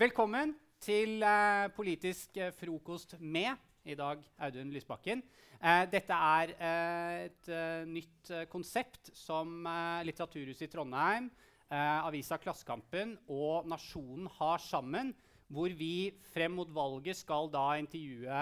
velkommen 0.00 0.54
til 0.80 1.20
eh, 1.20 1.66
Politisk 1.76 2.38
eh, 2.40 2.54
frokost 2.56 3.18
med 3.20 3.52
i 3.84 3.92
dag 3.98 4.22
Audun 4.40 4.70
Lysbakken. 4.72 5.20
Eh, 5.60 5.82
dette 5.92 6.16
er 6.16 6.52
eh, 6.56 7.16
et 7.26 7.48
eh, 7.52 7.82
nytt 7.84 8.30
eh, 8.32 8.46
konsept 8.48 9.10
som 9.12 9.66
Litteraturhuset 10.06 10.64
i 10.64 10.72
Trondheim, 10.72 11.28
avisa 11.70 12.34
Klassekampen 12.40 13.12
og 13.30 13.68
Nasjonen 13.70 14.24
har 14.40 14.58
sammen, 14.64 15.12
hvor 15.52 15.70
vi 15.76 16.10
frem 16.32 16.56
mot 16.58 16.72
valget 16.74 17.20
skal 17.20 17.46
da 17.52 17.76
intervjue 17.78 18.40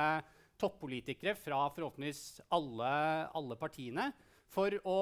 toppolitikere 0.63 1.35
fra 1.37 1.67
forhåpentligvis 1.75 2.39
alle, 2.57 2.93
alle 3.37 3.59
partiene 3.61 4.07
for 4.49 4.73
å 4.89 5.01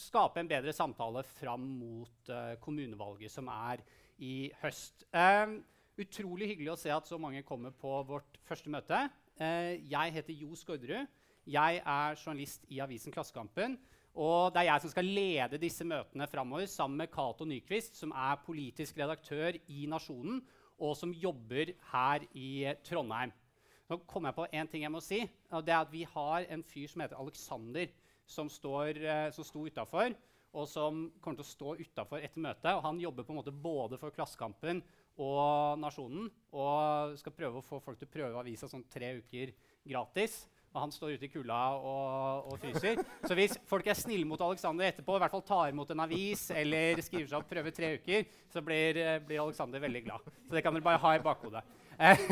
skape 0.00 0.42
en 0.42 0.50
bedre 0.50 0.74
samtale 0.74 1.22
fram 1.36 1.68
mot 1.78 2.32
kommunevalget, 2.64 3.30
som 3.30 3.52
er 3.52 3.84
i 4.18 4.48
høst. 4.64 5.06
Uh, 5.14 5.60
utrolig 6.00 6.50
hyggelig 6.52 6.72
å 6.74 6.80
se 6.80 6.92
at 6.94 7.08
så 7.08 7.18
mange 7.20 7.42
kommer 7.46 7.74
på 7.76 8.00
vårt 8.08 8.38
første 8.48 8.72
møte. 8.72 9.06
Uh, 9.40 9.76
jeg 9.90 10.14
heter 10.16 10.36
Jo 10.36 10.56
Skårderud. 10.58 11.08
Jeg 11.50 11.80
er 11.80 12.18
journalist 12.20 12.66
i 12.70 12.80
avisen 12.84 13.14
Klassekampen. 13.14 13.78
Og 14.20 14.50
det 14.52 14.62
er 14.62 14.68
jeg 14.72 14.84
som 14.84 14.92
skal 14.92 15.06
lede 15.06 15.60
disse 15.62 15.86
møtene 15.86 16.26
framover 16.28 16.66
sammen 16.68 16.98
med 17.00 17.12
Cato 17.14 17.46
Nyquist, 17.46 17.94
som 17.96 18.12
er 18.12 18.40
politisk 18.44 18.98
redaktør 18.98 19.54
i 19.70 19.84
Nasjonen, 19.90 20.40
og 20.80 20.96
som 20.98 21.14
jobber 21.14 21.70
her 21.92 22.24
i 22.34 22.72
Trondheim. 22.84 23.32
Nå 23.90 24.00
kom 24.10 24.26
jeg 24.26 24.36
på 24.36 24.48
en 24.50 24.70
ting 24.70 24.84
jeg 24.84 24.92
må 24.92 25.02
si. 25.02 25.20
og 25.50 25.64
det 25.66 25.74
er 25.74 25.84
at 25.84 25.92
Vi 25.92 26.02
har 26.04 26.46
en 26.50 26.64
fyr 26.64 26.88
som 26.88 27.04
heter 27.04 27.20
Alexander, 27.20 27.86
som, 28.26 28.50
står, 28.50 28.98
uh, 28.98 29.30
som 29.34 29.46
sto 29.46 29.66
utafor 29.66 30.16
og 30.50 30.66
som 30.66 31.04
kommer 31.22 31.40
til 31.40 31.46
å 31.46 31.50
stå 31.50 31.74
utafor 31.78 32.22
etter 32.24 32.42
møtet. 32.42 32.72
Og 32.74 32.82
han 32.84 33.00
jobber 33.02 33.26
på 33.26 33.34
en 33.34 33.40
måte 33.40 33.54
både 33.54 33.98
for 34.00 34.14
Klassekampen 34.14 34.82
og 35.20 35.80
Nasjonen 35.80 36.30
og 36.56 37.18
skal 37.20 37.34
prøve 37.36 37.60
å 37.60 37.64
få 37.64 37.80
folk 37.84 38.00
til 38.00 38.08
å 38.08 38.14
prøve 38.14 38.40
avisa 38.40 38.68
sånn 38.70 38.86
tre 38.90 39.12
uker 39.20 39.52
gratis. 39.86 40.42
Og 40.70 40.78
han 40.84 40.92
står 40.94 41.16
ute 41.18 41.26
i 41.26 41.30
kulda 41.32 41.56
og, 41.82 42.50
og, 42.52 42.58
fryser. 42.62 43.00
Så 43.26 43.34
hvis 43.34 43.56
folk 43.66 43.88
er 43.90 43.98
snille 43.98 44.28
mot 44.28 44.40
Alexander 44.46 44.86
etterpå, 44.86 45.16
i 45.18 45.22
hvert 45.24 45.34
fall 45.34 45.42
tar 45.48 45.72
imot 45.72 45.90
en 45.90 46.04
avis 46.04 46.44
eller 46.54 47.02
skriver 47.02 47.26
seg 47.26 47.40
opp 47.40 47.48
prøver 47.50 47.74
tre 47.74 47.88
uker, 47.98 48.28
så 48.54 48.62
blir, 48.62 49.00
blir 49.26 49.42
Alexander 49.42 49.82
veldig 49.82 50.04
glad. 50.06 50.30
Så 50.46 50.54
det 50.54 50.62
kan 50.62 50.76
dere 50.76 50.86
bare 50.86 51.02
ha 51.02 51.16
i 51.16 51.24
bakhodet. 51.24 51.64
Eh, 51.98 52.22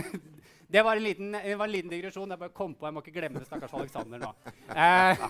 det 0.68 0.82
var 0.84 0.96
en 0.96 1.02
liten, 1.02 1.32
var 1.32 1.64
en 1.64 1.72
liten 1.72 1.90
digresjon. 1.90 2.28
Jeg 2.28 2.40
bare 2.42 2.52
kom 2.52 2.74
på, 2.76 2.84
jeg 2.84 2.96
må 2.96 3.00
ikke 3.00 3.14
glemme 3.14 3.40
det. 3.40 3.48
stakkars 3.48 3.72
Alexander 3.78 4.20
nå. 4.20 4.32
Eh, 4.68 5.22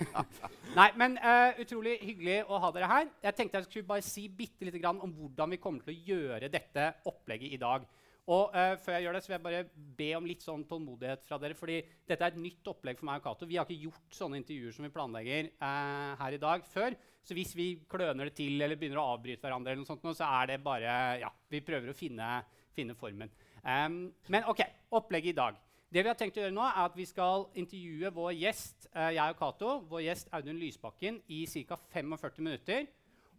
nei, 0.75 0.89
men 0.99 1.15
eh, 1.23 1.61
Utrolig 1.63 1.95
hyggelig 2.03 2.41
å 2.51 2.59
ha 2.65 2.73
dere 2.75 2.91
her. 2.91 3.07
Jeg 3.23 3.37
tenkte 3.39 3.61
jeg 3.61 3.69
skulle 3.69 3.91
bare 3.93 4.05
si 4.05 4.27
bitte 4.29 4.67
lite 4.67 4.83
grann 4.83 4.99
om 5.05 5.15
hvordan 5.15 5.55
vi 5.55 5.61
kommer 5.63 5.87
til 5.87 5.95
å 5.95 6.11
gjøre 6.11 6.51
dette 6.51 6.91
opplegget 7.07 7.55
i 7.55 7.61
dag. 7.63 7.87
Og 8.29 8.53
eh, 8.53 8.75
før 8.83 8.97
jeg 8.97 9.07
gjør 9.07 9.17
det, 9.17 9.23
så 9.25 9.31
vil 9.31 9.37
jeg 9.39 9.45
bare 9.47 9.87
be 10.03 10.09
om 10.19 10.27
litt 10.29 10.43
sånn 10.45 10.67
tålmodighet 10.69 11.23
fra 11.31 11.39
dere. 11.41 11.57
fordi 11.57 11.79
dette 12.11 12.19
er 12.19 12.35
et 12.35 12.43
nytt 12.43 12.75
opplegg 12.75 12.99
for 12.99 13.09
meg 13.09 13.23
og 13.23 13.29
Cato. 13.31 13.49
Vi 13.49 13.57
har 13.57 13.65
ikke 13.65 13.89
gjort 13.89 14.19
sånne 14.19 14.43
intervjuer 14.43 14.75
som 14.75 14.85
vi 14.85 14.93
planlegger 14.93 15.53
uh, 15.63 16.19
her 16.21 16.37
i 16.37 16.43
dag 16.43 16.67
før. 16.69 16.99
Så 17.25 17.37
hvis 17.37 17.55
vi 17.57 17.71
kløner 17.89 18.29
det 18.29 18.37
til 18.37 18.61
eller 18.61 18.77
begynner 18.77 19.01
å 19.01 19.15
avbryte 19.15 19.47
hverandre, 19.47 19.73
eller 19.73 19.87
noe 19.87 19.89
sånt, 19.89 20.05
så 20.19 20.29
er 20.43 20.53
det 20.53 20.63
bare 20.65 20.93
Ja, 21.23 21.31
vi 21.49 21.63
prøver 21.65 21.93
å 21.93 21.97
finne, 21.97 22.29
finne 22.77 22.97
formen. 22.99 23.33
Um, 23.63 23.99
men 24.29 24.47
ok, 24.51 24.63
opplegget 24.95 25.35
i 25.35 25.39
dag. 25.39 25.59
Det 25.89 26.03
vi 26.05 26.11
har 26.11 26.19
tenkt 26.21 26.37
å 26.37 26.43
gjøre 26.43 26.53
nå 26.53 26.65
er 26.67 26.83
at 26.83 26.97
Vi 26.99 27.07
skal 27.09 27.47
intervjue 27.57 28.11
vår 28.13 28.35
gjest 28.37 28.91
uh, 28.93 29.09
jeg 29.09 29.35
og 29.35 29.39
Kato, 29.41 29.71
vår 29.89 30.05
gjest 30.05 30.33
Audun 30.37 30.61
Lysbakken 30.61 31.21
i 31.33 31.45
ca. 31.69 31.79
45 31.95 32.45
minutter. 32.45 32.89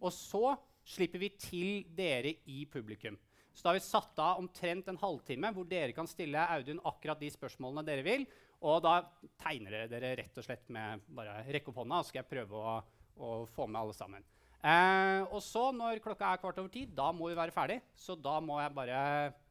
Og 0.00 0.12
så 0.14 0.56
slipper 0.86 1.22
vi 1.22 1.30
til 1.38 1.68
dere 1.94 2.34
i 2.50 2.64
publikum. 2.70 3.18
Så 3.54 3.64
da 3.64 3.72
har 3.72 3.78
vi 3.78 3.84
satt 3.84 4.18
av 4.22 4.40
omtrent 4.40 4.88
en 4.88 4.98
halvtime 5.00 5.50
hvor 5.54 5.66
dere 5.68 5.94
kan 5.94 6.08
stille 6.10 6.42
Audun 6.56 6.82
akkurat 6.88 7.20
de 7.20 7.30
spørsmålene 7.32 7.86
dere 7.86 8.06
vil. 8.06 8.26
Og 8.66 8.82
da 8.84 8.98
tegner 9.40 9.72
dere 9.72 9.90
dere 9.90 10.16
rett 10.20 10.38
og 10.38 10.46
slett 10.46 10.66
med 10.72 11.06
bare 11.16 11.40
rekke 11.48 11.72
opp 11.72 11.80
hånda, 11.80 12.02
så 12.02 12.10
skal 12.10 12.22
jeg 12.22 12.30
prøve 12.32 12.60
å, 12.60 12.76
å 13.20 13.30
få 13.54 13.66
med 13.70 13.80
alle 13.80 13.96
sammen. 13.96 14.26
Eh, 14.60 15.22
og 15.32 15.40
så, 15.40 15.70
når 15.72 16.02
klokka 16.04 16.28
er 16.28 16.40
kvart 16.42 16.58
over 16.60 16.68
ti, 16.72 16.84
da 16.84 17.08
må 17.16 17.30
vi 17.30 17.38
være 17.38 17.54
ferdig. 17.54 17.78
Så 17.96 18.16
da 18.20 18.36
må 18.44 18.58
jeg 18.60 18.74
bare 18.76 19.00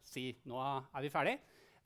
si 0.06 0.32
nå 0.50 0.60
er 0.62 1.06
vi 1.06 1.12
ferdig. 1.14 1.36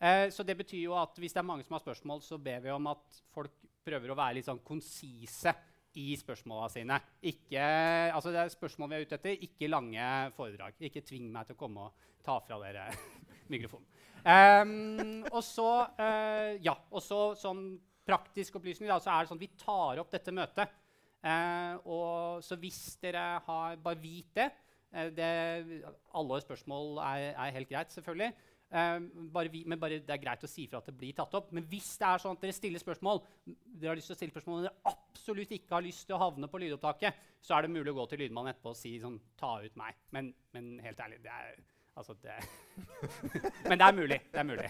Eh, 0.03 0.27
så 0.33 0.45
det 0.45 0.55
betyr 0.59 0.85
jo 0.85 0.95
at 0.99 1.19
hvis 1.19 1.35
det 1.35 1.41
er 1.41 1.47
mange 1.47 1.65
som 1.65 1.77
har 1.77 1.83
spørsmål, 1.83 2.23
så 2.25 2.39
ber 2.41 2.63
vi 2.65 2.73
om 2.73 2.89
at 2.91 3.21
folk 3.33 3.53
prøver 3.83 4.11
å 4.11 4.17
være 4.17 4.39
litt 4.39 4.47
sånn 4.47 4.63
konsise 4.65 5.53
i 5.99 6.13
spørsmåla 6.17 6.67
sine. 6.73 6.97
Ikke, 7.29 7.63
altså 8.09 8.33
det 8.33 8.41
er 8.41 8.53
spørsmål 8.53 8.91
vi 8.91 8.97
er 8.97 9.07
ute 9.07 9.19
etter, 9.19 9.47
ikke 9.47 9.71
lange 9.71 10.09
foredrag. 10.37 10.77
Ikke 10.83 11.03
tving 11.05 11.29
meg 11.31 11.47
til 11.47 11.57
å 11.57 11.61
komme 11.63 11.87
og 11.87 12.07
ta 12.25 12.39
fra 12.43 12.59
dere 12.63 12.87
mikrofonen. 13.53 13.89
Um, 14.23 15.25
og 15.33 15.41
så, 15.43 15.67
uh, 15.99 16.53
ja, 16.63 16.77
og 16.95 17.03
så 17.03 17.33
sånn 17.35 17.65
praktisk 18.07 18.55
opplysning 18.55 18.87
da, 18.87 19.01
så 19.03 19.11
er 19.11 19.23
det 19.23 19.31
sånn 19.31 19.39
at 19.41 19.43
vi 19.43 19.59
tar 19.59 19.99
opp 19.99 20.15
dette 20.15 20.31
møtet 20.35 20.79
Uh, 21.23 21.79
og 21.87 22.43
så 22.43 22.57
hvis 22.59 22.97
dere 22.99 23.39
har 23.45 23.77
Bare 23.79 23.99
vit 24.01 24.27
det. 24.35 24.49
Eh, 24.93 25.11
det 25.15 25.29
alle 26.13 26.41
spørsmål 26.43 26.99
er, 27.03 27.29
er, 27.33 27.55
helt 27.57 27.69
greit, 27.69 27.91
selvfølgelig. 27.93 28.29
Eh, 28.73 28.99
bare 29.33 29.51
vi, 29.53 29.63
men 29.67 29.79
bare, 29.81 29.99
det 30.05 30.13
er 30.15 30.21
greit 30.21 30.45
å 30.45 30.49
si 30.49 30.67
fra 30.69 30.81
at 30.81 30.89
det 30.89 30.95
blir 30.97 31.17
tatt 31.17 31.33
opp. 31.37 31.51
Men 31.55 31.65
hvis 31.69 31.91
det 32.01 32.07
er 32.09 32.23
sånn 32.23 32.37
at 32.37 32.45
dere 32.45 32.55
stiller 32.55 32.81
spørsmål 32.81 33.21
dere 33.45 33.91
har 33.93 33.99
lyst 33.99 34.11
til 34.11 34.17
å 34.17 34.21
stille 34.21 34.35
spørsmål, 34.35 34.61
og 34.61 34.67
dere 34.67 34.93
absolutt 34.93 35.53
ikke 35.57 35.77
har 35.77 35.85
lyst 35.85 36.07
til 36.07 36.17
å 36.17 36.23
havne 36.23 36.49
på 36.49 36.61
lydopptaket, 36.61 37.21
så 37.43 37.57
er 37.57 37.65
det 37.65 37.75
mulig 37.75 37.91
å 37.93 37.99
gå 37.99 38.07
til 38.11 38.23
lydmannen 38.23 38.53
etterpå 38.53 38.73
og 38.73 38.79
si 38.79 38.95
sånn 39.01 39.19
Ta 39.39 39.57
ut 39.65 39.77
meg. 39.79 39.97
Men, 40.15 40.33
men 40.55 40.75
helt 40.85 41.05
ærlig, 41.05 41.21
det 41.25 41.33
er 41.33 41.61
Altså, 41.93 42.15
det 42.23 42.31
Men 43.69 43.77
det 43.77 43.85
er 43.85 43.91
mulig. 43.93 44.17
Det 44.31 44.39
er 44.39 44.43
mulig. 44.43 44.69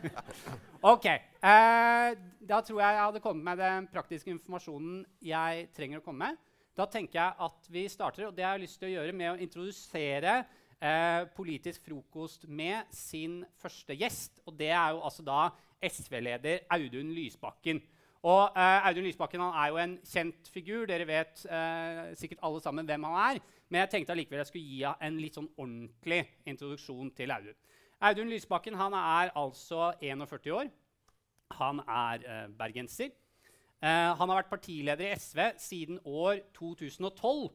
OK. 0.92 1.06
Uh, 1.40 2.10
da 2.48 2.58
tror 2.60 2.80
jeg 2.82 2.96
jeg 2.98 3.04
hadde 3.04 3.22
kommet 3.24 3.44
med 3.44 3.62
den 3.64 3.86
praktiske 3.88 4.28
informasjonen 4.34 5.06
jeg 5.24 5.70
trenger 5.76 6.02
å 6.02 6.04
komme 6.04 6.28
med. 6.28 6.42
Da 6.74 6.88
tenker 6.90 7.20
jeg 7.20 7.34
at 7.46 7.66
vi 7.70 7.84
starter, 7.86 8.26
og 8.26 8.36
det 8.36 8.44
har 8.44 8.58
lyst 8.58 8.80
til 8.80 8.88
å 8.88 8.94
gjøre 8.96 9.14
med 9.14 9.30
å 9.30 9.38
introdusere 9.38 10.40
eh, 10.82 11.22
Politisk 11.36 11.84
frokost 11.86 12.48
med 12.50 12.90
sin 12.90 13.44
første 13.62 13.94
gjest. 13.94 14.40
Og 14.48 14.56
det 14.58 14.72
er 14.74 14.96
jo 14.96 15.04
altså 15.06 15.22
da 15.22 15.44
SV-leder 15.84 16.66
Audun 16.74 17.12
Lysbakken. 17.14 17.78
Og 18.26 18.58
eh, 18.58 18.88
Audun 18.88 19.06
Lysbakken 19.06 19.46
er 19.46 19.70
jo 19.70 19.80
en 19.84 19.96
kjent 20.02 20.50
figur. 20.50 20.82
Dere 20.90 21.06
vet 21.06 21.46
eh, 21.46 22.10
sikkert 22.18 22.42
alle 22.42 22.62
sammen 22.64 22.90
hvem 22.90 23.06
han 23.06 23.18
er. 23.22 23.42
Men 23.68 23.84
jeg 23.84 23.94
tenkte 23.94 24.16
allikevel 24.16 24.42
jeg 24.42 24.50
skulle 24.50 24.74
gi 24.74 24.84
en 24.90 25.22
litt 25.22 25.38
sånn 25.38 25.50
ordentlig 25.54 26.24
introduksjon 26.50 27.14
til 27.14 27.34
Audun. 27.36 27.60
Audun 28.04 28.34
Lysbakken 28.34 28.74
er 28.74 29.30
altså 29.38 29.92
41 30.02 30.50
år. 30.58 30.72
Han 31.60 31.84
er 31.86 32.26
eh, 32.26 32.48
bergenser. 32.58 33.14
Eh, 33.84 34.10
han 34.16 34.30
har 34.30 34.38
vært 34.38 34.52
partileder 34.52 35.10
i 35.10 35.16
SV 35.18 35.40
siden 35.60 35.98
år 36.08 36.40
2012. 36.56 37.50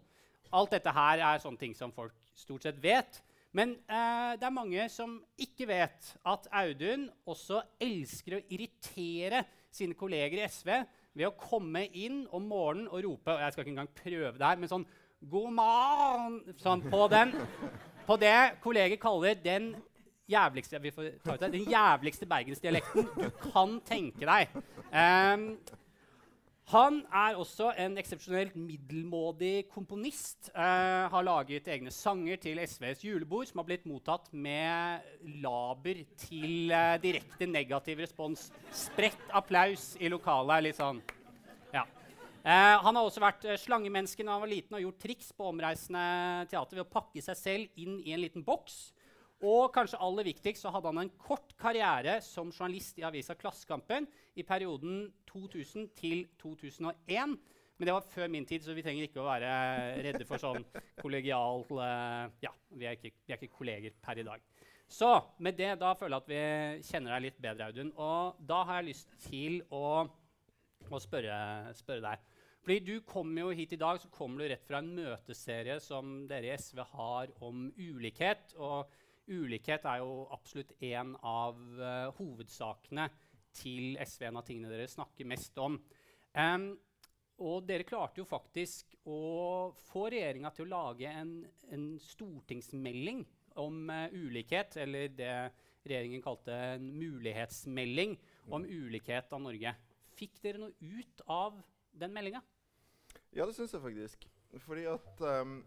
Alt 0.53 0.75
dette 0.75 0.94
her 0.94 1.23
er 1.25 1.41
sånne 1.41 1.62
ting 1.62 1.73
som 1.78 1.94
folk 1.95 2.13
stort 2.38 2.67
sett 2.67 2.78
vet. 2.84 3.22
Men 3.57 3.73
eh, 3.90 4.35
det 4.38 4.45
er 4.45 4.53
mange 4.53 4.85
som 4.94 5.16
ikke 5.41 5.66
vet 5.72 6.12
at 6.29 6.45
Audun 6.62 7.07
også 7.25 7.63
elsker 7.81 8.38
å 8.38 8.44
irritere 8.45 9.41
sine 9.73 9.97
kolleger 9.97 10.44
i 10.44 10.45
SV 10.45 10.69
ved 11.17 11.25
å 11.25 11.34
komme 11.34 11.88
inn 11.97 12.22
om 12.35 12.46
morgenen 12.46 12.91
og 12.91 13.01
rope 13.07 13.34
og 13.34 13.41
Jeg 13.41 13.56
skal 13.56 13.66
ikke 13.66 13.73
engang 13.73 13.94
prøve 13.97 14.38
det 14.38 14.46
her, 14.46 14.61
men 14.61 14.69
sånn 14.69 14.85
'God 15.19 15.51
morgen!' 15.57 16.38
Sånn, 16.61 16.85
på, 16.94 17.07
den, 17.11 17.34
på 18.06 18.16
det 18.22 18.38
kolleger 18.61 19.01
kaller 19.01 19.34
den 19.34 19.73
jævligste, 20.29 20.79
vi 20.81 20.94
får 20.94 21.09
ta 21.25 21.34
ut 21.34 21.41
det, 21.41 21.51
den 21.57 21.66
jævligste 21.73 22.29
bergensdialekten 22.29 23.09
du 23.17 23.29
kan 23.50 23.79
tenke 23.90 24.29
deg. 24.29 24.53
Um, 24.94 25.50
han 26.69 27.00
er 27.09 27.38
også 27.40 27.72
en 27.81 27.96
eksepsjonelt 27.97 28.53
middelmådig 28.53 29.69
komponist. 29.74 30.52
Eh, 30.53 31.06
har 31.09 31.25
laget 31.25 31.68
egne 31.68 31.90
sanger 31.90 32.38
til 32.38 32.62
SVs 32.62 33.02
julebord, 33.07 33.47
som 33.50 33.63
har 33.63 33.69
blitt 33.72 33.88
mottatt 33.90 34.30
med 34.34 35.08
laber 35.41 36.03
til 36.28 36.70
eh, 36.70 36.99
direkte 37.02 37.47
negativ 37.49 38.03
respons. 38.03 38.52
Spredt 38.70 39.34
applaus 39.34 39.96
i 39.97 40.11
lokalet. 40.14 40.67
litt 40.67 40.78
sånn, 40.78 41.02
ja. 41.73 41.88
Eh, 42.43 42.78
han 42.85 42.96
har 42.96 43.02
også 43.02 43.23
vært 43.23 43.49
eh, 43.49 43.58
slangemenneske 43.58 44.23
da 44.23 44.35
han 44.35 44.46
var 44.46 44.53
liten 44.53 44.78
og 44.78 44.85
gjort 44.85 45.02
triks 45.08 45.34
på 45.34 45.49
omreisende 45.49 46.46
teater 46.53 46.78
ved 46.78 46.85
å 46.85 46.93
pakke 46.93 47.26
seg 47.26 47.40
selv 47.40 47.82
inn 47.82 47.97
i 48.05 48.14
en 48.14 48.22
liten 48.22 48.46
boks. 48.46 48.91
Og 49.40 49.70
kanskje 49.72 50.00
aller 50.03 50.28
viktigst 50.28 50.66
så 50.66 50.72
hadde 50.74 50.91
han 50.91 51.06
en 51.06 51.14
kort 51.22 51.53
karriere 51.59 52.18
som 52.24 52.52
journalist 52.52 52.97
i 53.00 53.06
avisa 53.08 53.38
Klassekampen 53.40 54.08
i 54.36 54.44
perioden 54.44 55.06
2000 55.32 55.88
til 55.96 56.26
2001. 56.41 57.38
Men 57.80 57.88
det 57.88 57.96
var 57.96 58.09
før 58.12 58.28
min 58.28 58.46
tid, 58.46 58.66
så 58.66 58.76
vi 58.76 58.84
trenger 58.84 59.08
ikke 59.08 59.22
å 59.24 59.30
være 59.30 59.52
redde 60.03 60.28
for 60.28 60.41
sånn 60.41 60.66
kollegial 61.03 61.64
uh, 61.72 62.28
Ja, 62.44 62.52
vi 62.76 62.90
er, 62.90 62.97
ikke, 62.97 63.14
vi 63.24 63.32
er, 63.32 63.40
ikke, 63.40 63.56
kolleger 63.62 63.96
per 64.03 64.20
i 64.20 64.28
dag. 64.28 64.44
Så 64.90 65.14
med 65.40 65.56
det 65.56 65.78
da 65.80 65.94
føler 65.96 66.18
jeg 66.18 66.26
at 66.26 66.34
vi 66.34 66.90
kjenner 66.90 67.16
deg 67.16 67.30
litt 67.30 67.40
bedre, 67.40 67.70
Audun. 67.70 67.94
Og 67.96 68.41
da 68.50 68.64
har 68.68 68.82
jeg 68.82 68.90
lyst 68.90 69.16
til 69.30 69.62
å, 69.72 70.03
å 70.90 71.00
spørre, 71.00 71.40
spørre 71.80 72.03
deg 72.09 72.28
fordi 72.59 72.80
du 72.84 73.06
kommer 73.08 73.46
jo 73.46 73.53
hit 73.56 73.72
i 73.74 73.80
dag 73.80 73.97
så 74.02 74.09
kommer 74.14 74.44
du 74.44 74.52
rett 74.52 74.66
fra 74.68 74.82
en 74.82 74.90
møteserie 74.94 75.80
som 75.82 76.26
dere 76.30 76.52
i 76.52 76.58
SV 76.59 76.82
har 76.91 77.32
om 77.47 77.70
ulikhet. 77.80 78.52
Og 78.59 78.91
ulikhet 79.29 79.85
er 79.87 80.02
jo 80.02 80.28
absolutt 80.34 80.76
en 80.85 81.16
av 81.26 81.58
uh, 81.79 82.09
hovedsakene 82.17 83.08
til 83.55 83.97
SV, 84.02 84.28
en 84.29 84.40
av 84.41 84.46
tingene 84.47 84.72
dere 84.72 84.90
snakker 84.90 85.28
mest 85.29 85.58
om. 85.61 85.79
Um, 86.35 86.72
og 87.40 87.64
dere 87.67 87.87
klarte 87.87 88.22
jo 88.22 88.28
faktisk 88.28 88.97
å 89.08 89.72
få 89.90 90.09
regjeringa 90.11 90.52
til 90.55 90.67
å 90.67 90.73
lage 90.73 91.09
en, 91.09 91.34
en 91.72 91.90
stortingsmelding 92.03 93.23
om 93.64 93.90
uh, 93.90 94.08
ulikhet, 94.11 94.78
eller 94.84 95.09
det 95.16 95.34
regjeringen 95.87 96.23
kalte 96.23 96.53
en 96.76 96.90
mulighetsmelding 96.99 98.17
om 98.52 98.66
ulikhet 98.67 99.31
av 99.34 99.43
Norge. 99.46 99.73
Fikk 100.20 100.41
dere 100.43 100.61
noe 100.61 100.76
ut 100.99 101.23
av 101.31 101.59
den 101.96 102.14
meldinga? 102.14 102.41
Ja, 103.35 103.46
det 103.46 103.55
syns 103.55 103.73
jeg 103.73 103.84
faktisk. 103.84 104.26
Fordi 104.66 104.85
at 104.90 105.22
um, 105.22 105.59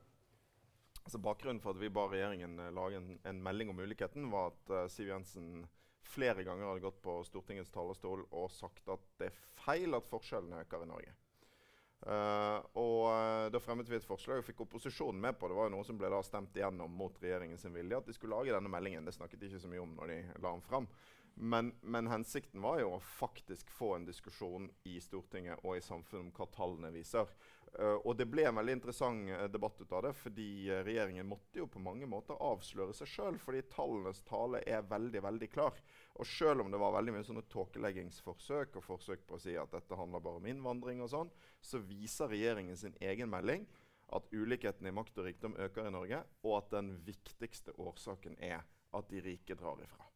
altså 1.02 1.20
Bakgrunnen 1.22 1.62
for 1.62 1.74
at 1.74 1.82
vi 1.82 1.92
ba 1.92 2.06
regjeringen 2.10 2.58
uh, 2.60 2.70
lage 2.74 3.00
en, 3.00 3.14
en, 3.28 3.42
melding 3.44 3.72
om 3.72 3.82
ulikheten, 3.82 4.30
var 4.32 4.52
at 4.52 4.74
uh, 4.74 4.84
Siv 4.92 5.10
Jensen 5.12 5.64
flere 6.12 6.44
ganger 6.44 6.68
hadde 6.68 6.84
gått 6.84 7.02
på 7.02 7.20
Stortingets 7.24 7.72
talerstol 7.72 8.26
og 8.28 8.50
sagt 8.52 8.88
at 8.92 9.04
det 9.20 9.30
er 9.30 9.42
feil 9.62 9.96
at 9.96 10.08
forskjellene 10.10 10.64
øker 10.64 10.84
i 10.84 10.90
Norge. 10.90 11.14
Uh, 12.02 12.58
og 12.82 13.04
uh, 13.14 13.46
Da 13.54 13.60
fremmet 13.62 13.86
vi 13.86 13.94
et 13.94 14.06
forslag 14.06 14.40
og 14.40 14.46
fikk 14.46 14.64
opposisjonen 14.64 15.20
med 15.22 15.38
på 15.38 15.46
det. 15.46 15.54
var 15.54 15.68
jo 15.68 15.76
noe 15.76 15.86
som 15.86 15.98
ble 15.98 16.10
da 16.10 16.18
stemt 16.26 16.56
igjennom 16.58 16.90
mot 16.98 17.18
regjeringens 17.22 17.64
vilje. 17.70 17.98
At 17.98 18.08
de 18.10 18.16
skulle 18.16 18.34
lage 18.34 18.54
denne 18.54 18.72
meldingen. 18.72 19.06
Det 19.06 19.14
snakket 19.14 19.40
de 19.40 19.52
ikke 19.52 19.62
så 19.62 19.70
mye 19.70 19.84
om 19.84 19.92
når 20.00 20.10
de 20.10 20.22
la 20.42 20.50
den 20.50 20.64
fram. 20.66 20.88
Men, 21.34 21.72
men, 21.80 22.10
hensikten 22.10 22.60
var 22.60 22.80
jo 22.82 22.96
å 22.96 23.00
faktisk 23.00 23.70
få 23.72 23.94
en 23.96 24.04
diskusjon 24.04 24.66
i 24.84 24.98
Stortinget 25.00 25.62
og 25.62 25.78
i 25.78 25.84
samfunnet 25.84 26.26
om 26.26 26.34
hva 26.36 26.48
tallene 26.52 26.90
viser. 26.92 27.30
Uh, 27.80 27.96
og 28.04 28.18
det 28.18 28.26
ble 28.28 28.44
en 28.44 28.58
veldig 28.58 28.74
interessant 28.76 29.30
uh, 29.32 29.46
debatt 29.48 29.78
ut 29.80 29.92
av 29.96 30.02
det, 30.04 30.12
fordi 30.20 30.48
uh, 30.68 30.82
regjeringen 30.84 31.28
måtte 31.28 31.62
jo 31.62 31.68
på 31.72 31.80
mange 31.80 32.04
måter 32.10 32.36
avsløre 32.36 32.92
seg 32.96 33.08
sjøl. 33.08 33.38
Fordi 33.40 33.62
tallenes 33.72 34.20
tale 34.28 34.60
er 34.68 34.84
veldig 34.90 35.22
veldig 35.24 35.48
klar. 35.54 35.80
Og 36.20 36.28
selv 36.28 36.66
om 36.66 36.72
det 36.72 36.82
var 36.82 36.92
veldig 36.98 37.16
mye 37.16 37.26
sånne 37.28 37.46
tåkeleggingsforsøk 37.54 38.76
og 38.76 38.86
forsøk 38.86 39.24
på 39.28 39.38
å 39.38 39.42
si 39.46 39.56
at 39.56 39.72
dette 39.72 39.96
handler 39.96 40.24
bare 40.24 40.42
om 40.42 40.50
innvandring, 40.52 41.00
og 41.00 41.12
sånn, 41.14 41.32
så 41.64 41.80
viser 41.80 42.32
regjeringen 42.34 42.76
sin 42.76 42.98
egen 43.00 43.32
melding 43.32 43.64
at 44.12 44.28
ulikheten 44.36 44.86
i 44.90 44.92
makt 44.92 45.22
og 45.22 45.30
rikdom 45.30 45.56
øker 45.56 45.88
i 45.88 45.94
Norge, 45.94 46.20
og 46.44 46.58
at 46.58 46.72
den 46.76 46.98
viktigste 47.06 47.72
årsaken 47.80 48.36
er 48.44 48.60
at 48.92 49.08
de 49.08 49.24
rike 49.24 49.56
drar 49.56 49.80
ifra. 49.80 50.11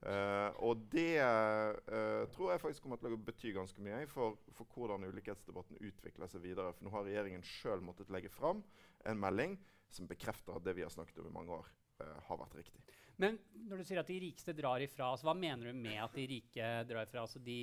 Uh, 0.00 0.48
og 0.64 0.86
det 0.88 1.20
uh, 1.20 2.24
tror 2.32 2.54
jeg 2.54 2.62
faktisk 2.62 2.86
kommer 2.86 3.00
til 3.00 3.12
å 3.12 3.20
bety 3.20 3.50
ganske 3.52 3.82
mye 3.84 4.06
for, 4.08 4.38
for, 4.56 4.68
hvordan 4.72 5.04
ulikhetsdebatten 5.10 5.76
utvikler 5.90 6.30
seg 6.30 6.40
videre. 6.46 6.72
For 6.72 6.86
nå 6.86 6.94
har 6.94 7.04
regjeringen 7.04 7.44
sjøl 7.44 7.84
måttet 7.84 8.12
legge 8.12 8.32
fram 8.32 8.62
en 9.04 9.20
melding 9.20 9.58
som 9.92 10.08
bekrefter 10.08 10.56
at 10.56 10.64
det 10.64 10.76
vi 10.78 10.86
har 10.86 10.94
snakket 10.94 11.20
om 11.20 11.28
i 11.28 11.34
mange 11.34 11.52
år, 11.58 11.68
uh, 12.00 12.16
har 12.30 12.40
vært 12.40 12.56
riktig. 12.62 12.80
Men 13.20 13.36
når 13.68 13.82
du 13.82 13.84
sier 13.84 14.00
at 14.00 14.08
de 14.08 14.16
rikeste 14.22 14.56
drar 14.56 14.80
ifra, 14.80 15.10
altså, 15.12 15.28
hva 15.28 15.36
mener 15.36 15.68
du 15.68 15.84
med 15.84 16.00
at 16.00 16.16
de 16.16 16.24
rike 16.30 16.72
drar 16.88 17.04
ifra? 17.04 17.26
Altså, 17.26 17.42
de 17.44 17.60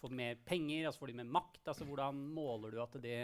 får 0.00 0.14
mer 0.18 0.40
penger, 0.42 0.88
altså 0.88 1.04
får 1.04 1.12
de 1.12 1.20
mer 1.20 1.34
makt? 1.38 1.62
Altså, 1.70 1.86
hvordan 1.86 2.18
måler 2.34 2.74
du 2.74 2.82
at 2.82 2.98
de 3.04 3.20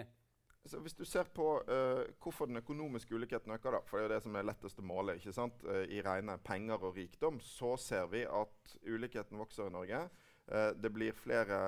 så 0.64 0.78
hvis 0.78 0.94
du 0.94 1.02
ser 1.04 1.26
på 1.34 1.46
uh, 1.66 2.02
hvorfor 2.22 2.46
den 2.46 2.60
økonomiske 2.60 3.14
ulikheten 3.14 3.50
øker, 3.52 3.74
da, 3.74 3.80
for 3.86 3.98
det 3.98 4.04
er 4.04 4.08
jo 4.08 4.14
det 4.14 4.22
som 4.26 4.36
er 4.38 4.46
lettest 4.46 4.78
å 4.78 4.84
måle 4.86 5.16
ikke 5.18 5.34
sant? 5.34 5.64
Uh, 5.66 5.82
i 5.90 6.02
rene 6.04 6.36
penger 6.46 6.84
og 6.86 6.98
rikdom, 6.98 7.40
så 7.42 7.74
ser 7.80 8.06
vi 8.12 8.22
at 8.28 8.76
ulikheten 8.86 9.40
vokser 9.42 9.66
i 9.66 9.74
Norge. 9.74 10.04
Uh, 10.46 10.70
det 10.78 10.92
blir 10.94 11.16
flere 11.18 11.64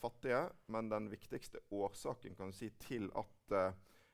fattige, 0.00 0.46
men 0.72 0.88
den 0.92 1.10
viktigste 1.12 1.60
årsaken 1.72 2.36
kan 2.38 2.52
du 2.52 2.56
si, 2.56 2.70
til 2.80 3.10
at, 3.20 3.56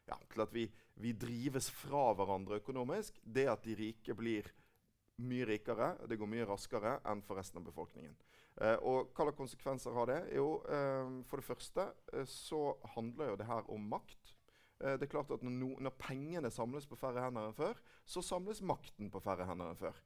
ja, 0.09 0.17
til 0.33 0.43
at 0.43 0.55
vi, 0.55 0.67
vi, 0.99 1.15
drives 1.15 1.71
fra 1.75 2.11
hverandre 2.19 2.59
økonomisk, 2.63 3.21
det 3.23 3.47
at 3.51 3.67
de 3.67 3.77
rike 3.79 4.15
blir 4.19 4.51
mye 5.23 5.47
rikere, 5.47 5.93
det 6.11 6.19
går 6.19 6.31
mye 6.31 6.47
raskere 6.47 6.99
enn 7.11 7.23
for 7.27 7.39
resten 7.39 7.59
av 7.63 7.67
befolkningen. 7.71 8.15
Uh, 8.59 8.75
og 8.83 9.13
hva 9.15 9.29
slags 9.29 9.39
konsekvenser 9.39 9.95
har 9.95 10.11
det? 10.11 10.19
Jo, 10.35 10.59
uh, 10.67 11.21
for 11.31 11.39
det 11.39 11.47
første 11.47 11.85
uh, 12.15 12.25
så 12.27 12.73
handler 12.97 13.33
jo 13.33 13.39
det 13.39 13.47
her 13.47 13.71
om 13.71 13.89
makt. 13.95 14.35
det 14.79 15.03
er 15.03 15.11
klart 15.11 15.33
at 15.35 15.43
når, 15.43 15.81
når, 15.83 15.95
pengene 15.99 16.51
samles 16.55 16.85
på 16.87 16.95
færre 16.95 17.19
hender 17.19 17.49
enn 17.49 17.55
før, 17.57 17.81
så 18.07 18.23
samles 18.23 18.61
makten 18.63 19.09
på 19.11 19.19
færre 19.19 19.43
hender 19.49 19.73
enn 19.73 19.81
før. 19.81 19.97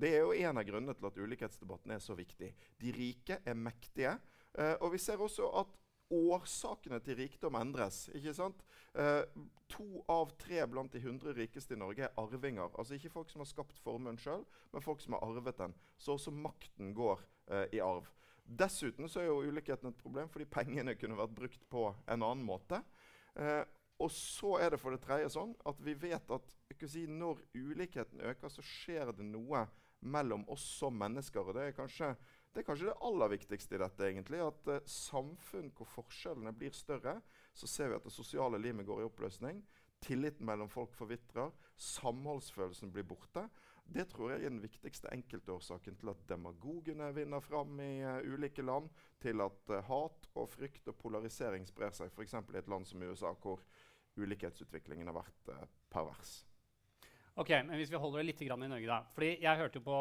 Det 0.00 0.08
er 0.08 0.22
jo 0.22 0.32
en 0.32 0.56
av 0.56 0.64
grunnene 0.64 0.94
til 0.96 1.04
at 1.04 1.18
ulikhetsdebatten 1.20 1.92
er 1.92 2.00
så 2.00 2.16
viktig. 2.16 2.48
De 2.80 2.94
rike 2.96 3.36
er 3.44 3.58
mektige. 3.60 4.14
og 4.80 4.88
vi 4.94 5.02
ser 5.04 5.20
også 5.20 5.50
at 5.60 5.76
årsakene 6.12 7.00
til 7.04 7.16
rikdom 7.16 7.56
endres. 7.56 8.08
ikke 8.14 8.34
sant? 8.36 8.62
Eh, 8.94 9.22
to 9.72 10.02
av 10.12 10.34
tre 10.40 10.60
blant 10.68 10.92
de 10.92 11.00
100 11.00 11.32
rikeste 11.36 11.74
i 11.74 11.80
Norge 11.80 12.04
er 12.04 12.16
arvinger. 12.20 12.70
Altså 12.78 12.94
Ikke 12.94 13.12
folk 13.12 13.30
som 13.30 13.40
har 13.40 13.48
skapt 13.48 13.78
formuen 13.80 14.18
sjøl, 14.20 14.44
men 14.72 14.84
folk 14.84 15.00
som 15.00 15.16
har 15.16 15.24
arvet 15.24 15.58
den. 15.58 15.74
Så 15.96 16.18
også 16.18 16.30
makten 16.30 16.92
går 16.94 17.22
eh, 17.50 17.66
i 17.72 17.80
arv. 17.80 18.08
Dessuten 18.42 19.08
så 19.08 19.22
er 19.22 19.30
jo 19.30 19.42
ulikheten 19.48 19.92
et 19.92 20.00
problem 20.02 20.30
fordi 20.32 20.48
pengene 20.50 20.96
kunne 20.98 21.18
vært 21.18 21.36
brukt 21.36 21.68
på 21.70 21.86
en 21.90 22.18
annen 22.22 22.44
måte. 22.46 22.82
Eh, 23.38 23.62
og 24.02 24.10
så 24.10 24.56
er 24.58 24.72
det 24.72 24.80
for 24.82 24.94
det 24.94 25.02
tredje 25.04 25.30
sånn 25.36 25.54
at 25.68 25.78
vi 25.84 25.94
vet 25.94 26.30
at 26.34 26.54
si, 26.90 27.06
når 27.06 27.38
ulikheten 27.54 28.22
øker, 28.32 28.50
så 28.50 28.64
skjer 28.64 29.12
det 29.14 29.26
noe 29.28 29.66
mellom 30.02 30.42
oss 30.50 30.64
som 30.80 30.96
mennesker. 30.98 31.40
og 31.46 31.54
det 31.54 31.68
er 31.68 31.76
kanskje 31.76 32.14
det 32.52 32.60
er 32.60 32.66
kanskje 32.66 32.90
det 32.90 33.00
aller 33.00 33.30
viktigste 33.32 33.76
i 33.76 33.80
dette. 33.80 34.04
egentlig, 34.04 34.40
At 34.44 34.66
uh, 34.68 34.80
samfunn 34.84 35.70
hvor 35.72 35.88
forskjellene 35.88 36.52
blir 36.52 36.74
større, 36.76 37.14
så 37.54 37.66
ser 37.66 37.88
vi 37.88 37.96
at 37.96 38.04
det 38.04 38.12
sosiale 38.12 38.60
limet 38.60 38.86
går 38.86 39.00
i 39.00 39.06
oppløsning. 39.06 39.62
Tilliten 40.04 40.44
mellom 40.44 40.68
folk 40.68 40.92
forvitrer. 40.92 41.48
Samholdsfølelsen 41.80 42.92
blir 42.92 43.06
borte. 43.08 43.46
Det 43.92 44.06
tror 44.08 44.30
jeg 44.32 44.40
er 44.40 44.52
den 44.52 44.62
viktigste 44.62 45.10
enkeltårsaken 45.12 45.98
til 46.00 46.12
at 46.12 46.22
demagogene 46.28 47.10
vinner 47.16 47.42
fram 47.44 47.80
i 47.84 47.90
uh, 48.04 48.22
ulike 48.24 48.64
land. 48.64 48.88
Til 49.20 49.44
at 49.44 49.74
uh, 49.74 49.82
hat 49.88 50.30
og 50.34 50.48
frykt 50.52 50.88
og 50.88 50.96
polarisering 51.02 51.66
sprer 51.68 51.92
seg, 51.96 52.12
f.eks. 52.14 52.38
i 52.40 52.62
et 52.62 52.72
land 52.72 52.88
som 52.88 53.04
USA, 53.04 53.34
hvor 53.42 53.60
ulikhetsutviklingen 54.16 55.08
har 55.08 55.20
vært 55.20 55.52
pervers. 55.92 56.40
Ok, 57.40 57.48
men 57.64 57.78
Hvis 57.80 57.90
vi 57.90 57.96
holder 57.96 58.20
det 58.20 58.26
litt 58.28 58.42
i 58.44 58.48
Norge, 58.50 58.86
da. 58.86 58.98
Fordi 59.14 59.30
jeg 59.40 59.58
hørte 59.58 59.80
jo 59.80 59.84
på, 59.86 59.98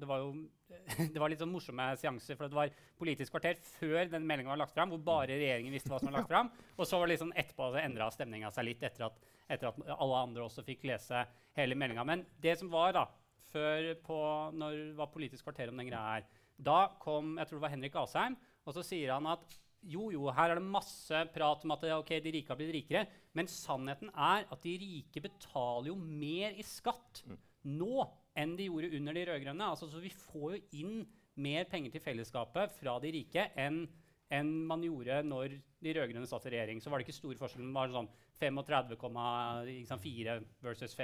Det 0.00 0.08
var 0.08 0.22
jo 0.22 0.30
det 1.12 1.18
var 1.20 1.28
litt 1.28 1.40
sånn 1.42 1.52
morsomme 1.52 1.90
seanser. 2.00 2.36
for 2.36 2.48
Det 2.48 2.56
var 2.56 2.72
Politisk 2.96 3.34
kvarter 3.34 3.58
før 3.60 4.08
den 4.08 4.24
meldinga 4.26 4.54
var 4.54 4.62
lagt 4.62 4.74
fram, 4.74 4.88
hvor 4.88 5.02
bare 5.04 5.36
regjeringen 5.36 5.74
visste 5.74 5.90
hva 5.92 5.98
som 6.00 6.08
var 6.08 6.20
lagt 6.20 6.30
fram. 6.30 6.48
Og 6.78 6.86
så 6.86 6.96
var 6.96 7.06
det 7.06 7.18
liksom 7.18 7.34
etterpå 7.36 7.68
så 7.74 7.82
endra 7.82 8.08
stemninga 8.14 8.52
seg 8.54 8.68
litt 8.70 8.82
etter 8.86 9.10
at, 9.10 9.20
etter 9.48 9.68
at, 9.72 9.82
alle 9.98 10.22
andre 10.24 10.46
også 10.46 10.64
fikk 10.64 10.86
lese 10.88 11.24
hele 11.58 11.76
meldinga. 11.76 12.06
Men 12.06 12.24
det 12.40 12.56
som 12.62 12.72
var 12.72 12.96
da, 12.96 13.04
før 13.52 13.90
på, 14.04 14.20
når 14.56 14.78
det 14.78 14.98
var 14.98 15.10
Politisk 15.12 15.46
kvarter 15.46 15.72
om 15.72 15.80
den 15.80 15.90
greia 15.90 16.16
her, 16.16 16.28
da 16.60 16.80
kom 17.00 17.36
jeg 17.38 17.48
tror 17.48 17.58
det 17.58 17.64
var 17.64 17.74
Henrik 17.74 17.98
Asheim, 17.98 18.36
og 18.66 18.76
så 18.76 18.84
sier 18.84 19.14
han 19.14 19.28
at 19.30 19.58
jo, 19.80 20.10
jo, 20.12 20.26
her 20.36 20.52
er 20.52 20.58
det 20.58 20.66
masse 20.68 21.22
prat 21.34 21.62
om 21.64 21.72
at 21.72 21.84
okay, 21.96 22.20
de 22.20 22.34
rike 22.34 22.52
har 22.52 22.58
blitt 22.58 22.74
rikere. 22.74 23.06
Men 23.36 23.48
sannheten 23.48 24.10
er 24.12 24.44
at 24.44 24.66
de 24.66 24.74
rike 24.82 25.22
betaler 25.24 25.88
jo 25.88 25.96
mer 25.96 26.52
i 26.52 26.64
skatt 26.66 27.22
mm. 27.24 27.38
nå 27.80 28.04
enn 28.38 28.56
de 28.58 28.68
gjorde 28.68 28.92
under 28.98 29.16
de 29.16 29.24
rød-grønne. 29.30 29.70
Altså, 29.72 29.88
så 29.88 30.02
vi 30.02 30.12
får 30.12 30.48
jo 30.56 30.60
inn 30.82 31.00
mer 31.40 31.64
penger 31.70 31.90
til 31.94 32.04
fellesskapet 32.04 32.76
fra 32.76 32.98
de 33.00 33.14
rike 33.16 33.42
enn 33.60 33.86
enn 34.30 34.50
man 34.62 34.84
gjorde 34.84 35.16
når 35.26 35.56
de 35.82 35.92
rød-grønne 35.96 36.28
satt 36.30 36.44
i 36.46 36.52
regjering. 36.54 36.78
Så 36.78 36.90
var 36.90 37.00
det 37.00 37.08
ikke 37.08 37.16
stor 37.16 37.34
forskjell. 37.40 37.64
Det 37.66 37.74
var 37.74 37.90
sånn 37.90 38.12
35,4 38.38 40.36
versus 40.62 40.94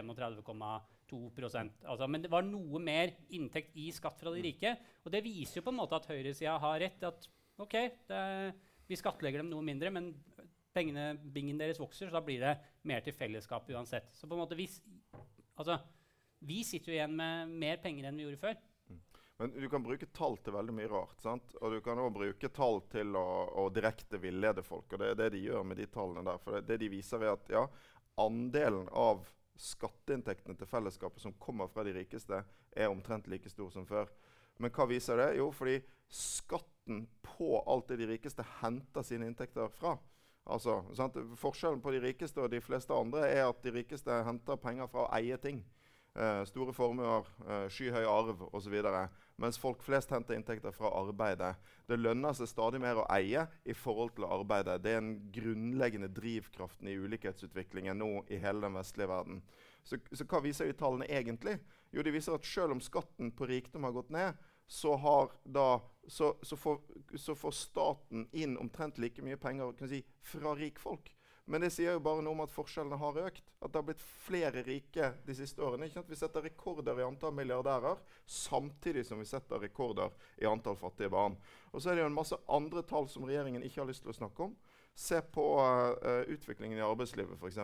35,2% 1.10 1.86
altså, 1.86 2.08
Men 2.08 2.22
det 2.22 2.30
var 2.30 2.46
noe 2.46 2.80
mer 2.82 3.14
inntekt 3.34 3.76
i 3.76 3.90
skatt 3.94 4.18
fra 4.20 4.32
de 4.34 4.42
mm. 4.42 4.46
rike. 4.46 4.76
Og 5.04 5.12
det 5.12 5.24
viser 5.24 5.60
jo 5.60 5.66
på 5.66 5.74
en 5.74 5.80
måte 5.80 5.96
at 5.98 6.08
høyresida 6.10 6.58
har 6.62 6.80
rett. 6.80 7.02
at 7.02 7.28
OK, 7.58 7.76
det, 8.08 8.20
vi 8.86 8.98
skattlegger 8.98 9.42
dem 9.42 9.50
noe 9.50 9.64
mindre, 9.64 9.90
men 9.90 10.12
pengene, 10.76 11.14
bingen 11.32 11.58
deres 11.58 11.80
vokser, 11.80 12.10
så 12.10 12.18
da 12.18 12.24
blir 12.24 12.42
det 12.42 12.56
mer 12.86 13.04
til 13.04 13.16
fellesskapet 13.16 13.74
uansett. 13.74 14.10
Så 14.14 14.28
på 14.28 14.36
en 14.36 14.42
måte, 14.42 14.58
vi, 14.58 14.68
altså, 15.56 15.78
vi 16.44 16.62
sitter 16.68 16.92
jo 16.92 16.98
igjen 16.98 17.16
med 17.16 17.54
mer 17.64 17.80
penger 17.82 18.08
enn 18.08 18.18
vi 18.18 18.26
gjorde 18.26 18.42
før. 18.42 18.58
Mm. 18.90 19.00
Men 19.40 19.56
du 19.56 19.68
kan 19.72 19.86
bruke 19.86 20.10
tall 20.16 20.36
til 20.44 20.56
veldig 20.56 20.76
mye 20.76 20.90
rart. 20.92 21.16
sant? 21.24 21.56
Og 21.62 21.72
du 21.72 21.80
kan 21.84 22.02
òg 22.02 22.12
bruke 22.18 22.52
tall 22.52 22.82
til 22.92 23.16
å, 23.16 23.26
å, 23.64 23.68
direkte 23.72 24.20
villede 24.20 24.64
folk. 24.66 24.90
Og 24.92 25.00
det 25.00 25.14
er 25.14 25.22
det 25.22 25.32
de 25.36 25.46
gjør 25.46 25.64
med 25.70 25.80
de 25.80 25.88
tallene 25.92 26.26
der. 26.28 26.44
For 26.44 26.58
det, 26.58 26.66
det 26.68 26.80
de 26.84 26.92
viser, 26.92 27.24
er 27.24 27.38
at 27.38 27.52
ja, 27.52 27.64
andelen 28.20 28.90
av 28.92 29.24
skatteinntektene 29.60 30.56
til 30.58 30.68
fellesskapet 30.70 31.22
som 31.22 31.34
kommer 31.40 31.70
fra 31.72 31.84
de 31.86 31.94
rikeste, 31.96 32.42
er 32.76 32.92
omtrent 32.92 33.28
like 33.32 33.50
stor 33.50 33.70
som 33.74 33.86
før. 33.88 34.10
Men 34.62 34.72
hva 34.72 34.86
viser 34.88 35.20
det? 35.20 35.30
Jo, 35.38 35.50
fordi 35.52 35.78
skatten 36.12 37.04
på 37.24 37.56
alt 37.66 37.88
det 37.90 38.00
de 38.00 38.10
rikeste 38.12 38.44
henter 38.60 39.04
sine 39.04 39.28
inntekter 39.28 39.68
fra. 39.72 39.96
Altså, 40.46 40.78
sant? 40.94 41.16
Forskjellen 41.40 41.82
på 41.82 41.92
de 41.92 42.00
rikeste 42.04 42.44
og 42.44 42.52
de 42.52 42.60
fleste 42.62 42.94
andre 42.94 43.26
er 43.28 43.48
at 43.48 43.62
de 43.64 43.72
rikeste 43.74 44.20
henter 44.28 44.60
penger 44.62 44.88
fra 44.90 45.06
å 45.06 45.10
eie 45.18 45.36
ting. 45.42 45.64
Eh, 46.16 46.42
store 46.48 46.72
formuer, 46.72 47.26
eh, 47.48 47.66
skyhøy 47.68 48.06
arv 48.08 48.46
osv. 48.54 48.76
Mens 49.36 49.58
folk 49.60 49.82
flest 49.84 50.10
henter 50.10 50.34
inntekter 50.34 50.72
fra 50.72 50.88
arbeidet. 50.96 51.52
Det 51.86 51.98
lønner 52.00 52.32
seg 52.36 52.48
stadig 52.48 52.80
mer 52.80 53.02
å 53.02 53.06
eie 53.12 53.42
i 53.68 53.74
forhold 53.76 54.14
til 54.16 54.24
å 54.24 54.30
arbeide. 54.38 54.78
Det 54.80 54.94
er 54.94 55.02
den 55.02 55.30
grunnleggende 55.34 56.08
drivkraften 56.08 56.88
i 56.88 56.96
ulikhetsutviklingen 56.96 58.00
nå 58.00 58.10
i 58.32 58.40
hele 58.40 58.64
den 58.64 58.78
vestlige 58.78 59.10
verden. 59.12 59.42
Så, 59.84 60.00
så 60.16 60.24
hva 60.24 60.40
viser 60.42 60.70
de 60.70 60.78
tallene 60.80 61.08
egentlig? 61.12 61.58
Jo, 61.92 62.02
de 62.02 62.14
viser 62.16 62.34
at 62.34 62.48
selv 62.48 62.78
om 62.78 62.80
skatten 62.82 63.28
på 63.36 63.48
rikdom 63.50 63.84
har 63.84 63.94
gått 63.98 64.14
ned, 64.14 64.40
så, 64.66 64.96
da, 65.44 65.80
så, 66.08 66.32
så, 66.42 66.56
får, 66.56 66.80
så, 67.14 67.36
får, 67.38 67.50
staten 67.54 68.26
inn 68.32 68.56
omtrent 68.58 68.98
like 68.98 69.22
mye 69.22 69.38
penger 69.38 69.76
si, 69.86 70.00
fra 70.26 70.56
rikfolk. 70.58 71.12
Men 71.46 71.62
det 71.62 71.70
sier 71.70 71.94
jo 71.94 72.02
bare 72.02 72.22
noe 72.26 72.34
om 72.34 72.42
at 72.42 72.50
forskjellene 72.50 72.98
har 72.98 73.18
økt. 73.28 73.52
At 73.62 73.70
det 73.70 73.78
har 73.78 73.86
blitt 73.86 74.02
flere 74.26 74.64
rike 74.66 75.12
de 75.26 75.36
siste 75.38 75.62
årene. 75.62 75.86
Vi 75.86 76.18
setter 76.18 76.42
rekorder 76.42 76.98
i 76.98 77.06
antall 77.06 77.36
milliardærer 77.38 78.00
samtidig 78.26 79.04
som 79.06 79.22
vi 79.22 79.28
setter 79.30 79.62
rekorder 79.62 80.10
i 80.42 80.48
antall 80.50 80.78
fattige 80.80 81.12
barn. 81.14 81.38
Og 81.70 81.82
så 81.82 81.92
er 81.92 81.98
det 81.98 82.02
jo 82.02 82.10
en 82.10 82.18
masse 82.18 82.40
andre 82.50 82.82
tall 82.90 83.06
som 83.12 83.28
regjeringen 83.30 83.62
ikke 83.62 83.84
har 83.84 83.90
lyst 83.92 84.02
til 84.02 84.10
å 84.10 84.18
snakke 84.18 84.48
om. 84.48 84.58
Se 84.96 85.20
på 85.22 85.46
uh, 85.60 86.24
utviklingen 86.32 86.80
i 86.80 86.84
arbeidslivet, 86.84 87.38
f.eks. 87.38 87.62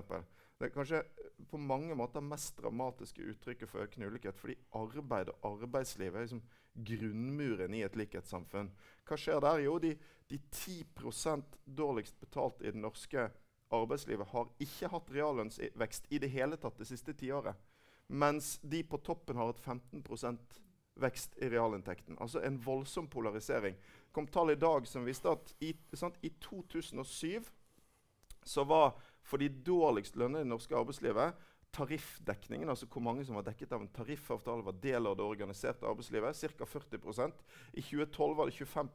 Det 0.60 0.68
er 0.68 0.74
kanskje 0.76 1.02
på 1.50 1.58
mange 1.58 1.96
måter 1.98 2.22
mest 2.22 2.54
dramatiske 2.60 3.24
uttrykket 3.34 3.66
for 3.66 3.82
økende 3.82 4.12
ulikhet. 4.12 4.38
Fordi 4.38 4.54
arbeid 4.78 5.32
og 5.32 5.46
arbeidsliv 5.56 6.14
er 6.14 6.28
liksom 6.28 6.44
grunnmuren 6.86 7.74
i 7.74 7.82
et 7.82 7.98
likhetssamfunn. 7.98 8.70
Hva 9.08 9.18
skjer 9.18 9.42
der? 9.42 9.66
Jo, 9.66 9.80
de, 9.82 9.96
de 10.30 10.38
10 10.54 10.86
dårligst 11.66 12.20
betalt 12.22 12.62
i 12.62 12.70
den 12.70 12.86
norske 12.86 13.26
arbeidslivet 13.72 14.32
har 14.32 14.50
ikke 14.62 14.90
hatt 14.92 15.12
reallønnsvekst 15.14 16.10
i 16.12 16.20
det 16.22 16.30
hele 16.32 16.58
tatt 16.60 16.78
det 16.80 16.88
siste 16.90 17.14
tiåret. 17.18 17.56
Mens 18.12 18.58
de 18.62 18.82
på 18.84 19.00
toppen 19.04 19.38
har 19.40 19.52
hatt 19.52 19.62
15% 19.64 20.58
vekst 21.00 21.38
i 21.40 21.48
realinntekten. 21.48 22.18
Altså 22.20 22.42
en 22.44 22.58
voldsom 22.60 23.08
polarisering. 23.08 23.78
Det 23.78 24.12
kom 24.12 24.28
tall 24.28 24.52
i 24.52 24.60
dag 24.60 24.86
som 24.88 25.06
viste 25.08 25.30
at 25.30 25.54
i, 25.64 25.72
sant, 25.96 26.18
i 26.20 26.34
2007 26.44 27.48
så 28.44 28.64
var 28.68 28.98
for 29.22 29.40
de 29.40 29.48
dårligst 29.48 30.18
lønnede 30.18 30.42
i 30.42 30.46
det 30.46 30.52
norske 30.52 30.76
arbeidslivet 30.76 31.38
tariffdekningen, 31.72 32.68
altså 32.68 32.86
hvor 32.86 33.00
mange 33.00 33.24
som 33.24 33.38
var 33.38 33.46
dekket 33.46 33.72
av 33.72 33.80
en 33.80 33.92
tariffavtale, 33.96 34.64
var 34.66 34.76
del 34.82 35.08
av 35.08 35.16
det 35.16 35.24
organiserte 35.24 35.88
arbeidslivet, 35.88 36.36
ca. 36.58 36.66
40% 36.68 37.32
I 37.72 37.82
2012 37.82 38.36
var 38.36 38.50
det 38.50 38.56
25 38.58 38.90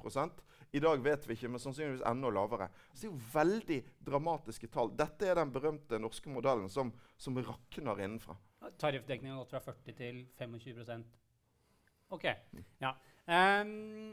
I 0.76 0.82
dag 0.84 1.04
vet 1.04 1.28
vi 1.28 1.38
ikke, 1.38 1.52
men 1.52 1.62
sannsynligvis 1.64 2.04
enda 2.10 2.32
lavere. 2.34 2.68
Så 2.94 3.06
det 3.06 3.08
er 3.08 3.14
jo 3.14 3.30
veldig 3.34 3.78
dramatiske 4.10 4.70
tall. 4.74 4.92
Dette 5.00 5.30
er 5.30 5.40
den 5.40 5.54
berømte 5.54 6.00
norske 6.02 6.32
modellen 6.32 6.68
som, 6.72 6.92
som 7.18 7.38
rakner 7.40 8.04
innenfra. 8.04 8.36
Tariffdekningen 8.82 9.36
har 9.36 9.46
gått 9.46 9.56
fra 9.56 9.64
40 9.70 9.98
til 9.98 10.26
25% 10.40 11.08
OK. 12.16 12.26
Ja. 12.82 12.94
Um, 13.28 14.12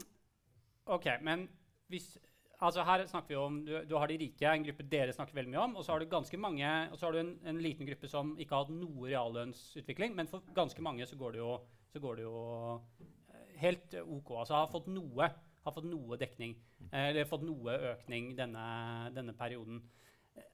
OK, 0.91 1.07
men 1.23 1.47
hvis 1.93 2.17
altså 2.65 2.85
her 2.87 3.05
snakker 3.07 3.35
vi 3.35 3.39
om, 3.39 3.61
du, 3.67 3.75
du, 3.89 3.95
har 3.99 4.11
de 4.11 4.19
rike, 4.19 4.49
en 4.49 4.67
gruppe 4.67 4.87
dere 4.91 5.15
snakker 5.15 5.37
veldig 5.37 5.53
mye 5.53 5.65
om. 5.69 5.77
Og 5.79 5.87
så 5.87 5.95
har 5.95 6.03
du 6.03 6.11
ganske 6.11 6.41
mange, 6.41 6.71
og 6.91 6.99
så 6.99 7.07
har 7.07 7.17
du 7.17 7.23
en, 7.23 7.33
en 7.51 7.63
liten 7.63 7.89
gruppe 7.89 8.11
som 8.11 8.35
ikke 8.39 8.57
har 8.57 8.67
hatt 8.67 8.75
noe 8.75 9.09
reallønnsutvikling. 9.11 10.15
Men 10.19 10.31
for 10.31 10.45
ganske 10.57 10.85
mange 10.85 11.07
så 11.09 11.19
går 11.21 11.37
det 11.37 11.43
jo, 11.43 11.57
går 12.03 12.21
det 12.21 12.27
jo 12.27 12.45
eh, 12.75 13.51
helt 13.63 13.99
OK. 14.05 14.35
Altså 14.43 14.59
har 14.59 14.73
fått 14.73 14.91
noe, 14.93 15.31
har 15.65 15.75
fått 15.75 15.89
noe 15.89 16.19
dekning. 16.21 16.55
Eh, 16.91 17.11
eller 17.11 17.29
fått 17.29 17.45
noe 17.47 17.77
økning 17.95 18.33
denne, 18.39 18.65
denne 19.17 19.35
perioden. 19.37 19.83
Eh, 20.37 20.49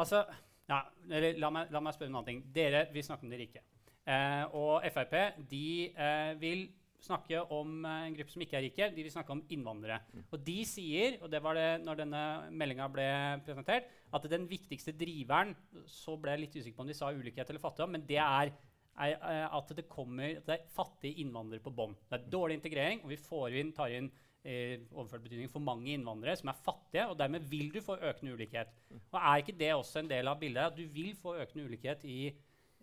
altså 0.00 0.24
ja, 0.70 0.80
eller, 1.10 1.36
la, 1.40 1.50
meg, 1.52 1.72
la, 1.74 1.82
meg, 1.84 1.96
spørre 1.96 2.12
en 2.12 2.20
annen 2.20 2.30
ting. 2.30 2.44
Dere, 2.54 2.86
vil 2.94 3.04
snakke 3.04 3.26
om 3.26 3.34
de 3.34 3.40
rike. 3.42 3.64
Eh, 4.04 4.56
og 4.56 4.84
Frp 4.92 5.14
de 5.50 5.66
eh, 5.90 6.32
vil 6.40 6.66
snakke 7.04 7.40
om 7.52 7.84
eh, 7.84 8.06
en 8.08 8.16
gruppe 8.16 8.32
som 8.32 8.44
ikke 8.44 8.58
er 8.58 8.66
rike. 8.68 8.88
De 8.96 9.04
vil 9.04 9.12
snakke 9.12 9.34
om 9.34 9.42
innvandrere. 9.52 10.00
Mm. 10.12 10.26
Og 10.30 10.44
de 10.46 10.58
sier, 10.68 11.18
og 11.20 11.32
det 11.32 11.40
var 11.44 11.58
det 11.58 11.68
når 11.84 12.00
denne 12.00 12.24
meldinga 12.52 12.88
ble 12.92 13.08
presentert, 13.46 13.90
at 14.14 14.28
den 14.30 14.46
viktigste 14.46 14.94
driveren 14.94 15.56
Så 15.90 16.14
ble 16.20 16.36
jeg 16.36 16.44
litt 16.44 16.56
usikker 16.60 16.76
på 16.78 16.84
om 16.84 16.92
de 16.92 16.96
sa 16.96 17.10
ulikhet 17.12 17.48
eller 17.50 17.62
fattigdom, 17.62 17.96
men 17.96 18.06
det 18.08 18.20
er, 18.22 18.52
er, 18.94 19.16
er 19.18 19.48
at 19.50 19.72
det 19.76 19.88
kommer 19.90 20.38
at 20.38 20.46
det 20.48 20.56
er 20.56 20.68
fattige 20.76 21.20
innvandrere 21.24 21.64
på 21.64 21.74
bånn. 21.74 21.96
Det 22.08 22.20
er 22.20 22.28
dårlig 22.32 22.60
integrering, 22.60 23.02
og 23.04 23.12
vi 23.12 23.20
får 23.20 23.58
inn, 23.60 23.74
tar 23.76 23.92
inn 23.96 24.12
eh, 24.44 24.84
overført 24.92 25.24
betydning 25.24 25.50
for 25.50 25.64
mange 25.64 25.92
innvandrere 25.96 26.36
som 26.40 26.52
er 26.52 26.62
fattige, 26.64 27.08
og 27.08 27.18
dermed 27.18 27.48
vil 27.50 27.72
du 27.74 27.80
få 27.84 27.96
økende 27.96 28.36
ulikhet. 28.36 28.72
Og 29.10 29.20
Er 29.20 29.42
ikke 29.42 29.58
det 29.58 29.74
også 29.74 30.04
en 30.04 30.10
del 30.10 30.28
av 30.28 30.40
bildet? 30.40 30.72
At 30.72 30.76
du 30.76 30.84
vil 30.86 31.16
få 31.16 31.38
økende 31.40 31.64
ulikhet 31.66 32.04
i 32.04 32.34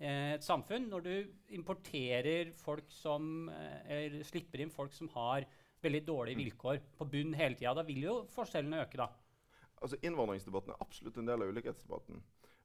Eh, 0.02 0.34
et 0.34 0.46
samfunn 0.46 0.88
når 0.90 1.04
du 1.06 1.16
importerer 1.54 2.50
folk 2.58 2.88
som 2.90 3.50
eh, 3.54 4.06
Eller 4.08 4.24
slipper 4.26 4.64
inn 4.64 4.74
folk 4.74 4.96
som 4.98 5.12
har 5.14 5.46
veldig 5.82 6.02
dårlige 6.08 6.40
mm. 6.40 6.42
vilkår 6.42 6.80
på 6.98 7.06
bunn 7.10 7.36
hele 7.38 7.58
tida. 7.58 7.76
Da 7.78 7.86
vil 7.86 8.08
jo 8.08 8.16
forskjellene 8.34 8.82
øke, 8.82 8.98
da. 9.02 9.10
Altså 9.82 9.98
Innvandringsdebatten 10.02 10.74
er 10.74 10.82
absolutt 10.82 11.18
en 11.18 11.30
del 11.30 11.42
av 11.42 11.54
ulikhetsdebatten. 11.54 12.22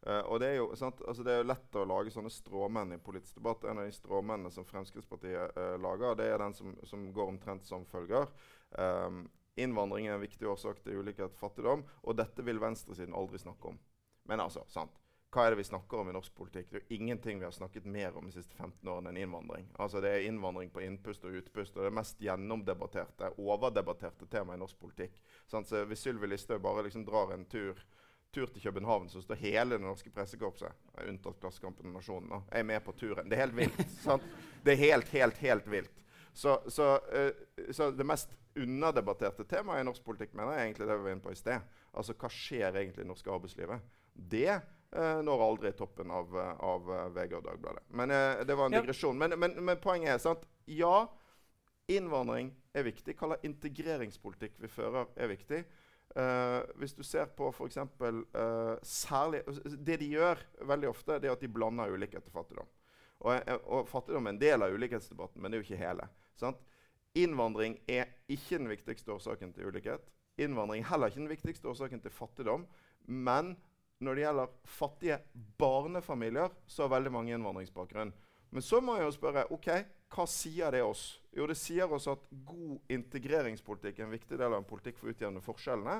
Uh, 0.06 0.20
og 0.30 0.40
det 0.42 0.50
er, 0.50 0.58
jo, 0.60 0.66
altså 0.70 1.24
det 1.24 1.32
er 1.32 1.40
jo 1.40 1.46
lett 1.48 1.78
å 1.80 1.86
lage 1.88 2.12
sånne 2.12 2.30
stråmenn 2.30 2.92
i 2.92 2.98
politisk 3.02 3.38
debatt. 3.40 3.64
En 3.64 3.80
av 3.80 3.88
de 3.88 3.94
stråmennene 3.96 4.52
som 4.52 4.68
Fremskrittspartiet 4.68 5.56
uh, 5.56 5.78
lager, 5.80 6.12
det 6.20 6.28
er 6.28 6.44
den 6.44 6.54
som, 6.54 6.76
som 6.86 7.08
går 7.16 7.32
omtrent 7.32 7.64
som 7.66 7.88
følger. 7.88 8.28
Um, 8.74 9.24
innvandring 9.56 10.08
er 10.08 10.16
en 10.16 10.24
viktig 10.24 10.48
årsak 10.50 10.82
til 10.82 11.00
ulikhet 11.00 11.30
og 11.30 11.40
fattigdom, 11.40 11.84
og 12.02 12.18
dette 12.18 12.44
vil 12.44 12.60
venstresiden 12.60 13.14
aldri 13.16 13.40
snakke 13.40 13.74
om. 13.74 13.78
Men 14.26 14.42
altså, 14.42 14.64
sant 14.68 14.96
hva 15.36 15.44
er 15.44 15.52
det 15.52 15.60
vi 15.60 15.66
snakker 15.68 16.00
om 16.00 16.08
i 16.08 16.14
norsk 16.16 16.32
politikk? 16.32 16.70
Det 16.70 16.78
er 16.78 16.84
jo 16.86 16.96
ingenting 16.96 17.40
vi 17.40 17.44
har 17.44 17.52
snakket 17.52 17.84
mer 17.92 18.14
om 18.16 18.28
de 18.28 18.32
siste 18.32 18.56
15 18.56 18.88
årene 18.88 19.10
enn 19.10 19.18
innvandring. 19.20 19.66
Altså 19.82 20.00
Det 20.00 20.12
er 20.14 20.28
innvandring 20.28 20.70
på 20.72 20.80
innpust 20.80 21.26
og 21.28 21.36
utpust 21.40 21.76
og 21.76 21.84
det 21.84 21.92
mest 21.92 22.22
gjennomdebatterte, 22.24 23.34
overdebatterte 23.36 24.28
temaet 24.32 24.56
i 24.56 24.62
norsk 24.62 24.78
politikk. 24.80 25.18
Sånn, 25.50 25.66
så 25.68 25.84
Hvis 25.84 26.06
Sylvi 26.06 26.30
Listhaug 26.30 26.62
bare 26.64 26.86
liksom 26.86 27.04
drar 27.04 27.34
en 27.34 27.44
tur, 27.44 27.82
tur, 28.32 28.46
til 28.46 28.62
København, 28.62 29.10
så 29.12 29.20
står 29.20 29.42
hele 29.42 29.76
det 29.76 29.84
norske 29.84 30.10
pressekorpset, 30.14 30.72
unntatt 31.04 31.40
Klassekampen 31.42 31.90
og 31.90 31.98
Nasjonen, 31.98 32.32
da, 32.32 32.40
er 32.50 32.64
med 32.64 32.84
på 32.84 32.96
turen. 32.96 33.28
Det 33.28 33.36
er 33.36 33.44
helt 33.44 33.60
vilt. 33.60 33.84
sant? 34.06 34.24
Det 34.64 34.72
er 34.72 34.82
helt, 34.86 35.12
helt, 35.12 35.44
helt 35.44 35.70
vilt. 35.70 36.04
Så, 36.36 36.58
så, 36.72 36.92
uh, 37.00 37.70
så 37.72 37.90
det 37.96 38.06
mest 38.06 38.36
underdebatterte 38.56 39.44
temaet 39.48 39.82
i 39.82 39.88
norsk 39.88 40.04
politikk 40.04 40.36
mener 40.36 40.56
jeg 40.56 40.70
egentlig 40.70 40.88
det 40.88 40.96
vi 40.96 41.08
var 41.08 41.16
inne 41.16 41.24
på 41.24 41.32
i 41.32 41.38
sted. 41.38 41.76
Altså 41.96 42.16
hva 42.16 42.30
skjer 42.32 42.70
egentlig 42.70 43.02
i 43.02 43.04
det 43.04 43.10
norske 43.12 43.32
arbeidslivet? 43.32 43.94
Det 44.16 44.50
Uh, 44.94 45.18
når 45.26 45.42
aldri 45.42 45.70
toppen 45.74 46.12
av, 46.14 46.30
av 46.62 46.86
uh, 46.88 46.98
VG 47.12 47.32
og 47.36 47.42
Dagbladet. 47.44 47.82
Men 47.98 48.12
uh, 48.14 48.42
det 48.46 48.54
var 48.56 48.68
en 48.68 48.76
digresjon. 48.78 49.18
Men, 49.18 49.34
men, 49.36 49.56
men, 49.66 49.80
poenget 49.82 50.14
er 50.14 50.20
sant? 50.22 50.46
Ja, 50.70 51.08
innvandring 51.90 52.52
er 52.72 52.86
viktig. 52.86 53.16
Hva 53.18 53.32
slags 53.32 53.48
integreringspolitikk 53.48 54.54
vi 54.62 54.70
fører, 54.70 55.10
er 55.16 55.32
viktig. 55.32 55.64
hvis 56.80 56.94
du 56.96 57.02
ser 57.02 57.26
på 57.36 57.50
f.eks. 57.50 57.76
særlig 58.88 59.42
Det 59.84 59.98
de 60.00 60.06
gjør 60.14 60.38
veldig 60.64 60.88
ofte, 60.88 61.18
det 61.20 61.28
er 61.28 61.34
at 61.34 61.42
de 61.42 61.50
blander 61.52 61.92
ulikhet 61.92 62.30
og 62.30 62.32
fattigdom. 62.32 62.70
Og, 63.20 63.50
og, 63.66 63.88
fattigdom 63.90 64.26
er 64.30 64.36
en 64.36 64.40
del 64.40 64.62
av 64.62 64.72
ulikhetsdebatten, 64.72 65.42
men 65.42 65.50
det 65.50 65.58
er 65.58 65.64
jo 65.64 65.66
ikke 65.66 65.82
hele. 65.82 66.08
Sant? 66.40 66.60
Innvandring 67.16 67.78
er 67.88 68.10
ikke 68.28 68.58
den 68.60 68.68
viktigste 68.68 69.14
årsaken 69.14 69.54
til 69.56 69.70
ulikhet. 69.70 70.04
Innvandring 70.36 70.84
er 70.84 70.90
heller 70.90 71.12
ikke 71.12 71.22
den 71.22 71.32
viktigste 71.32 71.70
årsaken 71.70 72.02
til 72.04 72.12
fattigdom. 72.12 72.66
Men 73.06 73.54
når 74.04 74.14
det 74.14 74.24
gjelder 74.26 74.56
fattige 74.68 75.18
barnefamilier, 75.58 76.52
så 76.66 76.84
har 76.84 76.96
veldig 76.98 77.12
mange 77.12 77.32
innvandringsbakgrunn. 77.34 78.12
Men 78.50 78.62
så 78.62 78.80
må 78.80 78.98
jeg 78.98 79.06
jo 79.06 79.14
spørre 79.16 79.46
ok, 79.52 79.70
hva 80.12 80.26
sier 80.30 80.74
det 80.74 80.82
oss? 80.86 81.06
Jo, 81.34 81.48
det 81.48 81.56
sier 81.58 81.90
oss 81.92 82.06
at 82.10 82.28
god 82.46 82.92
integreringspolitikk 82.92 83.98
er 83.98 84.06
en 84.06 84.14
viktig 84.14 84.36
del 84.36 84.52
av 84.52 84.60
en 84.60 84.68
politikk 84.68 85.00
for 85.00 85.08
å 85.08 85.14
utjevne 85.16 85.42
forskjellene. 85.44 85.96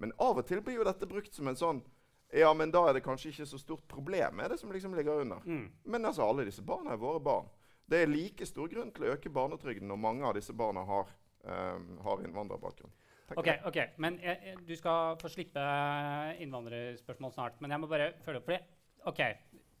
Men 0.00 0.12
av 0.22 0.38
og 0.40 0.46
til 0.48 0.62
blir 0.64 0.78
jo 0.78 0.86
dette 0.86 1.08
brukt 1.08 1.34
som 1.36 1.50
en 1.50 1.58
sånn 1.58 1.82
Ja, 2.30 2.52
men 2.54 2.70
da 2.70 2.84
er 2.86 2.94
det 2.94 3.02
kanskje 3.02 3.32
ikke 3.32 3.44
så 3.50 3.58
stort 3.58 3.88
problem 3.90 4.38
er 4.38 4.52
det 4.52 4.60
som 4.60 4.70
liksom 4.70 4.92
ligger 4.94 5.24
under. 5.24 5.40
Mm. 5.42 5.64
Men 5.90 6.06
altså, 6.06 6.22
alle 6.22 6.44
disse 6.46 6.62
barna 6.62 6.92
er 6.94 7.00
våre 7.02 7.18
barn. 7.18 7.48
Det 7.90 8.04
er 8.04 8.10
like 8.10 8.46
stor 8.46 8.70
grunn 8.70 8.92
til 8.94 9.06
å 9.06 9.14
øke 9.16 9.32
barnetrygden 9.34 9.90
når 9.90 9.98
mange 9.98 10.26
av 10.28 10.36
disse 10.38 10.54
barna 10.56 10.84
har, 10.86 11.10
um, 11.42 11.88
har 12.06 12.22
innvandrerbakgrunn. 12.22 12.92
Ok, 13.38 13.48
ok, 13.66 13.78
men 14.02 14.18
jeg, 14.22 14.56
Du 14.66 14.72
skal 14.78 15.18
få 15.20 15.30
slippe 15.30 15.64
innvandrerspørsmål 16.42 17.34
snart. 17.34 17.60
Men 17.62 17.74
jeg 17.74 17.82
må 17.82 17.90
bare 17.90 18.12
følge 18.24 18.40
opp. 18.40 18.48
Fordi, 18.48 18.58
ok, 19.10 19.20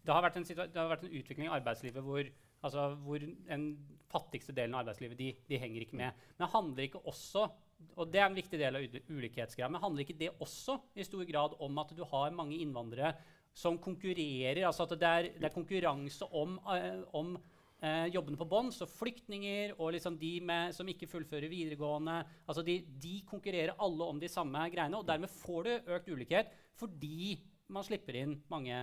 det 0.06 0.14
har, 0.14 0.28
en, 0.28 0.46
det 0.46 0.78
har, 0.78 0.92
vært 0.92 1.06
en, 1.06 1.16
utvikling 1.20 1.48
i 1.48 1.56
arbeidslivet 1.56 2.06
hvor, 2.06 2.30
altså, 2.66 2.86
hvor 3.04 3.24
den 3.24 3.66
fattigste 4.10 4.54
delen 4.56 4.74
av 4.74 4.84
arbeidslivet 4.84 5.18
de, 5.18 5.32
de, 5.50 5.58
henger 5.62 5.86
ikke 5.86 5.98
med. 5.98 6.22
Men 6.36 6.46
det 6.46 6.54
handler 6.54 6.86
ikke 6.86 7.02
også 7.10 7.48
og 7.96 8.10
det 8.12 8.20
er 8.20 8.26
en 8.28 8.36
viktig 8.36 8.58
del 8.60 8.76
av 8.76 8.96
ulikhetsgreia, 9.08 9.68
men 9.72 9.80
handler 9.80 10.04
ikke 10.04 10.18
det 10.20 10.34
også 10.44 10.76
i 11.00 11.04
stor 11.06 11.22
grad 11.24 11.54
om 11.64 11.78
at 11.80 11.94
du 11.96 12.02
har 12.10 12.34
mange 12.36 12.58
innvandrere 12.60 13.14
som 13.56 13.78
konkurrerer? 13.80 14.66
altså 14.66 14.84
at 14.84 14.98
Det 15.00 15.08
er, 15.08 15.28
det 15.38 15.48
er 15.48 15.54
konkurranse 15.54 16.28
om, 16.28 16.58
uh, 16.66 17.00
om 17.16 17.38
eh, 17.82 18.06
jobbene 18.14 18.38
på 18.40 18.48
bånn. 18.48 18.72
Så 18.74 18.88
flyktninger 18.88 19.74
og 19.78 19.94
liksom 19.96 20.18
de 20.20 20.32
med, 20.46 20.74
som 20.76 20.88
ikke 20.90 21.08
fullfører 21.10 21.50
videregående 21.52 22.20
altså 22.46 22.64
de, 22.66 22.80
de, 23.02 23.20
konkurrerer 23.28 23.76
alle 23.80 24.10
om 24.12 24.20
de 24.20 24.30
samme 24.30 24.66
greiene. 24.72 25.00
Og 25.00 25.08
dermed 25.08 25.32
får 25.40 25.66
du 25.66 25.94
økt 25.96 26.12
ulikhet 26.12 26.52
fordi 26.80 27.38
man 27.70 27.84
slipper 27.86 28.16
inn 28.18 28.34
mange 28.50 28.74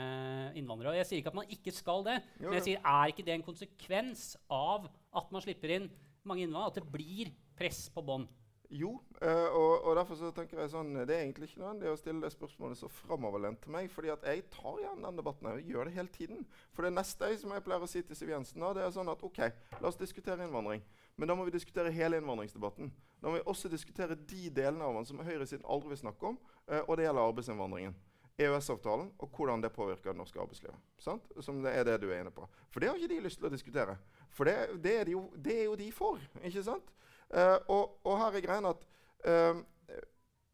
innvandrere. 0.55 0.93
Og 0.93 1.01
jeg 1.01 1.09
sier 1.09 1.21
ikke 1.21 1.33
at 1.33 1.39
man 1.41 1.53
ikke 1.57 1.73
skal 1.75 2.05
det, 2.07 2.19
jo, 2.37 2.47
men 2.47 2.59
jeg 2.59 2.67
sier 2.69 2.83
er 2.87 3.11
ikke 3.11 3.25
det 3.27 3.35
en 3.35 3.47
konsekvens 3.47 4.29
av 4.53 4.87
at 4.87 5.33
man 5.33 5.43
slipper 5.43 5.73
inn 5.75 5.89
mange 6.27 6.45
innvandrere? 6.45 6.71
At 6.71 6.79
det 6.79 6.93
blir 6.93 7.33
press 7.57 7.87
på 7.91 8.03
bånn? 8.05 8.27
Jo, 8.69 8.97
uh, 9.21 9.49
og, 9.55 9.85
og, 9.85 9.93
derfor 9.95 10.17
så 10.19 10.29
tenker 10.35 10.59
jeg 10.59 10.71
sånn 10.73 10.89
Det 10.97 11.13
er 11.15 11.21
egentlig 11.21 11.47
ikke 11.47 11.61
nødvendig 11.61 11.87
å 11.87 11.99
stille 11.99 12.25
det 12.25 12.33
spørsmålet 12.33 12.79
så 12.79 12.89
framoverlent 12.91 13.61
til 13.63 13.71
meg. 13.71 13.87
fordi 13.91 14.11
at 14.11 14.25
jeg 14.27 14.43
tar 14.51 14.81
igjen 14.81 15.05
den 15.05 15.19
debatten. 15.21 15.47
Jeg 15.55 15.71
gjør 15.71 15.87
det 15.87 15.93
hele 15.95 16.11
tiden. 16.11 16.41
For 16.75 16.83
det 16.83 16.91
neste 16.97 17.31
jeg, 17.31 17.39
som 17.43 17.53
jeg 17.55 17.63
pleier 17.63 17.85
å 17.85 17.87
si 17.87 18.03
til 18.03 18.19
Siv 18.19 18.33
Jensen, 18.33 18.59
da, 18.63 18.73
det 18.75 18.83
er 18.83 18.91
sånn 18.95 19.13
at 19.13 19.23
OK, 19.23 19.39
la 19.79 19.87
oss 19.87 19.99
diskutere 19.99 20.43
innvandring. 20.43 20.83
Men 21.15 21.31
da 21.31 21.37
må 21.37 21.47
vi 21.47 21.55
diskutere 21.55 21.93
hele 21.95 22.19
innvandringsdebatten. 22.19 22.91
Da 23.21 23.31
må 23.31 23.39
vi 23.39 23.47
også 23.47 23.71
diskutere 23.71 24.19
de 24.19 24.51
delene 24.53 24.83
av 24.83 24.99
den 24.99 25.07
som 25.07 25.23
høyresiden 25.23 25.65
aldri 25.65 25.95
vil 25.95 26.03
snakke 26.03 26.33
om, 26.33 26.37
uh, 26.67 26.83
og 26.83 26.97
det 26.99 27.07
gjelder 27.07 27.31
arbeidsinnvandringen. 27.31 27.95
EØS-avtalen 28.37 29.07
og 29.17 29.31
hvordan 29.33 29.63
det 29.63 29.71
påvirker 29.73 30.11
det 30.11 30.19
norske 30.19 30.39
arbeidslivet. 30.41 30.77
Sant? 31.01 31.25
Som 31.41 31.63
det 31.63 31.71
er 31.73 31.87
det 31.87 31.95
du 32.03 32.11
er 32.11 32.21
inne 32.21 32.33
på. 32.33 32.45
For 32.69 32.83
det 32.83 32.91
har 32.91 32.99
ikke 32.99 33.15
de 33.15 33.23
lyst 33.25 33.41
til 33.41 33.49
å 33.49 33.53
diskutere. 33.53 33.97
For 34.29 34.45
det, 34.45 34.77
det, 34.83 34.93
er, 34.93 35.07
de 35.09 35.15
jo, 35.15 35.23
det 35.33 35.55
er, 35.55 35.63
jo, 35.65 35.77
de 35.79 35.87
for. 35.95 36.21
ikke 36.43 36.63
sant? 36.67 36.91
Uh, 37.27 37.57
og, 37.67 37.97
og, 38.07 38.13
her 38.21 38.37
er 38.37 38.45
greien 38.45 38.69
at 38.69 38.85
uh, 39.27 39.57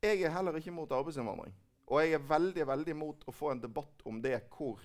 jeg 0.03 0.23
er 0.23 0.33
heller 0.33 0.57
ikke 0.57 0.73
mot 0.73 0.91
arbeidsinnvandring. 0.91 1.53
Og 1.91 2.01
jeg 2.01 2.15
er 2.17 2.29
veldig 2.29 2.65
veldig 2.67 2.95
mot 2.97 3.25
å 3.27 3.33
få 3.35 3.51
en 3.53 3.61
debatt 3.61 4.01
om 4.09 4.21
det 4.23 4.39
hvor 4.55 4.81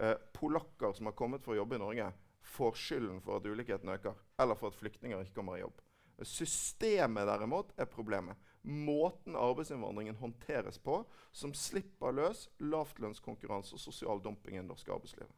uh, 0.00 0.16
polakker 0.36 0.92
som 0.96 1.08
har 1.08 1.16
kommet 1.16 1.44
for 1.44 1.54
å 1.54 1.62
jobbe 1.62 1.78
i 1.78 1.82
Norge, 1.82 2.10
får 2.50 2.76
skylden 2.76 3.20
for 3.24 3.38
at 3.38 3.46
ulikheten 3.46 3.92
øker, 3.92 4.16
eller 4.40 4.58
for 4.58 4.72
at 4.72 4.78
flyktninger 4.78 5.22
ikke 5.22 5.38
kommer 5.38 5.58
i 5.58 5.64
jobb. 5.64 5.80
Systemet 6.26 7.28
derimot 7.28 7.72
er 7.80 7.88
problemet. 7.88 8.36
Måten 8.62 9.36
arbeidsinnvandringen 9.40 10.18
håndteres 10.20 10.76
på, 10.78 10.98
som 11.32 11.54
slipper 11.56 12.12
løs 12.12 12.48
lavtlønnskonkurranse 12.60 13.78
og 13.78 13.80
sosial 13.80 14.20
dumping 14.20 14.58
i 14.58 14.60
det 14.60 14.68
norske 14.68 14.92
arbeidslivet. 14.92 15.32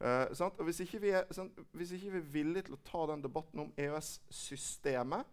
Uh, 0.00 0.64
hvis, 0.64 0.80
ikke 0.80 1.10
er, 1.10 1.26
hvis, 1.72 1.92
ikke 1.92 2.12
vi 2.14 2.18
er, 2.18 2.30
villige 2.32 2.68
til 2.68 2.76
å 2.78 2.84
ta 2.86 3.02
den 3.10 3.24
debatten 3.24 3.66
om 3.66 3.72
EØS-systemet, 3.76 5.26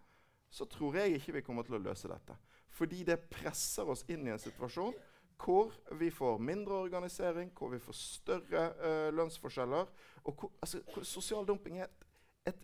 så 0.50 0.66
tror 0.66 0.96
jeg 0.98 1.18
ikke 1.18 1.38
vi 1.38 1.46
kommer 1.46 1.68
til 1.68 1.78
å 1.78 1.84
løse 1.84 2.10
dette. 2.10 2.36
Fordi 2.78 3.04
det 3.08 3.20
presser 3.32 3.90
oss 3.90 4.06
inn 4.12 4.28
i 4.28 4.34
en 4.34 4.42
situasjon 4.42 4.96
hvor 5.38 5.74
vi 6.00 6.10
får 6.10 6.38
mindre 6.42 6.74
organisering, 6.74 7.52
hvor 7.58 7.70
vi 7.70 7.80
får 7.80 7.94
større 7.94 8.64
uh, 8.82 9.14
lønnsforskjeller. 9.14 9.86
Og 10.24 10.34
hvor, 10.34 10.52
altså, 10.62 10.82
hvor 10.94 11.04
sosial 11.04 11.46
dumping 11.46 11.78
er 11.80 11.86
et, 11.86 12.06
et, 12.54 12.64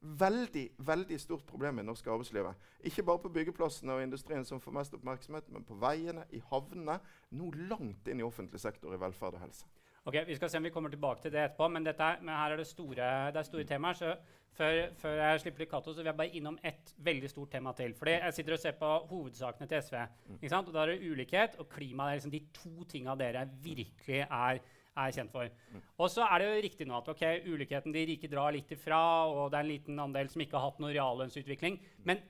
veldig 0.00 0.68
veldig 0.78 1.20
stort 1.20 1.46
problem 1.46 1.78
i 1.78 1.82
det 1.82 1.88
norske 1.88 2.10
arbeidslivet. 2.10 2.54
Ikke 2.86 3.02
bare 3.02 3.18
på 3.18 3.32
byggeplassene 3.34 3.96
og 3.96 4.02
industrien 4.02 4.44
som 4.46 4.60
får 4.60 4.76
mest 4.76 4.94
oppmerksomhet, 4.94 5.50
men 5.50 5.66
på 5.66 5.74
veiene, 5.74 6.22
i 6.30 6.42
havnene, 6.52 7.00
nå 7.30 7.50
langt 7.66 8.06
inn 8.06 8.22
i 8.22 8.26
offentlig 8.26 8.60
sektor 8.62 8.94
i 8.94 9.00
velferd 9.00 9.40
og 9.40 9.42
helse. 9.42 9.66
Ok, 10.08 10.14
Vi 10.26 10.36
skal 10.38 10.48
se 10.48 10.56
om 10.56 10.64
vi 10.64 10.70
kommer 10.72 10.88
tilbake 10.88 11.20
til 11.20 11.32
det 11.34 11.42
etterpå, 11.42 11.66
men, 11.68 11.84
dette, 11.84 12.06
men 12.22 12.32
her 12.32 12.54
er 12.54 12.56
det 12.56 12.66
store, 12.66 13.08
det 13.28 13.40
er 13.42 13.44
store 13.44 13.64
temaer. 13.68 13.96
så 13.98 14.14
før, 14.56 14.76
før, 14.96 15.16
jeg 15.20 15.40
slipper 15.42 15.60
til 15.62 15.68
Cato, 15.68 15.92
så 15.92 16.00
vil 16.00 16.08
jeg 16.08 16.16
bare 16.16 16.36
innom 16.38 16.56
ett 16.64 16.94
veldig 17.04 17.28
stort 17.28 17.50
tema 17.52 17.74
til. 17.76 17.92
Fordi 17.94 18.10
Jeg 18.10 18.34
sitter 18.34 18.52
og 18.52 18.58
ser 18.58 18.78
på 18.78 18.88
hovedsakene 19.10 19.68
til 19.68 19.82
SV. 19.82 19.96
ikke 20.38 20.48
sant? 20.48 20.68
Og 20.68 20.74
Da 20.74 20.82
er 20.82 20.86
det 20.86 21.10
ulikhet 21.10 21.58
og 21.58 21.68
klima. 21.68 22.06
Det 22.06 22.10
er 22.10 22.20
liksom 22.20 22.30
de 22.32 22.40
to 22.56 22.84
tinga 22.88 23.14
dere 23.14 23.42
virkelig 23.62 24.20
er, 24.24 24.60
er 24.96 25.10
kjent 25.12 25.30
for. 25.30 25.50
Og 25.98 26.10
så 26.10 26.24
er 26.24 26.38
det 26.38 26.46
jo 26.48 26.62
riktig 26.68 26.86
nå 26.88 26.96
at 26.96 27.08
ok, 27.08 27.24
ulikheten 27.46 27.92
de 27.92 28.06
rike 28.06 28.30
drar 28.32 28.52
litt 28.52 28.72
ifra, 28.72 29.26
og 29.28 29.50
det 29.50 29.58
er 29.58 29.66
en 29.66 29.72
liten 29.74 30.00
andel 30.00 30.30
som 30.30 30.40
ikke 30.40 30.56
har 30.56 30.70
hatt 30.70 30.80
noen 30.80 30.94
reallønnsutvikling. 30.96 31.78
Men 32.04 32.22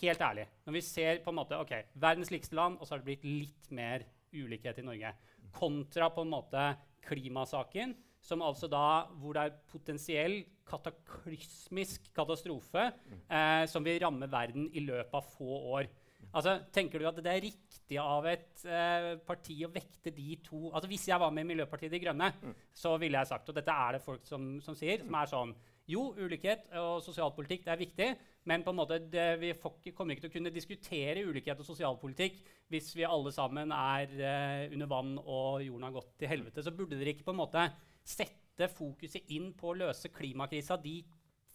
helt 0.00 0.20
ærlig, 0.20 0.48
når 0.66 0.72
vi 0.72 0.80
ser 0.80 1.22
på 1.22 1.30
en 1.30 1.38
måte, 1.38 1.62
ok, 1.62 1.94
verdens 1.94 2.30
likeste 2.34 2.56
land, 2.56 2.80
og 2.80 2.86
så 2.86 2.94
har 2.94 3.04
det 3.04 3.06
blitt 3.06 3.24
litt 3.24 3.70
mer 3.70 4.02
ulikhet 4.34 4.82
i 4.82 4.82
Norge, 4.82 5.14
kontra 5.54 6.10
på 6.10 6.26
en 6.26 6.34
måte 6.34 6.74
klimasaken, 7.06 7.94
som 8.24 8.42
altså 8.44 8.68
da, 8.72 9.04
hvor 9.20 9.36
det 9.36 9.44
er 9.44 9.58
potensiell 9.70 10.38
kataklysmisk 10.68 12.08
katastrofe 12.16 12.86
eh, 12.88 13.64
som 13.68 13.84
vil 13.84 14.00
ramme 14.00 14.30
verden 14.32 14.70
i 14.72 14.82
løpet 14.84 15.18
av 15.18 15.28
få 15.34 15.58
år. 15.76 15.90
Altså, 16.32 16.56
tenker 16.72 17.02
du 17.02 17.06
at 17.08 17.18
det 17.20 17.30
er 17.30 17.44
riktig 17.44 17.98
av 18.00 18.24
et 18.30 18.64
eh, 18.64 19.10
parti 19.26 19.58
å 19.66 19.70
vekte 19.72 20.12
de 20.14 20.38
to 20.42 20.70
altså 20.70 20.88
Hvis 20.88 21.04
jeg 21.10 21.20
var 21.20 21.34
med 21.34 21.44
i 21.44 21.50
Miljøpartiet 21.52 21.92
De 21.92 22.00
Grønne, 22.00 22.30
mm. 22.40 22.54
så 22.74 22.94
ville 23.00 23.20
jeg 23.20 23.30
sagt, 23.30 23.50
og 23.50 23.58
dette 23.58 23.74
er 23.84 23.96
det 23.96 24.02
folk 24.02 24.24
som, 24.26 24.54
som 24.64 24.76
sier, 24.78 25.04
som 25.04 25.18
er 25.20 25.30
sånn 25.30 25.52
Jo, 25.90 26.06
ulikhet 26.16 26.64
og 26.80 27.04
sosialpolitikk 27.04 27.66
det 27.66 27.74
er 27.74 27.82
viktig, 27.82 28.08
men 28.44 28.64
på 28.64 28.72
en 28.74 28.76
måte 28.76 28.98
det, 29.00 29.26
vi 29.40 29.52
kommer 29.56 30.14
ikke 30.14 30.26
til 30.26 30.32
å 30.32 30.34
kunne 30.36 30.52
diskutere 30.52 31.24
ulikhet 31.24 31.60
og 31.60 31.68
sosialpolitikk 31.68 32.42
hvis 32.72 32.90
vi 32.96 33.06
alle 33.08 33.32
sammen 33.32 33.72
er 33.72 34.14
uh, 34.20 34.72
under 34.74 34.90
vann 34.90 35.14
og 35.22 35.64
jorden 35.64 35.86
har 35.88 35.94
gått 35.94 36.14
til 36.20 36.32
helvete. 36.32 36.64
Så 36.64 36.74
burde 36.76 36.98
dere 37.00 37.14
ikke 37.14 37.26
på 37.26 37.34
en 37.34 37.40
måte 37.40 37.66
sette 38.04 38.68
fokuset 38.70 39.32
inn 39.32 39.52
på 39.56 39.72
å 39.72 39.78
løse 39.80 40.12
klimakrisa 40.12 40.76
de 40.80 40.98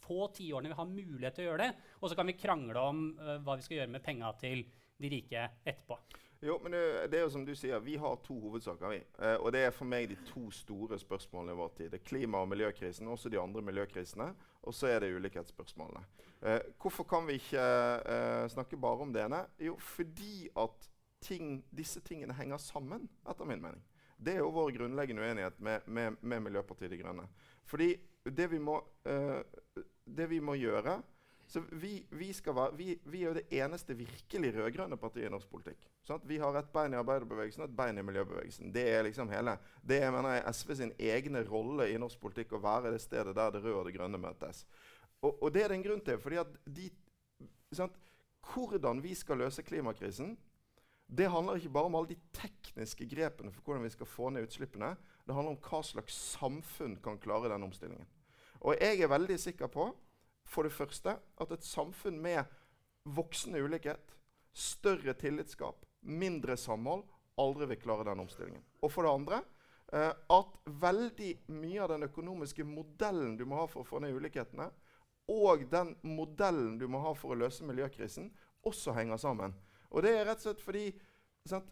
få 0.02 0.32
tiårene 0.34 0.72
vi 0.72 0.80
har 0.80 0.90
mulighet 0.90 1.38
til 1.38 1.46
å 1.46 1.52
gjøre 1.52 1.68
det. 1.68 1.92
Og 2.02 2.10
så 2.10 2.18
kan 2.18 2.30
vi 2.30 2.40
krangle 2.40 2.88
om 2.92 3.06
uh, 3.22 3.36
hva 3.46 3.60
vi 3.60 3.68
skal 3.68 3.82
gjøre 3.82 3.94
med 3.94 4.06
penga 4.06 4.34
til 4.42 4.66
de 5.00 5.14
rike 5.14 5.46
etterpå. 5.62 6.00
Jo, 6.42 6.56
men 6.64 6.72
det, 6.72 6.82
det, 7.12 7.20
er 7.20 7.26
jo 7.26 7.32
som 7.34 7.44
du 7.46 7.52
sier, 7.56 7.80
Vi 7.84 7.98
har 8.00 8.16
to 8.24 8.38
hovedsaker. 8.40 8.90
vi. 8.90 9.00
Eh, 9.20 9.36
og 9.36 9.52
Det 9.52 9.66
er 9.66 9.74
for 9.76 9.86
meg 9.86 10.08
de 10.10 10.16
to 10.26 10.48
store 10.52 11.00
spørsmålene 11.00 11.52
i 11.52 11.60
vår 11.60 11.74
tid. 11.78 11.92
Det 11.92 12.00
er 12.00 12.10
klima- 12.10 12.40
og 12.40 12.48
miljøkrisen, 12.48 13.08
også 13.08 13.30
de 13.30 13.40
andre 13.40 13.62
miljøkrisene. 13.62 14.30
Og 14.68 14.76
så 14.76 14.90
er 14.92 15.00
det 15.04 15.14
ulikhetsspørsmålene. 15.16 16.04
Eh, 16.42 16.60
hvorfor 16.82 17.08
kan 17.08 17.28
vi 17.28 17.40
ikke 17.40 17.62
eh, 17.62 18.48
snakke 18.52 18.78
bare 18.78 19.06
om 19.06 19.14
det 19.14 19.24
ene? 19.24 19.44
Jo, 19.60 19.78
fordi 19.80 20.50
at 20.58 20.90
ting, 21.22 21.64
disse 21.72 22.02
tingene 22.02 22.36
henger 22.36 22.58
sammen, 22.58 23.10
etter 23.30 23.48
min 23.48 23.62
mening. 23.62 23.84
Det 24.20 24.36
er 24.36 24.44
jo 24.44 24.52
vår 24.52 24.74
grunnleggende 24.76 25.24
uenighet 25.24 25.60
med, 25.64 25.88
med, 25.88 26.20
med 26.22 26.44
Miljøpartiet 26.44 26.92
De 26.92 27.00
Grønne. 27.00 27.28
Fordi 27.66 27.94
det 28.26 28.50
vi 28.52 28.60
må, 28.60 28.82
eh, 29.06 29.40
det 30.06 30.30
vi 30.30 30.40
må 30.44 30.58
gjøre 30.60 31.00
så 31.50 31.64
vi, 31.72 32.06
vi, 32.14 32.28
være, 32.46 32.76
vi, 32.78 33.00
vi, 33.10 33.24
er 33.24 33.28
jo 33.28 33.38
det 33.40 33.58
eneste 33.58 33.96
virkelig 33.98 34.52
rød-grønne 34.54 34.98
partiet 35.02 35.26
i 35.26 35.32
norsk 35.34 35.50
politikk. 35.50 35.88
Sant? 36.06 36.28
Vi 36.30 36.38
har 36.38 36.54
et 36.60 36.68
bein 36.74 36.94
i 36.94 37.00
arbeiderbevegelsen 37.00 37.64
og 37.64 37.72
et 37.72 37.78
bein 37.78 37.98
i 37.98 38.04
miljøbevegelsen. 38.06 38.70
Det 38.74 38.84
er 38.92 39.02
liksom 39.08 39.32
hele, 39.34 39.56
det 39.82 39.98
er 39.98 40.12
mener 40.14 40.36
jeg, 40.36 40.54
SV 40.54 40.76
sin 40.78 40.92
egne 41.00 41.42
rolle 41.48 41.88
i 41.90 41.96
norsk 41.98 42.22
politikk 42.22 42.54
å 42.54 42.60
være 42.62 42.92
det 42.94 43.00
stedet 43.02 43.34
der 43.34 43.56
det 43.56 43.64
røde 43.64 43.80
og 43.80 43.90
det 43.90 43.96
grønne 43.96 44.20
møtes. 44.22 44.62
Og, 45.24 45.42
og 45.42 45.50
det 45.56 45.64
er 45.64 45.74
det 45.74 45.80
en 45.80 45.86
grunn 45.88 46.04
til. 46.06 46.20
fordi 46.22 46.38
at 46.44 46.52
de, 46.66 46.86
sant? 47.74 47.98
Hvordan 48.54 49.02
vi 49.02 49.16
skal 49.18 49.42
løse 49.42 49.66
klimakrisen, 49.66 50.36
det 51.18 51.32
handler 51.34 51.58
ikke 51.58 51.74
bare 51.74 51.90
om 51.90 51.98
alle 51.98 52.12
de 52.12 52.20
tekniske 52.34 53.08
grepene 53.10 53.52
for 53.52 53.66
hvordan 53.66 53.88
vi 53.88 53.92
skal 53.96 54.06
få 54.06 54.30
ned 54.30 54.46
utslippene. 54.46 54.92
Det 55.26 55.34
handler 55.34 55.56
om 55.56 55.64
hva 55.66 55.82
slags 55.82 56.14
samfunn 56.38 57.00
kan 57.02 57.18
klare 57.18 57.50
den 57.50 57.66
omstillingen. 57.66 58.06
Og 58.62 58.78
jeg 58.78 59.02
er 59.02 59.10
veldig 59.10 59.40
sikker 59.40 59.74
på 59.74 59.90
for 60.50 60.66
det 60.66 60.74
første 60.74 61.16
at 61.16 61.54
et 61.54 61.66
samfunn 61.66 62.18
med 62.22 62.44
voksende 63.06 63.62
ulikhet, 63.62 64.16
større 64.54 65.14
tillitsskap, 65.18 65.86
mindre 66.02 66.58
samhold, 66.58 67.06
aldri 67.40 67.70
vil 67.72 67.82
klare 67.82 68.08
den 68.10 68.26
omstillingen. 68.26 68.64
Og 68.82 68.92
for 68.92 69.06
det 69.06 69.14
andre 69.14 69.42
eh, 69.94 70.12
at 70.12 70.60
veldig 70.84 71.32
mye 71.56 71.82
av 71.86 71.94
den 71.94 72.08
økonomiske 72.10 72.66
modellen 72.68 73.38
du 73.40 73.46
må 73.48 73.62
ha 73.62 73.68
for 73.70 73.84
å 73.84 73.90
få 73.90 74.02
ned 74.04 74.18
ulikhetene, 74.18 74.70
og 75.30 75.66
den 75.70 75.94
modellen 76.10 76.80
du 76.82 76.88
må 76.90 77.04
ha 77.04 77.14
for 77.18 77.36
å 77.36 77.40
løse 77.40 77.66
miljøkrisen, 77.68 78.32
også 78.66 78.96
henger 78.98 79.22
sammen. 79.22 79.54
Og 79.94 80.04
det 80.04 80.16
er 80.16 80.26
rett 80.28 80.42
og 80.42 80.50
slett 80.50 80.64
fordi 80.66 80.86
sant, 81.48 81.70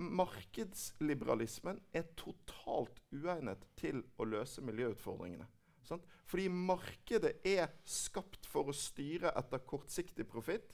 markedsliberalismen 0.00 1.80
er 1.96 2.06
totalt 2.16 3.00
uegnet 3.12 3.66
til 3.80 4.04
å 4.16 4.28
løse 4.28 4.62
miljøutfordringene. 4.64 5.48
Sant? 5.90 6.06
Fordi 6.30 6.46
markedet 6.48 7.36
er 7.46 7.72
skapt 7.88 8.46
for 8.50 8.70
å 8.70 8.76
styre 8.76 9.34
etter 9.38 9.62
kortsiktig 9.66 10.28
profitt, 10.30 10.70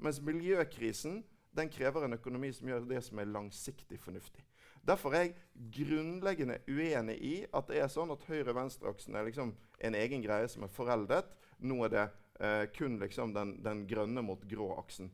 mens 0.00 0.22
miljøkrisen 0.24 1.20
den 1.56 1.70
krever 1.72 2.06
en 2.06 2.14
økonomi 2.14 2.52
som 2.54 2.70
gjør 2.70 2.86
det 2.88 3.02
som 3.02 3.18
er 3.18 3.30
langsiktig 3.30 3.98
fornuftig. 4.00 4.44
Derfor 4.86 5.12
er 5.14 5.26
jeg 5.26 5.72
grunnleggende 5.76 6.60
uenig 6.70 7.16
i 7.26 7.34
at 7.52 7.68
det 7.68 7.82
er 7.82 7.90
sånn 7.92 8.12
at 8.14 8.22
høyre-venstre-aksen 8.30 9.18
er 9.18 9.26
liksom 9.26 9.52
en 9.82 9.96
egen 9.98 10.22
greie 10.24 10.48
som 10.48 10.64
er 10.64 10.72
foreldet. 10.72 11.26
Nå 11.60 11.82
er 11.84 11.92
det 11.92 12.06
eh, 12.40 12.64
kun 12.72 12.96
liksom 13.02 13.34
den, 13.36 13.58
den 13.64 13.84
grønne 13.90 14.24
mot 14.24 14.46
grå 14.48 14.70
aksen. 14.78 15.10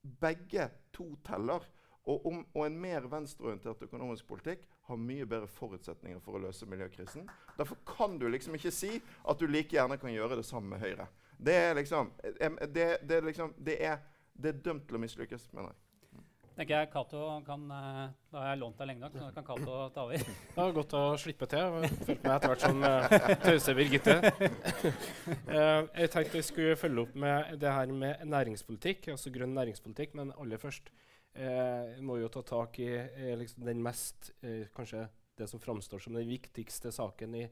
Begge 0.00 0.70
to 0.94 1.10
teller. 1.26 1.66
Og, 2.08 2.24
om, 2.26 2.38
og 2.56 2.64
en 2.64 2.78
mer 2.80 3.04
venstreorientert 3.12 3.82
økonomisk 3.84 4.24
politikk 4.30 4.64
har 4.90 5.00
mye 5.00 5.26
bedre 5.28 5.48
forutsetninger 5.50 6.20
for 6.24 6.36
å 6.36 6.42
løse 6.44 6.68
miljøkrisen. 6.68 7.28
Derfor 7.58 7.80
kan 7.88 8.18
du 8.20 8.28
liksom 8.28 8.56
ikke 8.58 8.74
si 8.74 8.96
at 9.00 9.40
du 9.40 9.46
like 9.48 9.76
gjerne 9.76 9.98
kan 10.00 10.12
gjøre 10.12 10.40
det 10.40 10.46
samme 10.48 10.74
med 10.74 10.84
Høyre. 10.84 11.08
Det 11.40 11.54
er 11.56 11.74
liksom 11.78 12.10
Det, 12.20 12.88
det, 13.08 13.22
liksom, 13.24 13.54
det 13.56 13.78
er, 13.84 14.02
det 14.34 14.54
er 14.54 14.64
dømt 14.66 14.88
til 14.88 14.98
å 14.98 15.04
mislykkes, 15.06 15.48
mener 15.54 15.72
jeg 15.72 15.86
tenker 16.60 16.76
jeg 16.76 16.90
Kato 16.92 17.20
kan, 17.46 17.62
eh, 17.72 18.08
Da 18.30 18.42
har 18.42 18.48
jeg 18.52 18.60
lånt 18.60 18.78
deg 18.78 18.88
lenge 18.90 19.00
nok, 19.00 19.14
så 19.16 19.28
da 19.28 19.32
kan 19.34 19.46
Cato 19.46 19.76
ta 19.94 20.04
over. 20.04 20.24
Det 20.54 20.58
var 20.58 20.74
godt 20.76 20.96
å 20.98 21.02
slippe 21.20 21.48
til. 21.50 21.76
Jeg 21.84 21.92
Følte 22.06 22.26
meg 22.26 22.34
etter 22.34 22.52
hvert 22.52 22.64
som 22.66 22.82
uh, 22.84 23.36
tause 23.44 23.74
Birgitte. 23.78 24.16
uh, 25.48 25.88
jeg 26.02 26.10
tenkte 26.12 26.36
vi 26.36 26.44
skulle 26.44 26.76
følge 26.80 27.06
opp 27.06 27.14
med 27.24 27.54
det 27.62 27.72
her 27.76 27.94
med 28.02 28.26
næringspolitikk, 28.28 29.08
altså 29.14 29.32
grønn 29.34 29.56
næringspolitikk. 29.56 30.14
Men 30.20 30.34
aller 30.36 30.60
først 30.60 30.92
uh, 31.38 31.98
må 32.04 32.18
jo 32.20 32.30
ta 32.32 32.42
tak 32.46 32.78
i 32.82 32.88
eh, 32.96 33.34
liksom 33.38 33.66
den 33.66 33.82
mest 33.82 34.32
Kanskje 34.74 35.08
det 35.38 35.46
som 35.48 35.60
framstår 35.60 36.02
som 36.04 36.16
den 36.16 36.28
viktigste 36.28 36.92
saken 36.92 37.34
i, 37.38 37.44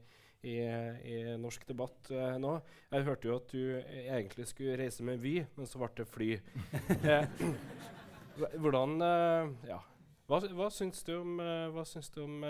i, 0.45 0.57
i 0.61 1.15
norsk 1.41 1.63
debatt 1.67 2.11
uh, 2.13 2.35
nå. 2.37 2.59
Jeg 2.91 3.07
hørte 3.07 3.29
jo 3.29 3.37
at 3.39 3.53
du 3.53 3.61
egentlig 3.79 4.45
skulle 4.51 4.77
reise 4.77 5.05
med 5.07 5.21
Vy, 5.23 5.39
men 5.57 5.69
så 5.69 5.81
ble 5.81 5.89
det 5.97 6.09
fly. 6.11 6.31
hvordan 8.61 8.99
Ja. 9.67 9.81
Hva, 10.29 10.37
hva 10.53 10.67
syns 10.69 11.01
du 11.07 11.15
om, 11.17 11.39
hva 11.73 11.81
syns 11.89 12.11
du 12.13 12.19
om 12.21 12.43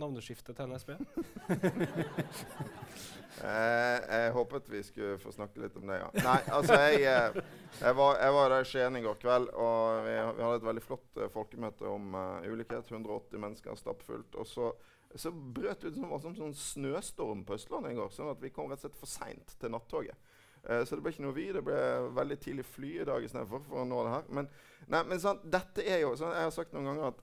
navneskiftet 0.00 0.56
til 0.56 0.72
NSB? 0.72 0.94
Eh, 3.44 3.98
jeg 4.08 4.32
håpet 4.32 4.68
vi 4.72 4.80
skulle 4.84 5.16
få 5.20 5.30
snakke 5.34 5.60
litt 5.60 5.74
om 5.76 5.90
det, 5.90 5.98
ja. 6.00 6.08
Nei, 6.24 6.38
altså 6.56 6.78
jeg, 6.80 7.02
eh, 7.04 7.56
jeg, 7.82 7.96
var, 7.98 8.16
jeg 8.22 8.36
var 8.36 8.52
der 8.52 8.64
i 8.64 8.68
Skien 8.70 8.96
i 8.96 9.02
går 9.04 9.18
kveld, 9.20 9.50
og 9.52 10.06
vi, 10.06 10.14
vi 10.38 10.46
hadde 10.46 10.60
et 10.62 10.68
veldig 10.70 10.84
flott 10.84 11.20
uh, 11.20 11.26
folkemøte 11.34 11.90
om 11.90 12.16
uh, 12.16 12.46
ulikhet. 12.48 12.88
180 12.88 13.42
mennesker 13.42 13.76
stappfullt. 13.76 14.38
Og 14.40 14.48
så, 14.48 14.70
så 15.12 15.32
brøt 15.32 15.84
det 15.84 15.92
ut 15.92 16.00
som, 16.00 16.16
som 16.22 16.38
sånn 16.38 16.56
snøstorm 16.56 17.44
på 17.44 17.58
Østlandet 17.58 17.92
i 17.92 18.00
går, 18.00 18.08
sånn 18.14 18.32
at 18.32 18.40
vi 18.40 18.52
kom 18.54 18.72
rett 18.72 18.80
og 18.80 18.88
slett 18.88 19.02
for 19.02 19.12
seint 19.12 19.56
til 19.60 19.74
nattoget. 19.74 20.32
Så 20.66 20.96
det 20.96 21.04
ble 21.04 21.12
ikke 21.12 21.22
noe 21.22 21.36
vi. 21.36 21.44
Det 21.54 21.60
ble 21.62 21.76
veldig 22.16 22.36
tidlig 22.42 22.64
fly 22.66 22.88
i 22.98 23.04
dag 23.06 23.22
istedenfor 23.22 23.60
for 23.68 23.84
å 23.84 23.86
nå 23.86 24.00
det 24.02 24.14
her. 24.16 24.24
Men, 24.34 24.48
men 24.96 25.20
sånn, 25.22 25.38
dette 25.46 25.84
er 25.84 26.00
jo 26.02 26.16
sånn, 26.18 26.32
Jeg 26.34 26.48
har 26.48 26.56
sagt 26.56 26.74
noen 26.74 26.88
ganger 26.90 27.12
at 27.12 27.20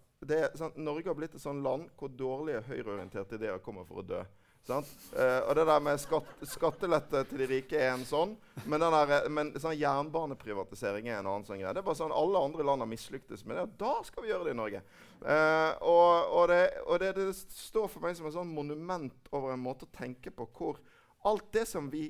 sånn, 0.60 0.78
Norge 0.84 1.10
har 1.10 1.18
blitt 1.18 1.36
et 1.36 1.44
sånn 1.44 1.64
land 1.66 1.92
hvor 2.00 2.12
dårlige 2.14 2.64
høyreorienterte 2.70 3.40
ideer 3.40 3.62
kommer 3.64 3.88
for 3.88 4.04
å 4.04 4.08
dø. 4.14 4.24
Uh, 4.64 5.42
og 5.50 5.58
det 5.58 5.66
der 5.68 5.82
med 5.84 6.00
skatt, 6.00 6.30
skattelette 6.48 7.26
til 7.28 7.42
de 7.42 7.48
rike 7.50 7.76
er 7.76 7.90
en 7.98 8.06
sånn. 8.08 8.38
Men, 8.64 8.80
der, 8.80 9.12
eh, 9.12 9.26
men 9.28 9.50
sånn 9.60 9.76
jernbaneprivatisering 9.76 11.10
er 11.10 11.18
en 11.18 11.28
annen 11.28 11.44
sånn 11.44 11.60
greie. 11.60 11.74
Det 11.76 11.82
er 11.82 11.88
bare 11.90 12.00
sånn 12.00 12.16
Alle 12.16 12.40
andre 12.48 12.64
land 12.70 12.86
har 12.86 12.88
mislyktes 12.88 13.44
med 13.44 13.60
det. 13.60 13.66
Og 13.66 13.74
da 13.82 13.92
skal 14.08 14.24
vi 14.24 14.32
gjøre 14.32 14.48
det 14.48 14.54
i 14.56 14.60
Norge. 14.62 14.82
Uh, 15.20 15.72
og, 15.84 16.32
og, 16.38 16.48
det, 16.54 16.62
og 16.88 17.04
det, 17.04 17.12
det, 17.20 17.28
står 17.36 17.92
for 17.92 18.06
meg 18.06 18.16
som 18.16 18.30
et 18.30 18.38
sånn 18.38 18.56
monument 18.56 19.32
over 19.36 19.52
en 19.52 19.66
måte 19.66 19.88
å 19.90 19.96
tenke 20.00 20.32
på 20.32 20.48
hvor 20.56 20.80
alt 21.28 21.52
det 21.56 21.68
som 21.68 21.92
vi 21.92 22.08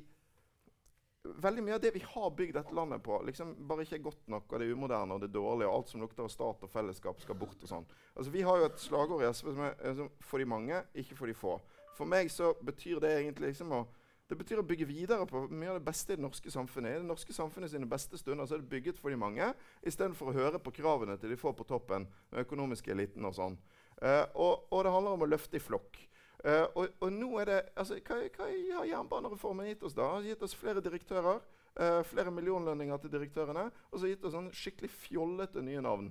Veldig 1.24 1.62
mye 1.64 1.76
av 1.78 1.80
det 1.80 1.94
vi 1.94 2.02
har 2.04 2.32
bygd 2.36 2.56
dette 2.58 2.74
landet 2.76 3.00
på, 3.04 3.16
liksom 3.24 3.54
bare 3.68 3.86
ikke 3.86 3.96
er 3.96 4.04
godt 4.04 4.26
nok, 4.28 4.50
og 4.50 4.60
det 4.60 4.66
er 4.66 4.76
umoderne 4.76 5.16
og 5.16 5.22
det 5.22 5.30
er 5.30 5.36
dårlig, 5.38 5.66
og 5.66 5.78
alt 5.78 5.92
som 5.92 6.02
lukter 6.04 6.26
av 6.26 6.32
stat 6.32 6.66
og 6.66 6.72
fellesskap, 6.72 7.22
skal 7.24 7.38
bort. 7.40 7.56
og 7.62 7.70
sånn. 7.70 7.86
Altså, 8.12 8.30
Vi 8.30 8.42
har 8.44 8.60
jo 8.60 8.66
et 8.68 8.80
slagord 8.80 9.24
i 9.24 9.30
SV 9.32 9.52
som 9.54 9.64
er 9.64 9.76
liksom, 9.80 10.10
for 10.20 10.38
de 10.38 10.48
mange, 10.52 10.82
ikke 10.94 11.16
for 11.16 11.26
de 11.26 11.36
få. 11.38 11.58
For 11.96 12.04
meg 12.04 12.28
så 12.30 12.52
betyr 12.60 13.00
det 13.00 13.14
egentlig 13.18 13.54
liksom 13.54 13.72
å 13.72 13.86
det 14.24 14.38
betyr 14.40 14.62
å 14.62 14.64
bygge 14.64 14.86
videre 14.88 15.26
på 15.28 15.42
mye 15.52 15.74
av 15.74 15.76
det 15.76 15.84
beste 15.84 16.14
i 16.14 16.16
det 16.16 16.24
norske 16.24 16.48
samfunnet. 16.52 16.94
I 16.96 17.00
det 17.02 17.08
norske 17.10 17.34
samfunnet 17.36 17.70
sine 17.74 17.88
beste 17.88 18.16
stunder 18.16 18.48
så 18.48 18.56
er 18.56 18.62
det 18.62 18.70
bygget 18.72 19.00
for 19.00 19.12
de 19.12 19.18
mange, 19.20 19.50
istedenfor 19.84 20.30
å 20.30 20.36
høre 20.38 20.60
på 20.64 20.72
kravene 20.78 21.18
til 21.20 21.34
de 21.34 21.36
få 21.36 21.52
på 21.52 21.66
toppen, 21.68 22.06
den 22.32 22.40
økonomiske 22.40 22.94
eliten 22.94 23.28
og 23.28 23.36
sånn. 23.36 23.58
Uh, 24.00 24.24
og, 24.32 24.64
og, 24.72 24.80
det 24.86 24.94
handler 24.94 25.18
om 25.18 25.26
å 25.26 25.28
løfte 25.28 25.60
i 25.60 25.62
flokk. 25.62 26.00
Uh, 26.44 26.66
og, 26.76 26.88
og, 27.00 27.12
nå 27.12 27.30
er 27.40 27.48
det, 27.48 27.60
altså, 27.80 27.96
Hva, 28.04 28.18
hva 28.36 28.46
har 28.76 28.88
jernbanereformen 28.90 29.70
gitt 29.70 29.84
oss? 29.86 29.94
da? 29.96 30.10
Har 30.18 30.26
gitt 30.26 30.42
oss 30.44 30.56
flere 30.56 30.82
direktører, 30.84 31.40
uh, 31.80 32.02
flere 32.04 32.34
millionlønninger 32.34 33.00
til 33.00 33.12
direktørene, 33.14 33.70
og 33.90 34.00
så 34.00 34.10
gitt 34.10 34.26
oss 34.28 34.36
sånn 34.36 34.50
skikkelig 34.52 34.92
fjollete 34.92 35.64
nye 35.64 35.80
navn. 35.84 36.10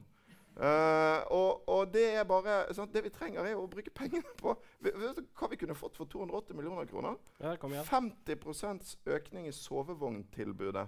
Uh, 0.53 1.21
og, 1.33 1.69
og, 1.69 1.93
det 1.93 2.07
er 2.13 2.25
bare 2.29 2.59
sant? 2.73 2.93
Det 2.93 3.01
vi 3.05 3.13
trenger, 3.13 3.45
er 3.45 3.57
å 3.57 3.65
bruke 3.69 3.89
pengene 3.89 4.35
på 4.37 4.53
Vet 4.85 5.17
du 5.17 5.23
hva 5.33 5.47
vi 5.49 5.57
kunne 5.57 5.73
fått 5.77 5.97
for 5.97 6.09
280 6.09 6.57
millioner 6.57 6.85
kroner? 6.89 7.17
Ja, 7.41 7.55
50% 7.57 8.91
økning 9.15 9.47
i 9.49 9.55
sovevogntilbudet 9.57 10.85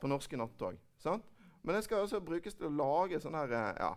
på 0.00 0.10
norske 0.12 0.36
nattog. 0.36 0.76
Sant? 1.00 1.24
Men 1.64 1.76
det 1.76 1.86
skal 1.86 2.04
også 2.04 2.20
brukes 2.24 2.56
til 2.56 2.68
å 2.68 2.76
lage 2.76 3.20
sånn 3.20 3.36
her 3.36 3.52
ja, 3.52 3.94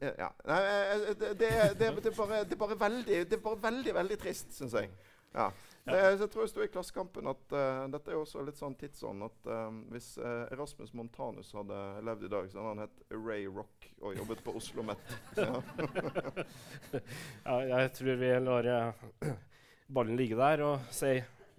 ja. 0.00 0.28
Nei, 0.46 0.60
det, 0.62 1.14
det, 1.20 1.32
det, 1.40 1.50
det, 1.78 1.86
er 1.90 2.16
bare, 2.16 2.44
det, 2.44 2.56
er 2.56 2.60
bare, 2.60 2.78
veldig, 2.80 3.18
det 3.30 3.38
er 3.38 3.42
bare 3.44 3.62
veldig, 3.62 3.94
veldig 3.94 4.18
trist, 4.22 4.54
syns 4.56 4.76
jeg. 4.78 4.90
Ja. 5.34 5.50
Det, 5.82 5.96
jeg 5.98 6.28
tror 6.30 6.44
jeg 6.44 6.50
sto 6.52 6.62
i 6.62 6.70
Klassekampen 6.70 7.26
at 7.26 7.54
uh, 7.56 7.88
dette 7.90 8.12
er 8.12 8.18
også 8.20 8.44
litt 8.46 8.58
sånn 8.58 8.76
tidsånd. 8.78 9.24
at 9.26 9.48
um, 9.50 9.80
Hvis 9.90 10.12
uh, 10.20 10.44
Erasmus 10.54 10.92
Montanus 10.94 11.50
hadde 11.56 11.78
levd 12.06 12.28
i 12.28 12.30
dag, 12.30 12.46
så 12.52 12.60
hadde 12.60 12.70
han 12.70 12.82
hett 12.84 13.16
Ray 13.16 13.48
Rock 13.50 13.88
og 13.98 14.14
jobbet 14.20 14.44
på 14.46 14.54
Oslo 14.60 14.86
Met. 14.86 15.02
Ja. 17.42 17.56
ja, 17.66 17.78
jeg 17.82 17.90
tror 17.96 18.18
vi 18.20 18.30
lar 18.44 18.68
uh, 18.70 19.32
ballen 19.90 20.18
ligge 20.20 20.38
der 20.38 20.62
og 20.68 20.86
si 20.94 21.16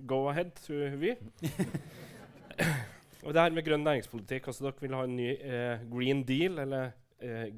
go 0.07 0.23
ahead, 0.31 0.55
tror 0.63 0.95
vi. 1.01 1.11
og 3.25 3.35
det 3.35 3.43
her 3.43 3.55
med 3.55 3.65
grønn 3.67 3.83
næringspolitikk 3.83 4.47
altså 4.47 4.69
Dere 4.69 4.85
vil 4.85 4.95
ha 4.95 5.03
en 5.03 5.15
ny 5.17 5.29
green 5.91 6.23
deal, 6.27 6.61
eller 6.63 6.95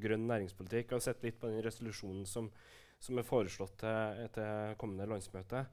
grønn 0.02 0.28
næringspolitikk. 0.30 0.92
Jeg 0.92 0.96
har 0.96 1.04
sett 1.04 1.26
litt 1.26 1.40
på 1.42 1.50
den 1.52 1.64
resolusjonen 1.66 2.26
som, 2.30 2.52
som 3.02 3.20
er 3.20 3.28
foreslått 3.28 3.78
til, 3.82 4.24
til 4.36 4.78
kommende 4.82 5.10
landsmøte. 5.10 5.66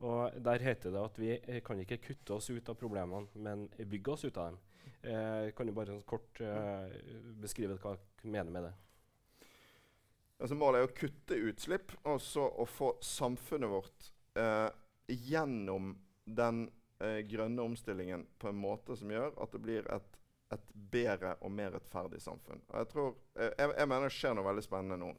Og 0.00 0.36
Der 0.44 0.64
heter 0.64 0.94
det 0.94 1.00
at 1.04 1.18
vi 1.20 1.32
eh, 1.36 1.62
kan 1.64 1.80
ikke 1.80 2.00
kutte 2.00 2.36
oss 2.38 2.50
ut 2.50 2.68
av 2.72 2.78
problemene, 2.80 3.28
men 3.34 3.66
bygge 3.76 4.14
oss 4.14 4.24
ut 4.24 4.36
av 4.36 4.52
dem. 4.52 4.60
Eh, 5.02 5.50
kan 5.56 5.68
du 5.68 5.74
bare 5.76 5.92
sånn 5.92 6.06
kort 6.08 6.40
eh, 6.44 6.94
beskrive 7.40 7.76
hva 7.80 7.96
du 7.96 8.28
mener 8.28 8.52
med 8.52 8.68
det? 8.68 8.72
Altså 10.40 10.56
Målet 10.56 10.80
er 10.80 10.88
å 10.88 10.96
kutte 10.96 11.36
utslipp 11.50 11.92
og 12.08 12.20
så 12.24 12.46
å 12.48 12.64
få 12.64 12.94
samfunnet 13.04 13.68
vårt 13.68 14.08
eh, 14.40 14.68
gjennom 15.12 15.92
den 16.24 16.62
eh, 17.02 17.20
grønne 17.28 17.66
omstillingen 17.68 18.24
på 18.40 18.48
en 18.48 18.60
måte 18.60 18.96
som 18.96 19.12
gjør 19.12 19.34
at 19.36 19.52
det 19.52 19.60
blir 19.60 19.90
et, 19.92 20.19
et 20.54 20.72
bedre 20.92 21.36
og 21.46 21.52
mer 21.54 21.74
rettferdig 21.76 22.20
samfunn. 22.22 22.62
Og 22.68 22.76
jeg, 22.80 22.88
tror, 22.90 23.14
eh, 23.36 23.52
jeg, 23.58 23.74
jeg, 23.76 23.88
mener 23.88 24.08
det 24.08 24.16
skjer 24.16 24.36
noe 24.36 24.48
veldig 24.48 24.66
spennende 24.66 24.98
nå. 25.00 25.12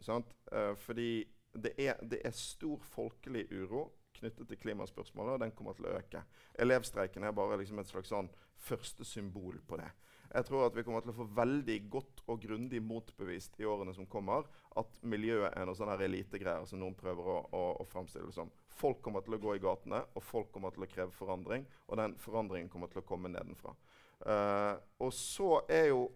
fordi 0.84 1.12
det 1.54 1.74
er, 1.78 1.98
det 2.04 2.22
er 2.26 2.36
stor 2.36 2.80
folkelig 2.94 3.48
uro 3.52 3.90
knyttet 4.16 4.48
til 4.48 4.60
klimaspørsmålet, 4.60 5.34
og 5.34 5.42
den 5.44 5.54
kommer 5.56 5.76
til 5.76 5.88
å 5.90 5.96
øke. 5.98 6.24
Elevstreiken 6.62 7.24
er 7.24 7.36
bare 7.36 7.58
liksom 7.60 7.80
et 7.82 7.90
slags 7.90 8.12
sånn 8.12 8.30
første 8.62 9.08
symbol 9.08 9.58
på 9.68 9.80
det. 9.82 9.90
Jeg 10.32 10.48
tror 10.48 10.64
at 10.64 10.76
vi 10.78 10.84
kommer 10.88 11.04
til 11.04 11.12
å 11.12 11.18
få 11.18 11.26
veldig 11.36 11.78
godt 11.92 12.22
og 12.32 12.40
grundig 12.46 12.80
motbevist 12.86 13.58
i 13.60 13.68
årene 13.68 13.92
som 13.96 14.08
kommer, 14.08 14.46
at 14.80 15.00
miljøet 15.04 15.52
er 15.52 15.68
noe 15.68 15.76
sånne 15.76 15.98
elitegreier 16.06 16.68
som 16.70 16.80
noen 16.80 16.96
prøver 16.96 17.28
å, 17.34 17.40
å, 17.52 17.64
å 17.84 17.88
framstille 17.90 18.30
det 18.30 18.38
som. 18.38 18.52
Folk 18.72 19.02
kommer 19.04 19.26
til 19.26 19.36
å 19.36 19.42
gå 19.44 19.58
i 19.58 19.64
gatene, 19.64 20.00
og 20.16 20.24
folk 20.24 20.54
kommer 20.56 20.72
til 20.72 20.86
å 20.86 20.90
kreve 20.94 21.12
forandring. 21.12 21.66
Og 21.90 22.00
den 22.00 22.16
forandringen 22.22 22.72
kommer 22.72 22.92
til 22.94 23.04
å 23.04 23.08
komme 23.10 23.34
nedenfra. 23.34 23.76
Uh, 24.22 24.78
og 25.02 25.14
så 25.14 25.62
er 25.70 25.88
jo 25.92 26.10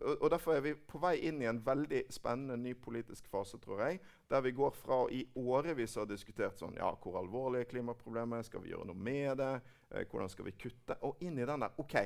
og 0.00 0.30
Derfor 0.30 0.54
er 0.54 0.62
vi 0.64 0.72
på 0.74 0.98
vei 1.02 1.16
inn 1.28 1.42
i 1.42 1.48
en 1.48 1.60
veldig 1.64 2.06
spennende 2.12 2.56
ny 2.56 2.72
politisk 2.80 3.26
fase, 3.28 3.58
tror 3.60 3.82
jeg. 3.84 3.98
Der 4.30 4.40
vi 4.40 4.54
går 4.56 4.70
fra 4.72 5.02
i 5.12 5.20
årevis 5.36 5.98
har 6.00 6.08
diskutert 6.08 6.56
sånn, 6.58 6.78
ja, 6.78 6.88
hvor 7.02 7.18
alvorlig 7.20 7.60
er 7.60 7.68
klimaproblemet, 7.68 8.46
skal 8.48 8.64
vi 8.64 8.72
gjøre 8.72 8.88
noe 8.88 8.96
med 8.96 9.36
det, 9.42 9.50
eh, 9.90 10.06
hvordan 10.08 10.32
skal 10.32 10.48
vi 10.48 10.56
kutte, 10.56 10.96
og 11.04 11.20
inn 11.20 11.36
i 11.38 11.44
den 11.44 11.66
der 11.66 11.76
OK, 11.82 11.96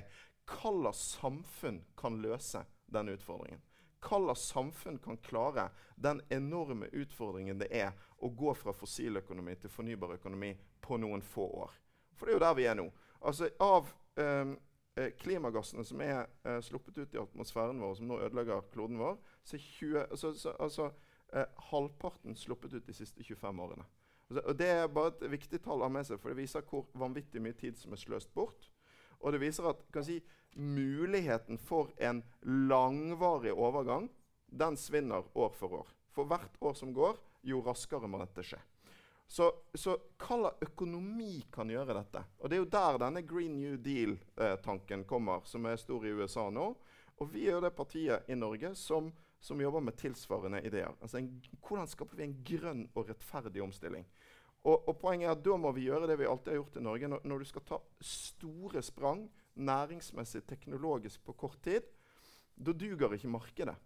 hva 0.50 0.72
slags 0.72 1.04
samfunn 1.20 1.80
kan 1.96 2.18
løse 2.24 2.64
den 2.90 3.14
utfordringen? 3.14 3.62
Hva 4.02 4.18
slags 4.24 4.48
samfunn 4.50 4.98
kan 4.98 5.22
klare 5.22 5.70
den 5.94 6.20
enorme 6.34 6.90
utfordringen 6.90 7.62
det 7.62 7.70
er 7.70 7.94
å 8.18 8.28
gå 8.34 8.58
fra 8.58 8.74
fossiløkonomi 8.74 9.54
til 9.60 9.70
fornybar 9.70 10.18
økonomi 10.18 10.50
på 10.82 10.98
noen 10.98 11.22
få 11.22 11.46
år? 11.62 11.80
For 12.18 12.26
det 12.26 12.34
er 12.34 12.40
jo 12.40 12.46
der 12.48 12.58
vi 12.58 12.70
er 12.70 12.78
nå. 12.82 12.90
Altså 13.22 13.48
av 13.62 13.86
um, 14.18 14.24
eh, 14.24 14.56
klimagassene 15.18 15.84
som 15.86 16.02
er 16.04 16.28
eh, 16.46 16.60
sluppet 16.62 16.98
ut 17.02 17.14
i 17.16 17.20
atmosfæren 17.20 17.80
vår, 17.82 17.96
som 17.98 18.08
nå 18.10 18.20
ødelegger 18.22 18.66
kloden 18.72 19.00
vår, 19.02 19.18
så, 19.44 19.58
20, 19.58 20.06
så, 20.16 20.32
så 20.38 20.54
altså, 20.62 20.90
eh, 21.32 21.46
halvparten 21.70 22.36
sluppet 22.38 22.76
ut 22.76 22.86
de 22.86 22.94
siste 22.94 23.24
25 23.24 23.62
årene. 23.66 23.86
Altså, 24.30 24.44
og 24.44 24.58
Det 24.58 24.68
er 24.70 24.86
bare 24.86 25.12
et 25.14 25.26
viktig 25.34 25.60
tall 25.64 25.82
å 25.82 25.88
ha 25.88 25.92
med 25.92 26.06
seg, 26.06 26.20
for 26.22 26.30
det 26.30 26.42
viser 26.44 26.66
hvor 26.70 26.86
vanvittig 26.98 27.42
mye 27.42 27.58
tid 27.58 27.78
som 27.80 27.92
er 27.92 28.00
sløst 28.00 28.32
bort. 28.34 28.70
Og 29.20 29.32
det 29.32 29.40
viser 29.42 29.66
at 29.70 29.82
si, 30.04 30.20
muligheten 30.54 31.58
for 31.58 31.90
en 31.98 32.22
langvarig 32.44 33.52
overgang 33.52 34.10
den 34.46 34.76
svinner 34.78 35.26
år 35.34 35.54
for 35.58 35.80
år. 35.80 35.90
For 36.14 36.28
hvert 36.30 36.60
år 36.62 36.76
som 36.78 36.92
går, 36.94 37.18
jo 37.42 37.60
raskere 37.66 38.08
må 38.08 38.20
dette 38.22 38.44
skje. 38.46 38.60
Så, 39.26 39.48
så 39.74 39.96
hva 40.20 40.52
økonomi 40.62 41.44
kan 41.52 41.70
gjøre 41.72 41.96
dette? 41.96 42.22
Og 42.38 42.50
Det 42.50 42.56
er 42.56 42.62
jo 42.62 42.72
der 42.76 42.98
denne 43.02 43.22
Green 43.26 43.56
New 43.58 43.76
Deal-tanken 43.80 45.04
kommer, 45.08 45.42
som 45.48 45.66
er 45.66 45.80
stor 45.80 46.04
i 46.06 46.12
USA 46.12 46.50
nå. 46.52 46.68
Og 47.22 47.30
vi 47.30 47.46
er 47.48 47.56
jo 47.56 47.64
det 47.64 47.74
partiet 47.76 48.28
i 48.28 48.36
Norge 48.38 48.74
som, 48.78 49.10
som 49.40 49.60
jobber 49.60 49.82
med 49.86 49.96
tilsvarende 49.98 50.62
ideer. 50.66 50.92
Altså 51.00 51.20
en, 51.20 51.30
Hvordan 51.62 51.90
skaper 51.90 52.18
vi 52.18 52.26
en 52.26 52.38
grønn 52.46 52.84
og 52.94 53.08
rettferdig 53.10 53.62
omstilling? 53.62 54.06
Og, 54.64 54.88
og, 54.88 54.94
poenget 54.98 55.28
er 55.28 55.34
at 55.34 55.42
Da 55.44 55.56
må 55.60 55.72
vi 55.76 55.88
gjøre 55.88 56.08
det 56.08 56.18
vi 56.18 56.28
alltid 56.28 56.54
har 56.54 56.60
gjort 56.62 56.78
i 56.80 56.84
Norge. 56.84 57.08
Når, 57.12 57.26
når 57.28 57.42
du 57.42 57.48
skal 57.48 57.66
ta 57.68 57.80
store 58.00 58.82
sprang 58.82 59.26
næringsmessig, 59.54 60.42
teknologisk 60.48 61.24
på 61.24 61.34
kort 61.38 61.60
tid, 61.62 61.84
da 62.56 62.72
duger 62.72 63.14
ikke 63.14 63.30
markedet. 63.30 63.76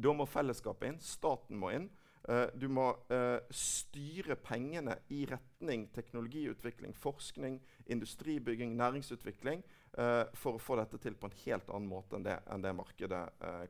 Da 0.00 0.12
må 0.14 0.24
fellesskapet 0.28 0.92
inn, 0.92 1.00
staten 1.02 1.58
må 1.58 1.72
inn. 1.74 1.88
Uh, 2.28 2.46
du 2.54 2.68
må 2.68 2.90
uh, 3.10 3.40
styre 3.54 4.36
pengene 4.44 4.98
i 5.08 5.22
retning 5.28 5.86
teknologiutvikling, 5.94 6.92
forskning, 7.00 7.56
industribygging, 7.90 8.74
næringsutvikling 8.76 9.62
uh, 9.96 10.28
for 10.36 10.58
å 10.58 10.62
få 10.62 10.76
dette 10.82 11.00
til 11.00 11.16
på 11.16 11.30
en 11.30 11.38
helt 11.46 11.72
annen 11.72 11.88
måte 11.88 12.18
enn 12.18 12.26
det, 12.28 12.36
enn 12.52 12.66
det 12.66 12.74
markedet 12.76 13.24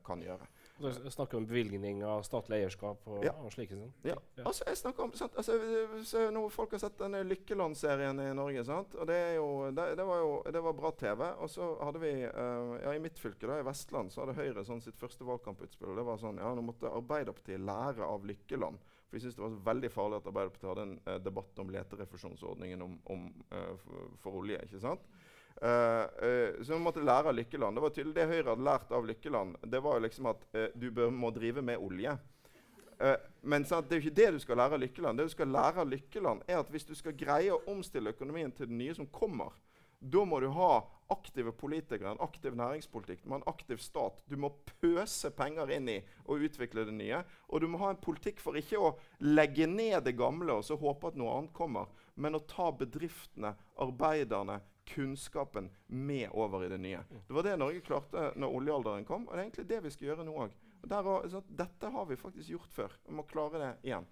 kan 0.06 0.24
gjøre. 0.26 0.50
Du 0.80 1.10
snakker 1.12 1.36
om 1.36 1.44
bevilgninger, 1.46 2.22
statlig 2.24 2.56
eierskap 2.62 3.06
og, 3.06 3.24
Ja. 3.24 3.32
og 3.44 3.52
slike 3.52 3.76
ting. 3.76 3.92
Ja. 4.04 4.14
Altså, 4.44 4.64
jeg 4.66 4.78
snakker 4.80 5.04
om, 5.04 5.12
sant? 5.12 5.36
Altså, 5.36 5.58
så 6.08 6.22
nå 6.32 6.46
Folk 6.50 6.72
har 6.72 6.80
sett 6.82 6.96
denne 6.98 7.20
Lykkeland-serien 7.28 8.20
i 8.24 8.30
Norge. 8.34 8.64
sant? 8.64 8.94
Og 8.94 9.06
Det 9.06 9.18
jo, 9.36 9.70
det, 9.76 9.96
det 10.00 10.06
var 10.06 10.18
jo 10.22 10.30
det 10.50 10.62
var 10.64 10.72
bra 10.72 10.90
TV. 10.96 11.22
Og 11.38 11.50
så 11.50 11.68
hadde 11.84 12.00
vi 12.00 12.12
uh, 12.24 12.78
ja, 12.82 12.94
I 12.94 12.98
mitt 12.98 13.18
fylke, 13.20 13.46
da, 13.46 13.58
i 13.60 13.66
Vestland, 13.68 14.10
så 14.12 14.24
hadde 14.24 14.38
Høyre 14.40 14.64
sånn 14.64 14.80
sitt 14.80 14.96
første 14.96 15.24
valgkamputspill. 15.28 15.90
og 15.92 16.00
Det 16.00 16.06
var 16.08 16.16
sånn, 16.22 16.40
ja, 16.40 16.54
Nå 16.54 16.64
måtte 16.64 16.88
Arbeiderpartiet 16.90 17.60
lære 17.60 18.06
av 18.08 18.24
Lykkeland. 18.24 18.80
For 19.10 19.18
jeg 19.18 19.22
synes 19.26 19.36
det 19.36 19.42
var 19.42 19.74
veldig 19.74 19.90
farlig 19.90 20.16
at 20.20 20.26
Arbeiderpartiet 20.30 20.70
hadde 20.70 20.82
en 20.88 20.98
uh, 21.06 21.18
debatt 21.18 21.58
om 21.58 21.70
leterefusjonsordningen 21.76 22.82
om, 22.82 22.96
om, 23.10 23.26
uh, 23.52 23.74
for, 23.84 24.14
for 24.22 24.40
olje. 24.40 24.60
ikke 24.64 24.80
sant? 24.80 25.04
Uh, 25.60 25.68
uh, 26.24 26.64
så 26.64 26.72
vi 26.72 26.80
måtte 26.80 27.04
lære 27.04 27.28
av 27.28 27.36
Lykkeland. 27.36 27.76
Det 27.76 27.84
var 27.84 27.92
tydelig 27.92 28.14
det 28.16 28.28
Høyre 28.30 28.48
hadde 28.48 28.64
lært 28.64 28.92
av 28.96 29.06
Lykkeland, 29.06 29.56
det 29.68 29.80
var 29.84 29.98
jo 29.98 30.04
liksom 30.06 30.28
at 30.32 30.46
uh, 30.56 30.68
du 30.72 30.86
bør, 30.90 31.10
må 31.12 31.32
drive 31.36 31.62
med 31.62 31.78
olje. 31.78 32.18
men 33.42 33.64
sant, 33.64 33.86
det 33.88 33.94
er 33.96 34.00
jo 34.00 34.04
ikke 34.10 34.16
det 34.16 34.32
du 34.34 34.38
skal 34.42 34.58
lære 34.60 34.76
av 34.76 34.80
Lykkeland. 34.82 35.18
Det 35.18 35.24
du 35.24 35.32
skal 35.32 35.48
lære 35.48 35.80
av 35.80 35.88
Lykkeland 35.88 36.42
er 36.46 36.58
at 36.60 36.68
Hvis 36.70 36.84
du 36.84 36.94
skal 36.94 37.16
greie 37.16 37.52
å 37.52 37.62
omstille 37.72 38.12
økonomien 38.12 38.52
til 38.52 38.68
det 38.68 38.76
nye 38.76 38.94
som 38.94 39.06
kommer, 39.06 39.54
da 40.00 40.24
må 40.24 40.40
du 40.40 40.48
ha 40.52 40.84
aktive 41.12 41.52
politikere, 41.52 42.12
en 42.12 42.20
aktiv 42.24 42.54
næringspolitikk, 42.56 43.24
en 43.26 43.44
aktiv 43.46 43.80
stat. 43.82 44.22
Du 44.28 44.36
må 44.36 44.52
pøse 44.80 45.30
penger 45.36 45.72
inn 45.76 45.88
i 45.88 45.98
å 46.24 46.38
utvikle 46.40 46.84
det 46.88 46.94
nye. 46.96 47.22
Og 47.48 47.60
du 47.60 47.68
må 47.68 47.80
ha 47.82 47.90
en 47.92 48.00
politikk 48.00 48.40
for 48.40 48.56
ikke 48.56 48.80
å 48.80 48.94
legge 49.24 49.66
ned 49.68 50.04
det 50.04 50.16
gamle 50.16 50.56
og 50.56 50.64
så 50.64 50.78
håpe 50.80 51.10
at 51.10 51.18
noe 51.20 51.34
annet 51.36 51.56
kommer, 51.56 51.90
men 52.14 52.36
å 52.36 52.44
ta 52.48 52.70
bedriftene, 52.72 53.54
arbeiderne, 53.80 54.60
kunnskapen 54.90 55.70
med 55.86 56.28
over 56.32 56.64
i 56.66 56.70
det 56.72 56.78
nye. 56.82 57.00
Det 57.28 57.34
var 57.36 57.46
det 57.46 57.56
Norge 57.60 57.80
klarte 57.86 58.30
når 58.36 58.56
oljealderen 58.60 59.04
kom, 59.08 59.26
og 59.28 59.34
det 59.34 59.40
er 59.40 59.46
egentlig 59.48 59.68
det 59.70 59.82
vi 59.86 59.92
skal 59.94 60.08
gjøre 60.10 60.26
nå 60.28 60.34
òg. 60.46 60.56
Dette 61.60 61.90
har 61.92 62.06
vi 62.08 62.16
faktisk 62.16 62.48
gjort 62.54 62.72
før. 62.72 62.94
Vi 63.06 63.14
må 63.14 63.22
klare 63.28 63.58
det 63.60 63.70
igjen. 63.90 64.06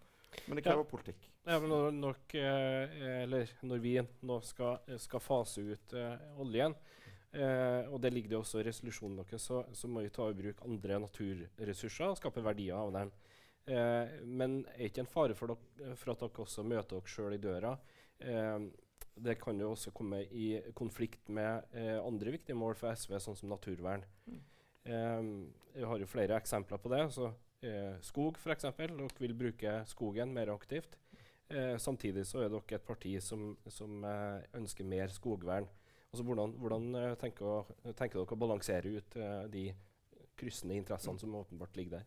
Men 0.47 0.57
det 0.59 0.64
krever 0.67 0.85
Ja. 0.85 0.91
politikk. 0.91 1.29
Ja, 1.49 1.57
men 1.61 1.71
når, 1.73 1.91
nok, 1.97 2.35
eh, 2.37 3.23
eller 3.23 3.49
når 3.64 3.79
vi 3.81 3.95
nå 4.29 4.41
skal, 4.45 4.79
skal 5.01 5.21
fase 5.25 5.62
ut 5.64 5.95
eh, 5.97 6.19
oljen, 6.38 6.75
eh, 7.33 7.88
og 7.88 7.97
det 8.05 8.11
ligger 8.12 8.35
det 8.35 8.38
også 8.43 8.61
i 8.61 8.67
resolusjonen 8.69 9.17
deres, 9.23 9.47
så, 9.49 9.62
så 9.73 9.88
må 9.88 10.03
vi 10.05 10.11
ta 10.12 10.29
i 10.29 10.37
bruk 10.37 10.61
andre 10.67 10.99
naturressurser 11.07 12.11
og 12.12 12.19
skape 12.21 12.45
verdier 12.45 12.77
av 12.77 12.93
dem. 12.99 13.11
Eh, 13.69 14.21
men 14.29 14.59
er 14.77 14.91
ikke 14.91 15.01
en 15.07 15.09
fare 15.09 15.35
for, 15.35 15.55
dere, 15.57 15.97
for 15.97 16.12
at 16.12 16.21
dere 16.27 16.45
også 16.45 16.67
møter 16.69 16.99
dere 17.01 17.14
sjøl 17.17 17.38
i 17.38 17.41
døra? 17.49 17.73
Det 19.24 19.38
kan 19.40 19.59
jo 19.61 19.72
også 19.72 19.92
komme 19.96 20.22
i 20.31 20.50
konflikt 20.76 21.28
med 21.33 21.66
eh, 21.72 21.96
andre 22.02 22.35
viktige 22.35 22.59
mål 22.59 22.76
for 22.78 22.94
SV, 22.94 23.18
sånn 23.22 23.38
som 23.38 23.52
naturvern. 23.52 24.04
Mm. 24.28 24.40
Eh, 24.88 25.28
jeg 25.78 25.90
har 25.90 26.02
jo 26.02 26.11
flere 26.11 26.38
eksempler 26.38 26.81
på 26.83 26.92
det. 26.92 27.02
Så, 27.14 27.33
eh, 27.62 27.98
skog, 28.04 28.38
f.eks. 28.38 28.68
Dere 28.78 29.11
vil 29.18 29.37
bruke 29.38 29.81
skogen 29.90 30.35
mer 30.35 30.52
aktivt. 30.54 30.98
Eh, 31.48 31.76
samtidig 31.81 32.26
så 32.28 32.42
er 32.44 32.52
dere 32.52 32.76
et 32.76 32.87
parti 32.87 33.14
som, 33.24 33.54
som 33.72 34.04
eh, 34.04 34.42
ønsker 34.61 34.85
mer 34.85 35.12
skogvern. 35.14 35.68
Altså, 36.12 36.24
hvordan 36.24 36.54
hvordan 36.61 36.94
eh, 36.94 37.14
tenker, 37.20 37.72
tenker 37.96 38.20
dere 38.20 38.37
å 38.37 38.40
balansere 38.40 38.96
ut 38.98 39.16
eh, 39.16 39.42
de 39.52 39.64
kryssende 40.38 40.76
interessene 40.78 41.20
som 41.20 41.35
åpenbart 41.40 41.76
ligger 41.76 41.98
der? 41.98 42.07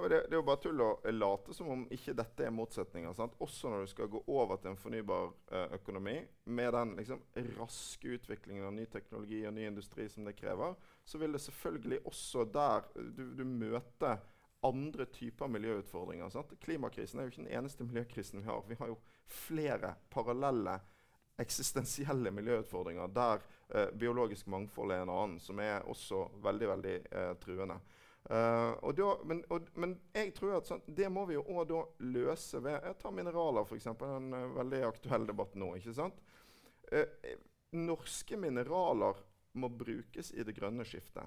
Ja, 0.00 0.08
det, 0.08 0.20
det 0.30 0.32
er 0.32 0.38
jo 0.38 0.46
bare 0.48 0.60
tull 0.62 0.80
å 0.80 0.90
late 1.12 1.52
som 1.52 1.68
om 1.74 1.82
ikke 1.92 2.14
dette 2.16 2.46
er 2.46 2.52
motsetninger. 2.54 3.12
Sant? 3.16 3.34
Også 3.44 3.68
når 3.68 3.84
du 3.84 3.90
skal 3.90 4.08
gå 4.08 4.22
over 4.32 4.56
til 4.56 4.70
en 4.72 4.78
fornybar 4.80 5.26
eh, 5.52 5.74
økonomi, 5.76 6.14
med 6.48 6.72
den 6.72 6.94
liksom, 6.96 7.20
raske 7.58 8.14
utviklingen 8.16 8.64
av 8.64 8.72
ny 8.78 8.86
teknologi 8.88 9.42
og 9.44 9.52
ny 9.58 9.66
industri 9.68 10.08
som 10.08 10.24
det 10.24 10.38
krever, 10.38 10.78
så 11.04 11.20
vil 11.20 11.36
det 11.36 11.42
selvfølgelig 11.44 12.00
også 12.08 12.46
der 12.54 12.88
du, 12.96 13.26
du 13.42 13.44
møter 13.44 14.22
andre 14.64 15.04
typer 15.12 15.52
miljøutfordringer. 15.52 16.32
Sant? 16.32 16.56
Klimakrisen 16.64 17.20
er 17.20 17.28
jo 17.28 17.34
ikke 17.34 17.44
den 17.44 17.52
eneste 17.60 17.84
miljøkrisen 17.84 18.40
vi 18.40 18.48
har. 18.48 18.64
Vi 18.68 18.80
har 18.80 18.94
jo 18.94 18.98
flere 19.28 19.94
parallelle 20.12 20.78
eksistensielle 21.40 22.32
miljøutfordringer 22.36 23.12
der 23.16 23.44
eh, 23.68 23.92
biologisk 24.00 24.48
mangfold 24.48 24.96
er 24.96 25.04
en 25.04 25.12
annen, 25.12 25.40
som 25.40 25.60
er 25.60 25.84
også 25.88 26.26
veldig, 26.44 26.68
veldig 26.74 26.98
eh, 27.10 27.32
truende. 27.44 27.80
Uh, 28.28 28.76
og 28.84 28.92
da, 28.98 29.08
men, 29.26 29.40
og, 29.50 29.70
men, 29.80 29.94
jeg 30.14 30.34
tror 30.36 30.58
at 30.58 30.68
sånn, 30.68 30.82
det 30.86 31.08
må 31.10 31.24
vi 31.26 31.38
jo 31.38 31.44
òg 31.50 31.64
da 31.70 31.80
løse 32.12 32.60
ved 32.62 32.76
Jeg 32.76 32.98
tar 33.00 33.14
mineraler, 33.16 33.64
f.eks. 33.64 33.88
En 33.90 34.28
uh, 34.36 34.44
veldig 34.58 34.82
aktuell 34.86 35.24
debatt 35.26 35.56
nå. 35.58 35.72
ikke 35.80 35.96
sant? 35.96 36.20
Uh, 36.92 37.06
norske 37.74 38.38
mineraler 38.38 39.18
må 39.58 39.70
brukes 39.72 40.30
i 40.36 40.44
det 40.46 40.54
grønne 40.54 40.86
skiftet. 40.86 41.26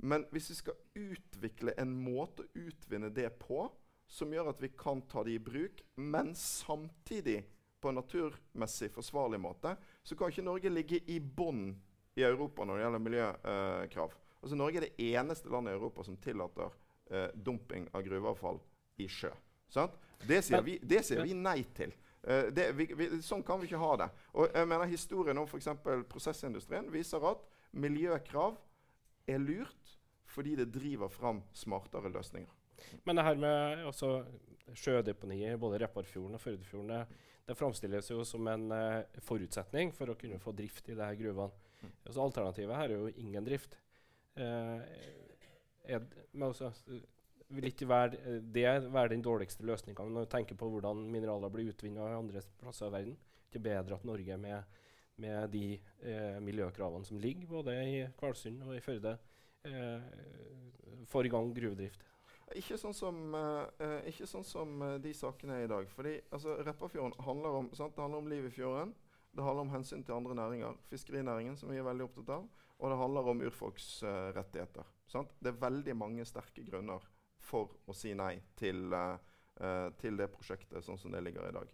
Men 0.00 0.24
hvis 0.32 0.48
vi 0.50 0.56
skal 0.62 0.80
utvikle 0.96 1.76
en 1.78 1.92
måte 1.92 2.46
å 2.46 2.64
utvinne 2.66 3.12
det 3.14 3.28
på 3.42 3.66
som 4.10 4.32
gjør 4.34 4.50
at 4.50 4.62
vi 4.62 4.72
kan 4.74 5.04
ta 5.06 5.22
det 5.22 5.36
i 5.36 5.42
bruk, 5.42 5.84
men 5.94 6.32
samtidig 6.34 7.44
på 7.80 7.92
en 7.92 8.00
naturmessig 8.00 8.90
forsvarlig 8.92 9.38
måte, 9.40 9.76
så 10.02 10.16
kan 10.16 10.32
ikke 10.32 10.44
Norge 10.44 10.72
ligge 10.72 10.98
i 11.06 11.20
bånn 11.20 11.70
i 12.18 12.24
Europa 12.26 12.66
når 12.66 12.76
det 12.76 12.84
gjelder 12.84 13.04
miljøkrav. 13.04 14.16
Altså 14.40 14.56
Norge 14.56 14.80
er 14.80 14.88
det 14.88 15.08
eneste 15.12 15.52
landet 15.52 15.74
i 15.74 15.78
Europa 15.78 16.04
som 16.06 16.16
tillater 16.16 16.76
eh, 17.10 17.28
dumping 17.34 17.88
av 17.92 18.04
gruveavfall 18.06 18.60
i 19.00 19.08
sjø. 19.10 19.32
Sant? 19.70 19.96
Det 20.26 20.40
sier, 20.44 20.62
vi, 20.64 20.76
det 20.82 21.02
sier 21.06 21.22
vi 21.24 21.36
nei 21.36 21.62
til. 21.76 21.92
Uh, 22.20 22.50
det, 22.52 22.66
vi, 22.76 22.84
vi, 22.92 23.06
sånn 23.24 23.40
kan 23.46 23.60
vi 23.60 23.68
ikke 23.70 23.80
ha 23.80 23.94
det. 24.02 24.08
Og 24.36 24.50
jeg 24.52 24.68
mener 24.68 24.90
Historien 24.90 25.38
om 25.40 25.46
f.eks. 25.48 25.70
prosessindustrien 26.10 26.90
viser 26.92 27.24
at 27.24 27.46
miljøkrav 27.72 28.58
er 29.30 29.40
lurt 29.40 29.96
fordi 30.30 30.52
det 30.58 30.68
driver 30.70 31.10
fram 31.10 31.40
smartere 31.56 32.12
løsninger. 32.12 32.50
Men 33.08 33.18
det 33.18 33.24
her 33.26 33.40
med 33.40 33.88
sjødeponiet, 34.78 35.58
både 35.60 35.80
Repparfjorden 35.82 36.36
og 36.36 36.42
Førdefjorden 36.42 36.92
det, 37.48 37.56
framstilles 37.58 38.12
jo 38.12 38.22
som 38.28 38.46
en 38.46 38.68
uh, 38.70 39.20
forutsetning 39.26 39.90
for 39.96 40.12
å 40.12 40.18
kunne 40.18 40.38
få 40.42 40.52
drift 40.54 40.86
i 40.86 40.94
disse 40.94 41.16
gruvene. 41.18 41.50
Mm. 41.80 41.94
Altså, 42.04 42.20
alternativet 42.22 42.76
her 42.76 42.92
er 42.92 43.00
jo 43.00 43.14
ingen 43.24 43.48
drift. 43.48 43.74
Vil 47.50 47.66
ikke 47.70 47.88
være, 47.88 48.40
det 48.40 48.66
være 48.92 49.12
den 49.14 49.24
dårligste 49.24 49.66
løsninga 49.66 50.06
når 50.06 50.26
du 50.26 50.30
tenker 50.32 50.58
på 50.58 50.68
hvordan 50.70 51.02
mineraler 51.10 51.50
blir 51.52 51.72
utvinnet 51.72 52.14
andre 52.14 52.42
plasser 52.60 52.90
i 52.90 52.94
verden? 52.94 53.16
Det 53.50 53.58
er 53.58 53.66
bedre 53.66 53.98
at 53.98 54.06
Norge 54.06 54.36
med, 54.38 54.78
med 55.18 55.48
de 55.52 55.64
eh, 55.74 56.38
miljøkravene 56.44 57.04
som 57.04 57.18
ligger 57.18 57.50
både 57.50 57.74
i 57.82 57.96
Kvalsund 58.20 58.62
og 58.62 58.76
i 58.76 58.84
Førde, 58.84 59.16
eh, 59.66 61.04
får 61.10 61.26
i 61.26 61.32
gang 61.34 61.50
gruvedrift. 61.56 62.06
Ikke 62.58 62.74
sånn 62.80 62.94
som, 62.96 63.18
uh, 63.30 64.00
ikke 64.10 64.26
sånn 64.26 64.46
som 64.46 64.80
uh, 64.82 64.96
de 64.98 65.12
sakene 65.14 65.60
er 65.60 65.68
i 65.68 65.70
dag. 65.70 65.86
Fordi 65.94 66.16
altså, 66.34 66.56
Repparfjorden 66.66 67.14
handler 67.22 67.58
om, 67.60 67.68
sant? 67.78 67.94
det 67.94 68.02
handler 68.02 68.24
om 68.24 68.30
liv 68.30 68.48
i 68.48 68.50
fjorden. 68.54 68.94
Det 69.30 69.44
handler 69.46 69.68
om 69.68 69.70
hensyn 69.76 70.02
til 70.02 70.16
andre 70.16 70.34
næringer. 70.34 70.80
Fiskerinæringen, 70.90 71.54
som 71.56 71.70
vi 71.70 71.78
er 71.78 71.86
veldig 71.86 72.08
opptatt 72.08 72.32
av. 72.40 72.48
Og 72.80 72.92
det 72.92 72.98
handler 73.00 73.28
om 73.32 73.42
urfolksrettigheter. 73.44 74.86
Uh, 75.14 75.26
det 75.40 75.52
er 75.52 75.62
veldig 75.66 75.96
mange 76.00 76.24
sterke 76.28 76.64
grunner 76.64 77.04
for 77.40 77.74
å 77.88 77.96
si 77.96 78.12
nei 78.14 78.34
til, 78.56 78.92
til 80.00 80.18
det 80.20 80.26
prosjektet 80.30 80.84
sånn 80.84 80.98
som 81.00 81.12
det 81.12 81.22
ligger 81.24 81.48
i 81.48 81.54
dag. 81.56 81.70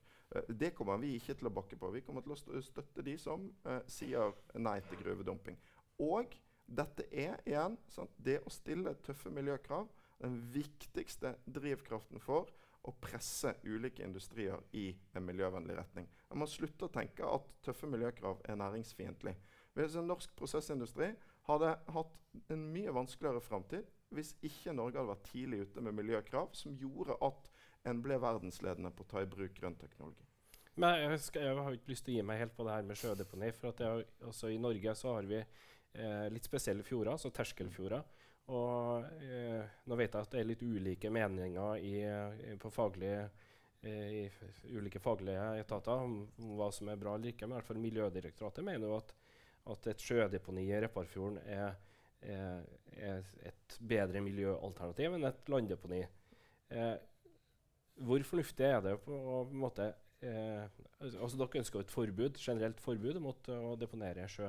det 0.49 0.71
kommer 0.79 0.99
vi 1.03 1.17
ikke 1.19 1.35
til 1.35 1.51
å 1.51 1.53
bakke 1.59 1.77
på. 1.77 1.91
Vi 1.91 2.05
kommer 2.07 2.23
til 2.23 2.33
å 2.33 2.63
støtte 2.63 3.03
de 3.03 3.17
som 3.19 3.49
sier 3.91 4.33
nei 4.55 4.79
til 4.87 5.03
gruvedumping. 5.03 5.59
Og 6.07 6.39
dette 6.67 7.07
er 7.11 7.43
igjen 7.47 7.77
sant? 7.93 8.15
det 8.17 8.41
å 8.47 8.55
stille 8.55 8.95
tøffe 9.07 9.31
miljøkrav 9.35 9.91
den 10.23 10.39
viktigste 10.55 11.35
drivkraften 11.45 12.23
for 12.23 12.51
å 12.87 12.95
presse 13.03 13.53
ulike 13.67 14.05
industrier 14.07 14.63
i 14.79 14.89
en 15.15 15.27
miljøvennlig 15.27 15.77
retning. 15.79 16.07
Man 16.31 16.45
må 16.45 16.49
slutte 16.51 16.87
å 16.87 16.93
tenke 16.93 17.27
at 17.27 17.49
tøffe 17.67 17.89
miljøkrav 17.91 18.43
er 18.47 18.59
næringsfiendtlig. 18.61 19.35
Hvis 19.77 19.97
en 19.99 20.09
norsk 20.09 20.33
prosessindustri 20.39 21.11
hadde 21.47 21.75
hatt 21.93 22.53
en 22.53 22.65
mye 22.73 22.95
vanskeligere 22.97 23.45
framtid 23.45 23.85
hvis 24.15 24.33
ikke 24.47 24.75
Norge 24.77 25.01
hadde 25.01 25.11
vært 25.11 25.29
tidlig 25.29 25.65
ute 25.67 25.83
med 25.83 25.97
miljøkrav 25.99 26.53
som 26.57 26.75
gjorde 26.79 27.17
at 27.27 27.51
en 27.91 28.03
ble 28.03 28.19
verdensledende 28.23 28.93
på 28.95 29.05
å 29.05 29.11
ta 29.11 29.23
i 29.23 29.31
bruk 29.31 29.55
grønn 29.57 29.79
teknologi. 29.79 30.27
Men 30.77 30.99
jeg, 31.01 31.21
skal, 31.25 31.47
jeg, 31.49 31.57
har 31.65 31.77
ikke 31.77 31.93
lyst 31.93 32.05
til 32.07 32.15
å 32.15 32.19
gi 32.19 32.27
meg 32.29 32.41
helt 32.43 32.55
på 32.57 32.67
det 32.67 32.75
her 32.77 32.87
med 32.87 33.01
sjødeponi. 33.01 33.51
for 33.57 33.81
jeg, 33.81 34.07
altså 34.29 34.51
I 34.53 34.61
Norge 34.61 34.95
så 34.99 35.15
har 35.17 35.29
vi 35.31 35.39
eh, 35.41 36.27
litt 36.33 36.49
spesielle 36.49 36.85
fjorder, 36.85 37.15
altså 37.15 37.33
terskelfjorder. 37.33 38.05
Og 38.53 39.23
eh, 39.25 39.79
nå 39.89 39.99
vet 39.99 40.13
jeg 40.13 40.27
at 40.27 40.35
det 40.35 40.43
er 40.43 40.51
litt 40.51 40.63
ulike 40.63 41.11
meninger 41.11 41.81
i, 41.81 41.95
på 42.61 42.71
faglige, 42.71 43.25
eh, 43.81 44.21
i 44.21 44.77
ulike 44.77 45.01
faglige 45.03 45.49
etater 45.63 46.05
om, 46.05 46.19
hva 46.59 46.69
som 46.75 46.93
er 46.93 47.01
bra 47.01 47.17
eller 47.17 47.33
ikke. 47.33 47.49
Men 47.49 47.57
i 47.57 47.59
hvert 47.61 47.71
fall 47.73 47.83
Miljødirektoratet 47.87 48.69
mener 48.69 48.91
jo 48.91 49.01
at, 49.01 49.17
at 49.73 49.91
et 49.91 50.03
sjødeponi 50.03 50.69
i 50.71 50.81
Repparfjorden 50.85 51.39
er, 51.43 51.77
er, 52.23 52.65
er, 52.97 53.29
et 53.51 53.79
bedre 53.89 54.23
miljøalternativ 54.25 55.17
enn 55.17 55.29
et 55.29 55.53
landdeponi. 55.53 56.03
Eh, 56.71 56.97
hvor 58.07 58.27
fornuftig 58.29 58.67
er 58.67 58.83
det 58.85 58.99
på, 59.05 59.15
en 59.47 59.63
måte 59.63 59.93
altså 60.27 61.37
Dere 61.37 61.61
ønsker 61.61 61.83
et 61.83 61.93
forbud, 61.93 62.39
generelt 62.41 62.81
forbud 62.81 63.19
mot 63.23 63.49
å 63.53 63.75
deponere 63.79 64.27
sjø. 64.31 64.49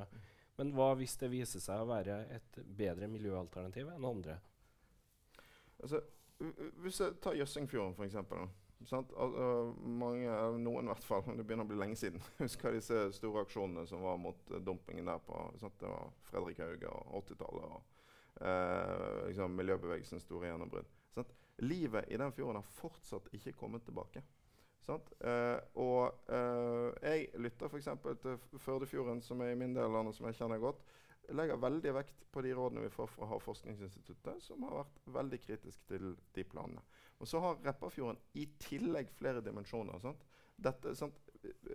Men 0.58 0.72
hva 0.74 0.90
hvis 0.98 1.16
det 1.20 1.30
viser 1.30 1.62
seg 1.62 1.82
å 1.82 1.90
være 1.90 2.22
et 2.34 2.60
bedre 2.78 3.06
miljøalternativ 3.10 3.92
enn 3.92 4.06
andre? 4.08 4.38
Altså, 5.78 6.00
hvis 6.82 6.98
jeg 7.02 7.18
tar 7.22 7.36
Jøssingfjorden, 7.38 7.94
f.eks. 7.94 8.16
Mange, 8.78 10.34
noen 10.62 10.86
i 10.86 10.90
hvert 10.92 11.04
fall, 11.04 11.24
det 11.36 11.44
begynner 11.44 11.66
å 11.66 11.70
bli 11.70 11.80
lenge 11.80 11.98
siden. 11.98 12.22
Husker 12.44 12.76
disse 12.76 13.08
store 13.16 13.42
aksjonene 13.44 13.86
som 13.90 14.04
var 14.06 14.20
mot 14.22 14.52
uh, 14.54 14.60
dumpingen 14.64 15.10
der 15.10 15.20
på 15.24 15.40
sant? 15.60 15.76
Det 15.80 15.90
var 15.90 16.12
Fredrik 16.30 16.62
Hauge 16.62 16.92
og 16.92 17.18
80-tallet. 17.24 17.74
og 17.74 18.44
uh, 18.44 19.26
liksom, 19.26 19.56
Miljøbevegelsens 19.58 20.26
store 20.28 20.52
gjennombrudd. 20.52 20.94
Livet 21.58 22.06
i 22.06 22.18
den 22.20 22.30
fjorden 22.30 22.60
har 22.60 22.74
fortsatt 22.76 23.32
ikke 23.34 23.56
kommet 23.58 23.82
tilbake. 23.82 24.22
Eh, 24.88 25.58
og 25.82 26.30
jeg 26.30 27.24
lytter 27.42 27.66
f.eks. 27.66 27.88
til 28.22 28.60
Førdefjorden, 28.62 29.18
som 29.26 29.42
er 29.42 29.50
i 29.52 29.58
min 29.58 29.74
del 29.74 29.88
av 29.88 29.96
landet, 29.96 30.14
som 30.14 30.28
jeg 30.30 30.38
kjenner 30.38 30.62
godt 30.62 30.86
legger 31.36 31.60
veldig 31.60 31.92
vekt 31.98 32.24
på 32.32 32.42
de 32.44 32.54
rådene 32.56 32.86
vi 32.86 32.92
får 32.92 33.10
fra 33.12 33.28
Havforskningsinstituttet, 33.32 34.40
som 34.42 34.62
har 34.64 34.80
vært 34.80 35.00
veldig 35.18 35.40
kritisk 35.42 35.84
til 35.90 36.14
de 36.34 36.44
planene. 36.48 36.82
Og 37.18 37.28
så 37.28 37.40
har 37.42 37.58
Repparfjorden 37.64 38.20
i 38.38 38.46
tillegg 38.62 39.10
flere 39.18 39.42
dimensjoner. 39.44 39.98
Sant? 40.02 40.22
Dette, 40.56 40.94
sant? 40.98 41.18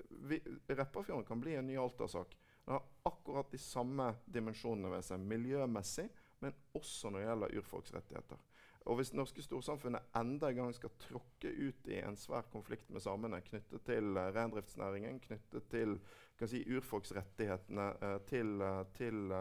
Vi, 0.10 0.40
Repparfjorden 0.68 1.26
kan 1.28 1.42
bli 1.44 1.56
en 1.60 1.68
ny 1.68 1.78
Alta-sak. 1.80 2.38
Den 2.66 2.78
har 2.78 2.84
akkurat 3.04 3.52
de 3.52 3.60
samme 3.60 4.14
dimensjonene 4.26 4.92
ved 4.94 5.04
seg 5.04 5.24
miljømessig, 5.28 6.08
men 6.44 6.56
også 6.76 7.12
når 7.12 7.20
det 7.20 7.28
gjelder 7.28 7.56
urfolksrettigheter. 7.60 8.44
Og 8.84 9.00
hvis 9.00 9.14
det 9.14 9.20
norske 9.20 9.44
storsamfunnet 9.44 10.12
enda 10.20 10.50
en 10.52 10.58
gang 10.58 10.74
skal 10.76 10.92
tråkke 11.00 11.48
ut 11.48 11.88
i 11.88 12.02
en 12.04 12.18
svær 12.20 12.48
konflikt 12.52 12.90
med 12.92 13.04
samene 13.04 13.40
knyttet 13.46 13.86
til 13.88 14.18
uh, 14.18 14.28
reindriftsnæringen, 14.36 15.22
knyttet 15.24 15.70
til 15.72 15.96
si, 16.44 16.60
urfolksrettighetene 16.68 17.88
uh, 18.02 18.18
til, 18.28 18.58
uh, 18.60 18.84
til 18.98 19.32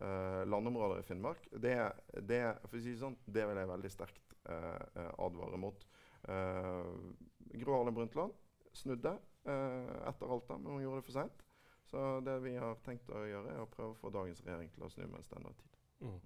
landområder 0.00 1.02
i 1.02 1.04
Finnmark, 1.04 1.42
det, 1.60 1.74
det, 2.24 2.38
si 2.80 2.94
sånn, 2.96 3.18
det, 3.26 3.42
vil 3.50 3.58
jeg 3.60 3.68
veldig 3.68 3.90
sterkt 3.92 4.29
advare 4.50 5.58
mot. 5.60 5.86
Gro 6.20 7.76
Harlem 7.76 7.96
Brundtland 7.96 8.34
snudde 8.76 9.14
etter 9.44 10.32
Alta, 10.34 10.58
men 10.58 10.74
hun 10.74 10.82
gjorde 10.84 11.00
det 11.00 11.06
for 11.08 11.16
seint. 11.16 11.44
Så 11.90 12.20
det 12.20 12.36
vi 12.44 12.52
har 12.54 12.76
tenkt 12.86 13.08
å 13.10 13.24
gjøre, 13.26 13.50
er 13.50 13.64
å 13.64 13.70
prøve 13.70 13.96
å 13.96 13.98
få 13.98 14.12
dagens 14.14 14.44
regjering 14.44 14.68
til 14.70 14.84
å 14.86 14.90
snu 14.92 15.08
mens 15.10 15.30
den 15.32 15.48
er 15.48 15.56
tid. 15.58 15.78
Mm. 16.06 16.20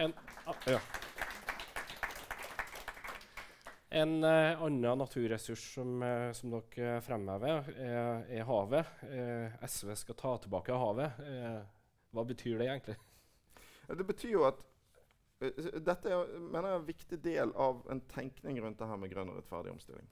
En, 0.00 0.12
ja. 0.68 0.80
en 4.00 4.12
uh, 4.24 4.62
annen 4.66 5.00
naturressurs 5.00 5.64
som, 5.74 5.94
uh, 6.04 6.28
som 6.36 6.52
dere 6.52 7.00
fremhever, 7.04 7.72
er, 7.80 8.26
er 8.28 8.44
havet. 8.48 8.92
Uh, 9.08 9.56
SV 9.64 9.94
skal 10.02 10.20
ta 10.20 10.34
tilbake 10.44 10.76
havet. 10.84 11.24
hva 12.12 12.26
betyr 12.28 12.60
det 12.60 12.68
egentlig? 12.68 12.98
Det 13.88 14.06
betyr 14.06 14.36
jo 14.36 14.44
at 14.50 14.60
dette 15.40 16.12
er, 16.12 16.34
mener 16.38 16.68
jeg, 16.68 16.80
en 16.80 16.88
viktig 16.88 17.18
del 17.24 17.54
av 17.56 17.80
en 17.92 18.02
tenkning 18.12 18.60
rundt 18.60 18.80
det 18.80 18.88
her 18.90 19.00
med 19.00 19.12
grønn 19.12 19.32
og 19.32 19.40
rettferdig 19.40 19.72
omstilling. 19.72 20.10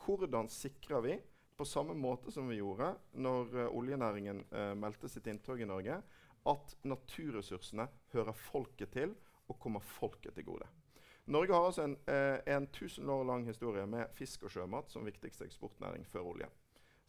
Hvordan 0.00 0.48
sikrer 0.48 1.04
vi, 1.04 1.18
på 1.60 1.66
samme 1.68 1.92
måte 1.92 2.32
som 2.32 2.48
vi 2.48 2.56
gjorde 2.56 2.94
når 3.20 3.66
oljenæringen 3.68 4.46
meldte 4.80 5.10
sitt 5.12 5.26
inntog 5.28 5.60
i 5.60 5.68
Norge, 5.68 5.98
at 6.48 6.76
naturressursene 6.88 7.84
hører 8.14 8.36
folket 8.48 8.94
til 8.96 9.12
og 9.50 9.58
kommer 9.60 9.84
folket 9.84 10.34
til 10.38 10.46
gode. 10.46 10.68
Norge 11.30 11.54
har 11.54 11.66
altså 11.68 11.84
en, 11.86 11.96
uh, 12.08 12.38
en 12.56 12.66
tusen 12.74 13.10
år 13.10 13.24
lang 13.24 13.46
historie 13.46 13.86
med 13.86 14.10
fisk 14.14 14.46
og 14.46 14.54
sjømat 14.54 14.90
som 14.90 15.06
viktigste 15.06 15.46
eksportnæring 15.46 16.06
før 16.08 16.32
olje. 16.32 16.48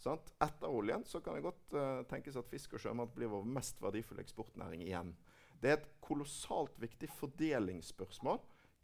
Sant? 0.01 0.33
Etter 0.41 0.69
oljen 0.69 1.05
kan 1.23 1.37
det 1.37 1.45
godt 1.45 1.75
uh, 1.77 2.01
tenkes 2.09 2.37
at 2.37 2.49
fisk 2.49 2.75
og 2.77 2.83
sjømat 2.83 3.13
blir 3.15 3.31
vår 3.31 3.45
mest 3.45 3.81
verdifulle 3.81 4.21
eksportnæring 4.21 4.83
igjen. 4.85 5.15
Det 5.61 5.69
er 5.69 5.77
et 5.79 5.89
kolossalt 6.03 6.75
viktig 6.81 7.09
fordelingsspørsmål 7.19 8.41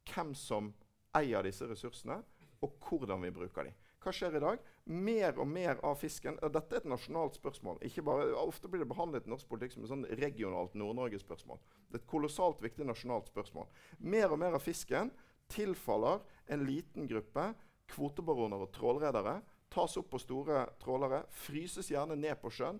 hvem 0.07 0.33
som 0.37 0.71
eier 1.17 1.43
disse 1.43 1.65
ressursene, 1.67 2.21
og 2.63 2.77
hvordan 2.87 3.21
vi 3.25 3.33
bruker 3.33 3.67
dem. 3.67 3.75
Hva 4.01 4.13
skjer 4.13 4.37
i 4.37 4.41
dag? 4.41 4.61
Mer 4.87 5.39
og 5.41 5.49
mer 5.49 5.81
av 5.85 5.97
fisken 5.99 6.37
og 6.45 6.53
Dette 6.55 6.77
er 6.77 6.83
et 6.83 6.89
nasjonalt 6.89 7.35
spørsmål. 7.35 7.81
Bare, 8.07 8.27
ofte 8.39 8.69
blir 8.71 8.85
det 8.85 8.89
behandlet 8.89 9.27
i 9.27 9.33
norsk 9.33 9.49
politikk 9.49 9.73
som 9.73 9.83
et 9.83 9.91
sånn 9.91 10.05
regionalt 10.21 10.77
Nord-Norge-spørsmål. 10.79 11.59
Det 11.89 11.97
er 11.97 12.03
et 12.03 12.09
kolossalt 12.09 12.61
viktig 12.63 12.87
nasjonalt 12.87 13.27
spørsmål. 13.33 13.67
Mer 13.99 14.31
og 14.31 14.39
mer 14.39 14.55
av 14.55 14.63
fisken 14.63 15.11
tilfaller 15.51 16.21
en 16.53 16.63
liten 16.67 17.09
gruppe 17.09 17.49
kvotebaroner 17.91 18.63
og 18.63 18.71
trålredere. 18.75 19.39
Tas 19.73 19.97
opp 19.99 20.11
på 20.13 20.21
store 20.23 20.63
trålere, 20.79 21.25
fryses 21.43 21.91
gjerne 21.91 22.15
ned 22.19 22.37
på 22.39 22.51
sjøen. 22.53 22.79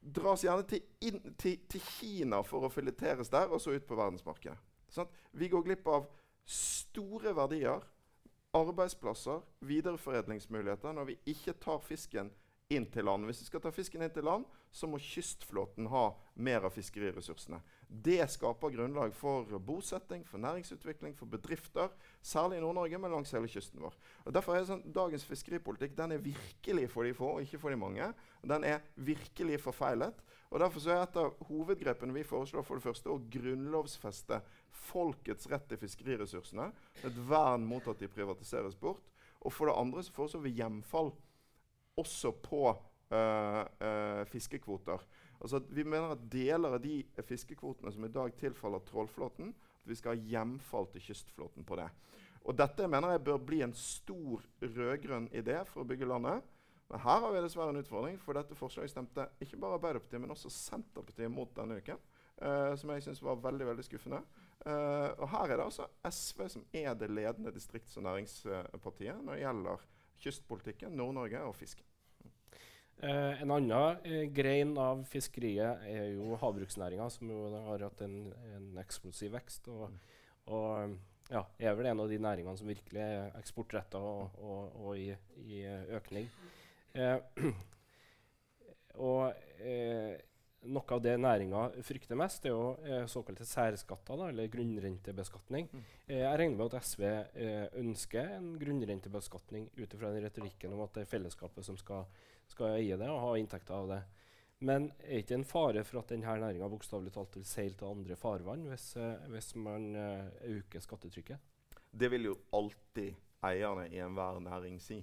Dras 0.00 0.44
gjerne 0.44 0.64
til, 0.68 0.82
inn, 1.04 1.20
til, 1.38 1.58
til 1.68 1.82
Kina 1.84 2.40
for 2.46 2.64
å 2.64 2.72
fileteres 2.72 3.28
der, 3.32 3.50
og 3.52 3.60
så 3.60 3.74
ut 3.76 3.86
på 3.86 3.98
verdensmarkedet. 3.98 4.56
Sånn? 4.90 5.10
Vi 5.36 5.50
går 5.52 5.66
glipp 5.66 5.88
av 5.92 6.08
store 6.50 7.34
verdier 7.36 7.84
arbeidsplasser, 8.56 9.42
videreforedlingsmuligheter, 9.60 10.94
når 10.96 11.12
vi 11.12 11.18
ikke 11.34 11.54
tar 11.62 11.82
fisken 11.84 12.32
inn 12.70 12.86
til 12.90 13.04
land. 13.04 13.26
Hvis 13.26 13.42
vi 13.42 13.48
skal 13.48 13.62
ta 13.64 13.72
fisken 13.74 14.02
inn 14.04 14.12
til 14.14 14.26
land, 14.26 14.46
så 14.70 14.86
må 14.86 15.00
kystflåten 15.02 15.88
ha 15.90 16.04
mer 16.38 16.66
av 16.68 16.74
fiskeriressursene. 16.74 17.58
Det 17.90 18.22
skaper 18.30 18.70
grunnlag 18.70 19.14
for 19.18 19.58
bosetting, 19.66 20.22
for 20.28 20.38
næringsutvikling, 20.38 21.16
for 21.18 21.26
bedrifter. 21.30 21.90
Særlig 22.22 22.60
i 22.60 22.62
Nord-Norge, 22.62 23.00
men 23.02 23.10
langs 23.10 23.34
hele 23.34 23.50
kysten 23.50 23.82
vår. 23.82 23.96
Og 24.24 24.34
derfor 24.36 24.54
er 24.54 24.68
sånn, 24.68 24.84
Dagens 24.94 25.26
fiskeripolitikk 25.26 25.96
den 25.98 26.14
er 26.14 26.22
virkelig 26.22 26.86
for 26.92 27.08
de 27.08 27.14
få, 27.18 27.32
og 27.36 27.46
ikke 27.46 27.58
for 27.58 27.74
de 27.74 27.80
mange. 27.80 28.06
Den 28.46 28.66
er 28.68 28.84
virkelig 28.94 29.58
forfeilet. 29.64 30.22
Og 30.50 30.62
Derfor 30.62 30.86
er 30.90 31.02
et 31.02 31.18
av 31.18 31.42
hovedgrepene 31.46 32.14
vi 32.14 32.26
foreslår 32.26 32.64
for 32.66 32.78
det 32.78 32.86
første 32.86 33.10
å 33.10 33.20
grunnlovfeste 33.30 34.40
folkets 34.90 35.50
rett 35.50 35.66
til 35.70 35.78
fiskeriressursene. 35.82 36.70
Et 37.06 37.18
vern 37.26 37.66
mot 37.66 37.86
at 37.90 37.98
de 37.98 38.10
privatiseres 38.10 38.78
bort. 38.78 39.02
Og 39.40 39.54
for 39.54 39.70
det 39.70 39.78
andre 39.78 40.02
så 40.04 40.14
foreslår 40.14 40.46
vi 40.46 40.56
hjemfall 40.58 41.12
også 41.98 42.32
på 42.44 42.68
uh, 42.70 43.64
uh, 43.82 44.22
fiskekvoter. 44.30 45.02
Altså 45.40 45.62
vi 45.72 45.84
mener 45.84 46.14
at 46.14 46.28
deler 46.32 46.76
av 46.76 46.82
de 46.84 47.00
fiskekvotene 47.26 47.92
som 47.94 48.04
i 48.04 48.12
dag 48.12 48.34
tilfaller 48.38 48.84
trålflåten, 48.86 49.54
at 49.80 49.88
vi 49.88 49.96
skal 49.96 50.14
ha 50.14 50.30
hjemfall 50.34 50.90
til 50.92 51.08
kystflåten 51.08 51.64
på 51.66 51.80
det. 51.80 51.88
Og 52.48 52.56
Dette 52.56 52.88
mener 52.88 53.14
jeg 53.14 53.24
bør 53.24 53.40
bli 53.44 53.60
en 53.64 53.74
stor 53.76 54.44
rød-grønn 54.62 55.28
idé 55.36 55.58
for 55.68 55.82
å 55.82 55.88
bygge 55.88 56.08
landet. 56.08 56.44
Men 56.90 57.02
her 57.04 57.20
har 57.22 57.32
vi 57.32 57.42
dessverre 57.44 57.70
en 57.70 57.78
utfordring, 57.78 58.16
for 58.18 58.34
dette 58.34 58.56
forslaget 58.58 58.90
stemte 58.90 59.28
ikke 59.44 59.60
bare 59.62 59.76
Arbeiderpartiet, 59.78 60.22
men 60.22 60.32
også 60.34 60.50
Senterpartiet 60.50 61.30
mot 61.30 61.52
denne 61.56 61.78
uken. 61.78 62.00
Uh, 62.40 62.72
som 62.80 62.90
jeg 62.94 63.04
syns 63.04 63.20
var 63.22 63.40
veldig 63.44 63.66
veldig 63.68 63.84
skuffende. 63.84 64.22
Uh, 64.64 65.12
og 65.20 65.26
her 65.32 65.52
er 65.52 65.60
det 65.60 65.66
altså 65.66 65.86
SV 66.08 66.46
som 66.52 66.64
er 66.72 66.94
det 66.96 67.10
ledende 67.12 67.52
distrikts- 67.52 67.98
og 68.00 68.04
næringspartiet 68.08 69.22
når 69.24 69.36
det 69.36 69.42
gjelder 69.44 69.84
kystpolitikken, 70.22 70.96
Nord-Norge 70.98 71.42
og 71.46 71.56
fisken. 71.58 71.86
Uh, 73.00 73.40
en 73.40 73.54
annen 73.54 74.32
grein 74.36 74.74
av 74.76 75.06
fiskeriet 75.08 75.86
er 75.88 76.10
jo 76.18 76.36
havbruksnæringa, 76.40 77.06
som 77.12 77.30
jo 77.32 77.46
har 77.70 77.86
hatt 77.86 78.02
en, 78.04 78.18
en 78.52 78.66
eksplosiv 78.82 79.32
vekst. 79.38 79.70
Og, 79.72 79.94
og 80.52 80.98
ja, 81.30 81.44
er 81.62 81.76
vel 81.78 81.90
en 81.90 82.02
av 82.02 82.10
de 82.10 82.18
næringene 82.22 82.58
som 82.58 82.70
virkelig 82.70 83.02
er 83.02 83.36
eksportretta 83.38 84.00
og, 84.02 84.38
og, 84.42 84.80
og 84.82 84.98
i, 84.98 85.10
i, 85.46 85.62
økning. 85.96 86.26
Eh, 86.94 87.16
og 89.10 89.30
eh, 89.62 90.18
noe 90.68 90.94
av 90.94 91.00
det 91.02 91.14
næringa 91.16 91.62
frykter 91.86 92.18
mest, 92.18 92.44
er 92.44 92.52
jo 92.52 92.74
eh, 92.84 93.04
såkalte 93.08 93.46
særskatter, 93.48 94.18
da, 94.20 94.28
eller 94.28 94.50
grunnrentebeskatning. 94.52 95.68
Mm. 95.72 95.84
Eh, 96.06 96.20
jeg 96.20 96.40
regner 96.42 96.58
med 96.58 96.74
at 96.74 96.86
SV 96.86 97.04
eh, 97.06 97.66
ønsker 97.80 98.34
en 98.36 98.50
grunnrentebeskatning 98.60 99.70
ut 99.78 99.94
ifra 99.96 100.12
den 100.12 100.26
retorikken 100.26 100.74
om 100.76 100.84
at 100.84 100.96
det 100.96 101.06
er 101.06 101.12
fellesskapet 101.14 101.66
som 101.66 101.78
skal, 101.80 102.04
skal, 102.50 102.76
eie 102.76 102.98
det 103.00 103.08
og 103.08 103.22
ha 103.24 103.32
inntekter 103.40 103.78
av 103.78 103.88
det. 103.94 104.02
Men 104.60 104.90
er 105.00 105.14
det 105.14 105.22
ikke 105.24 105.38
en 105.38 105.48
fare 105.48 105.86
for 105.88 106.02
at 106.02 106.12
denne 106.12 106.36
næringa 106.42 106.68
bokstavelig 106.68 107.14
talt 107.14 107.38
vil 107.38 107.48
seile 107.48 107.78
til 107.80 107.88
andre 107.88 108.18
farvann 108.20 108.68
hvis, 108.68 108.90
eh, 109.00 109.26
hvis 109.32 109.54
man 109.56 109.94
øker 109.96 110.84
skattetrykket? 110.84 111.48
Det 111.90 112.10
vil 112.12 112.28
jo 112.28 112.36
alltid 112.54 113.16
eierne 113.48 113.88
i 113.88 114.02
enhver 114.04 114.44
næring 114.44 114.76
si. 114.84 115.00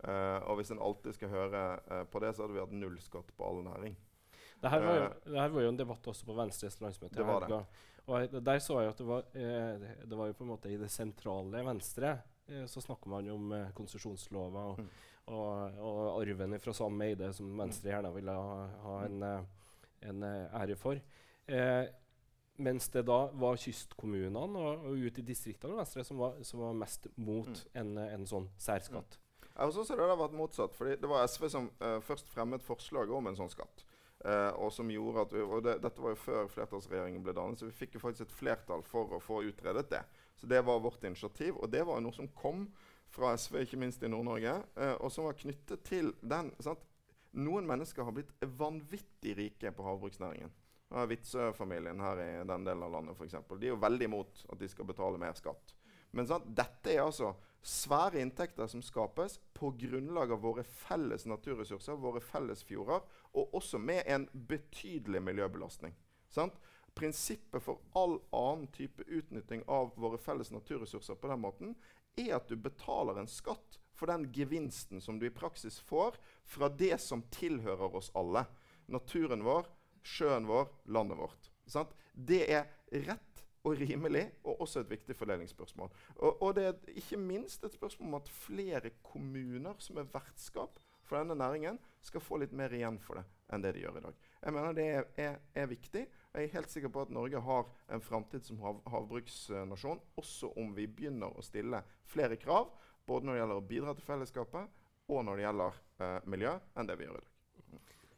Uh, 0.00 0.40
og 0.48 0.56
hvis 0.56 0.70
en 0.72 0.80
alltid 0.80 1.12
skal 1.12 1.28
høre 1.28 1.64
uh, 1.90 2.04
på 2.08 2.22
det, 2.24 2.30
så 2.32 2.42
hadde 2.42 2.54
vi 2.54 2.62
hatt 2.62 2.72
null 2.72 2.96
skatt 3.04 3.34
på 3.36 3.44
all 3.44 3.60
næring. 3.66 3.96
Det 4.60 4.70
her, 4.70 4.82
var 4.84 4.98
jo, 4.98 5.04
det 5.24 5.38
her 5.40 5.54
var 5.54 5.64
jo 5.64 5.68
en 5.72 5.78
debatt 5.78 6.10
også 6.12 6.26
på 6.28 6.34
Venstres 6.36 6.80
landsmøte. 6.82 7.16
Det 7.16 7.26
var 7.26 7.46
det. 7.48 7.60
Og 8.10 8.34
der 8.44 8.58
så 8.58 8.80
jeg 8.80 8.90
at 8.90 8.98
det 8.98 9.06
var, 9.06 9.24
det, 9.32 9.94
det 10.10 10.18
var 10.18 10.28
jo 10.28 10.36
på 10.36 10.44
en 10.44 10.50
måte 10.50 10.72
i 10.72 10.78
det 10.80 10.90
sentrale 10.92 11.62
Venstre 11.64 12.18
så 12.66 12.80
snakker 12.80 13.10
man 13.10 13.30
om 13.30 13.52
konsesjonslover 13.74 14.60
og, 14.72 14.80
mm. 14.80 14.88
og, 15.26 15.78
og, 15.78 16.22
arven 16.22 16.58
fra 16.60 16.74
Sam 16.74 17.02
Eide, 17.04 17.32
som 17.36 17.50
Venstre 17.58 17.92
gjerne 17.92 18.12
ville 18.14 18.34
ha, 18.34 18.66
ha 18.84 18.98
en, 19.06 19.24
en, 20.10 20.24
ære 20.24 20.76
for. 20.76 21.00
mens 22.60 22.88
det 22.92 23.04
da 23.08 23.20
var 23.32 23.56
kystkommunene 23.56 24.38
og, 24.40 24.84
og 24.90 25.06
ute 25.06 25.22
i 25.22 25.26
distriktene 25.30 25.78
Venstre 25.78 26.04
som 26.04 26.18
var, 26.20 26.40
som 26.44 26.64
var 26.64 26.76
mest 26.82 27.06
mot 27.16 27.48
mm. 27.48 27.66
en, 27.82 27.98
en, 28.08 28.26
sånn 28.26 28.50
særskatt. 28.58 29.20
Jeg 29.50 29.72
synes 29.76 29.92
det 29.92 30.08
har 30.08 30.16
vært 30.16 30.36
motsatt. 30.36 30.74
fordi 30.74 30.96
Det 31.00 31.08
var 31.10 31.26
SV 31.28 31.48
som 31.52 31.70
uh, 31.82 31.98
først 32.04 32.28
fremmet 32.32 32.64
forslaget 32.64 33.12
om 33.14 33.26
en 33.28 33.36
sånn 33.36 33.50
skatt. 33.52 33.84
Uh, 34.20 34.52
og 34.60 34.72
som 34.72 34.90
gjorde 34.92 35.22
at 35.24 35.32
vi, 35.32 35.40
og 35.40 35.62
det, 35.64 35.78
Dette 35.80 36.02
var 36.04 36.12
jo 36.12 36.20
før 36.20 36.48
flertallsregjeringen 36.52 37.22
ble 37.24 37.32
dannet, 37.36 37.56
så 37.60 37.70
vi 37.70 37.76
fikk 37.78 37.96
jo 37.96 38.02
faktisk 38.02 38.26
et 38.26 38.36
flertall 38.36 38.82
for 38.84 39.16
å 39.16 39.20
få 39.22 39.40
utredet 39.48 39.86
det. 39.88 40.02
Så 40.36 40.48
det 40.50 40.60
var 40.66 40.82
vårt 40.84 41.04
initiativ. 41.08 41.56
Og 41.56 41.70
det 41.72 41.86
var 41.88 42.02
noe 42.04 42.12
som 42.12 42.28
kom 42.36 42.66
fra 43.10 43.32
SV, 43.40 43.62
ikke 43.64 43.80
minst 43.80 44.04
i 44.04 44.10
Nord-Norge, 44.12 44.58
uh, 44.76 44.96
og 45.00 45.08
som 45.14 45.28
var 45.28 45.38
knyttet 45.40 45.84
til 45.88 46.12
den 46.20 46.52
sant? 46.60 46.84
Noen 47.40 47.66
mennesker 47.68 48.02
har 48.02 48.12
blitt 48.12 48.32
vanvittig 48.58 49.36
rike 49.38 49.70
på 49.72 49.84
havbruksnæringen. 49.86 50.50
Vitsø-familien 50.90 52.00
her 52.02 52.18
i 52.18 52.30
den 52.42 52.64
delen 52.66 52.82
av 52.82 52.90
landet 52.90 53.14
for 53.14 53.28
eksempel. 53.28 53.60
De 53.60 53.68
er 53.68 53.76
jo 53.76 53.82
veldig 53.82 54.08
imot 54.08 54.40
at 54.50 54.58
de 54.58 54.68
skal 54.68 54.88
betale 54.88 55.20
mer 55.22 55.36
skatt. 55.38 55.74
Men 56.10 56.26
sant? 56.26 56.48
dette 56.50 56.90
er 56.90 57.04
altså 57.04 57.36
svære 57.62 58.18
inntekter 58.18 58.66
som 58.66 58.82
skapes 58.82 59.38
på 59.60 59.70
grunnlag 59.76 60.32
av 60.32 60.40
våre 60.40 60.64
felles 60.64 61.26
naturressurser, 61.28 61.98
våre 62.00 62.22
felles 62.24 62.62
fjorder, 62.64 63.04
og 63.36 63.54
også 63.58 63.78
med 63.78 64.02
en 64.08 64.24
betydelig 64.32 65.20
miljøbelastning. 65.22 65.92
Sant? 66.32 66.56
Prinsippet 66.96 67.62
for 67.62 67.82
all 67.94 68.16
annen 68.34 68.70
type 68.74 69.04
utnytting 69.06 69.62
av 69.70 69.92
våre 70.00 70.18
felles 70.18 70.50
naturressurser 70.50 71.18
på 71.20 71.30
den 71.30 71.42
måten 71.44 71.76
er 72.18 72.38
at 72.38 72.48
du 72.48 72.56
betaler 72.56 73.20
en 73.20 73.30
skatt 73.30 73.78
for 73.94 74.10
den 74.10 74.26
gevinsten 74.32 75.00
som 75.04 75.20
du 75.20 75.28
i 75.28 75.34
praksis 75.34 75.78
får 75.86 76.16
fra 76.48 76.70
det 76.72 76.96
som 77.04 77.22
tilhører 77.30 77.96
oss 78.00 78.10
alle. 78.16 78.46
Naturen 78.88 79.44
vår, 79.44 79.68
sjøen 80.02 80.48
vår, 80.48 80.72
landet 80.88 81.20
vårt. 81.20 81.50
Sant? 81.68 81.92
Det 82.14 82.42
er 82.48 82.66
rett 83.06 83.29
og 83.64 83.76
rimelig, 83.80 84.24
og 84.44 84.62
også 84.64 84.80
et 84.80 84.90
viktig 84.90 85.16
fordelingsspørsmål. 85.16 85.90
Og, 86.16 86.42
og, 86.42 86.54
det 86.56 86.64
er 86.66 86.94
ikke 86.96 87.18
minst 87.20 87.64
et 87.64 87.74
spørsmål 87.76 88.08
om 88.08 88.14
at 88.20 88.30
flere 88.32 88.90
kommuner 89.02 89.76
som 89.78 90.00
er 90.00 90.08
vertskap 90.12 90.80
for 91.04 91.18
denne 91.18 91.34
næringen, 91.34 91.78
skal 92.00 92.22
få 92.22 92.38
litt 92.40 92.52
mer 92.56 92.72
igjen 92.72 92.96
for 93.02 93.20
det 93.20 93.26
enn 93.50 93.64
det 93.64 93.72
de 93.74 93.82
gjør 93.82 93.98
i 93.98 94.02
dag. 94.04 94.18
Jeg 94.44 94.54
mener 94.54 94.76
Det 94.78 94.84
er, 94.86 95.08
er, 95.18 95.38
er 95.54 95.66
viktig. 95.66 96.04
Jeg 96.34 96.44
er 96.44 96.52
helt 96.54 96.70
sikker 96.70 96.92
på 96.94 97.02
at 97.02 97.10
Norge 97.10 97.40
har 97.42 97.72
en 97.90 98.00
framtid 98.00 98.46
som 98.46 98.60
hav, 98.62 98.78
havbruksnasjon, 98.86 100.00
også 100.16 100.52
om 100.56 100.70
vi 100.76 100.86
begynner 100.86 101.34
å 101.34 101.42
stille 101.42 101.82
flere 102.06 102.38
krav, 102.38 102.70
både 103.06 103.26
når 103.26 103.34
det 103.34 103.42
gjelder 103.42 103.62
å 103.62 103.66
bidra 103.72 103.96
til 103.98 104.06
fellesskapet, 104.06 104.78
og 105.10 105.26
når 105.26 105.36
det 105.36 105.46
gjelder 105.48 105.82
eh, 105.98 106.16
miljø, 106.30 106.54
enn 106.78 106.86
det 106.86 106.98
vi 107.00 107.08
gjør 107.08 107.18
i 107.18 107.24
dag. 107.24 107.29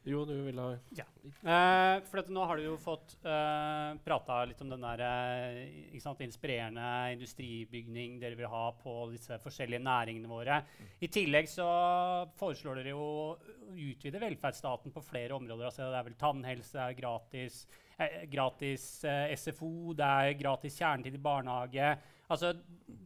Jo, 0.03 0.25
du 0.27 0.35
vil 0.43 0.59
ha 0.59 0.73
Ja. 0.99 1.05
Uh, 1.47 2.03
for 2.09 2.27
nå 2.35 2.45
har 2.49 2.59
du 2.59 2.65
jo 2.65 2.75
fått 2.81 3.15
eh, 3.23 3.91
prata 4.03 4.41
litt 4.51 4.61
om 4.65 4.73
den 4.73 4.83
der 4.83 5.03
uh, 5.07 5.99
sant, 6.03 6.25
inspirerende 6.27 6.87
industribygning 7.15 8.17
dere 8.23 8.39
vil 8.39 8.51
ha 8.51 8.65
på 8.81 8.97
disse 9.13 9.39
forskjellige 9.43 9.83
næringene 9.83 10.31
våre. 10.31 10.59
I 10.99 11.11
tillegg 11.13 11.51
så 11.51 11.69
foreslår 12.41 12.81
dere 12.81 12.97
jo 12.97 13.05
å 13.05 13.29
utvide 13.73 14.23
velferdsstaten 14.23 14.95
på 14.95 15.05
flere 15.07 15.39
områder. 15.39 15.69
Altså, 15.69 15.87
det 15.87 16.01
er 16.01 16.09
vel 16.11 16.19
tannhelse, 16.19 16.75
det 16.75 16.89
er 16.89 16.99
gratis, 16.99 17.63
eh, 17.99 18.19
gratis 18.33 18.89
SFO, 19.39 19.95
det 19.99 20.11
er 20.27 20.41
gratis 20.41 20.83
kjernetid 20.83 21.21
i 21.21 21.23
barnehage. 21.31 21.95
Altså, 22.33 22.55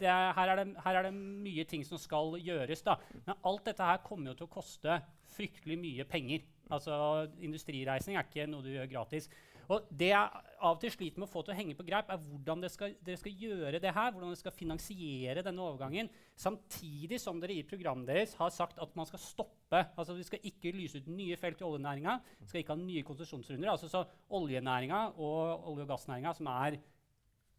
er, 0.01 0.33
her, 0.37 0.49
er 0.49 0.61
det, 0.63 0.67
her, 0.85 0.97
er 0.97 1.09
det, 1.09 1.15
mye 1.15 1.65
ting 1.69 1.85
som 1.85 2.01
skal 2.01 2.37
gjøres. 2.41 2.85
da. 2.87 2.97
Men 3.27 3.37
alt 3.45 3.65
dette 3.69 3.85
her 3.85 4.05
kommer 4.07 4.33
jo 4.33 4.41
til 4.41 4.49
å 4.49 4.55
koste 4.57 5.01
fryktelig 5.37 5.79
mye 5.81 6.07
penger. 6.09 6.45
Altså, 6.73 7.27
Industrireising 7.47 8.17
er 8.17 8.27
ikke 8.27 8.49
noe 8.51 8.65
du 8.65 8.73
gjør 8.73 8.89
gratis. 8.91 9.29
Og 9.67 9.87
Det 9.91 10.13
jeg 10.13 10.43
av 10.63 10.77
og 10.77 10.81
til 10.81 10.93
sliter 10.95 11.21
med 11.21 11.27
å 11.27 11.31
få 11.31 11.43
til 11.45 11.53
å 11.53 11.57
henge 11.59 11.75
på 11.77 11.85
greip, 11.87 12.09
er 12.11 12.21
hvordan 12.23 12.63
dere 12.63 12.73
skal, 12.73 12.95
dere 13.05 13.19
skal 13.21 13.41
gjøre 13.43 13.81
det 13.83 13.93
her, 13.93 14.13
hvordan 14.13 14.31
dere 14.31 14.41
skal 14.41 14.55
finansiere 14.55 15.45
denne 15.45 15.65
overgangen, 15.65 16.11
samtidig 16.39 17.19
som 17.21 17.41
dere 17.43 17.59
i 17.59 17.67
programmet 17.67 18.09
deres 18.09 18.35
har 18.39 18.53
sagt 18.55 18.79
at 18.83 18.95
man 18.99 19.09
skal 19.09 19.23
stoppe 19.23 19.83
altså 19.99 20.15
Vi 20.15 20.27
skal 20.29 20.45
ikke 20.47 20.73
lyse 20.77 21.01
ut 21.03 21.09
nye 21.11 21.37
felt 21.37 21.61
i 21.61 21.67
oljenæringa, 21.67 22.21
skal 22.45 22.63
ikke 22.63 22.77
ha 22.77 22.81
nye 22.81 23.07
konsesjonsrunder. 23.07 23.73
altså 23.73 23.91
så 23.91 24.05
Oljenæringa 24.39 25.19
og 25.19 25.67
olje- 25.73 25.85
og 25.85 25.91
gassnæringa, 25.91 26.33
som 26.35 26.47
er 26.55 26.79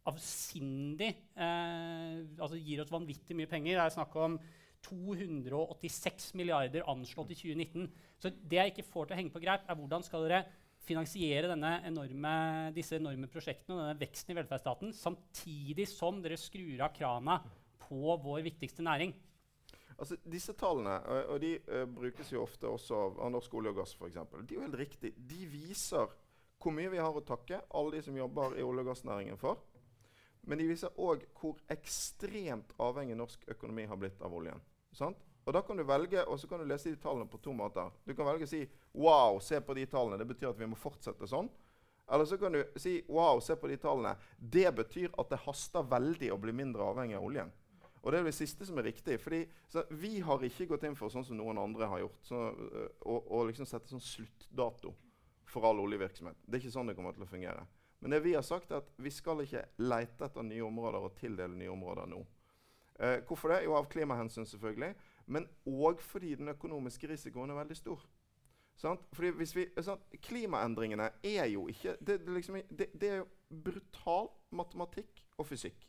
avsindig 0.08 1.10
eh, 1.36 2.24
altså 2.40 2.56
gir 2.56 2.80
oss 2.80 2.92
vanvittig 2.92 3.36
mye 3.36 3.50
penger. 3.50 3.76
Det 3.76 3.84
er 3.84 3.96
snakk 3.98 4.16
om 4.16 4.38
286 4.88 6.32
milliarder 6.38 6.86
anslått 6.90 7.34
i 7.34 7.38
2019. 7.38 7.86
Så 8.18 8.32
det 8.32 8.60
jeg 8.60 8.74
ikke 8.74 8.88
får 8.88 9.08
til 9.08 9.16
å 9.16 9.20
henge 9.20 9.34
på 9.34 9.42
greip, 9.42 9.68
er 9.68 9.78
hvordan 9.78 10.04
skal 10.06 10.26
dere 10.26 10.42
finansiere 10.88 11.52
enorme, 11.52 12.34
disse 12.76 12.96
enorme 12.96 13.28
prosjektene 13.30 13.76
og 13.76 13.82
denne 13.82 14.00
veksten 14.00 14.32
i 14.32 14.38
velferdsstaten, 14.38 14.92
samtidig 14.96 15.88
som 15.90 16.22
dere 16.24 16.38
skrur 16.40 16.84
av 16.86 16.94
krana 16.96 17.40
på 17.84 18.16
vår 18.22 18.44
viktigste 18.46 18.84
næring? 18.86 19.12
Altså, 19.98 20.14
disse 20.30 20.54
tallene 20.54 20.94
og, 21.10 21.32
og 21.34 21.40
de 21.42 21.56
uh, 21.58 21.82
brukes 21.90 22.30
jo 22.30 22.44
ofte 22.44 22.70
også 22.70 22.98
av, 23.18 23.24
Norsk 23.34 23.54
olje 23.58 23.72
og 23.74 23.80
gass 23.80 23.96
f.eks. 23.98 24.20
De 24.46 24.54
er 24.54 24.60
jo 24.60 24.66
helt 24.66 24.78
riktig. 24.78 25.12
De 25.18 25.42
viser 25.50 26.14
hvor 26.58 26.74
mye 26.74 26.90
vi 26.90 27.02
har 27.02 27.14
å 27.14 27.26
takke 27.26 27.60
alle 27.78 27.96
de 27.96 28.04
som 28.06 28.16
jobber 28.18 28.56
i 28.58 28.64
olje- 28.66 28.84
og 28.84 28.92
gassnæringen 28.92 29.38
for. 29.40 29.60
Men 30.48 30.62
de 30.62 30.68
viser 30.70 30.94
òg 31.02 31.26
hvor 31.38 31.58
ekstremt 31.70 32.72
avhengig 32.80 33.18
norsk 33.18 33.44
økonomi 33.52 33.84
har 33.90 33.98
blitt 34.00 34.22
av 34.24 34.34
oljen. 34.34 34.62
Sant? 34.96 35.24
Og 35.48 35.54
da 35.56 35.62
kan 35.64 35.78
du 35.78 35.84
velge, 35.88 36.24
og 36.28 36.36
så 36.40 36.48
kan 36.48 36.60
du 36.60 36.68
lese 36.68 36.90
de 36.92 37.00
tallene 37.00 37.28
på 37.28 37.40
to 37.40 37.54
måter. 37.56 37.88
Du 38.04 38.12
kan 38.14 38.26
velge 38.26 38.44
å 38.44 38.50
si 38.50 38.68
'wow, 38.92 39.38
se 39.40 39.60
på 39.60 39.74
de 39.74 39.86
tallene'. 39.86 40.18
Det 40.18 40.28
betyr 40.28 40.50
at 40.50 40.58
vi 40.58 40.66
må 40.66 40.76
fortsette 40.76 41.26
sånn. 41.26 41.48
Eller 42.10 42.24
så 42.24 42.36
kan 42.38 42.52
du 42.52 42.64
si 42.76 43.02
'wow, 43.08 43.40
se 43.40 43.56
på 43.56 43.68
de 43.68 43.76
tallene'. 43.76 44.16
Det 44.38 44.74
betyr 44.74 45.10
at 45.18 45.30
det 45.30 45.38
haster 45.38 45.82
veldig 45.82 46.32
å 46.32 46.40
bli 46.40 46.52
mindre 46.52 46.82
avhengig 46.82 47.16
av 47.16 47.24
oljen. 47.24 47.52
Og 48.02 48.12
det 48.12 48.20
er 48.20 48.24
det 48.24 48.34
siste 48.34 48.66
som 48.66 48.78
er 48.78 48.82
riktig. 48.82 49.20
fordi 49.20 49.48
Vi 49.90 50.20
har 50.20 50.38
ikke 50.38 50.66
gått 50.66 50.84
inn 50.84 50.96
for 50.96 51.08
sånn 51.08 51.24
som 51.24 51.36
noen 51.36 51.58
andre 51.58 51.86
har 51.86 51.98
gjort, 51.98 52.20
så, 52.22 52.54
å 53.04 53.46
liksom 53.46 53.66
sette 53.66 53.88
sånn 53.88 54.00
sluttdato 54.00 54.94
for 55.46 55.64
all 55.64 55.80
oljevirksomhet. 55.80 56.36
Det 56.44 56.58
er 56.58 56.60
ikke 56.60 56.72
sånn 56.72 56.86
det 56.86 56.94
kommer 56.94 57.12
til 57.12 57.22
å 57.22 57.26
fungere. 57.26 57.66
Men 58.00 58.10
det 58.10 58.20
vi 58.20 58.34
har 58.34 58.42
sagt 58.42 58.70
er 58.70 58.76
at 58.76 58.90
vi 58.96 59.10
skal 59.10 59.40
ikke 59.42 59.64
leite 59.78 60.24
etter 60.24 60.42
nye 60.42 60.62
områder 60.62 61.02
og 61.08 61.16
tildele 61.18 61.56
nye 61.56 61.72
områder 61.72 62.06
nå. 62.06 62.20
Eh, 62.98 63.20
hvorfor 63.26 63.48
det? 63.48 63.62
Jo, 63.64 63.74
av 63.78 63.86
klimahensyn, 63.90 64.46
selvfølgelig. 64.46 64.94
Men 65.26 65.46
òg 65.66 66.00
fordi 66.02 66.34
den 66.34 66.48
økonomiske 66.48 67.08
risikoen 67.08 67.50
er 67.50 67.60
veldig 67.60 67.76
stor. 67.76 68.06
Sant? 68.78 69.00
Fordi 69.12 69.30
hvis 69.40 69.56
vi, 69.56 69.66
sant? 69.82 70.02
Klimaendringene 70.22 71.10
er 71.24 71.46
jo 71.50 71.66
ikke 71.68 71.96
det, 72.00 72.20
det, 72.26 72.34
liksom, 72.34 72.60
det, 72.70 72.88
det, 73.00 73.10
er 73.10 73.16
jo 73.16 73.26
brutal 73.64 74.30
matematikk 74.50 75.24
og 75.38 75.46
fysikk. 75.46 75.88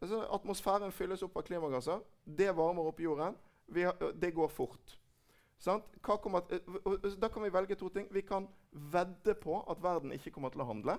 Altså, 0.00 0.24
atmosfæren 0.32 0.92
fylles 0.92 1.22
opp 1.22 1.36
av 1.36 1.46
klimagasser. 1.46 2.02
Det 2.24 2.50
varmer 2.56 2.90
opp 2.90 3.00
jorden. 3.00 3.36
Har, 3.76 4.12
det 4.22 4.34
går 4.34 4.48
fort. 4.48 4.96
Kommer, 6.04 6.40
da 7.20 7.28
kan 7.28 7.42
vi 7.42 7.52
velge 7.52 7.76
to 7.76 7.88
ting. 7.88 8.08
Vi 8.10 8.20
kan 8.20 8.48
vedde 8.70 9.34
på 9.34 9.60
at 9.70 9.82
verden 9.82 10.12
ikke 10.12 10.32
kommer 10.34 10.50
til 10.50 10.64
å 10.64 10.70
handle. 10.70 10.96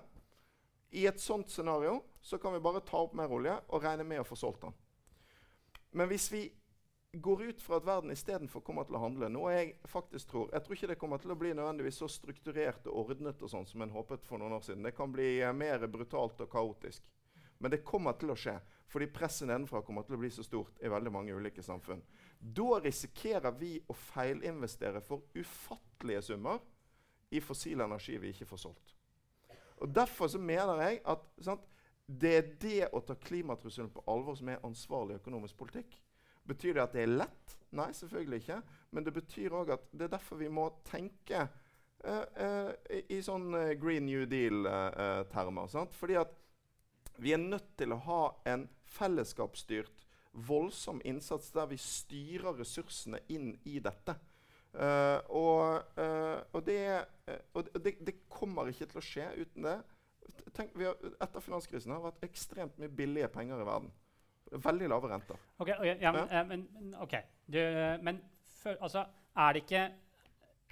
I 0.91 1.07
et 1.07 1.19
sånt 1.23 1.49
scenario 1.49 2.01
så 2.21 2.37
kan 2.37 2.53
vi 2.53 2.63
bare 2.63 2.83
ta 2.85 2.99
opp 3.01 3.15
mer 3.17 3.31
olje 3.31 3.55
og 3.67 3.83
regne 3.83 4.05
med 4.07 4.21
å 4.21 4.27
få 4.27 4.37
solgt 4.37 4.63
den. 4.67 4.75
Men 5.91 6.07
hvis 6.11 6.31
vi 6.31 6.45
går 7.13 7.43
ut 7.43 7.61
fra 7.61 7.77
at 7.77 7.85
verden 7.85 8.11
istedenfor 8.11 8.63
kommer 8.63 8.87
til 8.87 8.95
å 8.95 9.01
handle 9.03 9.27
noe 9.27 9.51
jeg 9.51 9.71
faktisk 9.91 10.29
tror 10.31 10.53
Jeg 10.53 10.63
tror 10.63 10.77
ikke 10.77 10.89
det 10.93 10.99
kommer 10.99 11.19
til 11.19 11.33
å 11.33 11.39
bli 11.39 11.49
nødvendigvis 11.51 11.97
så 11.99 12.07
strukturert 12.07 12.87
og 12.87 13.01
ordnet 13.05 13.41
og 13.43 13.51
sånn 13.51 13.67
som 13.67 13.83
en 13.83 13.91
håpet 13.91 14.23
for 14.27 14.39
noen 14.39 14.55
år 14.55 14.63
siden. 14.63 14.85
Det 14.87 14.95
kan 14.95 15.11
bli 15.11 15.33
eh, 15.41 15.51
mer 15.53 15.83
brutalt 15.91 16.39
og 16.45 16.51
kaotisk. 16.51 17.03
Men 17.61 17.73
det 17.73 17.83
kommer 17.85 18.15
til 18.17 18.31
å 18.33 18.37
skje, 18.39 18.55
fordi 18.89 19.09
presset 19.13 19.49
nedenfra 19.49 19.83
kommer 19.85 20.07
til 20.07 20.15
å 20.15 20.21
bli 20.21 20.31
så 20.33 20.43
stort 20.45 20.79
i 20.81 20.89
veldig 20.89 21.11
mange 21.13 21.35
ulike 21.35 21.61
samfunn. 21.61 22.01
Da 22.39 22.79
risikerer 22.81 23.53
vi 23.59 23.75
å 23.85 23.93
feilinvestere 23.93 25.03
for 25.05 25.27
ufattelige 25.35 26.23
summer 26.31 26.63
i 27.29 27.43
fossil 27.43 27.83
energi 27.85 28.17
vi 28.17 28.31
ikke 28.33 28.49
får 28.49 28.63
solgt. 28.63 28.95
Og 29.81 29.93
Derfor 29.93 30.31
så 30.31 30.39
mener 30.41 30.81
jeg 30.85 31.03
at 31.09 31.27
sant, 31.41 31.61
det 32.19 32.31
er 32.35 32.47
det 32.61 32.89
å 32.91 33.01
ta 33.05 33.15
klimatrusselen 33.15 33.91
på 33.93 34.03
alvor 34.11 34.35
som 34.39 34.49
er 34.51 34.63
ansvarlig 34.67 35.19
økonomisk 35.21 35.57
politikk. 35.59 35.95
Betyr 36.47 36.75
det 36.75 36.83
at 36.83 36.95
det 36.95 37.03
er 37.05 37.17
lett? 37.23 37.57
Nei, 37.77 37.91
selvfølgelig 37.95 38.41
ikke. 38.41 38.59
Men 38.91 39.05
det 39.07 39.13
betyr 39.15 39.55
òg 39.55 39.75
at 39.77 39.85
det 39.93 40.07
er 40.07 40.15
derfor 40.15 40.41
vi 40.41 40.49
må 40.51 40.67
tenke 40.87 41.45
uh, 41.45 42.25
uh, 42.35 42.71
i, 42.91 43.03
i 43.15 43.19
sånn 43.23 43.51
uh, 43.55 43.71
Green 43.79 44.09
New 44.09 44.25
Deal-termer. 44.27 45.71
Fordi 45.95 46.17
at 46.19 46.33
vi 47.21 47.35
er 47.35 47.41
nødt 47.41 47.75
til 47.79 47.93
å 47.93 48.01
ha 48.07 48.21
en 48.49 48.65
fellesskapsstyrt, 48.97 50.07
voldsom 50.31 51.01
innsats 51.05 51.51
der 51.51 51.67
vi 51.71 51.77
styrer 51.79 52.55
ressursene 52.59 53.19
inn 53.31 53.53
i 53.67 53.79
dette. 53.83 54.15
Uh, 54.71 55.19
og, 55.35 55.97
uh, 55.99 56.39
og, 56.55 56.61
det, 56.65 56.79
uh, 57.27 57.41
og 57.59 57.67
det, 57.83 57.97
det, 58.07 58.21
kommer 58.31 58.71
ikke 58.71 58.87
til 58.87 59.01
å 59.01 59.03
skje 59.03 59.25
uten 59.41 59.67
det. 59.67 59.75
Tenk, 60.55 60.75
har, 60.79 60.97
etter 61.23 61.43
finanskrisen 61.43 61.93
har 61.93 62.01
det 62.01 62.09
vært 62.09 62.27
ekstremt 62.27 62.79
mye 62.81 62.91
billige 63.01 63.29
penger 63.31 63.61
i 63.61 63.67
verden. 63.67 63.91
Veldig 64.51 64.89
lave 64.91 65.09
renter. 65.11 65.39
Ok, 65.57 65.69
okay 65.77 65.95
ja, 66.01 66.11
men, 66.11 66.27
ja. 66.27 66.43
men, 66.47 66.95
okay. 66.99 67.27
du, 67.47 67.59
men 68.03 68.19
for, 68.59 68.75
altså, 68.83 69.05
er 69.39 69.55
det 69.55 69.63
ikke 69.63 69.85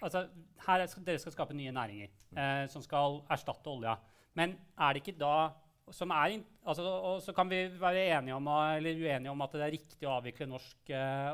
altså, 0.03 0.25
Her 0.65 0.85
skal, 0.91 1.05
dere 1.07 1.21
skal 1.21 1.35
skape 1.35 1.55
nye 1.55 1.71
næringer 1.75 2.67
som 2.69 2.83
skal 2.83 3.21
erstatte 3.31 3.71
olja. 3.71 3.95
Men 4.37 4.57
er 4.77 4.93
det 4.93 5.03
ikke 5.03 5.19
da 5.19 5.49
som 5.95 6.11
er, 6.13 6.35
altså, 6.69 6.83
og 6.85 7.21
Så 7.25 7.33
kan 7.33 7.49
vi 7.49 7.63
være 7.79 8.03
enige 8.17 8.35
om, 8.35 8.47
eller 8.47 8.99
uenige 8.99 9.31
om 9.31 9.41
at 9.41 9.55
det 9.57 9.63
er 9.65 9.73
riktig 9.73 10.05
å 10.05 10.19
avvikle 10.19 10.45
norsk 10.45 10.91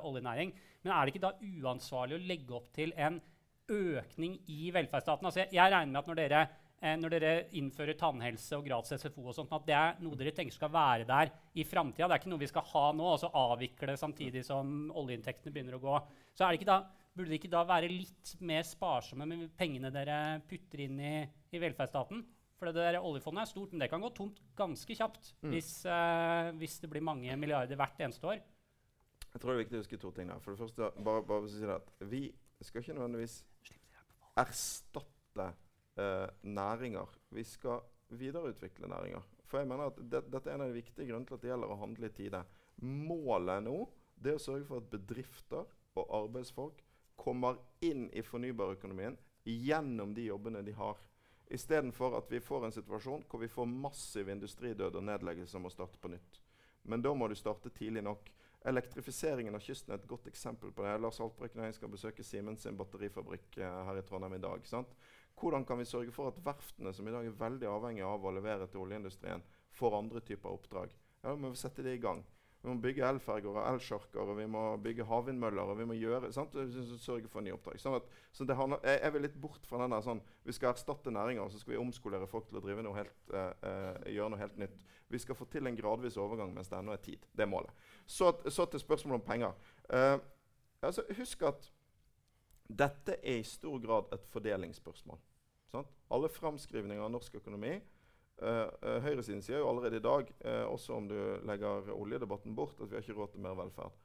oljenæring. 0.08 0.54
Men 0.86 0.94
er 0.94 1.02
det 1.02 1.16
ikke 1.16 1.26
da 1.26 1.34
uansvarlig 1.66 2.16
å 2.16 2.28
legge 2.30 2.56
opp 2.56 2.70
til 2.78 2.94
en 2.96 3.20
økning 3.72 4.38
i 4.54 4.70
velferdsstaten. 4.74 5.26
Altså, 5.26 5.44
jeg, 5.44 5.56
jeg 5.58 5.74
regner 5.74 5.92
med 5.92 6.02
at 6.02 6.10
når 6.12 6.20
dere, 6.22 6.44
eh, 6.82 6.96
når 7.00 7.16
dere 7.16 7.34
innfører 7.60 7.98
tannhelse 8.00 8.58
og 8.58 8.66
gratis 8.68 9.00
SFO, 9.02 9.28
og 9.30 9.36
sånt, 9.38 9.54
at 9.56 9.66
det 9.68 9.76
er 9.78 9.96
noe 10.04 10.20
dere 10.20 10.34
tenker 10.36 10.56
skal 10.56 10.72
være 10.74 11.08
der 11.10 11.32
i 11.56 11.64
framtida. 11.68 12.08
Det 12.08 12.18
er 12.18 12.24
ikke 12.24 12.34
noe 12.34 12.44
vi 12.44 12.52
skal 12.52 12.68
ha 12.74 12.86
nå 12.94 13.10
og 13.14 13.20
så 13.22 13.32
avvikle 13.32 13.98
samtidig 14.00 14.46
som 14.46 14.92
oljeinntektene 14.92 15.54
begynner 15.56 15.80
å 15.80 15.84
gå. 15.84 15.98
Så 16.36 16.46
er 16.46 16.54
det 16.54 16.62
ikke 16.62 16.72
da, 16.72 16.80
burde 17.16 17.32
det 17.32 17.40
ikke 17.40 17.54
da 17.54 17.66
være 17.68 17.92
litt 17.92 18.36
mer 18.42 18.64
sparsomme 18.68 19.28
med 19.30 19.52
pengene 19.58 19.92
dere 19.94 20.42
putter 20.50 20.86
inn 20.88 21.00
i, 21.00 21.16
i 21.56 21.62
velferdsstaten? 21.62 22.26
For 22.56 22.72
det 22.72 22.80
der 22.80 23.02
oljefondet 23.04 23.44
er 23.44 23.50
stort, 23.52 23.74
men 23.74 23.82
det 23.84 23.90
kan 23.92 24.00
gå 24.04 24.10
tomt 24.16 24.38
ganske 24.56 24.96
kjapt 24.96 25.34
Mm. 25.44 25.52
hvis, 25.52 25.86
eh, 25.86 26.52
hvis 26.56 26.80
det 26.80 26.90
blir 26.90 27.04
mange 27.04 27.36
milliarder 27.36 27.76
hvert 27.76 28.00
eneste 28.00 28.24
år. 28.24 28.40
Jeg 29.34 29.42
tror 29.42 29.52
det 29.52 29.56
er 29.56 29.64
viktig 29.66 29.76
å 29.76 29.84
huske 29.84 30.00
to 30.00 30.12
ting. 30.12 30.28
der. 30.30 30.40
For 30.40 30.56
det 30.56 30.60
første, 30.64 31.04
bare, 31.04 31.22
bare 31.22 31.42
for 31.42 31.48
å 31.48 31.52
si 31.52 31.60
det 31.60 31.76
at 31.76 31.92
Vi 32.08 32.34
skal 32.64 32.82
ikke 32.82 32.96
nødvendigvis 32.96 33.44
erstatte 34.38 35.54
eh, 36.00 36.28
næringer. 36.44 37.12
Vi 37.36 37.44
skal 37.44 37.84
videreutvikle 38.10 38.88
næringer. 38.88 39.24
For 39.46 39.62
jeg 39.62 39.70
mener 39.70 39.92
at 39.92 40.00
det, 40.12 40.24
Dette 40.34 40.50
er 40.50 40.58
en 40.58 40.66
av 40.66 40.72
de 40.72 40.80
viktige 40.80 41.08
grunnene 41.10 41.30
til 41.30 41.38
at 41.38 41.46
det 41.46 41.52
gjelder 41.52 41.74
å 41.74 41.80
handle 41.80 42.10
i 42.10 42.16
tide. 42.16 42.42
Målet 42.82 43.64
nå 43.66 43.78
det 44.16 44.32
er 44.32 44.40
å 44.40 44.46
sørge 44.46 44.68
for 44.68 44.82
at 44.82 44.92
bedrifter 44.92 45.66
og 45.96 46.14
arbeidsfolk 46.24 46.82
kommer 47.20 47.60
inn 47.84 48.08
i 48.16 48.24
fornybarøkonomien 48.26 49.18
gjennom 49.46 50.14
de 50.16 50.30
jobbene 50.30 50.64
de 50.66 50.74
har. 50.76 50.98
Istedenfor 51.54 52.18
at 52.18 52.32
vi 52.32 52.42
får 52.42 52.66
en 52.66 52.74
situasjon 52.74 53.26
hvor 53.30 53.44
vi 53.44 53.52
får 53.52 53.70
massiv 53.70 54.32
industridød 54.34 54.98
og 54.98 55.06
nedleggelse 55.06 55.58
og 55.60 55.68
må 55.68 55.74
starte 55.74 56.00
på 56.02 56.10
nytt. 56.12 56.42
Men 56.90 57.04
da 57.06 57.14
må 57.14 57.28
du 57.30 57.36
starte 57.38 57.70
tidlig 57.74 58.04
nok. 58.06 58.32
Elektrifiseringen 58.66 59.54
av 59.54 59.62
kysten 59.62 59.94
er 59.94 60.00
et 60.00 60.10
godt 60.10 60.28
eksempel 60.30 60.72
på 60.74 60.86
det. 60.86 60.96
Lars 61.02 61.20
Haltbrekken 61.22 61.62
og 61.62 61.70
jeg 61.70 61.78
skal 61.78 61.92
besøke 61.94 62.26
Siemens 62.26 62.66
sin 62.66 62.78
batterifabrikk 62.78 63.60
eh, 63.62 63.82
her 63.90 64.00
i 64.00 64.06
Trondheim 64.06 64.38
i 64.38 64.42
dag. 64.42 64.66
Sant? 64.66 64.96
Hvordan 65.40 65.66
kan 65.68 65.80
vi 65.80 65.88
sørge 65.88 66.14
for 66.16 66.32
at 66.32 66.40
verftene, 66.46 66.94
som 66.96 67.08
i 67.08 67.12
dag 67.12 67.26
er 67.28 67.40
veldig 67.40 67.68
avhengige 67.68 68.08
av 68.08 68.24
å 68.24 68.32
levere 68.36 68.68
til 68.72 68.86
oljeindustrien, 68.86 69.44
får 69.76 69.98
andre 70.00 70.24
typer 70.24 70.54
oppdrag? 70.54 70.96
Ja, 71.22 71.34
Da 71.34 71.36
må 71.36 71.52
vi 71.52 71.60
sette 71.60 71.84
det 71.84 71.98
i 71.98 72.02
gang. 72.02 72.24
Vi 72.66 72.72
må 72.72 72.82
bygge 72.82 73.06
elferger 73.06 73.52
og 73.52 73.68
elsjarker, 73.70 74.26
og 74.26 74.40
vi 74.40 74.46
må 74.50 74.62
bygge 74.82 75.06
havvindmøller. 75.06 75.70
og 75.70 75.78
vi 75.78 75.86
må 75.86 75.94
gjøre, 75.94 76.32
sant? 76.34 76.56
Sørge 76.98 77.30
for 77.30 77.46
nye 77.46 77.54
oppdrag. 77.54 77.78
Sånn 77.78 77.98
at, 78.00 78.08
så 78.34 78.48
handler, 78.58 78.80
jeg, 78.82 79.02
jeg 79.04 79.14
vil 79.14 79.22
litt 79.22 79.36
bort 79.42 79.68
fra 79.70 79.84
den 79.84 79.94
der 79.94 80.02
sånn 80.02 80.22
Vi 80.44 80.56
skal 80.56 80.72
erstatte 80.72 81.14
næringer, 81.14 81.44
og 81.44 81.52
så 81.52 81.62
skal 81.62 81.76
vi 81.76 81.84
omskolere 81.84 82.28
folk 82.28 82.48
til 82.50 82.58
å 82.58 82.64
drive 82.66 82.82
noe 82.82 82.98
helt, 82.98 83.14
eh, 83.30 83.52
eh, 83.70 84.10
gjøre 84.16 84.34
noe 84.34 84.42
helt 84.42 84.58
nytt. 84.58 84.82
Vi 85.14 85.22
skal 85.22 85.38
få 85.38 85.46
til 85.46 85.68
en 85.70 85.78
gradvis 85.78 86.18
overgang 86.18 86.56
mens 86.56 86.72
det 86.72 86.80
ennå 86.80 86.96
er 86.96 87.04
tid. 87.06 87.28
Det 87.38 87.46
er 87.46 87.52
målet. 87.52 87.86
Så, 88.06 88.32
så 88.50 88.66
til 88.66 88.82
spørsmålet 88.82 89.22
om 89.22 89.28
penger. 89.28 89.54
Eh, 89.94 90.18
altså, 90.82 91.06
husk 91.20 91.46
at 91.46 91.70
dette 92.68 93.20
er 93.22 93.42
i 93.42 93.48
stor 93.48 93.80
grad 93.80 94.14
et 94.16 94.26
fordelingsspørsmål. 94.34 95.20
Sant? 95.72 95.92
Alle 96.14 96.30
framskrivninger 96.30 97.04
av 97.04 97.12
norsk 97.14 97.38
økonomi 97.42 97.76
Uh, 98.36 98.68
Høyresiden 99.00 99.40
sier 99.44 99.62
jo 99.62 99.70
allerede 99.70 100.02
i 100.02 100.04
dag, 100.04 100.32
uh, 100.44 100.66
også 100.68 100.98
om 100.98 101.06
du 101.08 101.16
legger 101.48 101.88
oljedebatten 101.96 102.56
bort, 102.56 102.82
at 102.84 102.90
vi 102.92 102.98
har 102.98 103.06
ikke 103.06 103.16
råd 103.16 103.32
til 103.32 103.46
mer 103.46 103.56
velferd. 103.56 103.96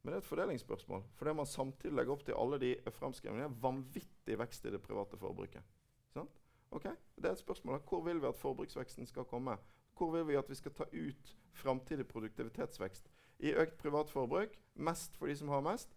Men 0.00 0.12
det 0.12 0.20
er 0.20 0.22
et 0.22 0.28
fordelingsspørsmål. 0.28 1.02
Fordi 1.18 1.32
man 1.36 1.48
samtidig 1.50 1.96
legger 1.98 2.14
opp 2.14 2.22
til 2.24 2.38
alle 2.38 2.60
de 2.62 2.70
framskrivningene 2.96 3.58
vanvittig 3.62 4.38
vekst 4.40 4.64
i 4.64 4.72
det 4.72 4.80
private 4.84 5.18
forbruket. 5.20 5.66
Sant? 6.14 6.38
Okay? 6.70 6.94
Det 7.16 7.28
er 7.28 7.34
et 7.34 7.42
spørsmål. 7.42 7.82
Hvor 7.88 8.04
vil 8.06 8.22
vi 8.22 8.30
at 8.30 8.38
forbruksveksten 8.38 9.10
skal 9.10 9.26
komme? 9.28 9.58
Hvor 9.98 10.14
vil 10.14 10.24
vi 10.30 10.38
at 10.38 10.48
vi 10.48 10.56
skal 10.56 10.72
ta 10.72 10.86
ut 10.86 11.34
framtidig 11.52 12.06
produktivitetsvekst? 12.08 13.10
I 13.44 13.52
økt 13.58 13.76
privat 13.80 14.12
forbruk, 14.12 14.54
mest 14.74 15.18
for 15.18 15.28
de 15.28 15.36
som 15.36 15.50
har 15.52 15.66
mest. 15.66 15.92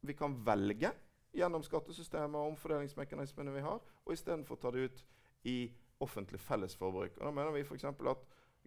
Vi 0.00 0.14
kan 0.16 0.38
velge 0.46 0.94
gjennom 1.36 1.64
skattesystemet 1.64 2.38
og 2.40 2.54
omfordelingsmekanismene 2.54 3.54
vi 3.54 3.64
har, 3.64 3.80
og 4.04 4.12
istedenfor 4.12 4.58
ta 4.60 4.72
det 4.74 4.88
ut 4.88 5.04
i 5.46 5.58
offentlig 6.00 6.40
fellesforbruk. 6.40 7.18
Og 7.18 7.24
da 7.24 7.32
mener 7.32 7.54
vi 7.54 7.64
f.eks. 7.64 7.84
at 7.84 8.26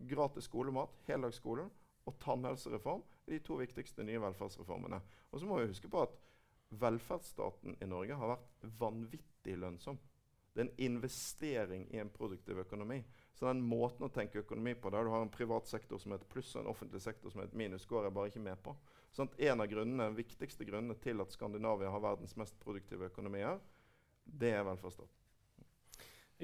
gratis 0.09 0.47
skolemat, 0.49 0.93
heldagsskolen 1.07 1.69
og 2.05 2.19
tannhelsereform 2.23 3.03
er 3.27 3.35
de 3.35 3.41
to 3.45 3.59
viktigste 3.59 4.05
nye 4.05 4.21
velferdsreformene. 4.21 5.01
Og 5.31 5.39
så 5.39 5.49
må 5.49 5.59
vi 5.59 5.69
huske 5.69 5.91
på 5.91 6.01
at 6.05 6.15
velferdsstaten 6.69 7.77
i 7.81 7.89
Norge 7.89 8.15
har 8.15 8.33
vært 8.33 8.69
vanvittig 8.79 9.57
lønnsom. 9.57 9.99
Det 10.53 10.63
er 10.63 10.69
en 10.69 10.93
investering 10.93 11.85
i 11.93 11.99
en 12.01 12.09
produktiv 12.09 12.59
økonomi. 12.63 13.01
Så 13.33 13.47
den 13.47 13.61
måten 13.63 14.05
å 14.05 14.11
tenke 14.13 14.41
økonomi 14.41 14.73
på, 14.75 14.89
der 14.91 15.05
du 15.05 15.13
har 15.13 15.21
en 15.23 15.31
privat 15.31 15.69
sektor 15.69 16.01
som 16.01 16.11
er 16.11 16.19
et 16.19 16.31
pluss 16.31 16.55
og 16.55 16.63
en 16.63 16.71
offentlig 16.73 17.01
sektor 17.01 17.31
som 17.31 17.41
er 17.41 17.47
et 17.47 17.59
minus, 17.61 17.85
går 17.87 18.07
jeg 18.07 18.15
bare 18.17 18.31
ikke 18.31 18.43
med 18.43 18.59
på. 18.63 18.73
Sånn 19.15 19.31
en 19.49 19.63
av 19.63 19.69
grunnene, 19.71 20.11
viktigste 20.17 20.67
grunnene 20.67 20.97
til 21.01 21.21
at 21.23 21.33
Skandinavia 21.33 21.89
har 21.93 22.03
verdens 22.03 22.35
mest 22.37 22.57
produktive 22.61 23.09
økonomier, 23.09 23.57
det 24.29 24.53
er 24.53 24.65
velferdsstaten. 24.67 25.15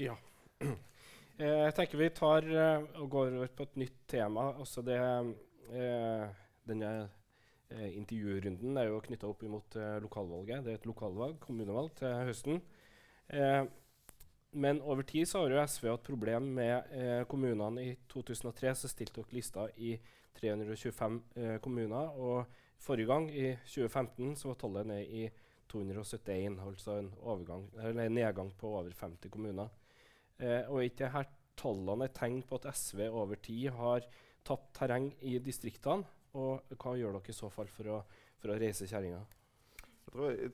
Ja. 0.05 0.17
Eh, 1.35 1.65
jeg 1.65 1.73
tenker 1.75 1.99
vi 1.99 2.05
tar 2.15 2.45
eh, 2.47 2.85
og 3.01 3.09
går 3.11 3.33
over 3.35 3.49
på 3.51 3.65
et 3.67 3.73
nytt 3.81 3.97
tema. 4.07 4.45
Altså 4.55 4.79
det, 4.87 4.95
eh, 5.75 6.21
denne 6.63 6.91
intervjurunden 7.91 8.79
er 8.79 8.87
jo 8.87 9.01
knytta 9.03 9.27
opp 9.27 9.43
imot 9.43 9.75
eh, 9.75 9.97
lokalvalget. 9.99 10.63
Det 10.63 10.71
er 10.71 10.79
et 10.79 10.87
lokalvalg, 10.87 11.35
kommunevalg, 11.43 11.91
til 11.99 12.15
høsten. 12.29 12.61
Men 14.55 14.79
over 14.79 15.03
tid 15.03 15.27
så 15.27 15.41
har 15.41 15.51
jo 15.51 15.67
SV 15.67 15.89
hatt 15.91 16.07
problem 16.07 16.47
med 16.55 17.27
kommunene. 17.27 17.83
I 17.83 17.97
2003 18.07 18.71
så 18.79 18.93
stilte 18.93 19.19
dere 19.19 19.35
lista 19.35 19.67
i 19.75 19.97
325 20.39 21.21
eh, 21.35 21.57
kommuner. 21.63 22.13
Og 22.19 22.45
forrige 22.81 23.09
gang, 23.09 23.29
i 23.31 23.55
2015, 23.63 24.35
så 24.39 24.51
var 24.51 24.59
tallet 24.61 24.89
ned 24.91 25.15
i 25.21 25.25
271, 25.71 26.59
altså 26.61 26.99
en, 26.99 27.09
overgang, 27.21 27.65
eller 27.81 28.05
en 28.05 28.15
nedgang 28.15 28.51
på 28.57 28.75
over 28.77 28.93
50 28.93 29.31
kommuner. 29.33 29.71
Eh, 30.39 30.67
og 30.69 30.83
ikke 30.85 31.09
her 31.13 31.29
tallene 31.57 32.07
er 32.07 32.13
tegn 32.15 32.43
på 32.47 32.59
at 32.59 32.69
SV 32.75 33.07
over 33.07 33.39
tid 33.41 33.71
har 33.75 34.05
tapt 34.45 34.73
terreng 34.77 35.09
i 35.25 35.37
distriktene? 35.39 36.05
Og 36.35 36.75
hva 36.75 36.97
gjør 36.99 37.15
dere 37.15 37.31
i 37.31 37.35
så 37.35 37.49
fall 37.49 37.69
for 37.71 37.93
å, 37.93 38.01
for 38.41 38.51
å 38.51 38.59
reise 38.59 38.87
kjerringa? 38.89 39.21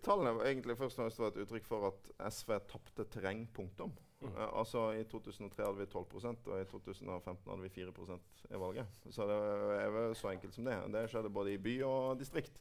Tallene 0.06 0.36
var 0.38 0.48
egentlig 0.48 0.78
først 0.78 1.00
og 1.00 1.04
fremst 1.04 1.24
et 1.26 1.42
uttrykk 1.44 1.68
for 1.68 1.90
at 1.90 2.12
SV 2.32 2.54
tapte 2.70 3.06
terreng. 3.14 3.48
punktum. 3.54 3.94
Mm. 4.22 4.36
Eh, 4.38 4.49
altså 4.61 4.91
I 4.93 5.03
2003 5.09 5.65
hadde 5.65 5.80
vi 5.82 5.89
12% 5.89 6.51
og 6.51 6.61
i 6.61 6.65
2015 6.69 7.49
hadde 7.49 7.61
vi 7.65 7.74
4% 7.82 8.45
i 8.51 8.59
valget. 8.61 8.86
Så 9.09 9.26
det 9.30 9.39
er 9.82 9.89
vel 9.95 10.15
så 10.15 10.30
enkelt 10.34 10.53
som 10.53 10.65
det. 10.69 10.78
Det 10.93 11.07
skjedde 11.09 11.30
både 11.34 11.53
i 11.55 11.57
by 11.57 11.82
og 11.89 12.19
distrikt. 12.19 12.53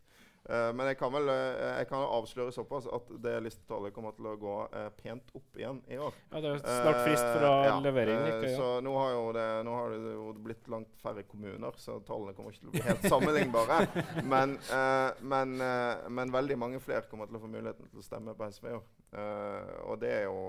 Uh, 0.49 0.71
men 0.73 0.87
jeg 0.89 0.97
kan 0.97 1.11
vel 1.13 1.29
eh, 1.29 1.59
jeg 1.83 1.87
kan 1.91 2.01
avsløre 2.01 2.49
såpass 2.57 2.87
at 2.89 3.11
det 3.21 3.35
listetallet 3.45 3.93
kommer 3.93 4.15
til 4.17 4.25
å 4.31 4.39
gå 4.41 4.55
uh, 4.73 4.87
pent 4.97 5.29
opp 5.37 5.59
igjen 5.61 5.83
i 5.93 5.99
år. 6.01 6.15
Ja, 6.33 6.41
Det 6.41 6.49
er 6.49 6.55
jo 6.55 6.63
snart 6.65 7.01
frist 7.05 7.27
for 7.27 7.45
å 7.45 7.51
Eh, 7.59 7.67
ja, 7.67 7.75
levere 7.85 8.15
inn. 8.15 8.23
eh, 8.25 8.31
Ikke, 8.39 8.49
ja. 8.49 8.57
Så 8.57 8.71
nå 8.87 8.95
har, 8.97 9.11
jo 9.19 9.27
det, 9.37 9.45
nå 9.69 9.75
har 9.77 9.93
det 9.93 10.15
jo 10.15 10.31
blitt 10.47 10.71
langt 10.73 10.97
færre 11.05 11.27
kommuner, 11.29 11.77
så 11.77 11.99
tallene 12.09 12.33
kommer 12.39 12.57
ikke 12.57 12.63
til 12.65 12.71
å 12.73 12.73
bli 12.73 12.87
helt 12.89 13.05
sammenlignbare. 13.13 13.79
Men, 14.33 14.57
eh, 14.73 15.11
men, 15.21 15.53
eh, 15.61 16.09
men 16.09 16.33
veldig 16.33 16.57
mange 16.65 16.81
flere 16.81 17.05
kommer 17.13 17.29
til 17.29 17.37
å 17.37 17.45
få 17.45 17.53
muligheten 17.53 17.93
til 17.93 18.01
å 18.01 18.07
stemme 18.09 18.33
på 18.41 18.49
SV 18.49 18.71
i 18.73 18.79
år. 18.79 18.89
Eh, 19.13 19.75
og 19.93 20.01
det 20.01 20.15
er 20.23 20.25
jo 20.31 20.41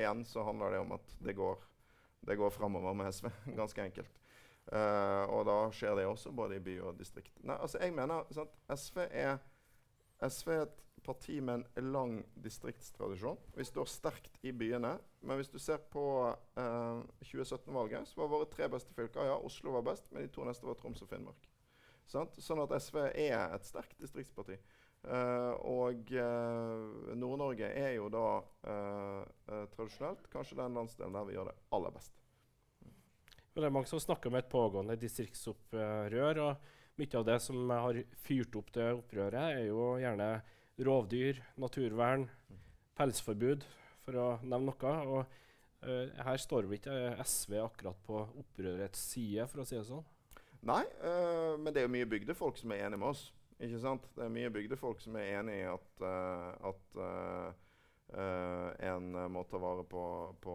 Igjen 0.00 0.24
så 0.28 0.44
handler 0.46 0.74
det 0.74 0.82
om 0.82 0.92
at 0.96 1.14
det 1.22 1.36
går, 1.38 1.62
det 2.28 2.36
går 2.40 2.50
framover 2.54 2.94
med 2.98 3.12
SV. 3.12 3.30
Ganske 3.60 3.84
enkelt. 3.84 4.20
Uh, 4.72 5.26
og 5.34 5.42
da 5.48 5.56
skjer 5.74 5.96
det 5.98 6.06
også 6.06 6.30
både 6.32 6.56
i 6.56 6.62
by 6.62 6.76
og 6.86 6.98
distrikt. 6.98 7.34
Nei, 7.42 7.56
altså 7.58 7.80
jeg 7.82 7.94
mener 7.96 8.28
sant, 8.32 8.54
SV 8.70 9.02
er 9.08 9.40
SV 10.22 10.50
er 10.54 10.60
et 10.62 10.82
parti 11.02 11.40
med 11.42 11.64
en 11.74 11.92
lang 11.92 12.12
distriktstradisjon. 12.44 13.40
Vi 13.56 13.64
står 13.66 13.88
sterkt 13.90 14.36
i 14.46 14.52
byene. 14.52 14.94
Men 15.20 15.38
hvis 15.38 15.50
du 15.50 15.58
ser 15.58 15.82
på 15.90 16.04
uh, 16.30 17.02
2017-valget, 17.24 18.08
så 18.08 18.20
var 18.20 18.30
våre 18.30 18.50
tre 18.50 18.68
beste 18.70 18.94
fylker 18.94 19.26
Ja, 19.26 19.38
Oslo 19.38 19.74
var 19.74 19.86
best, 19.90 20.06
men 20.10 20.22
de 20.22 20.30
to 20.30 20.46
neste 20.46 20.66
var 20.66 20.78
Troms 20.78 21.02
og 21.02 21.10
Finnmark. 21.10 21.48
Sant? 22.06 22.38
Sånn 22.42 22.62
at 22.62 22.74
SV 22.82 23.00
er 23.08 23.54
et 23.54 23.66
sterkt 23.66 23.98
distriktsparti. 24.02 24.58
Eh, 25.02 25.54
og 25.66 26.12
uh, 26.14 27.14
Nord-Norge 27.18 27.66
er 27.74 27.96
jo 27.96 28.06
da 28.12 28.26
uh, 28.38 29.64
tradisjonelt 29.74 30.28
kanskje 30.30 30.60
den 30.60 30.78
landsdelen 30.78 31.16
der 31.16 31.26
vi 31.26 31.34
gjør 31.34 31.50
det 31.50 31.56
aller 31.74 31.94
best. 31.96 32.14
Men 33.52 33.64
det 33.64 33.66
er 33.66 33.74
mange 33.74 33.90
som 33.90 34.00
snakker 34.00 34.30
om 34.30 34.38
et 34.38 34.52
pågående 34.52 34.96
distriktsopprør. 35.00 36.40
og 36.46 36.70
Mye 37.00 37.18
av 37.18 37.26
det 37.26 37.38
som 37.42 37.72
har 37.72 37.98
fyrt 38.22 38.54
opp 38.56 38.70
det 38.76 38.88
opprøret, 38.94 39.58
er 39.58 39.66
jo 39.66 39.90
gjerne 40.00 40.28
rovdyr, 40.86 41.40
naturvern, 41.60 42.28
pelsforbud, 42.96 43.66
for 44.06 44.20
å 44.20 44.26
nevne 44.44 44.70
noe. 44.70 44.94
Og 45.08 45.84
her 46.24 46.40
står 46.40 46.68
vel 46.68 46.78
ikke 46.78 46.96
SV 47.26 47.58
akkurat 47.60 48.00
på 48.06 48.22
opprørets 48.44 49.04
side, 49.12 49.48
for 49.50 49.64
å 49.64 49.68
si 49.68 49.76
det 49.76 49.84
sånn. 49.88 50.04
Nei, 50.68 50.84
men 51.58 51.72
det 51.72 51.82
er 51.82 51.88
jo 51.88 51.94
mye 51.96 52.08
bygdefolk 52.08 52.60
som 52.60 52.72
er 52.72 52.86
enig 52.86 53.00
med 53.02 53.10
oss. 53.12 53.26
Ikke 53.62 53.78
sant? 53.78 54.08
Det 54.16 54.24
er 54.24 54.32
mye 54.32 54.50
bygdefolk 54.50 55.02
som 55.02 55.16
er 55.20 55.36
enig 55.38 55.60
i 55.60 55.66
at, 55.70 55.90
øh, 56.02 56.48
at 56.70 56.96
øh, 56.98 57.52
øh, 58.18 58.88
en 58.88 59.12
må 59.30 59.44
ta 59.46 59.60
vare 59.62 59.84
på, 59.86 60.04
på 60.42 60.54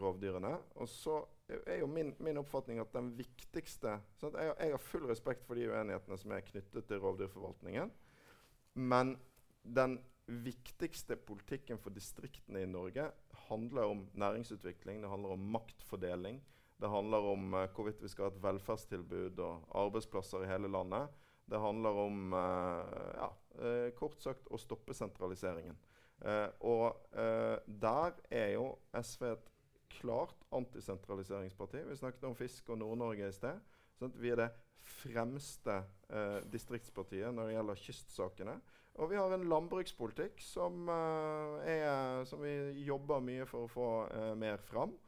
rovdyrene. 0.00 0.56
Og 0.74 0.90
så 0.90 1.20
er 1.48 1.78
jo 1.78 1.86
min, 1.86 2.12
min 2.18 2.40
oppfatning 2.40 2.82
at 2.82 2.92
den 2.92 3.12
viktigste? 3.18 4.00
Jeg, 4.22 4.54
jeg 4.58 4.74
har 4.74 4.82
full 4.82 5.06
respekt 5.06 5.46
for 5.46 5.54
de 5.54 5.68
uenighetene 5.70 6.18
som 6.18 6.34
er 6.34 6.46
knyttet 6.50 6.88
til 6.90 7.00
rovdyrforvaltningen. 7.04 7.94
Men 8.74 9.14
den 9.62 10.00
viktigste 10.28 11.16
politikken 11.16 11.78
for 11.80 11.94
distriktene 11.94 12.62
i 12.62 12.68
Norge 12.68 13.06
handler 13.48 13.88
om 13.94 14.02
næringsutvikling, 14.12 15.00
det 15.02 15.10
handler 15.10 15.38
om 15.38 15.46
maktfordeling. 15.54 16.42
Det 16.78 16.90
handler 16.90 17.24
om 17.32 17.54
uh, 17.54 17.64
hvorvidt 17.74 18.02
vi 18.02 18.10
skal 18.12 18.28
ha 18.28 18.30
et 18.34 18.42
velferdstilbud 18.42 19.40
og 19.42 19.64
arbeidsplasser 19.86 20.44
i 20.44 20.50
hele 20.50 20.70
landet. 20.70 21.08
Det 21.48 21.60
handler 21.60 22.00
om 22.04 22.32
uh, 22.34 23.12
ja, 23.16 23.28
uh, 23.60 23.88
kort 23.98 24.20
sagt 24.22 24.50
å 24.52 24.60
stoppe 24.60 24.96
sentraliseringen. 24.96 25.78
og 26.66 26.96
der 27.80 28.16
er 28.34 28.48
jo 28.56 28.72
SV 28.90 29.20
et 29.28 29.44
klart 30.00 30.40
antisentraliseringsparti. 30.50 31.84
Vi 31.86 31.94
snakket 32.00 32.24
om 32.26 32.34
fisk 32.34 32.72
og 32.74 32.80
Nord-Norge 32.80 33.28
i 33.28 33.36
sted. 33.36 33.60
Sånn 34.00 34.16
vi 34.18 34.32
er 34.34 34.40
det 34.40 34.48
fremste 34.82 35.76
distriktspartiet 36.50 37.30
når 37.30 37.46
det 37.46 37.54
gjelder 37.54 37.82
kystsakene. 37.84 38.56
Og 38.98 39.12
vi 39.12 39.20
har 39.20 39.30
en 39.30 39.46
landbrukspolitikk 39.46 40.42
som, 40.42 40.90
er, 40.90 42.26
som 42.26 42.42
vi 42.42 42.82
jobber 42.82 43.22
mye 43.22 43.46
for 43.46 43.68
å 43.68 43.72
få 43.76 43.88
mer 44.42 44.58
fram 44.58 44.98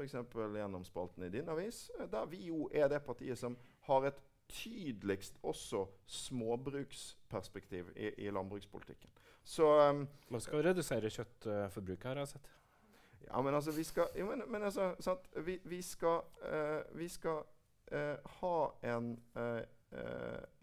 f.eks. 0.00 0.56
gjennom 0.56 0.84
spalten 0.84 1.24
i 1.24 1.28
din 1.28 1.48
avis, 1.48 1.90
eh, 1.98 2.08
der 2.08 2.26
vi 2.26 2.44
jo 2.48 2.68
er 2.72 2.88
det 2.88 3.02
partiet 3.04 3.38
som 3.38 3.56
har 3.88 4.06
et 4.08 4.20
tydeligst 4.50 5.38
også 5.42 5.86
småbruksperspektiv 6.06 7.90
i, 7.96 8.10
i 8.18 8.30
landbrukspolitikken. 8.30 9.10
Så 9.44 9.66
um, 9.90 10.08
Man 10.28 10.40
skal 10.40 10.64
redusere 10.64 11.10
kjøttforbruket, 11.10 12.04
har 12.04 12.20
jeg 12.22 12.28
sett. 12.28 12.50
Ja, 13.26 13.42
men 13.42 13.54
altså, 13.54 13.72
vi 13.72 13.84
skal, 13.84 14.08
ja, 14.16 14.24
men, 14.24 14.42
men 14.48 14.62
altså, 14.62 14.94
sant, 15.00 15.28
vi, 15.46 15.58
vi, 15.64 15.82
skal, 15.82 16.20
uh, 16.42 16.98
vi 16.98 17.08
skal 17.08 17.42
uh, 17.92 18.16
ha 18.40 18.56
en, 18.96 19.12
uh, 19.36 19.62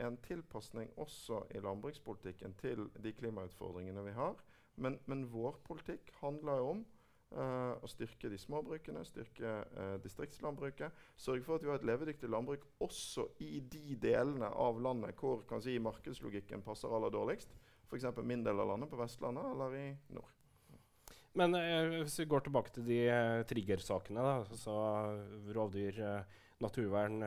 en 0.07 0.17
tilpasning 0.17 0.91
også 0.97 1.41
i 1.55 1.63
landbrukspolitikken 1.63 2.53
til 2.61 2.89
de 3.03 3.13
klimautfordringene 3.13 4.03
vi 4.03 4.11
har. 4.11 4.35
Men, 4.75 4.99
men 5.05 5.33
vår 5.33 5.61
politikk 5.65 6.11
handler 6.21 6.57
jo 6.61 6.69
om 6.69 6.85
Uh, 7.27 7.75
å 7.83 7.87
styrke 7.91 8.29
de 8.31 8.37
små 8.39 8.61
brukene, 8.63 9.01
styrke 9.03 9.49
uh, 9.75 9.97
distriktslandbruket. 9.99 10.95
Sørge 11.19 11.43
for 11.43 11.57
at 11.57 11.65
vi 11.65 11.67
har 11.67 11.81
et 11.81 11.87
levedyktig 11.89 12.29
landbruk 12.31 12.63
også 12.85 13.25
i 13.43 13.59
de 13.59 13.97
delene 13.99 14.47
av 14.47 14.79
landet 14.79 15.19
hvor 15.19 15.41
kan 15.49 15.59
si, 15.61 15.75
markedslogikken 15.83 16.63
passer 16.63 16.87
aller 16.87 17.11
dårligst. 17.11 17.51
F.eks. 17.89 18.07
min 18.23 18.45
del 18.47 18.63
av 18.63 18.71
landet, 18.71 18.87
på 18.87 18.99
Vestlandet 19.01 19.43
eller 19.51 19.75
i 19.75 19.83
nord. 20.15 20.31
Men 21.37 21.59
uh, 21.59 21.97
hvis 21.97 22.15
vi 22.23 22.29
går 22.31 22.47
tilbake 22.47 22.73
til 22.77 22.87
de 22.87 23.01
uh, 23.11 23.43
triggersakene, 23.51 24.23
da, 24.23 24.57
så 24.63 24.77
rovdyr, 25.51 25.99
naturvern, 26.63 27.19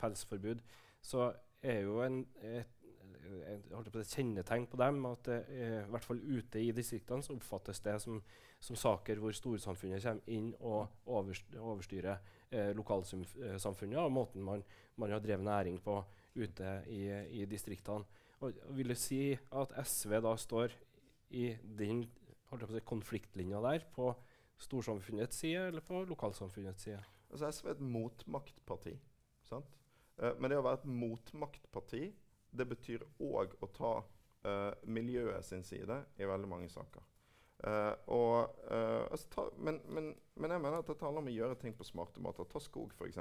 pelsforbud, 0.00 0.62
så 1.04 1.32
er 1.60 1.82
jo 1.82 1.98
en, 2.06 2.22
et 2.46 2.81
et 3.22 4.10
kjennetegn 4.10 4.66
på 4.70 4.78
dem 4.80 5.04
at 5.08 5.28
det, 5.28 5.38
i 5.54 5.90
hvert 5.92 6.06
fall 6.06 6.20
ute 6.22 6.60
i 6.62 6.72
distriktene 6.74 7.24
så 7.24 7.36
oppfattes 7.36 7.82
det 7.84 7.96
som, 8.02 8.18
som 8.62 8.78
saker 8.78 9.20
hvor 9.22 9.34
storsamfunnet 9.36 10.02
kommer 10.02 10.32
inn 10.34 10.50
og 10.60 11.06
overstyrer 11.06 12.16
eh, 12.50 12.72
lokalsamfunnet 12.78 14.00
og 14.02 14.12
måten 14.14 14.44
man, 14.46 14.64
man, 14.96 15.14
har 15.14 15.22
drevet 15.22 15.46
næring 15.46 15.78
på 15.82 16.00
ute 16.34 16.74
i, 16.88 17.04
i 17.42 17.46
distriktene. 17.46 18.04
Og, 18.42 18.58
vil 18.74 18.90
du 18.90 18.98
si 18.98 19.32
at 19.34 19.76
SV 19.86 20.18
da 20.24 20.34
står 20.40 20.74
i 21.32 21.52
den 21.62 22.06
konfliktlinja 22.84 23.62
der 23.64 23.86
på 23.94 24.10
storsamfunnets 24.62 25.42
side 25.42 25.68
eller 25.70 25.84
på 25.84 26.02
lokalsamfunnets 26.10 26.88
side? 26.88 27.02
Altså 27.32 27.50
SV 27.50 27.68
er 27.68 27.76
et 27.76 27.86
motmaktparti. 27.94 28.96
Sant? 29.46 29.78
Uh, 30.20 30.34
men 30.38 30.52
det 30.52 30.58
å 30.60 30.66
være 30.66 30.82
et 30.82 30.90
motmaktparti 30.90 32.02
det 32.52 32.68
betyr 32.68 33.04
òg 33.24 33.56
å 33.64 33.68
ta 33.72 33.94
uh, 34.02 34.72
miljøet 34.84 35.44
sin 35.46 35.64
side 35.66 36.02
i 36.20 36.28
veldig 36.28 36.50
mange 36.50 36.68
saker. 36.72 37.04
Uh, 37.62 37.94
og, 38.10 38.56
uh, 38.74 39.06
altså 39.06 39.28
ta, 39.30 39.44
men, 39.62 39.78
men, 39.86 40.08
men, 40.34 40.50
jeg 40.50 40.62
mener 40.64 40.80
at 40.80 40.88
det 40.88 40.98
handler 40.98 41.22
om 41.22 41.28
å 41.30 41.34
gjøre 41.36 41.58
ting 41.62 41.76
på 41.78 41.86
smarte 41.86 42.22
måter. 42.22 42.48
Ta 42.50 42.58
skog, 42.62 42.90
f.eks. 42.98 43.20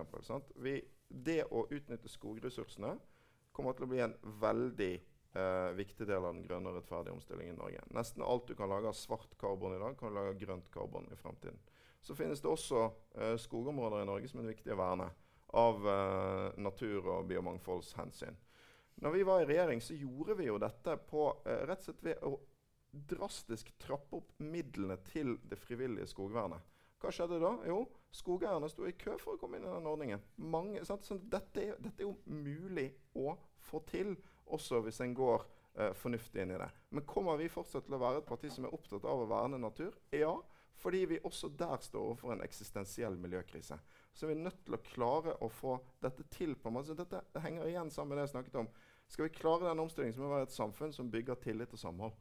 Det 1.12 1.44
å 1.54 1.68
utnytte 1.70 2.10
skogressursene 2.10 2.96
kommer 3.54 3.78
til 3.78 3.86
å 3.86 3.92
bli 3.92 4.02
en 4.02 4.16
veldig 4.42 4.92
uh, 5.36 5.70
viktig 5.78 6.08
del 6.10 6.24
av 6.24 6.32
den 6.32 6.42
grønne 6.48 6.72
og 6.72 6.80
rettferdige 6.80 7.14
omstillingen 7.14 7.54
i 7.54 7.60
Norge. 7.60 7.86
Nesten 7.94 8.26
alt 8.26 8.50
du 8.50 8.56
kan 8.58 8.72
lage 8.72 8.90
av 8.90 8.98
svart 8.98 9.38
karbon 9.42 9.78
i 9.78 9.82
dag, 9.84 9.94
kan 10.00 10.10
du 10.10 10.18
lage 10.18 10.34
av 10.34 10.42
grønt 10.42 10.74
karbon 10.74 11.06
i 11.14 11.20
fremtiden. 11.22 11.62
Så 12.02 12.18
finnes 12.18 12.42
det 12.42 12.50
også 12.50 12.88
skogområder 13.38 14.02
i 14.02 14.06
Norge 14.10 14.30
som 14.32 14.40
er 14.42 14.48
viktig 14.50 14.72
å 14.74 14.78
verne 14.80 15.06
av 15.62 15.84
natur- 16.58 17.12
og 17.14 17.28
biomangfoldshensyn. 17.30 18.40
Når 19.02 19.12
vi 19.12 19.24
var 19.26 19.42
i 19.42 19.46
regjering, 19.50 19.82
så 19.82 19.96
gjorde 19.98 20.36
vi 20.38 20.46
jo 20.46 20.60
dette 20.62 20.98
på, 21.10 21.28
uh, 21.46 21.54
rett 21.66 21.82
og 21.82 21.88
slett 21.88 22.04
ved 22.06 22.26
å 22.28 22.36
drastisk 22.92 23.72
trappe 23.80 24.20
opp 24.20 24.34
midlene 24.44 24.98
til 25.08 25.38
det 25.50 25.58
frivillige 25.58 26.10
skogvernet. 26.12 26.62
Hva 27.02 27.10
skjedde 27.16 27.40
da? 27.42 27.56
Jo, 27.66 27.80
skogeierne 28.14 28.70
sto 28.70 28.86
i 28.86 28.94
kø 29.00 29.16
for 29.18 29.34
å 29.34 29.42
komme 29.42 29.58
inn 29.58 29.66
i 29.66 29.72
den 29.72 29.88
ordningen. 29.90 30.22
Mange, 30.54 30.84
så 30.86 31.00
dette, 31.18 31.64
er, 31.64 31.80
dette, 31.82 31.96
er, 31.98 32.12
jo 32.12 32.14
mulig 32.30 32.92
å 33.18 33.34
få 33.64 33.82
til, 33.90 34.14
også 34.54 34.84
hvis 34.86 35.02
en 35.02 35.16
går 35.18 35.48
uh, 35.48 35.90
fornuftig 35.98 36.44
inn 36.44 36.54
i 36.54 36.62
det. 36.62 36.70
Men 36.94 37.08
kommer 37.10 37.40
vi 37.42 37.50
fortsatt 37.50 37.88
til 37.88 37.98
å 37.98 38.04
være 38.04 38.22
et 38.22 38.30
parti 38.30 38.54
som 38.54 38.68
er 38.68 38.76
opptatt 38.78 39.08
av 39.08 39.24
å 39.24 39.30
verne 39.32 39.58
natur? 39.64 39.98
Ja, 40.14 40.36
fordi 40.82 41.06
vi 41.10 41.24
også 41.26 41.50
der 41.58 41.82
står 41.82 42.12
overfor 42.12 42.36
en 42.36 42.46
eksistensiell 42.46 43.18
miljøkrise. 43.18 43.80
Så 44.14 44.28
vi 44.28 44.36
er 44.36 44.46
nødt 44.46 44.62
til 44.66 44.76
å 44.76 44.84
klare 44.86 45.36
å 45.42 45.50
få 45.50 45.78
dette 46.04 46.26
til. 46.34 46.56
på 46.56 46.70
en 46.70 46.74
måte. 46.76 46.98
Dette 46.98 47.24
henger 47.42 47.70
igjen 47.70 47.92
sammen 47.92 48.14
med 48.14 48.22
det 48.22 48.28
jeg 48.28 48.36
snakket 48.36 48.62
om 48.64 48.72
skal 49.12 49.28
vi 49.28 49.36
klare 49.36 49.68
den 49.68 49.82
omstillingen, 49.84 50.16
så 50.16 50.24
må 50.24 50.30
vi 50.30 50.38
være 50.38 50.48
et 50.48 50.56
samfunn 50.56 50.94
som 50.96 51.10
bygger 51.12 51.40
tillit 51.44 51.74
og 51.76 51.80
samhold. 51.82 52.14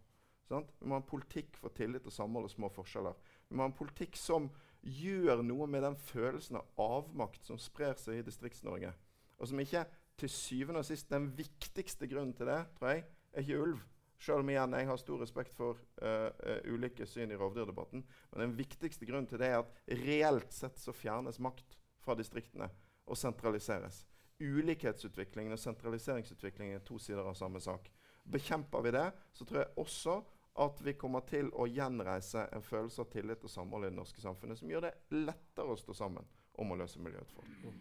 Sant? 0.51 0.73
Vi 0.81 0.89
må 0.89 0.97
ha 0.97 1.03
en 1.05 1.07
politikk 1.07 1.55
for 1.61 1.71
tillit 1.75 2.07
og 2.11 2.15
samhold 2.15 2.49
og 2.49 2.51
små 2.51 2.71
forskjeller. 2.75 3.15
Vi 3.47 3.55
må 3.55 3.63
ha 3.63 3.71
en 3.71 3.79
politikk 3.79 4.19
som 4.19 4.49
gjør 4.83 5.45
noe 5.47 5.69
med 5.71 5.85
den 5.87 5.97
følelsen 6.09 6.59
av 6.59 6.83
avmakt 6.83 7.47
som 7.47 7.61
sprer 7.61 7.95
seg 8.01 8.19
i 8.19 8.27
Distrikts-Norge. 8.27 8.91
Og 9.39 9.51
som 9.51 9.63
ikke 9.63 9.85
til 10.21 10.33
syvende 10.33 10.83
og 10.83 10.89
sist 10.89 11.09
Den 11.09 11.31
viktigste 11.37 12.09
grunnen 12.11 12.35
til 12.37 12.51
det 12.51 12.59
tror 12.77 12.93
jeg, 12.93 13.07
er 13.33 13.47
ikke 13.47 13.63
ulv. 13.63 13.87
Selv 14.21 14.43
om 14.43 14.51
igjen, 14.53 14.75
jeg 14.77 14.89
har 14.91 14.99
stor 15.01 15.23
respekt 15.23 15.55
for 15.57 15.79
uh, 16.03 16.29
uh, 16.29 16.59
ulike 16.69 17.07
syn 17.09 17.31
i 17.33 17.39
rovdyrdebatten. 17.41 18.03
Men 18.33 18.43
den 18.43 18.59
viktigste 18.59 19.07
grunnen 19.09 19.31
til 19.31 19.41
det 19.41 19.55
er 19.55 19.63
at 19.63 19.95
reelt 20.03 20.53
sett 20.53 20.77
så 20.83 20.93
fjernes 20.93 21.39
makt 21.41 21.79
fra 22.03 22.19
distriktene 22.19 22.69
og 23.07 23.17
sentraliseres 23.17 24.03
ulikhetsutviklingen 24.41 25.55
og 25.55 25.61
sentraliseringsutviklingen 25.61 26.79
er 26.79 26.85
to 26.87 26.99
sider 26.99 27.27
av 27.27 27.37
samme 27.39 27.61
sak. 27.61 27.91
Bekjemper 28.31 28.85
vi 28.85 28.95
det, 28.97 29.07
så 29.37 29.47
tror 29.49 29.63
jeg 29.63 29.75
også 29.81 30.21
at 30.61 30.83
vi 30.85 30.97
kommer 30.99 31.25
til 31.29 31.49
å 31.57 31.67
gjenreise 31.71 32.49
en 32.53 32.65
følelse 32.65 33.05
av 33.05 33.13
tillit 33.13 33.45
og 33.47 33.53
samhold 33.53 33.87
i 33.87 33.93
det 33.93 33.97
norske 33.97 34.23
samfunnet, 34.23 34.59
som 34.59 34.71
gjør 34.71 34.89
det 34.89 34.97
lettere 35.15 35.73
å 35.73 35.79
stå 35.79 35.97
sammen 36.03 36.27
om 36.61 36.75
å 36.75 36.79
løse 36.81 37.01
miljøutfordringer. 37.03 37.79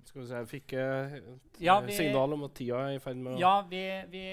Skal 0.00 0.22
vi 0.22 0.26
se, 0.26 0.38
Jeg 0.40 0.48
fikk 0.48 0.72
uh, 0.80 1.12
et 1.14 1.58
ja, 1.62 1.76
vi, 1.84 1.94
signal 1.94 2.32
om 2.34 2.46
at 2.46 2.54
tida 2.56 2.80
er 2.88 2.96
i 2.96 3.02
ferd 3.02 3.20
med 3.20 3.36
å 3.36 3.40
Ja, 3.40 3.52
vi, 3.68 3.82
vi, 4.10 4.24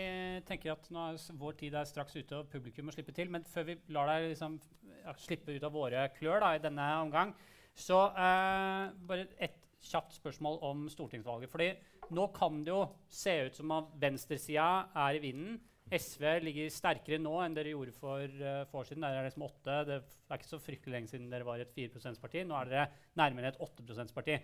tenker 0.48 0.74
at 0.74 0.88
nå 0.94 1.04
er 1.12 1.20
vår 1.38 1.58
tid 1.60 1.76
er 1.78 1.90
straks 1.90 2.16
ute, 2.16 2.40
og 2.40 2.50
publikum 2.52 2.88
må 2.88 2.96
slippe 2.96 3.14
til. 3.16 3.30
Men 3.34 3.46
før 3.48 3.68
vi 3.68 3.78
lar 3.94 4.10
deg 4.10 4.32
liksom, 4.32 4.58
ja, 5.04 5.14
slippe 5.22 5.54
ut 5.54 5.68
av 5.68 5.76
våre 5.76 6.08
klør 6.16 6.42
da, 6.46 6.54
i 6.56 6.64
denne 6.64 6.88
omgang, 7.04 7.36
så 7.78 8.00
uh, 8.16 8.96
bare 9.10 9.28
ett 9.38 9.67
kjapt 9.84 10.18
spørsmål 10.18 10.60
om 10.66 10.86
stortingsvalget. 10.92 11.52
Fordi 11.52 11.72
nå 12.16 12.28
kan 12.36 12.62
det 12.66 12.74
jo 12.74 12.84
se 13.10 13.34
ut 13.48 13.58
som 13.58 13.74
at 13.78 13.92
venstresida 14.02 14.68
er 14.96 15.18
i 15.18 15.24
vinden. 15.24 15.60
SV 15.88 16.24
ligger 16.44 16.72
sterkere 16.74 17.20
nå 17.22 17.32
enn 17.40 17.54
dere 17.56 17.72
gjorde 17.72 17.94
for 17.96 18.24
uh, 18.24 18.66
få 18.68 18.82
år 18.82 18.90
siden. 18.90 19.06
Der 19.06 19.20
er 19.20 19.28
liksom 19.28 19.46
8. 19.48 19.78
Det 19.88 20.00
er 20.00 20.40
ikke 20.40 20.50
så 20.50 20.60
fryktelig 20.60 20.96
lenge 20.96 21.12
siden 21.14 21.30
dere 21.32 21.48
var 21.48 21.64
et 21.64 21.72
4 21.76 21.94
%-parti. 21.96 22.44
Nå 22.44 22.58
er 22.60 22.72
dere 22.72 22.88
nærmere 23.20 23.54
et 23.54 23.62
8 23.64 23.86
%-parti. 23.88 24.40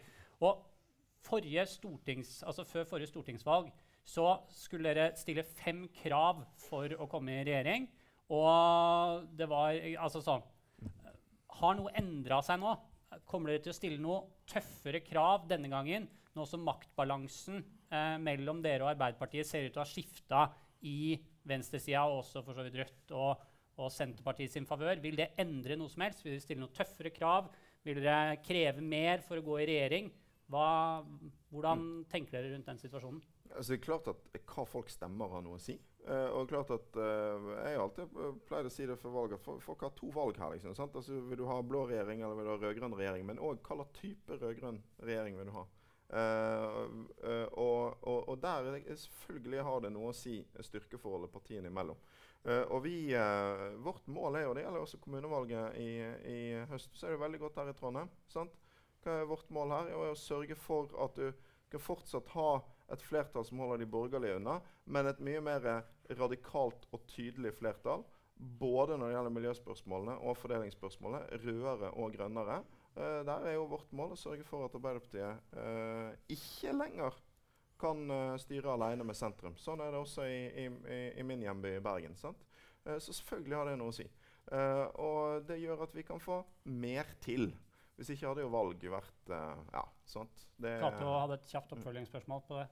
Og 0.48 0.64
forrige 1.24 1.66
altså 1.66 2.64
Før 2.64 2.84
forrige 2.84 3.12
stortingsvalg 3.12 3.72
så 4.06 4.38
skulle 4.52 4.92
dere 4.92 5.16
stille 5.16 5.44
fem 5.44 5.86
krav 6.04 6.44
for 6.60 6.92
å 7.00 7.08
komme 7.12 7.38
i 7.38 7.44
regjering. 7.44 7.88
Og 8.34 9.28
det 9.38 9.48
var 9.52 9.76
altså 10.00 10.22
sånn 10.24 10.44
Har 11.60 11.76
noe 11.78 11.92
endra 12.00 12.42
seg 12.44 12.60
nå? 12.60 12.74
Kommer 13.30 13.54
dere 13.54 13.64
til 13.66 13.74
å 13.74 13.78
stille 13.78 14.02
noe 14.02 14.22
tøffere 14.50 15.04
krav 15.06 15.48
denne 15.50 15.70
gangen, 15.72 16.08
nå 16.34 16.46
som 16.50 16.64
maktbalansen 16.66 17.60
eh, 17.62 18.16
mellom 18.22 18.62
dere 18.64 18.86
og 18.86 18.94
Arbeiderpartiet 18.94 19.48
ser 19.48 19.68
ut 19.68 19.74
til 19.74 19.82
å 19.82 19.86
ha 19.86 19.90
skifta 19.90 20.46
i 20.90 21.16
venstresida, 21.48 22.06
og 22.08 22.24
også 22.24 22.44
for 22.46 22.58
så 22.58 22.66
vidt 22.66 22.80
Rødt 22.82 23.14
og, 23.18 23.44
og 23.80 23.92
Senterpartiet 23.94 24.54
sin 24.54 24.68
favør? 24.68 25.02
Vil 25.04 25.20
det 25.20 25.32
endre 25.42 25.78
noe 25.80 25.92
som 25.92 26.04
helst? 26.06 26.24
Vil 26.26 26.36
dere 26.36 26.46
stille 26.46 26.64
noe 26.64 26.76
tøffere 26.76 27.14
krav? 27.14 27.52
Vil 27.84 28.02
dere 28.02 28.40
kreve 28.44 28.84
mer 28.84 29.24
for 29.26 29.40
å 29.40 29.46
gå 29.46 29.62
i 29.62 29.70
regjering? 29.70 30.12
Hva, 30.52 31.04
hvordan 31.54 32.04
tenker 32.12 32.38
dere 32.38 32.54
rundt 32.54 32.68
den 32.70 32.82
situasjonen? 32.82 33.24
Altså, 33.54 33.74
det 33.74 33.80
er 33.80 33.86
klart 33.86 34.10
at 34.12 34.44
Hva 34.50 34.66
folk 34.68 34.92
stemmer, 34.92 35.32
har 35.32 35.44
noe 35.46 35.60
å 35.60 35.62
si. 35.62 35.78
Uh, 36.04 36.28
og 36.36 36.50
klart 36.52 36.68
at 36.76 36.98
uh, 37.00 37.46
Jeg 37.64 37.80
alltid 37.80 38.16
pleier 38.50 38.68
å 38.68 38.72
si 38.74 38.88
det 38.90 38.98
før 39.00 39.14
valget. 39.16 39.46
Folk 39.64 39.86
har 39.86 39.94
to 39.96 40.10
valg 40.12 40.40
her. 40.42 40.52
liksom, 40.56 40.76
sant? 40.76 40.96
Altså, 41.00 41.22
Vil 41.30 41.40
du 41.40 41.46
ha 41.48 41.62
blå 41.64 41.86
regjering 41.88 42.26
eller 42.26 42.36
vil 42.36 42.50
du 42.50 42.52
ha 42.52 42.58
rød-grønn 42.60 42.98
regjering? 42.98 43.24
Men 43.30 43.40
òg 43.40 43.62
hva 43.64 43.80
slags 43.80 43.96
type 44.02 44.40
rød-grønn 44.42 44.82
regjering 45.00 45.40
vil 45.40 45.50
du 45.52 45.56
ha? 45.56 45.64
Og, 46.14 47.96
og, 48.06 48.18
og, 48.30 48.36
der 48.38 48.68
er 48.70 48.84
selvfølgelig 48.86 49.64
har 49.66 49.80
det 49.82 49.90
noe 49.96 50.12
å 50.12 50.14
si 50.14 50.36
styrkeforholdet 50.62 51.32
partiene 51.34 51.72
imellom. 51.72 51.98
Uh, 52.44 52.66
og 52.76 52.84
vi, 52.84 52.98
uh, 53.16 53.72
Vårt 53.80 54.08
mål 54.12 54.36
er 54.36 54.44
jo, 54.44 54.54
det 54.58 54.66
gjelder 54.66 54.84
også 54.84 55.00
kommunevalget 55.00 55.78
i, 55.80 55.90
i 56.28 56.40
høst, 56.68 56.92
så 57.00 57.08
er 57.08 57.16
det 57.16 57.22
veldig 57.24 57.40
godt 57.46 57.62
her 57.62 57.72
i 57.72 57.76
Trondheim. 57.78 58.12
sant? 58.28 58.60
Hva 59.04 59.22
er 59.22 59.30
vårt 59.32 59.50
mål 59.56 59.72
her? 59.72 59.92
Er 59.94 60.12
å 60.12 60.20
sørge 60.20 60.58
for 60.60 60.92
at 61.06 61.16
du 61.16 61.30
kan 61.72 61.82
fortsatt 61.82 62.28
ha 62.36 62.50
et 62.92 63.04
flertall 63.04 63.46
som 63.48 63.64
holder 63.64 63.82
de 63.82 63.90
borgerlige 63.90 64.38
unna, 64.42 64.60
men 64.86 65.08
et 65.08 65.24
mye 65.24 65.42
mer 65.44 65.70
radikalt 66.10 66.88
og 66.92 67.06
tydelig 67.08 67.54
flertall. 67.58 68.04
Både 68.60 68.98
når 68.98 69.08
det 69.08 69.16
gjelder 69.16 69.36
miljøspørsmålene 69.38 70.16
og 70.26 70.38
fordelingsspørsmålene. 70.42 71.42
Rødere 71.44 71.92
og 71.92 72.16
grønnere. 72.18 72.64
Uh, 72.94 73.22
der 73.26 73.48
er 73.50 73.56
jo 73.56 73.70
vårt 73.72 73.94
mål 73.96 74.14
å 74.14 74.20
sørge 74.20 74.46
for 74.46 74.68
at 74.68 74.76
Arbeiderpartiet 74.78 75.54
uh, 75.58 76.12
ikke 76.30 76.76
lenger 76.78 77.16
kan 77.82 78.04
uh, 78.12 78.36
styre 78.42 78.76
alene 78.76 79.06
med 79.08 79.18
sentrum. 79.18 79.56
Sånn 79.58 79.82
er 79.82 79.94
det 79.94 80.02
også 80.02 80.28
i, 80.30 80.44
i, 80.66 81.00
i 81.18 81.26
min 81.26 81.42
hjemby 81.42 81.80
Bergen. 81.84 82.16
så 82.18 82.36
selvfølgelig 83.00 83.58
har 83.58 83.72
det 83.72 83.78
noe 83.80 83.94
å 83.94 83.96
si. 83.96 84.06
og 85.00 85.46
det 85.48 85.58
gjør 85.62 85.86
at 85.86 85.94
vi 85.96 86.04
kan 86.04 86.20
få 86.20 86.44
mer 86.70 87.08
til. 87.24 87.54
Hvis 87.96 88.10
ikke 88.14 88.28
hadde 88.28 88.44
jo 88.44 88.52
valget 88.54 88.92
vært 88.92 89.32
ja, 89.32 89.84
klarte 90.82 91.06
å 91.08 91.14
ha 91.16 91.28
et 91.34 91.50
kjapt 91.50 91.74
oppfølgingsspørsmål 91.78 92.44
på 92.48 92.60
det. 92.60 92.68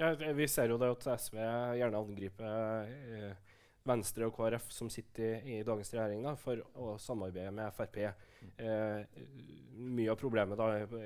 Ja, 0.00 0.14
vi 0.14 0.48
ser 0.48 0.72
jo 0.72 0.78
det 0.80 0.88
at 0.94 1.08
SV 1.20 1.36
gjerne 1.76 2.00
angriper 2.00 2.86
eh, 2.88 3.50
Venstre 3.84 4.28
og 4.28 4.36
KrF 4.36 4.70
som 4.72 4.88
sitter 4.90 5.42
i, 5.44 5.58
dagens 5.66 5.92
regjering 5.92 6.22
da, 6.24 6.36
for 6.38 6.62
å 6.78 6.94
samarbeide 7.02 7.52
med 7.54 7.74
Frp. 7.76 7.98
Eh, 8.56 9.20
mye 9.82 10.12
av 10.12 10.18
problemet 10.20 10.58
da 10.58 10.70
er, 10.78 10.96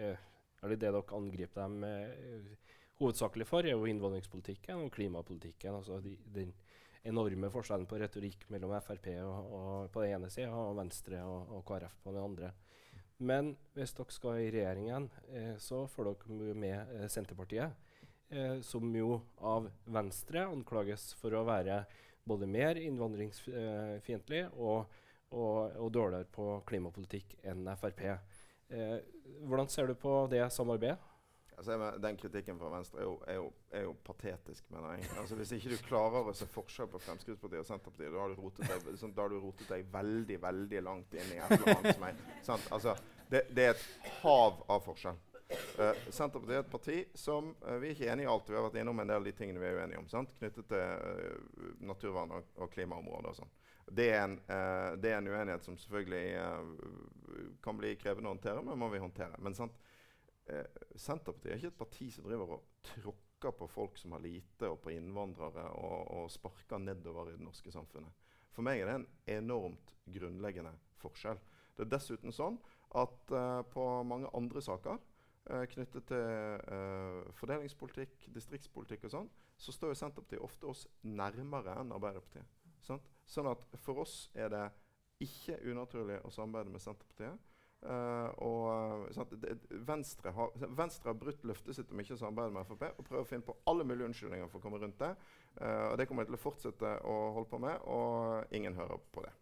er 0.61 0.73
det 0.73 0.79
dere 0.85 1.03
angriper 1.17 1.65
dem 1.65 1.87
eh, 1.89 2.53
hovedsakelig 3.01 3.49
for, 3.49 3.67
er 3.67 3.75
jo 3.75 3.89
innvandringspolitikken 3.91 4.85
og 4.85 4.93
klimapolitikken. 4.95 5.81
altså 5.81 5.99
de, 6.05 6.15
Den 6.33 6.53
enorme 7.07 7.51
forskjellen 7.53 7.87
på 7.89 7.99
retorikk 8.01 8.47
mellom 8.53 8.75
Frp 8.83 9.11
og, 9.23 9.51
og 9.57 9.91
på 9.95 10.03
den 10.03 10.17
ene 10.17 10.31
sida 10.33 10.53
og 10.55 10.77
Venstre 10.79 11.23
og, 11.25 11.53
og, 11.59 11.65
KrF 11.69 11.99
på 12.03 12.15
den 12.15 12.23
andre. 12.23 12.53
Men 13.19 13.55
hvis 13.77 13.95
dere 13.97 14.13
skal 14.13 14.41
i 14.43 14.51
regjeringen, 14.53 15.09
eh, 15.33 15.55
så 15.63 15.87
får 15.89 16.11
dere 16.11 16.57
med 16.59 16.97
eh, 16.99 17.09
Senterpartiet, 17.13 17.73
eh, 18.31 18.61
som 18.67 18.95
jo 18.97 19.21
av 19.39 19.69
Venstre 19.85 20.47
anklages 20.47 21.13
for 21.21 21.35
å 21.37 21.45
være 21.47 21.85
både 22.27 22.49
mer 22.51 22.79
innvandringsfiendtlig 22.81 24.47
og, 24.55 24.87
og, 25.31 25.59
og, 25.77 25.91
dårligere 25.95 26.27
på 26.35 26.49
klimapolitikk 26.67 27.37
enn 27.47 27.69
Frp. 27.79 28.03
Eh, 28.69 28.97
hvordan 29.47 29.71
ser 29.71 29.91
du 29.91 29.95
på 29.99 30.25
det 30.31 30.43
samarbeidet? 30.55 30.99
Altså, 31.57 31.77
den 32.03 32.17
kritikken 32.21 32.59
fra 32.61 32.69
Venstre 32.69 33.01
er 33.01 33.05
jo, 33.07 33.13
er 33.27 33.37
jo, 33.39 33.45
er 33.73 33.85
jo 33.87 33.93
patetisk, 34.05 34.67
mener 34.71 34.99
jeg. 34.99 35.07
Altså, 35.21 35.37
hvis 35.39 35.53
ikke 35.57 35.71
du 35.73 35.77
klarer 35.87 36.29
å 36.29 36.35
se 36.37 36.49
forskjell 36.53 36.91
på 36.93 37.01
Fremskrittspartiet 37.01 37.63
og 37.63 37.69
Senterpartiet, 37.71 38.13
da 38.13 38.21
har 38.21 38.35
du 38.35 38.43
rotet 38.43 38.69
deg, 38.69 38.99
sånn, 39.01 39.15
du 39.17 39.39
rotet 39.41 39.71
deg 39.73 39.87
veldig 39.95 40.37
veldig 40.43 40.83
langt 40.85 41.17
inn 41.17 41.33
i 41.33 41.39
et 41.41 41.55
eller 41.57 41.79
annet 41.79 41.97
som 41.97 42.05
er 42.11 42.21
sant? 42.45 42.69
Altså, 42.77 42.97
det, 43.31 43.47
det, 43.57 43.71
er 43.71 43.73
et 43.73 44.11
hav 44.21 44.61
av 44.69 44.85
forskjell. 44.85 45.17
Uh, 45.77 45.93
Senterpartiet 46.09 46.57
er 46.57 46.63
et 46.63 46.71
parti 46.73 46.97
som 47.19 47.51
uh, 47.61 47.75
Vi 47.83 47.91
er 47.91 47.97
ikke 47.97 48.09
enige 48.09 48.25
i 48.25 48.31
alt. 48.33 48.49
Vi 48.49 48.57
har 48.57 48.65
vært 48.65 48.79
innom 48.81 49.01
en 49.03 49.11
del 49.11 49.21
av 49.21 49.27
de 49.27 49.33
tingene 49.37 49.61
vi 49.61 49.69
er 49.69 49.81
uenige 49.83 50.01
om. 50.01 50.09
Sant? 50.09 50.33
Knyttet 50.39 50.69
til 50.71 50.81
uh, 50.81 51.67
naturvern 51.85 52.33
og, 52.39 52.47
og 52.65 52.71
klimaområdet 52.73 53.33
og 53.33 53.41
sånn. 53.43 53.53
Det 53.87 54.07
en, 54.19 54.33
det 54.99 55.11
er, 55.13 55.21
en, 55.21 55.29
uenighet 55.31 55.63
som 55.63 55.77
selvfølgelig 55.79 57.61
kan 57.63 57.77
bli 57.79 57.93
krevende 58.01 58.27
å 58.27 58.33
håndtere, 58.33 58.65
men 58.67 58.81
må 58.83 58.89
vi 58.91 58.99
håndtere. 58.99 59.39
Men 59.39 59.55
sant? 59.55 59.77
Senterpartiet 60.99 61.53
er 61.53 61.61
ikke 61.61 61.71
et 61.71 61.79
parti 61.79 62.09
som 62.11 62.27
driver 62.27 62.57
og 62.57 62.65
tråkker 62.89 63.55
på 63.61 63.69
folk 63.71 64.01
som 64.03 64.17
har 64.17 64.25
lite, 64.25 64.67
og 64.67 64.81
på 64.83 64.91
innvandrere, 64.91 65.69
og, 65.79 66.11
og 66.19 66.35
sparker 66.35 66.83
nedover 66.83 67.31
i 67.31 67.37
det 67.37 67.47
norske 67.47 67.71
samfunnet. 67.71 68.27
For 68.57 68.67
meg 68.67 68.83
er 68.83 68.91
det 68.91 68.97
en 68.97 69.07
enormt 69.37 69.95
grunnleggende 70.19 70.75
forskjell. 70.99 71.39
Det 71.79 71.87
er 71.87 71.95
dessuten 71.95 72.35
sånn 72.35 72.59
at 72.99 73.37
på 73.71 73.87
mange 74.11 74.35
andre 74.35 74.67
saker 74.67 74.99
knyttet 75.47 76.09
til 76.09 76.63
uh, 76.73 77.27
fordelingspolitikk, 77.39 78.29
distriktspolitikk 78.35 79.07
og 79.07 79.13
sånn, 79.13 79.29
så 79.57 79.75
står 79.75 79.93
jo 79.93 79.99
Senterpartiet 80.01 80.45
ofte 80.45 80.71
oss 80.71 80.87
nærmere 81.07 81.77
enn 81.81 81.95
Arbeiderpartiet. 81.95 82.49
Sant? 82.87 83.07
Sånn 83.27 83.49
at 83.51 83.63
for 83.83 84.03
oss 84.03 84.27
er 84.35 84.51
det 84.53 84.65
ikke 85.23 85.59
unaturlig 85.71 86.19
å 86.27 86.33
samarbeide 86.35 86.75
med 86.75 86.83
Senterpartiet. 86.83 87.53
Uh, 87.87 88.31
og 88.43 89.37
det, 89.43 89.53
Venstre, 89.87 90.33
har, 90.35 90.55
Venstre, 90.75 91.11
har, 91.13 91.19
brutt 91.21 91.45
løftet 91.47 91.77
sitt 91.77 91.93
om 91.95 92.01
ikke 92.03 92.17
å 92.17 92.23
samarbeide 92.25 92.57
med 92.57 92.67
Frp 92.67 92.87
og 92.89 93.05
prøver 93.07 93.23
å 93.23 93.29
finne 93.29 93.47
på 93.47 93.55
alle 93.71 93.87
mulige 93.87 94.09
unnskyldninger 94.09 94.51
for 94.51 94.59
å 94.59 94.65
komme 94.65 94.81
rundt 94.83 94.99
det. 95.03 95.13
og 95.61 95.95
det 96.01 96.09
kommer 96.09 96.25
de 96.25 96.33
til 96.33 96.41
å 96.41 96.43
fortsette 96.43 96.97
å 97.07 97.15
holde 97.37 97.53
på 97.53 97.63
med, 97.63 97.87
og 97.87 98.57
ingen 98.57 98.75
hører 98.75 99.07
på 99.13 99.23
det. 99.29 99.33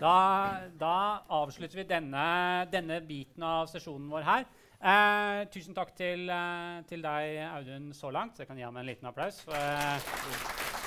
Da, 0.00 0.16
da, 0.78 0.96
avslutter 1.32 1.80
vi 1.80 1.86
denne, 1.88 2.26
denne, 2.72 3.00
biten 3.06 3.46
av 3.46 3.70
sesjonen 3.70 4.10
vår 4.12 4.26
her. 4.28 4.46
Eh, 4.82 5.40
tusen 5.54 5.76
takk 5.76 5.94
til, 5.96 6.28
eh, 6.28 6.82
til, 6.90 7.02
deg, 7.04 7.38
Audun, 7.48 7.92
så 7.96 8.10
langt. 8.10 8.36
Så 8.36 8.44
jeg 8.44 8.52
kan 8.52 8.60
gi 8.60 8.66
ham 8.66 8.76
en 8.76 8.86
liten 8.86 9.08
applaus. 9.08 9.44
Eh, 9.48 10.81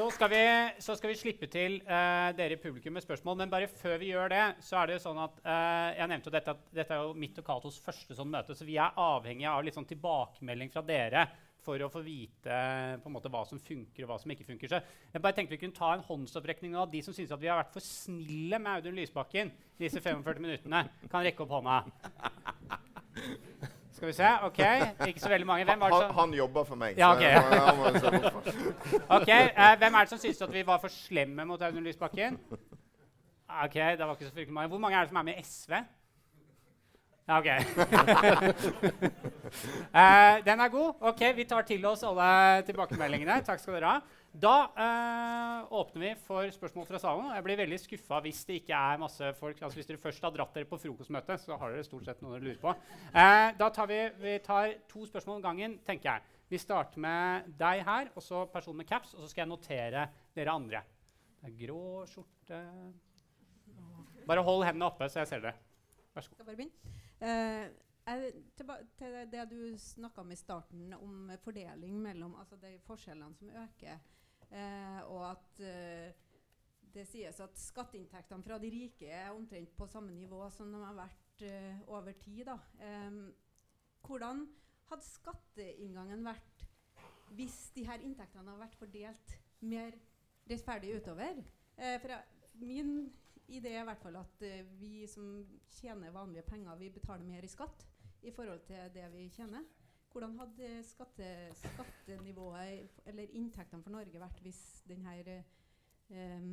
Så 0.00 0.06
skal, 0.10 0.30
vi, 0.32 0.44
så 0.80 0.94
skal 0.96 1.10
vi, 1.10 1.16
slippe 1.20 1.44
til 1.52 1.74
uh, 1.84 2.30
dere 2.32 2.54
i 2.56 2.60
publikum 2.60 2.94
med 2.96 3.04
spørsmål. 3.04 3.36
Men 3.42 3.50
bare 3.52 3.66
før 3.68 3.98
vi 4.00 4.06
gjør 4.14 4.30
det, 4.32 4.44
så 4.64 4.78
er 4.80 4.88
det 4.88 4.94
jo 4.94 5.02
sånn 5.02 5.18
at 5.20 5.42
uh, 5.44 5.90
jeg 5.98 6.08
nevnte 6.08 6.30
jo 6.30 6.32
dette, 6.32 6.54
at 6.54 6.70
dette 6.78 6.96
er 6.96 7.02
jo 7.04 7.10
mitt 7.20 7.36
og 7.42 7.44
Katos 7.44 7.76
første 7.84 8.16
sånn 8.16 8.30
møte, 8.32 8.56
så 8.56 8.64
vi 8.64 8.78
er 8.80 8.96
avhengige 8.96 9.52
av 9.52 9.60
litt 9.66 9.76
sånn 9.76 9.88
tilbakemelding 9.90 10.72
fra 10.72 10.80
dere 10.88 11.26
for 11.60 11.84
å 11.84 11.90
få 11.92 12.00
vite 12.00 12.62
på 13.02 13.10
en 13.10 13.16
måte, 13.18 13.28
hva 13.28 13.44
som 13.44 13.60
funker 13.60 14.06
og 14.06 14.14
hva 14.14 14.16
som 14.22 14.32
ikke 14.32 14.48
funker. 14.48 14.72
Så 14.72 14.80
jeg 15.12 15.20
bare 15.20 15.36
tenkte 15.36 15.58
vi 15.58 15.60
kunne 15.66 15.76
ta 15.76 15.92
en 15.92 16.06
håndsopprekning 16.08 16.80
av 16.80 16.88
de 16.94 17.04
som 17.04 17.12
syns 17.12 17.36
at 17.36 17.42
vi 17.42 17.52
har 17.52 17.60
vært 17.60 17.76
for 17.76 17.84
snille 17.84 18.56
med 18.56 18.80
Audun 18.80 18.96
Lysbakken 18.96 19.52
disse 19.76 20.00
45 20.00 20.40
minuttene. 20.40 20.86
Kan 21.12 21.28
rekke 21.28 21.44
opp 21.44 21.52
hånda. 21.58 21.76
Skal 24.00 24.08
vi 24.08 24.12
se. 24.12 24.28
ok, 24.42 24.58
Ikke 25.08 25.20
så 25.20 25.28
veldig 25.28 25.46
mange. 25.46 25.64
Hvem 25.64 25.80
var 25.80 25.90
det 25.90 25.96
som... 25.96 26.14
Han, 26.14 26.28
han 26.28 26.34
jobber 26.34 26.64
for 26.64 26.74
meg. 26.74 26.98
Ja, 26.98 27.12
ok. 27.12 27.22
ok, 29.16 29.28
uh, 29.28 29.78
Hvem 29.78 29.94
er 29.94 29.98
det 30.00 30.08
som 30.08 30.18
syns 30.18 30.40
at 30.42 30.52
vi 30.52 30.62
var 30.66 30.78
for 30.80 30.88
slemme 30.88 31.44
mot 31.44 31.60
Audun 31.62 31.84
Lysbakken? 31.84 32.38
Ok, 33.64 33.74
det 33.74 33.98
var 34.00 34.14
ikke 34.14 34.24
så 34.24 34.32
fryktelig 34.32 34.54
mange. 34.56 34.68
Hvor 34.68 34.78
mange 34.78 34.96
er 34.96 35.00
det 35.04 35.08
som 35.08 35.20
er 35.20 35.22
med 35.22 35.34
i 35.36 35.44
SV? 35.44 35.72
Ja, 37.28 37.38
ok. 37.38 37.46
uh, 39.92 40.44
den 40.48 40.60
er 40.60 40.68
god. 40.68 40.94
Ok, 41.00 41.20
Vi 41.36 41.44
tar 41.44 41.62
til 41.68 41.84
oss 41.86 42.02
alle 42.02 42.62
tilbakemeldingene. 42.62 43.42
Takk 43.44 43.60
skal 43.60 43.76
dere 43.76 43.92
ha. 43.98 44.00
Da 44.30 44.70
uh, 44.70 45.72
åpner 45.74 46.02
vi 46.04 46.10
for 46.22 46.50
spørsmål 46.54 46.86
fra 46.86 46.98
salen. 47.02 47.32
Jeg 47.34 47.42
blir 47.42 47.58
veldig 47.58 47.78
skuffa 47.82 48.20
hvis 48.22 48.44
det 48.46 48.60
ikke 48.60 48.78
er 48.78 49.00
masse 49.02 49.32
folk. 49.40 49.58
Altså 49.58 49.80
Hvis 49.80 49.88
dere 49.88 49.98
først 49.98 50.22
har 50.22 50.30
dratt 50.34 50.54
dere 50.54 50.68
på 50.70 50.78
frokostmøte, 50.78 51.34
så 51.42 51.56
har 51.58 51.74
dere 51.74 51.86
stort 51.86 52.06
sett 52.06 52.22
noe 52.22 52.36
dere 52.36 52.46
lurer 52.46 52.60
på. 52.62 52.74
Eh, 53.10 53.48
da 53.58 53.70
tar 53.74 53.88
vi, 53.90 53.98
vi 54.22 54.36
tar 54.44 54.76
to 54.90 55.02
spørsmål 55.08 55.40
om 55.40 55.46
gangen, 55.48 55.74
tenker 55.86 56.12
jeg. 56.12 56.38
Vi 56.50 56.60
starter 56.62 57.02
med 57.02 57.50
deg 57.58 57.82
her, 57.86 58.12
og 58.14 58.22
så 58.22 58.44
personen 58.52 58.82
med 58.82 58.88
caps. 58.90 59.16
Og 59.16 59.24
så 59.24 59.32
skal 59.32 59.44
jeg 59.44 59.50
notere 59.50 60.06
dere 60.36 60.54
andre. 60.54 60.84
Det 61.40 61.50
er 61.50 61.58
grå 61.66 62.06
skjorte 62.10 62.62
Bare 64.28 64.42
hold 64.46 64.62
hendene 64.62 64.86
oppe, 64.86 65.08
så 65.10 65.24
jeg 65.24 65.32
ser 65.32 65.42
dere. 65.42 65.56
Vær 66.14 66.22
så 66.22 66.36
god. 66.36 66.64
Uh, 67.20 67.66
til 68.98 69.18
det 69.32 69.42
du 69.50 69.58
snakka 69.78 70.22
om 70.22 70.30
i 70.30 70.38
starten, 70.38 70.94
om 70.94 71.34
fordeling 71.42 71.98
mellom 71.98 72.38
altså 72.38 72.58
de 72.62 72.76
forskjellene 72.86 73.34
som 73.34 73.50
øker 73.64 73.98
Eh, 74.50 75.00
og 75.06 75.28
at 75.30 75.60
eh, 75.62 76.10
det 76.90 77.04
sies 77.06 77.38
at 77.42 77.60
skatteinntektene 77.60 78.42
fra 78.42 78.58
de 78.58 78.70
rike 78.72 79.06
er 79.06 79.30
omtrent 79.30 79.70
på 79.78 79.86
samme 79.90 80.10
nivå 80.14 80.42
som 80.50 80.72
de 80.74 80.80
har 80.82 80.96
vært 80.98 81.44
eh, 81.46 81.84
over 81.86 82.16
tid. 82.18 82.48
Da. 82.48 82.56
hvordan 84.06 84.42
hadde 84.90 85.06
skatteinngangen 85.06 86.26
vært 86.26 86.66
hvis 87.38 87.68
de 87.76 87.84
her 87.86 88.02
inntektene 88.02 88.50
hadde 88.50 88.64
vært 88.64 88.80
fordelt 88.80 89.36
mer 89.62 89.94
rettferdig 90.50 90.96
utover? 90.98 91.42
for 92.02 92.12
min 92.60 93.06
idé 93.48 93.70
er 93.70 93.84
i 93.84 93.86
hvert 93.88 94.02
fall 94.02 94.18
at 94.18 94.42
vi 94.76 95.06
som 95.08 95.38
tjener 95.78 96.12
vanlige 96.12 96.42
penger, 96.44 96.74
vi 96.76 96.90
betaler 96.92 97.24
mer 97.24 97.46
i 97.46 97.48
skatt 97.48 97.86
i 98.26 98.34
forhold 98.34 98.66
til 98.66 98.90
det 98.92 99.06
vi 99.14 99.28
tjener. 99.32 99.62
Hvordan 100.12 100.38
hadde 100.38 100.82
skatte, 100.82 101.26
skattenivået 101.54 103.02
eller 103.06 103.22
inntektene 103.32 103.82
for 103.82 103.94
Norge 103.94 104.20
vært 104.20 104.40
hvis 104.42 104.82
denne, 104.88 105.44
um, 106.10 106.48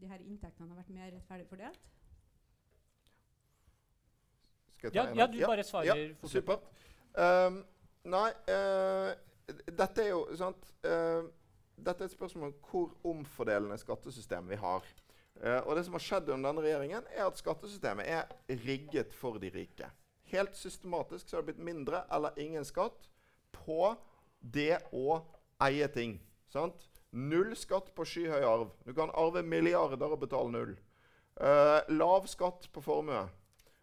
de 0.00 0.08
her 0.08 0.24
inntektene 0.24 0.68
hadde 0.68 0.78
vært 0.78 0.94
mer 0.96 1.12
rettferdig 1.12 1.48
fordelt? 1.50 1.90
Ja, 4.82 5.04
ja, 5.14 5.26
du 5.26 5.38
bare 5.46 5.62
svarer 5.64 5.86
ja, 5.86 6.08
Supert. 6.26 6.64
Um, 7.14 7.60
nei, 8.08 8.30
uh, 8.50 9.12
dette 9.68 10.02
er 10.02 10.08
jo 10.10 10.24
sant 10.38 10.70
uh, 10.88 11.28
Dette 11.76 12.02
er 12.02 12.08
et 12.08 12.14
spørsmål 12.14 12.48
om 12.48 12.58
hvor 12.70 12.96
omfordelende 13.12 13.76
skattesystem 13.78 14.48
vi 14.48 14.56
har. 14.58 14.86
Uh, 15.36 15.60
og 15.66 15.76
det 15.76 15.84
som 15.84 15.96
har 15.98 16.04
skjedd 16.04 16.32
under 16.32 16.50
denne 16.50 16.64
regjeringen, 16.64 17.06
er 17.12 17.26
at 17.26 17.38
skattesystemet 17.38 18.08
er 18.08 18.56
rigget 18.64 19.14
for 19.14 19.38
de 19.42 19.50
rike. 19.52 19.88
Helt 20.32 20.56
systematisk 20.56 21.28
så 21.28 21.36
har 21.36 21.42
det 21.42 21.52
blitt 21.52 21.66
mindre 21.66 22.04
eller 22.12 22.38
ingen 22.40 22.64
skatt 22.64 23.08
på 23.54 23.94
det 24.40 24.80
å 24.92 25.20
eie 25.62 25.88
ting. 25.92 26.16
Sant? 26.52 26.88
Null 27.12 27.52
skatt 27.56 27.92
på 27.96 28.06
skyhøy 28.08 28.42
arv. 28.44 28.70
Du 28.86 28.92
kan 28.96 29.12
arve 29.18 29.44
milliarder 29.44 30.14
og 30.14 30.22
betale 30.24 30.52
null. 30.52 30.74
Uh, 31.36 31.80
lav 31.92 32.26
skatt 32.30 32.68
på 32.72 32.82
formue. 32.84 33.24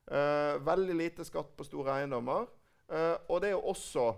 Uh, 0.09 0.57
veldig 0.65 0.95
lite 0.97 1.25
skatt 1.25 1.53
på 1.57 1.65
store 1.67 1.99
eiendommer. 1.99 2.49
Uh, 2.89 3.15
og 3.29 3.41
det 3.41 3.51
er 3.51 3.55
jo 3.55 3.69
også 3.69 4.09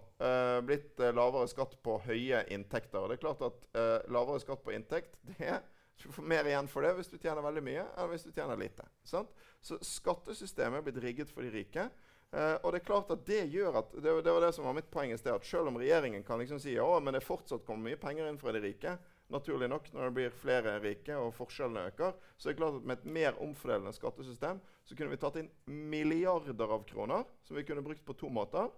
blitt 0.64 1.02
lavere 1.12 1.50
skatt 1.52 1.74
på 1.84 1.98
høye 2.06 2.46
inntekter. 2.56 3.02
Og 3.02 3.12
det 3.12 3.18
er 3.18 3.24
klart 3.26 3.42
at 3.44 3.66
lavere 4.14 4.40
skatt 4.40 4.62
på 4.64 4.72
inntekt 4.72 5.18
det 5.34 5.58
du 6.04 6.12
får 6.12 6.24
mer 6.24 6.48
igjen 6.50 6.70
for 6.72 6.86
det 6.86 6.94
hvis 6.98 7.12
du 7.12 7.18
tjener 7.20 7.44
veldig 7.46 7.64
mye 7.66 7.84
enn 8.00 8.10
hvis 8.12 8.26
du 8.26 8.32
tjener 8.34 8.60
lite. 8.60 8.86
Sant? 9.06 9.30
Så 9.62 9.78
skattesystemet 9.86 10.80
er 10.80 10.86
blitt 10.88 11.02
rigget 11.04 11.30
for 11.34 11.46
de 11.46 11.52
rike. 11.54 11.88
Uh, 12.32 12.56
og 12.64 12.72
det 12.72 12.80
er 12.80 12.88
klart 12.88 13.10
at 13.12 13.26
det 13.28 13.42
gjør 13.52 13.82
at, 13.82 13.90
det, 13.92 14.12
det, 14.24 14.32
var 14.32 14.44
det 14.46 14.54
som 14.56 14.64
var 14.64 14.76
mitt 14.78 14.88
poeng 14.92 15.12
i 15.12 15.18
sted, 15.20 15.34
at 15.36 15.48
selv 15.48 15.68
om 15.68 15.80
regjeringen 15.82 16.24
kan 16.24 16.40
liksom 16.40 16.62
si 16.64 16.78
ja, 16.78 16.88
men 17.04 17.18
det 17.18 17.26
fortsatt 17.26 17.66
kommer 17.68 17.90
mye 17.90 18.00
penger 18.00 18.30
inn 18.30 18.40
fra 18.40 18.54
de 18.56 18.62
rike, 18.64 18.94
naturlig 19.32 19.68
nok 19.72 19.90
når 19.92 20.06
det 20.06 20.16
blir 20.16 20.38
flere 20.40 20.78
rike 20.84 21.18
og 21.20 21.34
forskjellene 21.36 21.90
øker, 21.90 22.16
så 22.38 22.48
er 22.48 22.54
det 22.54 22.62
klart 22.62 22.78
at 22.80 22.88
med 22.88 23.00
et 23.00 23.10
mer 23.18 23.42
omfordelende 23.44 23.92
skattesystem 23.96 24.62
så 24.88 24.96
kunne 24.96 25.12
vi 25.12 25.20
tatt 25.20 25.40
inn 25.42 25.50
milliarder 25.92 26.76
av 26.76 26.86
kroner 26.88 27.28
som 27.48 27.60
vi 27.60 27.66
kunne 27.68 27.84
brukt 27.84 28.04
på 28.08 28.16
to 28.20 28.32
måter. 28.32 28.72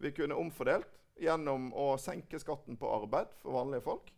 Vi 0.00 0.12
kunne 0.16 0.38
omfordelt 0.40 0.88
gjennom 1.18 1.70
å 1.76 1.90
senke 2.00 2.40
skatten 2.40 2.78
på 2.78 2.88
arbeid 2.92 3.32
for 3.42 3.56
vanlige 3.56 3.84
folk, 3.84 4.12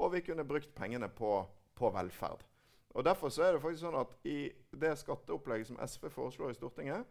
og 0.00 0.12
vi 0.14 0.22
kunne 0.24 0.46
brukt 0.48 0.72
pengene 0.76 1.08
på, 1.12 1.42
på 1.76 1.92
velferd. 1.92 2.44
Og 2.94 3.04
Derfor 3.04 3.32
så 3.32 3.42
er 3.44 3.54
det 3.54 3.62
faktisk 3.62 3.82
sånn 3.84 3.98
at 3.98 4.12
i 4.28 4.48
det 4.70 4.92
skatteopplegget 5.00 5.72
som 5.72 5.80
SV 5.82 6.08
foreslår 6.14 6.52
i 6.52 6.58
Stortinget, 6.58 7.08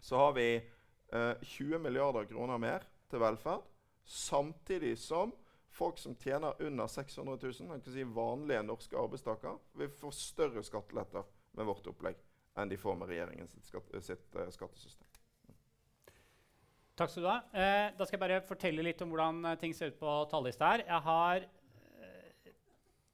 så 0.00 0.16
har 0.16 0.32
vi 0.36 0.48
eh, 0.56 1.34
20 1.42 1.78
milliarder 1.78 2.28
kroner 2.30 2.58
mer 2.58 2.86
til 3.10 3.22
velferd, 3.22 3.66
samtidig 4.04 4.96
som 4.98 5.34
folk 5.70 5.98
som 5.98 6.16
tjener 6.18 6.58
under 6.62 6.86
600 6.86 7.38
000, 7.42 7.68
kan 7.68 7.92
si 7.92 8.02
vanlige 8.04 8.62
norske 8.66 8.98
arbeidstakere, 8.98 9.58
vil 9.78 9.92
få 10.00 10.10
større 10.14 10.64
skatteletter 10.66 11.26
med 11.56 11.68
vårt 11.68 11.86
opplegg 11.90 12.18
enn 12.58 12.70
de 12.70 12.78
får 12.78 12.96
med 12.98 13.08
regjeringens 13.12 13.54
skatt, 13.62 13.92
sitt, 14.02 14.26
uh, 14.34 14.48
skattesystem. 14.50 15.06
Takk 16.98 17.12
skal 17.12 17.24
du 17.24 17.28
ha. 17.30 17.38
Eh, 17.56 17.86
da 17.96 18.04
skal 18.04 18.18
jeg 18.18 18.24
bare 18.26 18.42
fortelle 18.44 18.84
litt 18.84 19.00
om 19.00 19.08
hvordan 19.08 19.38
eh, 19.48 19.58
ting 19.62 19.72
ser 19.72 19.94
ut 19.94 20.00
på 20.02 20.16
tallista 20.28 20.74
her. 20.74 20.82
Jeg 20.84 21.04
har 21.06 21.46
eh, 21.46 22.50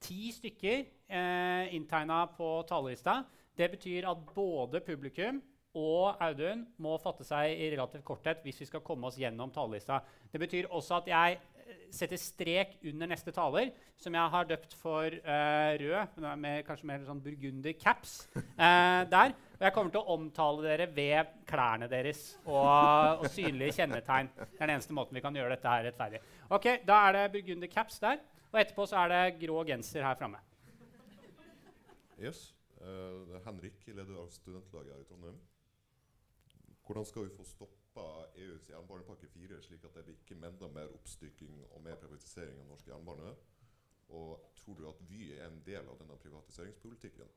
ti 0.03 0.33
stykker 0.35 0.81
eh, 1.07 1.75
inntegna 1.77 2.25
på 2.35 2.49
tallista. 2.67 3.21
Det 3.55 3.69
betyr 3.77 4.09
at 4.11 4.25
både 4.35 4.81
publikum 4.83 5.39
og 5.77 6.23
Audun 6.25 6.65
må 6.83 6.97
fatte 7.03 7.27
seg 7.27 7.53
i 7.53 7.69
relativt 7.75 8.05
korthet 8.07 8.41
hvis 8.45 8.63
vi 8.63 8.69
skal 8.71 8.85
komme 8.85 9.11
oss 9.11 9.19
gjennom 9.21 9.53
talerlista. 9.53 10.01
Det 10.33 10.41
betyr 10.41 10.71
også 10.73 11.03
at 11.03 11.11
jeg 11.11 11.37
eh, 11.37 11.83
setter 11.93 12.21
strek 12.21 12.79
under 12.89 13.11
neste 13.11 13.35
taler, 13.35 13.73
som 14.01 14.17
jeg 14.17 14.33
har 14.33 14.49
døpt 14.49 14.73
for 14.81 15.05
uh, 15.05 15.73
rød, 15.81 16.17
med 16.41 16.65
kanskje 16.67 16.89
mer 16.89 17.05
sånn 17.05 17.21
burgunder 17.25 17.77
caps. 17.81 18.17
Uh, 18.37 19.05
der. 19.13 19.37
Og 19.57 19.65
jeg 19.65 19.75
kommer 19.77 19.93
til 19.93 20.03
å 20.03 20.17
omtale 20.17 20.65
dere 20.67 20.89
ved 20.97 21.37
klærne 21.49 21.89
deres 21.93 22.25
og, 22.45 23.23
og, 23.23 23.29
synlige 23.33 23.79
kjennetegn. 23.79 24.33
Det 24.37 24.49
er 24.49 24.67
den 24.67 24.75
eneste 24.77 24.97
måten 24.97 25.17
vi 25.17 25.25
kan 25.25 25.37
gjøre 25.37 25.57
dette 25.57 25.73
her 25.73 25.87
rettferdig. 25.89 26.21
Ok, 26.53 26.69
Da 26.89 27.01
er 27.07 27.17
det 27.21 27.31
burgunder 27.37 27.73
caps 27.73 28.01
der, 28.05 28.21
og 28.53 28.61
etterpå 28.61 28.89
så 28.89 29.05
er 29.05 29.15
det 29.15 29.25
grå 29.45 29.65
genser 29.69 30.05
her 30.05 30.17
framme. 30.21 30.41
Yes. 32.17 32.51
Uh, 32.81 33.37
Henrik, 33.45 33.81
leder 33.89 34.17
av 34.21 34.29
studentlaget 34.33 34.93
her 34.95 35.05
i 35.05 35.09
Trondheim. 35.09 35.37
Hvordan 36.87 37.05
skal 37.05 37.25
vi 37.25 37.35
få 37.35 37.45
stoppa 37.45 38.07
EUs 38.39 38.69
jernbanepakke 38.71 39.27
4, 39.27 39.63
slik 39.63 39.85
at 39.85 39.95
det 39.97 40.05
blir 40.07 40.19
ikke 40.21 40.37
enda 40.39 40.69
mer 40.71 40.93
oppstykking 40.95 41.65
og 41.73 41.81
mer 41.83 41.97
privatisering 41.99 42.61
av 42.63 42.69
norsk 42.71 42.93
jernbane? 42.93 43.33
Og 44.15 44.53
tror 44.55 44.79
du 44.79 44.87
at 44.89 45.01
Vy 45.09 45.33
er 45.35 45.49
en 45.49 45.59
del 45.67 45.89
av 45.91 45.99
denne 45.99 46.19
privatiseringspolitikken? 46.23 47.33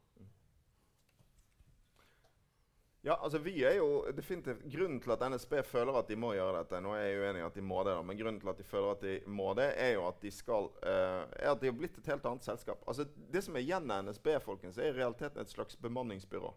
Ja, 3.01 3.15
altså 3.23 3.39
vi 3.39 3.53
er 3.63 3.77
jo 3.77 4.03
definitivt 4.11 4.65
Grunnen 4.73 4.99
til 5.01 5.13
at 5.15 5.21
NSB 5.31 5.53
føler 5.63 5.95
at 5.95 6.09
de 6.11 6.17
må 6.19 6.33
gjøre 6.35 6.57
dette 6.57 6.81
Nå 6.83 6.91
er 6.97 7.05
jeg 7.05 7.21
uenig 7.21 7.39
i 7.39 7.45
at 7.47 7.55
de 7.55 7.63
må 7.63 7.79
det, 7.87 7.93
da, 7.95 8.01
men 8.03 8.19
grunnen 8.19 8.41
til 8.41 8.51
at 8.51 8.59
de 8.59 8.65
føler 8.67 8.91
at 8.91 9.05
de 9.05 9.13
må 9.39 9.53
det, 9.57 9.69
er 9.79 9.93
jo 9.95 10.03
at 10.09 10.19
de 10.21 10.31
skal 10.35 10.67
uh, 10.83 11.23
er 11.31 11.53
at 11.53 11.61
de 11.61 11.71
har 11.71 11.77
blitt 11.79 11.97
et 11.97 12.09
helt 12.11 12.27
annet 12.27 12.45
selskap. 12.45 12.83
Altså 12.85 13.07
Det 13.33 13.41
som 13.45 13.55
er 13.55 13.63
igjen 13.63 13.89
av 13.95 14.03
NSB, 14.03 14.33
folkens, 14.43 14.77
er 14.77 14.91
i 14.91 14.97
realiteten 14.99 15.41
et 15.41 15.53
slags 15.55 15.79
bemanningsbyrå. 15.79 16.51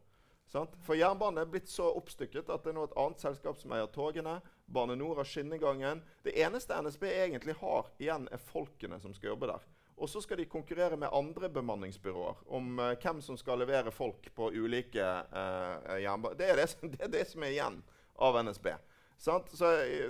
Sant? 0.53 0.75
For 0.85 0.99
jernbanen 0.99 1.41
er 1.41 1.49
blitt 1.49 1.71
så 1.73 1.87
oppstykket 1.97 2.51
at 2.53 2.65
det 2.65 2.75
er 2.75 2.77
nå 2.77 2.83
et 2.85 2.97
annet 3.01 3.23
selskap 3.25 3.57
som 3.57 3.73
eier 3.73 3.89
togene. 3.89 4.35
Bane 4.69 4.99
Nor 5.01 5.23
har 5.23 5.29
skinnegangen. 5.29 6.03
Det 6.27 6.35
eneste 6.45 6.77
NSB 6.77 7.07
egentlig 7.09 7.55
har 7.63 7.89
igjen, 7.97 8.27
er 8.29 8.43
folkene 8.51 8.99
som 9.01 9.15
skal 9.17 9.33
jobbe 9.33 9.49
der. 9.49 9.65
Og 9.97 10.11
så 10.13 10.21
skal 10.21 10.43
de 10.43 10.49
konkurrere 10.51 10.99
med 11.01 11.13
andre 11.15 11.49
bemanningsbyråer 11.53 12.45
om 12.53 12.77
uh, 12.81 12.93
hvem 13.01 13.23
som 13.25 13.39
skal 13.41 13.63
levere 13.63 13.93
folk 13.95 14.29
på 14.37 14.51
ulike 14.53 15.01
uh, 15.33 15.97
jernbaner. 16.03 16.37
Det, 16.37 16.69
det, 16.99 17.01
er 17.01 17.13
det 17.17 17.27
som 17.33 17.45
er 17.47 17.55
igjen 17.55 17.81
av 18.21 18.37
NSB. 18.45 18.69
Så 19.23 19.45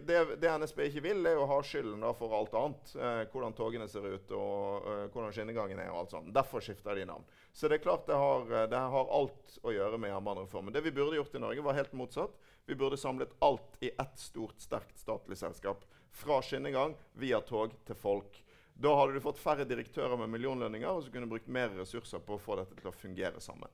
det, 0.06 0.36
det, 0.40 0.58
NSB 0.58 0.86
ikke 0.86 1.02
vil, 1.04 1.18
er 1.28 1.36
å 1.36 1.44
ha 1.50 1.58
skylden 1.60 2.00
for 2.16 2.32
alt 2.32 2.54
annet. 2.56 2.92
Eh, 2.96 3.18
hvordan 3.28 3.52
togene 3.52 3.84
ser 3.92 4.06
ut, 4.08 4.30
og 4.32 4.86
eh, 4.88 5.02
hvordan 5.12 5.34
skinnegangen 5.36 5.82
er. 5.82 5.90
og 5.92 5.98
alt 6.00 6.14
sånt. 6.14 6.30
Derfor 6.32 6.64
skifter 6.64 6.96
de 6.96 7.04
navn. 7.10 7.26
Så 7.52 7.68
det 7.68 7.76
er 7.76 7.82
klart 7.84 8.06
det 8.08 8.16
har, 8.16 8.46
eh, 8.48 8.64
det 8.72 8.78
har 8.94 9.10
alt 9.18 9.58
å 9.60 9.74
gjøre 9.74 9.98
med 10.00 10.14
jernbanereformen. 10.14 10.72
Det 10.72 10.80
vi 10.86 10.94
burde 10.96 11.18
gjort 11.18 11.36
i 11.36 11.42
Norge, 11.44 11.64
var 11.66 11.76
helt 11.76 11.92
motsatt. 11.92 12.38
Vi 12.64 12.76
burde 12.80 12.96
samlet 12.96 13.34
alt 13.44 13.76
i 13.84 13.90
ett 13.90 14.16
stort, 14.16 14.56
sterkt 14.64 14.96
statlig 14.96 15.36
selskap. 15.36 15.84
Fra 16.16 16.38
skinnegang 16.40 16.94
via 17.20 17.42
tog 17.44 17.74
til 17.84 17.98
folk. 18.00 18.38
Da 18.80 18.94
hadde 18.96 19.18
du 19.18 19.26
fått 19.26 19.42
færre 19.42 19.66
direktører 19.68 20.16
med 20.22 20.32
millionlønninger, 20.32 20.88
og 20.88 21.04
så 21.04 21.12
kunne 21.12 21.28
du 21.28 21.34
brukt 21.34 21.52
mer 21.52 21.68
ressurser 21.76 22.24
på 22.24 22.38
å 22.38 22.40
få 22.40 22.56
dette 22.62 22.80
til 22.80 22.88
å 22.88 22.94
fungere 22.96 23.44
sammen. 23.44 23.68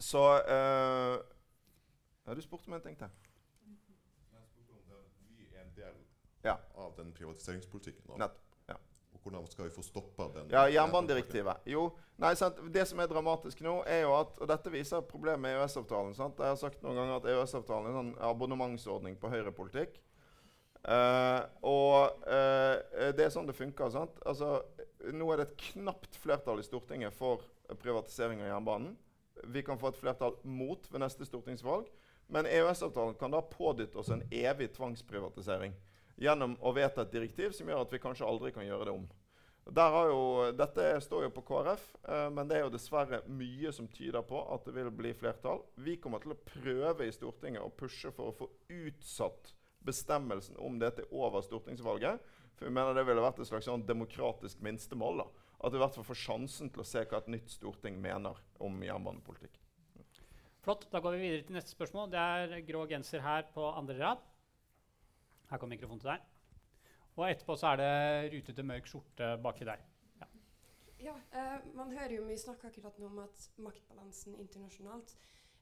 Så 0.00 0.24
uh, 0.24 1.20
ja, 2.24 2.34
Du 2.34 2.40
spurte 2.40 2.72
om 2.72 2.78
en 2.80 2.82
ting 2.88 2.96
til 2.96 3.12
ja. 6.42 6.58
av 6.74 6.94
den 6.96 7.12
privatiseringspolitikken. 7.16 8.14
Ja. 8.18 8.30
Og 9.12 9.20
hvordan 9.20 9.46
skal 9.50 9.66
vi 9.68 9.74
få 9.74 9.82
stoppa 9.84 10.28
den? 10.34 10.48
Ja, 10.50 10.64
Jernbanedirektivet. 10.72 11.66
Jo, 11.68 11.90
nei, 12.20 12.32
sant, 12.38 12.56
Det 12.74 12.86
som 12.88 13.00
er 13.02 13.10
dramatisk 13.10 13.60
nå, 13.60 13.82
er 13.86 14.06
jo 14.06 14.14
at 14.16 14.38
Og 14.40 14.48
dette 14.48 14.72
viser 14.72 15.04
problemet 15.06 15.40
med 15.44 15.58
EØS-avtalen. 15.58 16.14
Jeg 16.16 16.48
har 16.48 16.56
sagt 16.60 16.82
noen 16.82 16.96
ganger 16.96 17.18
at 17.18 17.28
EØS-avtalen 17.28 17.86
er 17.86 17.92
en 17.92 18.00
sånn 18.00 18.14
abonnementsordning 18.30 19.18
på 19.20 19.30
høyrepolitikk. 19.32 20.00
Uh, 20.82 21.44
og 21.62 22.24
uh, 22.26 23.12
det 23.14 23.28
er 23.28 23.30
sånn 23.30 23.46
det 23.46 23.54
funker. 23.54 23.92
sant? 23.94 24.16
Altså, 24.26 24.62
Nå 25.12 25.28
er 25.30 25.42
det 25.42 25.50
et 25.50 25.68
knapt 25.72 26.16
flertall 26.18 26.62
i 26.62 26.66
Stortinget 26.66 27.14
for 27.14 27.44
privatisering 27.82 28.42
av 28.42 28.54
jernbanen. 28.54 28.96
Vi 29.50 29.62
kan 29.66 29.78
få 29.78 29.92
et 29.92 29.98
flertall 29.98 30.36
mot 30.42 30.88
ved 30.90 31.02
neste 31.02 31.26
stortingsvalg. 31.26 31.86
Men 32.32 32.48
EØS-avtalen 32.48 33.14
kan 33.20 33.34
da 33.34 33.42
pådytte 33.44 33.98
oss 34.00 34.10
en 34.14 34.22
evig 34.30 34.72
tvangsprivatisering 34.76 35.74
gjennom 36.16 36.56
å 36.60 36.72
vedta 36.76 37.02
et 37.02 37.12
direktiv 37.12 37.54
som 37.56 37.68
gjør 37.68 37.84
at 37.84 37.92
vi 37.92 38.00
kanskje 38.02 38.28
aldri 38.28 38.52
kan 38.54 38.66
gjøre 38.66 38.88
det 38.88 38.94
om. 38.94 39.08
Jo, 39.62 40.50
dette 40.58 40.86
står 41.04 41.28
jo 41.28 41.32
på 41.36 41.44
KrF, 41.46 41.82
eh, 42.08 42.28
men 42.34 42.48
det 42.50 42.56
er 42.58 42.64
jo 42.64 42.72
dessverre 42.74 43.22
mye 43.30 43.70
som 43.72 43.86
tyder 43.88 44.24
på 44.26 44.40
at 44.54 44.64
det 44.66 44.74
vil 44.74 44.90
bli 44.90 45.12
flertall. 45.14 45.62
Vi 45.78 45.96
kommer 46.02 46.18
til 46.18 46.34
å 46.34 46.40
prøve 46.42 47.06
i 47.06 47.14
Stortinget 47.14 47.62
å 47.62 47.70
pushe 47.70 48.10
for 48.10 48.32
å 48.32 48.36
få 48.40 48.50
utsatt 48.68 49.54
bestemmelsen 49.86 50.58
om 50.58 50.78
dette 50.82 51.06
over 51.10 51.42
stortingsvalget. 51.46 52.20
For 52.58 52.68
vi 52.68 52.74
mener 52.74 52.94
det 52.94 53.06
ville 53.06 53.22
vært 53.22 53.40
et 53.42 53.48
slags 53.48 53.66
sånn 53.70 53.86
demokratisk 53.86 54.60
minstemål. 54.62 55.22
da. 55.22 55.26
At 55.62 55.72
vi 55.72 55.78
i 55.78 55.82
hvert 55.82 55.94
fall 55.94 56.10
får 56.10 56.20
sjansen 56.24 56.70
til 56.70 56.82
å 56.82 56.86
se 56.86 57.04
hva 57.06 57.22
et 57.22 57.30
nytt 57.30 57.50
storting 57.50 58.00
mener 58.02 58.38
om 58.58 58.82
jernbanepolitikk. 58.82 59.58
Flott. 60.62 60.86
Da 60.90 61.00
går 61.02 61.16
vi 61.16 61.22
videre 61.22 61.46
til 61.46 61.56
neste 61.56 61.74
spørsmål. 61.74 62.10
Det 62.10 62.18
er 62.18 62.60
grå 62.66 62.84
genser 62.90 63.22
her 63.22 63.48
på 63.54 63.66
andre 63.70 63.98
rad. 63.98 64.22
Her 65.52 65.60
kommer 65.60 65.76
mikrofonen 65.76 66.00
til 66.00 66.08
deg. 66.08 66.22
Og 67.16 67.26
etterpå 67.28 67.56
så 67.60 67.74
er 67.74 67.80
det 67.82 68.32
rutete, 68.32 68.64
mørk 68.64 68.86
skjorte 68.88 69.26
baki 69.44 69.66
der. 69.68 69.82
Ja, 70.20 70.28
ja 71.04 71.16
eh, 71.36 71.66
Man 71.76 71.92
hører 71.92 72.14
jo 72.16 72.24
mye 72.24 72.40
snakk 72.40 72.64
akkurat 72.64 72.96
nå 72.98 73.10
om 73.10 73.20
at 73.26 73.48
maktbalansen 73.60 74.38
internasjonalt 74.40 75.12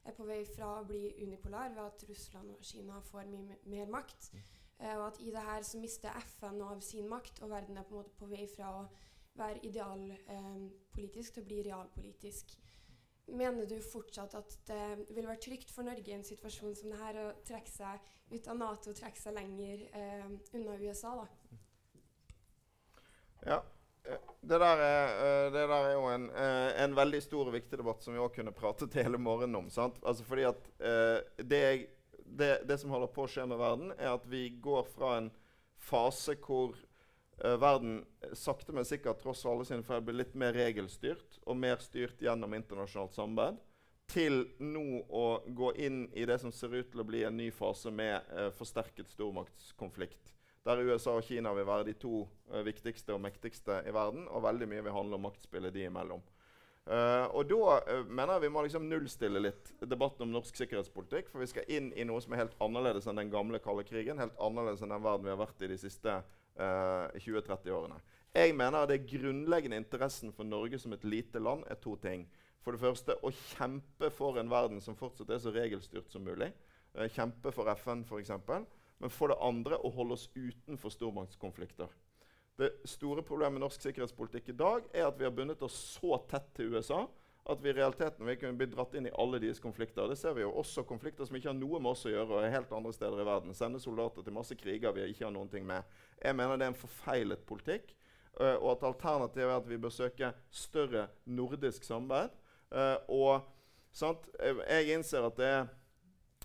er 0.07 0.15
på 0.15 0.25
vei 0.25 0.39
fra 0.47 0.69
å 0.79 0.85
bli 0.87 1.11
unipolar 1.19 1.75
ved 1.75 1.83
at 1.83 2.05
Russland 2.09 2.55
og 2.55 2.63
Kina 2.65 3.01
får 3.11 3.27
mye 3.33 3.59
mer 3.73 3.91
makt. 3.91 4.31
Mm. 4.31 4.47
Eh, 4.79 4.95
og 4.95 5.05
at 5.09 5.19
i 5.19 5.35
det 5.35 5.43
her 5.49 5.67
så 5.67 5.83
mister 5.83 6.23
FN 6.23 6.63
av 6.65 6.79
sin 6.87 7.11
makt, 7.11 7.43
og 7.43 7.51
verden 7.51 7.77
er 7.77 7.83
på 7.83 7.97
en 7.97 8.01
måte 8.01 8.15
på 8.17 8.31
vei 8.31 8.47
fra 8.55 8.71
å 8.79 8.85
være 9.35 9.65
idealpolitisk 9.67 11.29
eh, 11.29 11.35
til 11.35 11.43
å 11.43 11.49
bli 11.51 11.61
realpolitisk. 11.67 12.55
Mener 13.31 13.67
du 13.69 13.77
fortsatt 13.85 14.33
at 14.35 14.55
det 14.67 14.85
vil 15.15 15.27
være 15.27 15.39
trygt 15.43 15.71
for 15.71 15.87
Norge 15.87 16.11
i 16.11 16.17
en 16.17 16.25
situasjon 16.27 16.75
som 16.75 16.91
dette 16.91 17.25
å 17.25 17.35
trekke 17.47 17.71
seg 17.71 18.09
ut 18.31 18.47
av 18.51 18.57
Nato 18.59 18.91
og 18.91 18.97
trekke 18.97 19.19
seg 19.19 19.37
lenger 19.37 19.85
eh, 19.95 20.25
unna 20.57 20.79
USA? 20.81 21.13
da? 21.21 21.59
Ja. 23.45 23.61
Eh, 24.03 24.17
det 24.41 24.57
der, 24.59 24.77
er, 24.77 25.07
eh, 25.23 25.53
det 25.53 25.67
der 25.69 25.85
er 25.85 25.93
jo 25.93 26.05
en, 26.09 26.29
eh, 26.29 26.83
en, 26.83 26.95
veldig 26.95 27.21
stor 27.21 27.49
og 27.49 27.53
viktig 27.53 27.77
debatt 27.77 28.03
som 28.03 28.13
vi 28.13 28.19
også 28.19 28.35
kunne 28.39 28.53
pratet 28.55 28.97
hele 28.97 29.17
morgenen 29.21 29.55
om. 29.55 29.69
sant? 29.69 29.99
Altså 30.05 30.25
fordi 30.25 30.47
at 30.49 30.69
det, 31.37 31.87
det, 32.25 32.51
det 32.67 32.79
som 32.79 32.93
holder 32.93 33.11
på 33.13 33.25
å 33.25 33.29
skje 33.29 33.45
med 33.49 33.61
verden, 33.61 33.93
er 33.97 34.15
at 34.15 34.25
vi 34.29 34.49
går 34.61 34.87
fra 34.95 35.17
en 35.19 35.31
fase 35.81 36.37
hvor 36.41 36.75
Eh, 37.37 37.57
verden 37.57 38.05
eh, 38.21 38.33
sakte, 38.33 38.73
men 38.73 38.85
sikkert 38.85 39.21
tross 39.23 39.45
alle 39.45 39.65
sine 39.65 39.85
feil 39.85 40.03
blir 40.05 40.19
litt 40.19 40.35
mer 40.37 40.53
regelstyrt 40.53 41.39
og 41.45 41.57
mer 41.57 41.79
styrt 41.81 42.21
gjennom 42.21 42.53
internasjonalt 42.57 43.15
samarbeid, 43.15 43.61
til 44.11 44.43
nå 44.59 45.05
å 45.07 45.25
gå 45.47 45.71
inn 45.79 46.03
i 46.13 46.25
det 46.27 46.37
som 46.41 46.51
ser 46.51 46.75
ut 46.75 46.91
til 46.91 47.01
å 47.01 47.07
bli 47.07 47.23
en 47.23 47.37
ny 47.39 47.47
fase 47.55 47.93
med 47.95 48.19
eh, 48.35 48.51
forsterket 48.57 49.09
stormaktskonflikt. 49.13 50.35
Der 50.67 50.83
USA 50.85 51.15
og 51.17 51.25
Kina 51.25 51.53
vil 51.57 51.65
være 51.65 51.87
de 51.87 51.95
to 51.97 52.25
eh, 52.51 52.61
viktigste 52.67 53.15
og 53.15 53.23
mektigste 53.23 53.79
i 53.87 53.95
verden, 53.95 54.27
og 54.29 54.43
veldig 54.45 54.67
mye 54.69 54.83
vil 54.85 54.97
handle 54.97 55.17
om 55.17 55.25
maktspillet 55.29 55.73
de 55.73 55.87
imellom. 55.87 56.21
Uh, 56.81 57.29
og 57.37 57.45
Da 57.45 57.75
uh, 57.85 58.07
mener 58.09 58.33
jeg 58.33 58.47
vi 58.47 58.49
må 58.49 58.63
liksom 58.65 58.87
nullstille 58.89 59.37
litt 59.37 59.67
debatten 59.85 60.25
om 60.25 60.31
norsk 60.33 60.57
sikkerhetspolitikk. 60.57 61.29
For 61.29 61.43
vi 61.43 61.49
skal 61.51 61.69
inn 61.69 61.91
i 61.93 62.05
noe 62.09 62.21
som 62.23 62.33
er 62.33 62.41
helt 62.41 62.55
annerledes 62.63 63.05
enn 63.07 63.21
den 63.21 63.29
gamle 63.33 63.61
kalde 63.61 63.85
krigen. 63.85 64.19
Helt 64.19 64.37
annerledes 64.41 64.81
enn 64.81 64.93
den 64.93 65.03
verden 65.05 65.27
vi 65.27 65.33
har 65.33 65.39
vært 65.39 65.61
i 65.61 65.69
de 65.69 65.77
siste 65.77 66.17
50 66.17 66.40
eh, 66.57 67.19
2030-årene. 67.19 67.99
Jeg 68.31 68.55
mener 68.55 68.83
at 68.83 68.91
det 68.91 69.05
grunnleggende 69.09 69.79
interessen 69.81 70.31
for 70.31 70.47
Norge 70.47 70.79
som 70.79 70.93
et 70.95 71.03
lite 71.03 71.39
land 71.39 71.65
er 71.67 71.79
to 71.83 71.95
ting. 71.99 72.27
For 72.63 72.75
det 72.75 72.83
første 72.83 73.17
å 73.25 73.31
kjempe 73.33 74.11
for 74.13 74.37
en 74.39 74.51
verden 74.51 74.81
som 74.83 74.95
fortsatt 74.95 75.33
er 75.33 75.41
så 75.41 75.51
regelstyrt 75.51 76.11
som 76.13 76.23
mulig. 76.23 76.51
Eh, 76.95 77.09
kjempe 77.11 77.51
for 77.51 77.71
FN, 77.75 78.05
f.eks. 78.07 78.31
Men 79.01 79.11
for 79.11 79.33
det 79.33 79.41
andre 79.41 79.79
å 79.81 79.91
holde 79.91 80.15
oss 80.15 80.29
utenfor 80.35 80.93
stormaktskonflikter. 80.93 81.89
Det 82.61 82.69
store 82.85 83.23
problemet 83.25 83.57
med 83.57 83.65
norsk 83.65 83.81
sikkerhetspolitikk 83.81 84.51
i 84.51 84.59
dag 84.59 84.85
er 84.93 85.07
at 85.07 85.17
vi 85.17 85.25
har 85.25 85.33
bundet 85.33 85.63
oss 85.65 85.77
så 85.95 86.19
tett 86.29 86.51
til 86.55 86.75
USA 86.75 87.07
at 87.43 87.61
vi 87.61 87.69
i 87.69 87.73
realiteten 87.73 88.25
vil 88.25 88.37
kunne 88.37 88.57
bli 88.57 88.67
dratt 88.69 88.93
inn 88.95 89.07
i 89.09 89.13
alle 89.17 89.39
deres 89.41 89.59
konflikter. 89.59 90.05
Det 90.09 90.17
ser 90.19 90.35
vi 90.37 90.43
jo 90.43 90.51
også 90.61 90.83
konflikter 90.85 91.25
som 91.25 91.37
ikke 91.37 91.49
har 91.49 91.57
noe 91.57 91.79
med 91.81 91.91
oss 91.95 92.05
å 92.05 92.13
gjøre, 92.13 92.35
og 92.35 92.45
er 92.45 92.53
helt 92.53 92.73
andre 92.77 92.93
steder 92.93 93.23
i 93.23 93.25
verden. 93.25 93.55
Sende 93.57 93.81
soldater 93.81 94.25
til 94.25 94.35
masse 94.35 94.57
kriger 94.59 94.93
vi 94.93 95.07
ikke 95.09 95.25
har 95.25 95.33
noen 95.33 95.49
ting 95.49 95.65
med. 95.67 95.87
Jeg 96.21 96.37
mener 96.37 96.59
det 96.59 96.67
er 96.67 96.73
en 96.75 96.77
forfeilet 96.77 97.41
politikk, 97.49 97.95
uh, 98.37 98.57
og 98.59 98.75
at 98.75 98.87
alternativet 98.91 99.49
er 99.49 99.57
at 99.57 99.69
vi 99.69 99.79
bør 99.81 99.95
søke 99.95 100.31
større 100.53 101.07
nordisk 101.25 101.87
samarbeid. 101.87 102.37
Uh, 102.71 102.97
og 103.09 103.49
sant? 103.91 104.29
Jeg 104.37 104.93
innser 104.93 105.25
at 105.25 105.39
det 105.41 105.49
er, 105.49 105.71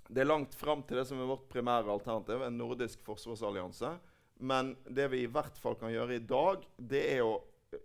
det 0.09 0.25
er 0.25 0.31
langt 0.31 0.57
fram 0.57 0.81
til 0.87 1.03
det 1.03 1.05
som 1.11 1.21
er 1.21 1.29
vårt 1.29 1.45
primære 1.53 1.93
alternativ, 1.93 2.41
en 2.41 2.57
nordisk 2.57 3.05
forsvarsallianse. 3.05 3.93
Men 4.41 4.73
det 4.89 5.11
vi 5.13 5.23
i 5.25 5.31
hvert 5.33 5.61
fall 5.61 5.77
kan 5.81 5.93
gjøre 5.93 6.17
i 6.17 6.25
dag, 6.25 6.65
det 6.77 7.05
er 7.19 7.23
å 7.25 7.37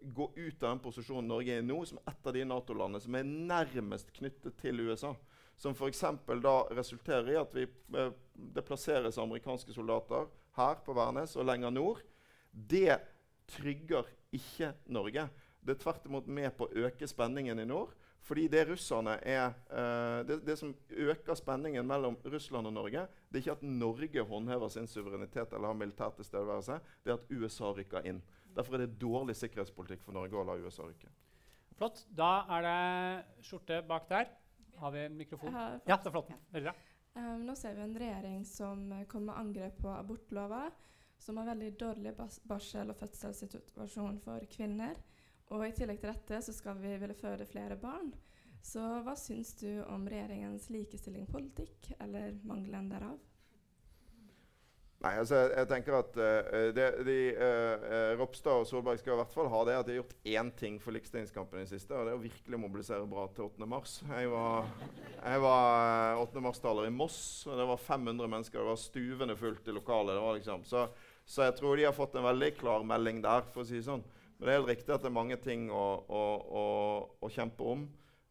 gå 0.01 0.31
ut 0.35 0.63
av 0.63 0.69
den 0.69 0.81
posisjonen 0.83 1.27
Norge 1.27 1.55
er 1.55 1.63
i 1.63 1.65
nå, 1.65 1.79
som 1.85 1.99
et 2.07 2.27
av 2.27 2.35
de 2.35 2.43
Nato-landene 2.47 3.01
som 3.03 3.17
er 3.17 3.27
nærmest 3.27 4.11
knyttet 4.15 4.57
til 4.61 4.83
USA. 4.85 5.13
Som 5.57 5.75
f.eks. 5.77 6.03
da 6.41 6.55
resulterer 6.73 7.33
i 7.33 7.39
at 7.39 7.55
vi, 7.55 7.67
eh, 7.97 8.13
det 8.33 8.65
plasseres 8.65 9.19
amerikanske 9.21 9.73
soldater 9.75 10.29
her 10.57 10.81
på 10.85 10.95
Værnes 10.97 11.35
og 11.37 11.47
lenger 11.49 11.73
nord. 11.73 12.01
Det 12.51 12.97
trygger 13.51 14.09
ikke 14.33 14.73
Norge. 14.87 15.27
Det 15.61 15.75
er 15.75 15.83
tvert 15.83 16.05
imot 16.07 16.27
med 16.27 16.53
på 16.57 16.67
å 16.67 16.87
øke 16.87 17.07
spenningen 17.07 17.61
i 17.61 17.67
nord. 17.69 17.93
Fordi 18.21 18.47
det 18.47 18.59
er, 18.61 19.53
uh, 19.73 20.27
det, 20.27 20.45
det, 20.45 20.57
som 20.57 20.75
øker 20.89 21.35
spenningen 21.35 21.87
mellom 21.87 22.17
Russland 22.25 22.67
og 22.67 22.73
Norge, 22.73 23.07
det 23.29 23.39
er 23.39 23.41
ikke 23.41 23.55
at 23.57 23.63
Norge 23.63 24.25
håndhever 24.29 24.69
sin 24.69 24.87
suverenitet 24.87 25.53
eller 25.53 25.67
har 25.67 25.79
militær 25.79 26.13
tilstedeværelse, 26.15 26.77
det 27.03 27.11
er 27.11 27.17
at 27.17 27.31
USA 27.31 27.71
rykker 27.73 28.05
inn. 28.05 28.21
Derfor 28.55 28.75
er 28.77 28.85
det 28.85 28.99
dårlig 29.01 29.35
sikkerhetspolitikk 29.39 30.03
for 30.05 30.15
Norge 30.17 30.37
å 30.37 30.45
la 30.47 30.57
USA 30.59 30.85
rykke. 30.87 31.11
Flott. 31.79 32.03
Da 32.13 32.31
er 32.57 32.65
det 32.67 33.45
skjorte 33.47 33.81
bak 33.87 34.09
der. 34.11 34.31
Har 34.81 34.93
vi 34.95 35.05
mikrofon? 35.13 35.53
Ja, 35.53 35.97
det 35.97 36.09
er 36.09 36.13
flott. 36.13 36.31
Veldig 36.53 36.69
bra. 36.69 36.75
Um, 37.13 37.43
nå 37.43 37.55
ser 37.59 37.75
vi 37.75 37.83
en 37.83 37.97
regjering 37.99 38.43
som 38.47 38.83
kommer 39.11 39.33
med 39.33 39.39
angrep 39.41 39.81
på 39.83 39.89
abortlova, 39.91 40.65
som 41.19 41.37
har 41.37 41.49
veldig 41.51 41.71
dårlig 41.79 42.13
barsel- 42.47 42.93
og 42.93 42.99
fødselssituasjon 43.01 44.19
for 44.23 44.45
kvinner. 44.51 44.99
Og 45.51 45.65
i 45.67 45.73
tillegg 45.75 45.99
til 45.99 46.13
dette 46.13 46.39
så 46.45 46.53
skal 46.55 46.79
vi 46.79 46.93
ville 47.01 47.17
føde 47.17 47.47
flere 47.49 47.75
barn. 47.79 48.13
Så 48.63 48.81
hva 49.03 49.15
syns 49.17 49.55
du 49.59 49.81
om 49.89 50.05
regjeringens 50.09 50.69
likestillingspolitikk, 50.71 51.91
eller 51.99 52.37
mangelen 52.47 52.89
derav? 52.93 53.17
Nei, 55.01 55.15
altså 55.17 55.39
jeg, 55.49 55.65
tenker 55.65 55.95
at 55.97 56.17
uh, 56.19 56.67
det, 56.77 56.87
de, 57.07 57.15
uh, 57.33 58.11
Ropstad 58.19 58.61
og 58.61 58.67
Solberg 58.69 58.99
skal 59.01 59.15
i 59.15 59.17
hvert 59.17 59.33
fall 59.33 59.47
ha 59.49 59.61
det 59.65 59.77
at 59.79 59.87
de 59.87 59.95
har 59.95 60.03
gjort 60.03 60.27
én 60.29 60.51
ting 60.59 60.77
for 60.83 60.93
likestillingskampen 60.93 61.57
i 61.57 61.63
det 61.63 61.71
siste, 61.71 61.95
og 61.97 62.05
det 62.05 62.13
er 62.13 62.19
å 62.19 62.21
virkelig 62.21 62.59
mobilisere 62.61 63.07
bra 63.09 63.23
til 63.33 63.47
8. 63.47 63.69
mars. 63.71 63.95
Jeg 64.05 64.29
var, 64.29 64.69
jeg 65.17 65.41
var 65.41 66.21
8. 66.21 66.45
mars-taler 66.45 66.91
i 66.91 66.93
Moss, 66.93 67.17
og 67.49 67.57
det 67.57 67.65
var 67.71 67.81
500 67.81 68.29
mennesker. 68.35 68.61
Det 68.61 68.69
var 68.69 68.81
stuvende 68.83 69.37
fullt 69.39 69.73
i 69.73 69.77
lokalet. 69.79 70.21
Liksom. 70.37 70.67
Så, 70.69 70.85
så, 71.25 71.47
jeg 71.47 71.57
tror 71.57 71.81
de 71.81 71.89
har 71.89 71.97
fått 71.97 72.19
en 72.21 72.29
veldig 72.29 72.53
klar 72.61 72.85
melding 72.85 73.25
der, 73.25 73.49
for 73.49 73.65
å 73.65 73.69
si 73.71 73.79
det 73.79 73.87
sånn. 73.89 74.05
Men 74.37 74.45
det 74.45 74.53
er 74.53 74.59
helt 74.59 74.73
riktig 74.75 74.93
at 74.93 75.01
det 75.01 75.09
er 75.09 75.17
mange 75.17 75.41
ting 75.41 75.69
å, 75.73 75.85
å, 76.05 76.25
å, 76.61 76.65
å 77.25 77.33
kjempe 77.33 77.73
om. 77.73 77.87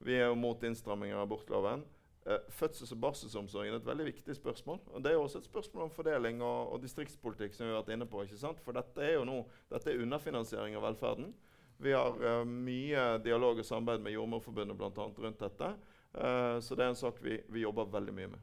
Vi 0.07 0.15
er 0.23 0.31
jo 0.31 0.39
mot 0.39 0.63
innstramminger 0.71 1.19
av 1.19 1.27
abortloven. 1.27 1.83
Eh, 2.31 2.39
fødsels- 2.49 2.93
og 2.93 3.01
barselsomsorgen 3.03 3.73
er 3.75 3.79
et 3.81 3.87
veldig 3.87 4.05
viktig 4.07 4.37
spørsmål. 4.37 4.79
og 4.87 5.05
Det 5.05 5.13
er 5.13 5.17
også 5.17 5.39
et 5.39 5.45
spørsmål 5.45 5.85
om 5.85 5.91
fordeling 5.91 6.43
og, 6.43 6.73
og 6.73 6.83
distriktspolitikk. 6.83 7.55
som 7.55 7.67
vi 7.67 7.73
har 7.73 7.83
vært 7.83 7.93
inne 7.95 8.07
på, 8.07 8.23
ikke 8.23 8.39
sant? 8.39 8.61
For 8.61 8.73
dette 8.73 9.03
er 9.03 9.15
jo 9.15 9.25
nå, 9.25 9.47
dette 9.71 9.91
er 9.91 10.03
underfinansiering 10.03 10.77
av 10.77 10.83
velferden. 10.83 11.35
Vi 11.79 11.91
har 11.91 12.13
uh, 12.13 12.45
mye 12.45 13.19
dialog 13.25 13.59
og 13.59 13.65
samarbeid 13.65 14.05
med 14.05 14.13
Jordmorforbundet 14.13 14.77
blant 14.77 14.99
annet 14.99 15.19
rundt 15.19 15.41
dette. 15.41 15.73
Uh, 16.15 16.61
så 16.61 16.75
det 16.77 16.85
er 16.85 16.89
en 16.89 17.03
sak 17.03 17.19
vi, 17.25 17.41
vi 17.49 17.65
jobber 17.65 17.85
veldig 17.91 18.15
mye 18.15 18.29
med. 18.29 18.39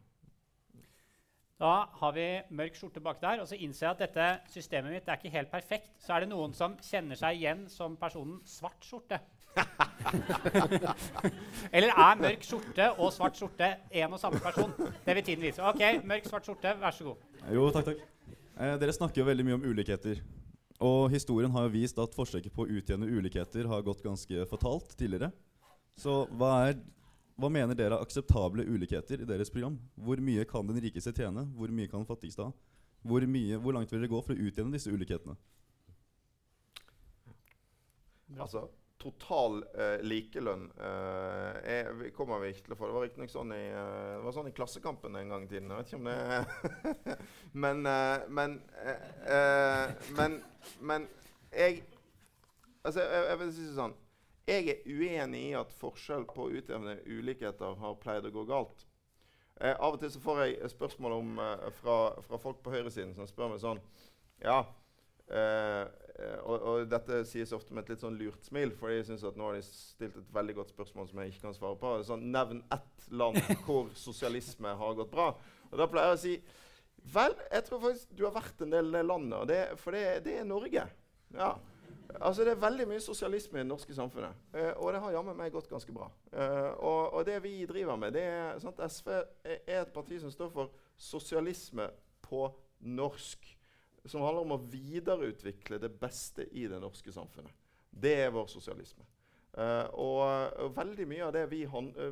Da 1.59 1.87
har 2.01 2.11
vi 2.13 2.27
mørk 2.49 2.75
skjorte 2.75 2.99
bak 2.99 3.21
der. 3.21 3.39
Og 3.41 3.47
så 3.47 3.55
innser 3.55 3.87
jeg 3.87 3.95
at 3.95 4.03
dette 4.03 4.51
systemet 4.51 4.91
mitt 4.91 5.07
er 5.07 5.21
ikke 5.21 5.37
helt 5.37 5.51
perfekt. 5.51 5.93
Så 6.01 6.13
er 6.13 6.25
det 6.25 6.33
noen 6.33 6.53
som 6.53 6.75
kjenner 6.81 7.15
seg 7.15 7.39
igjen 7.39 7.67
som 7.69 7.95
personen 7.95 8.41
svart 8.43 8.83
skjorte. 8.83 9.21
Eller 11.75 11.91
er 11.91 12.19
mørk 12.21 12.43
skjorte 12.45 12.85
og 12.95 13.13
svart 13.15 13.35
skjorte 13.39 13.67
en 14.01 14.13
og 14.13 14.19
samme 14.21 14.39
person? 14.43 14.71
Det 15.05 15.15
vil 15.17 15.25
tiden 15.25 15.45
vise. 15.47 15.61
Ok, 15.65 15.81
mørk, 16.07 16.23
svart 16.29 16.45
skjorte, 16.47 16.69
vær 16.81 16.93
så 16.95 17.03
god. 17.09 17.17
Jo, 17.53 17.61
takk, 17.75 17.85
takk. 17.91 17.99
Eh, 18.57 18.75
dere 18.81 18.95
snakker 18.95 19.19
jo 19.21 19.29
veldig 19.29 19.45
mye 19.47 19.57
om 19.59 19.67
ulikheter. 19.69 20.15
Og 20.83 21.01
historien 21.13 21.53
har 21.53 21.61
jo 21.65 21.73
vist 21.73 21.97
at 22.01 22.13
forsøket 22.13 22.53
på 22.53 22.65
å 22.65 22.71
utjevne 22.79 23.09
ulikheter 23.09 23.63
har 23.69 23.85
gått 23.85 24.05
ganske 24.05 24.45
fatalt 24.49 24.89
tidligere. 24.99 25.29
Så 25.97 26.11
hva 26.37 26.51
er 26.67 26.73
hva 27.37 27.51
mener 27.53 27.77
dere 27.77 27.93
er 27.93 28.01
akseptable 28.01 28.63
ulikheter 28.65 29.21
i 29.21 29.27
deres 29.29 29.51
program? 29.53 29.75
Hvor 29.93 30.17
mye 30.25 30.45
kan 30.49 30.65
den 30.65 30.79
rikeste 30.81 31.11
tjene? 31.13 31.43
Hvor 31.53 31.69
mye 31.69 31.89
kan 31.89 32.01
den 32.01 32.09
fattigste 32.09 32.47
ha? 32.47 32.53
Hvor, 33.05 33.21
mye, 33.29 33.59
hvor 33.61 33.75
langt 33.75 33.91
vil 33.93 34.01
dere 34.01 34.09
gå 34.09 34.21
for 34.25 34.33
å 34.33 34.47
utjevne 34.47 34.73
disse 34.73 34.89
ulikhetene? 34.89 35.35
Altså, 38.41 38.63
total 39.01 39.59
uh, 39.77 39.99
likelønn 40.05 40.65
uh, 40.79 41.59
er, 41.61 41.91
kommer 42.17 42.41
vi 42.41 42.53
ikke 42.53 42.65
til 42.65 42.75
å 42.75 42.79
få. 42.79 42.89
Det 42.89 42.97
var 42.97 43.05
riktignok 43.05 43.33
sånn, 43.33 43.53
uh, 43.53 44.31
sånn 44.35 44.49
i 44.49 44.55
Klassekampen 44.57 45.19
en 45.19 45.35
gang 45.35 45.45
i 45.45 45.51
tiden. 45.51 45.69
Jeg 45.69 45.83
vet 45.83 45.91
ikke 45.91 46.01
om 46.01 46.09
det 46.09 47.17
men, 47.63 47.85
men, 48.39 48.57
men, 50.17 50.41
men 50.81 51.07
jeg 51.53 51.85
Altså, 52.87 53.01
jeg, 53.03 53.23
jeg 53.27 53.39
vil 53.41 53.49
si 53.51 53.63
sånn 53.75 53.95
jeg 54.47 54.69
er 54.71 54.85
uenig 54.87 55.41
i 55.49 55.55
at 55.59 55.73
forskjell 55.75 56.23
på 56.31 56.45
utjevne 56.55 56.93
ulikheter 57.03 57.73
har 57.81 57.97
pleid 57.99 58.29
å 58.29 58.31
gå 58.31 58.45
galt. 58.47 58.85
Eh, 59.59 59.73
av 59.73 59.95
og 59.95 59.99
til 59.99 60.11
så 60.13 60.21
får 60.23 60.43
jeg 60.43 60.69
spørsmål 60.71 61.15
om, 61.17 61.39
eh, 61.43 61.69
fra, 61.81 61.97
fra, 62.21 62.39
folk 62.39 62.61
på 62.63 62.71
høyresiden 62.71 63.15
som 63.17 63.27
spør 63.27 63.51
meg 63.51 63.59
sånn 63.63 63.81
Ja, 64.43 64.59
eh, 65.33 65.83
og, 66.41 66.55
og, 66.55 66.83
dette 66.89 67.21
sies 67.29 67.51
ofte 67.53 67.75
med 67.75 67.85
et 67.85 67.93
litt 67.93 68.03
sånn 68.03 68.17
lurt 68.17 68.47
smil, 68.47 68.71
for 68.77 68.89
jeg 68.89 69.05
syns 69.05 69.25
at 69.27 69.37
nå 69.37 69.49
har 69.49 69.57
de 69.57 69.65
stilt 69.65 70.17
et 70.17 70.31
veldig 70.33 70.55
godt 70.57 70.73
spørsmål 70.73 71.09
som 71.09 71.21
jeg 71.21 71.33
ikke 71.33 71.45
kan 71.45 71.57
svare 71.57 71.77
på. 71.81 71.91
Sånn, 72.07 72.25
Nevn 72.33 72.63
ett 72.73 73.09
land 73.13 73.37
hvor 73.67 73.91
sosialisme 73.97 74.73
har 74.79 74.97
gått 74.97 75.13
bra. 75.13 75.31
Og 75.69 75.77
da 75.77 75.89
pleier 75.91 76.13
jeg 76.15 76.19
å 76.19 76.23
si 76.23 76.37
Vel, 77.07 77.31
jeg 77.53 77.63
tror 77.63 77.79
faktisk 77.79 78.15
du 78.19 78.25
har 78.25 78.33
vært 78.35 78.61
en 78.65 78.73
del 78.73 78.89
i 78.89 78.97
det 78.97 79.01
landet, 79.05 79.43
det, 79.47 79.59
for 79.79 79.95
det, 79.95 80.01
det 80.25 80.39
er 80.41 80.47
Norge. 80.47 80.81
Ja. 81.37 81.53
Altså 82.19 82.43
Det 82.43 82.51
er 82.51 82.61
veldig 82.61 82.87
mye 82.87 83.03
sosialisme 83.03 83.59
i 83.59 83.63
det 83.63 83.69
norske 83.69 83.95
samfunnet. 83.95 84.35
Eh, 84.55 84.71
og 84.75 84.93
det 84.93 85.01
har 85.03 85.13
jammen 85.15 85.37
meg 85.37 85.53
gått 85.53 85.69
ganske 85.69 85.93
bra. 85.93 86.09
Eh, 86.31 86.71
og, 86.79 87.13
og, 87.13 87.25
det 87.27 87.37
vi 87.43 87.65
driver 87.69 87.95
med, 87.99 88.15
det 88.15 88.23
er 88.23 88.59
sant, 88.63 88.79
SV 88.79 89.11
er 89.43 89.81
et 89.81 89.93
parti 89.93 90.19
som 90.21 90.31
står 90.31 90.51
for 90.53 90.73
sosialisme 90.97 91.89
på 92.25 92.47
norsk. 92.79 93.56
Som 94.07 94.23
handler 94.23 94.45
om 94.45 94.55
å 94.55 94.63
videreutvikle 94.71 95.79
det 95.83 95.91
beste 95.99 96.47
i 96.55 96.67
det 96.71 96.79
norske 96.81 97.11
samfunnet. 97.11 97.51
Det 97.91 98.13
er 98.23 98.33
vår 98.33 98.47
sosialisme. 98.51 99.05
Uh, 99.57 99.87
og, 99.97 100.21
og, 100.61 100.73
veldig 100.75 101.07
mye 101.09 101.25
av 101.25 101.33
det 101.33 101.47
vi, 101.49 101.63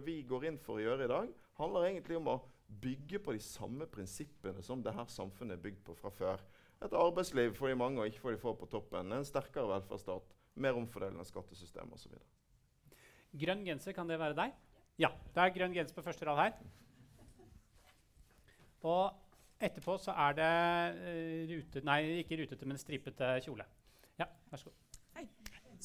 vi, 0.04 0.16
går 0.26 0.48
inn 0.50 0.60
for 0.62 0.80
å 0.80 0.86
gjøre 0.86 1.06
i 1.06 1.12
dag, 1.12 1.34
handler 1.60 1.90
egentlig 1.92 2.18
om 2.18 2.32
å 2.34 2.40
bygge 2.82 3.20
på 3.22 3.36
de 3.36 3.42
samme 3.44 3.86
prinsippene 3.92 4.64
som 4.66 4.82
det 4.82 4.96
her 4.96 5.06
samfunnet 5.14 5.60
er 5.60 5.66
bygd 5.68 5.84
på 5.86 5.94
fra 6.00 6.10
før 6.10 6.42
et 6.84 6.96
arbeidsliv 6.98 7.54
for 7.56 7.70
de 7.70 7.78
mange 7.78 8.02
og 8.02 8.10
ikke 8.10 8.24
for 8.24 8.34
de 8.34 8.42
få 8.42 8.56
på 8.58 8.70
toppen. 8.72 9.14
En 9.14 9.28
sterkere 9.28 9.70
velferdsstat, 9.70 10.34
mer 10.62 10.80
omfordelende 10.80 11.26
skattesystem 11.28 11.94
osv. 11.94 12.18
Grønn 13.36 13.62
genser, 13.68 13.94
kan 13.96 14.10
det 14.10 14.18
være 14.20 14.38
deg? 14.38 14.58
Ja. 15.02 15.12
Det 15.36 15.44
er 15.44 15.54
grønn 15.56 15.76
genser 15.76 15.98
på 15.98 16.06
første 16.06 16.28
rad 16.28 16.42
her. 16.42 16.58
Og 18.86 19.25
etterpå 19.60 19.98
så 20.02 20.16
er 20.26 20.38
det 20.38 20.52
rute, 21.52 21.84
nei, 21.88 22.00
ikke 22.22 22.42
rutete, 22.42 22.68
men 22.68 22.80
stripete 22.82 23.36
kjole. 23.46 23.66
Ja, 24.20 24.28
vær 24.52 24.62
så 24.62 24.70
god. 24.70 25.02
Hei. 25.16 25.28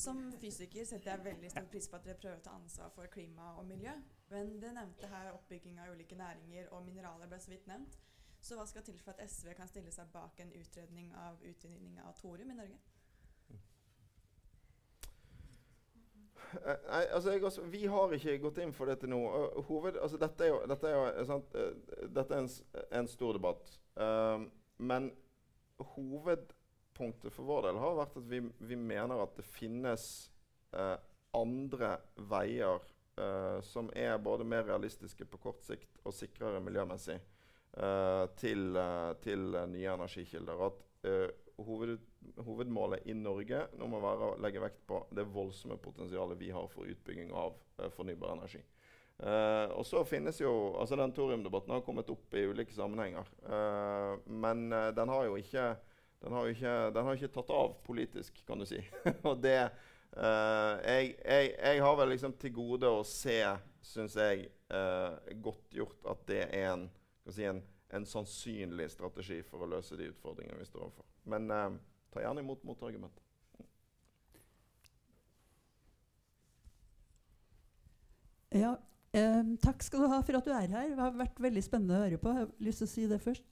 Som 0.00 0.20
fysiker 0.40 0.86
setter 0.86 1.10
jeg 1.10 1.24
veldig 1.24 1.50
stor 1.50 1.66
pris 1.70 1.88
på 1.90 1.98
at 1.98 2.06
dere 2.06 2.18
prøver 2.18 2.38
å 2.38 2.44
ta 2.44 2.54
ansvar 2.56 2.92
for 2.94 3.10
klima 3.12 3.50
og 3.60 3.66
miljø. 3.68 3.92
Men 4.30 4.54
det 4.62 4.70
nevnte 4.76 5.10
her 5.10 5.32
oppbygging 5.34 5.80
av 5.82 5.90
ulike 5.94 6.16
næringer 6.16 6.70
og 6.74 6.86
mineraler 6.86 7.28
ble 7.28 7.40
så 7.42 7.52
vidt 7.52 7.66
nevnt. 7.70 7.98
Så 8.40 8.56
hva 8.56 8.64
skal 8.66 8.84
til 8.86 8.96
for 9.02 9.12
at 9.12 9.28
SV 9.28 9.52
kan 9.58 9.68
stille 9.68 9.92
seg 9.92 10.08
bak 10.14 10.40
en 10.40 10.52
utredning 10.56 11.10
av 11.20 11.42
utvinning 11.44 11.98
av 12.00 12.14
thorium 12.22 12.54
i 12.54 12.56
Norge? 12.56 12.78
Nei, 16.88 17.04
altså 17.14 17.34
også, 17.38 17.62
Vi 17.70 17.86
har 17.86 18.12
ikke 18.14 18.38
gått 18.42 18.60
inn 18.62 18.72
for 18.76 18.90
dette 18.90 19.08
nå. 19.10 19.18
Uh, 19.18 19.58
hoved, 19.68 19.98
altså 20.00 20.20
dette 20.20 20.46
er 20.46 20.52
jo, 20.52 20.60
dette 20.70 20.90
er, 20.90 21.18
jo 21.18 21.26
sant, 21.28 21.56
uh, 21.56 22.06
dette 22.08 22.36
er 22.36 22.44
en, 22.44 22.50
en, 23.00 23.10
stor 23.10 23.36
debatt. 23.38 23.74
Um, 23.94 24.48
men 24.80 25.10
hovedpunktet 25.94 27.34
for 27.34 27.48
vår 27.48 27.68
del 27.68 27.80
har 27.80 27.98
vært 27.98 28.18
at 28.20 28.28
vi, 28.30 28.42
vi 28.68 28.78
mener 28.78 29.22
at 29.22 29.36
det 29.38 29.46
finnes 29.48 30.04
andre 31.34 31.88
veier 32.30 32.84
som 33.66 33.88
er 33.98 34.20
både 34.22 34.44
mer 34.46 34.62
realistiske 34.68 35.24
på 35.26 35.40
kort 35.42 35.64
sikt 35.66 35.98
og 36.06 36.14
sikrere 36.14 36.60
miljømessig 36.62 37.16
til, 38.38 38.78
til 39.24 39.56
nye 39.72 39.96
energikilder. 39.96 40.62
At 40.68 41.10
hoved, 41.66 41.96
hovedmålet 42.44 43.06
i 43.06 43.14
Norge 43.14 43.64
nå 43.78 43.88
må 43.90 44.00
være 44.02 44.28
å 44.28 44.36
legge 44.42 44.62
vekt 44.62 44.82
på 44.88 45.00
det 45.16 45.26
voldsomme 45.32 45.78
potensialet 45.80 46.38
vi 46.40 46.50
har 46.54 46.68
for 46.72 46.88
utbygging 46.88 47.32
av 47.36 47.56
uh, 47.80 47.88
fornybar 47.94 48.34
energi. 48.36 48.60
Uh, 49.20 49.68
og 49.76 49.84
så 49.84 50.00
finnes 50.08 50.38
jo, 50.40 50.50
altså 50.80 50.96
Den 50.96 51.12
thoriumdebatten 51.12 51.74
har 51.74 51.84
kommet 51.84 52.08
opp 52.12 52.36
i 52.36 52.46
ulike 52.48 52.72
sammenhenger. 52.76 53.28
Uh, 53.44 54.16
men 54.24 54.68
den 54.96 55.12
har 55.12 55.28
jo 55.28 55.38
ikke 55.40 55.72
den 56.20 56.34
har, 56.36 56.48
ikke, 56.52 56.72
den 56.92 57.06
har 57.06 57.16
ikke 57.16 57.32
tatt 57.32 57.50
av 57.56 57.78
politisk, 57.86 58.42
kan 58.44 58.60
du 58.60 58.66
si. 58.68 58.82
og 59.28 59.40
det 59.40 59.56
jeg, 60.10 61.12
jeg, 61.22 61.50
jeg, 61.54 61.80
har 61.80 61.94
vel 61.96 62.10
liksom 62.10 62.32
til 62.36 62.50
gode 62.52 62.88
å 62.90 63.04
se, 63.06 63.38
syns 63.86 64.16
jeg, 64.18 64.48
godt 65.40 65.76
gjort 65.78 66.08
at 66.10 66.24
det 66.28 66.40
er 66.48 66.72
en, 66.74 66.82
si, 67.30 67.46
en 67.46 67.62
en 67.90 68.06
sannsynlig 68.06 68.90
strategi 68.90 69.40
for 69.42 69.64
å 69.64 69.68
løse 69.70 69.96
de 69.98 70.10
utfordringene 70.12 70.60
vi 70.60 70.68
står 70.68 70.84
overfor. 70.86 71.06
Men 71.30 71.50
eh, 71.50 71.70
ta 72.10 72.22
gjerne 72.24 72.44
imot 72.44 72.62
motargumenter. 72.66 73.22
Ja, 78.50 78.72
eh, 79.14 79.42
takk 79.62 79.82
skal 79.86 80.02
du 80.02 80.10
ha 80.10 80.22
for 80.26 80.40
at 80.40 80.46
du 80.46 80.50
er 80.50 80.66
her. 80.66 80.88
Det 80.90 80.98
har 80.98 81.14
vært 81.14 81.38
veldig 81.38 81.62
spennende 81.62 81.98
å 81.98 82.02
høre 82.02 82.18
på. 82.18 82.32
Jeg 82.34 82.42
har 82.42 82.66
lyst 82.66 82.82
til 82.82 82.88
å 82.88 82.94
si 82.94 83.06
det 83.10 83.20
først. 83.22 83.44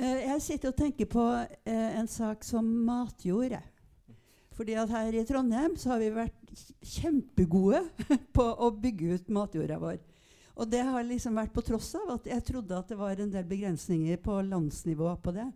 Eh, 0.00 0.22
jeg 0.30 0.44
sitter 0.46 0.72
og 0.72 0.78
tenker 0.78 1.08
på 1.10 1.26
eh, 1.44 1.98
en 2.00 2.08
sak 2.08 2.44
som 2.46 2.64
matjord. 2.64 3.58
Fordi 4.56 4.76
at 4.80 4.92
her 4.92 5.16
i 5.16 5.24
Trondheim 5.28 5.76
så 5.76 5.94
har 5.94 6.00
vi 6.00 6.12
vært 6.14 6.54
kjempegode 6.84 7.82
på 8.36 8.44
å 8.44 8.70
bygge 8.72 9.18
ut 9.18 9.34
matjorda 9.34 9.76
vår. 9.80 10.00
Og 10.60 10.68
det 10.68 10.82
har 10.84 11.04
liksom 11.06 11.36
vært 11.36 11.52
på 11.54 11.64
tross 11.64 11.92
av 12.00 12.16
at 12.16 12.26
jeg 12.28 12.44
trodde 12.48 12.76
at 12.76 12.88
det 12.88 12.98
var 13.00 13.20
en 13.20 13.32
del 13.32 13.46
begrensninger 13.48 14.18
på 14.24 14.40
landsnivå 14.48 15.14
på 15.24 15.32
det. 15.36 15.46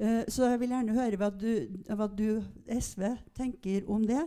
Uh, 0.00 0.24
så 0.28 0.48
jeg 0.50 0.60
vil 0.60 0.72
gjerne 0.74 0.96
høre 0.96 1.18
hva 1.20 1.28
du, 1.30 1.50
hva 1.86 2.08
du, 2.10 2.42
SV, 2.66 3.04
tenker 3.36 3.86
om 3.90 4.06
det. 4.06 4.22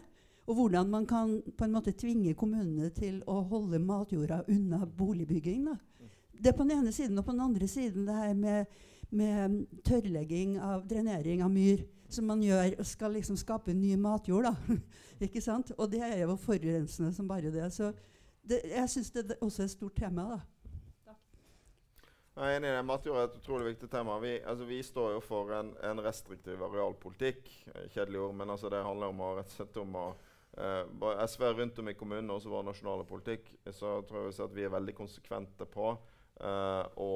Og 0.47 0.55
hvordan 0.55 0.89
man 0.89 1.05
kan 1.05 1.41
på 1.57 1.65
en 1.65 1.74
måte 1.76 1.91
tvinge 1.91 2.34
kommunene 2.39 2.88
til 2.95 3.20
å 3.28 3.41
holde 3.49 3.82
matjorda 3.84 4.45
unna 4.47 4.86
boligbygging. 4.86 5.65
Da. 5.68 5.76
Det 6.39 6.53
på 6.55 6.63
den 6.63 6.78
ene 6.80 6.93
siden. 6.95 7.20
Og 7.20 7.26
på 7.28 7.36
den 7.36 7.43
andre 7.43 7.68
siden 7.68 8.07
det 8.07 8.15
her 8.15 8.34
med, 8.34 8.78
med 9.11 9.65
tørrlegging 9.84 10.55
av 10.63 10.88
drenering 10.88 11.43
av 11.43 11.51
myr. 11.51 11.84
Som 12.07 12.30
man 12.32 12.39
gjør 12.39 12.78
og 12.80 12.88
skal 12.88 13.18
liksom 13.18 13.36
skape 13.36 13.76
ny 13.76 13.97
matjord. 13.99 14.47
Da. 14.47 14.78
Ikke 15.28 15.43
sant? 15.43 15.74
Og 15.76 15.91
det 15.91 15.99
er 16.05 16.22
jo 16.22 16.38
forurensende 16.39 17.11
som 17.13 17.28
bare 17.28 17.51
det. 17.51 17.68
Så 17.76 17.91
det, 18.47 18.61
jeg 18.72 18.89
syns 18.89 19.11
det 19.11 19.36
også 19.41 19.65
er 19.65 19.68
et 19.68 19.76
stort 19.76 19.99
tema. 19.99 20.30
da. 20.32 20.39
Jeg 22.38 22.54
er 22.54 22.60
enig 22.60 22.70
i 22.70 22.74
det. 22.76 22.82
Matjord 22.86 23.16
er 23.18 23.24
et 23.26 23.38
utrolig 23.40 23.72
viktig 23.72 23.88
tema. 23.90 24.20
Vi, 24.22 24.36
altså, 24.46 24.66
vi 24.70 24.78
står 24.86 25.16
jo 25.16 25.22
for 25.26 25.50
en, 25.58 25.72
en, 25.82 26.02
restriktiv 26.06 26.62
arealpolitikk. 26.68 27.48
Kjedelig 27.96 28.20
ord, 28.28 28.36
men 28.38 28.54
altså, 28.54 28.70
det 28.70 28.84
handler 28.86 29.10
om 29.10 29.24
å, 29.26 29.30
rett 29.40 29.50
og 29.50 29.56
slett 29.56 29.80
om 29.82 29.96
å 29.98 30.04
uh, 30.14 31.24
SV 31.24 31.48
rundt 31.58 31.82
om 31.82 31.90
i 31.90 31.96
kommunene, 31.98 32.36
også 32.36 32.52
vår 32.54 32.68
nasjonale 32.68 33.08
politikk, 33.10 33.50
så 33.74 33.96
tror 34.06 34.28
jeg 34.28 34.38
at 34.46 34.54
vi 34.54 34.68
er 34.68 34.76
veldig 34.76 34.94
konsekvente 35.00 35.66
på 35.74 35.88
uh, 35.96 36.84
å, 36.94 37.10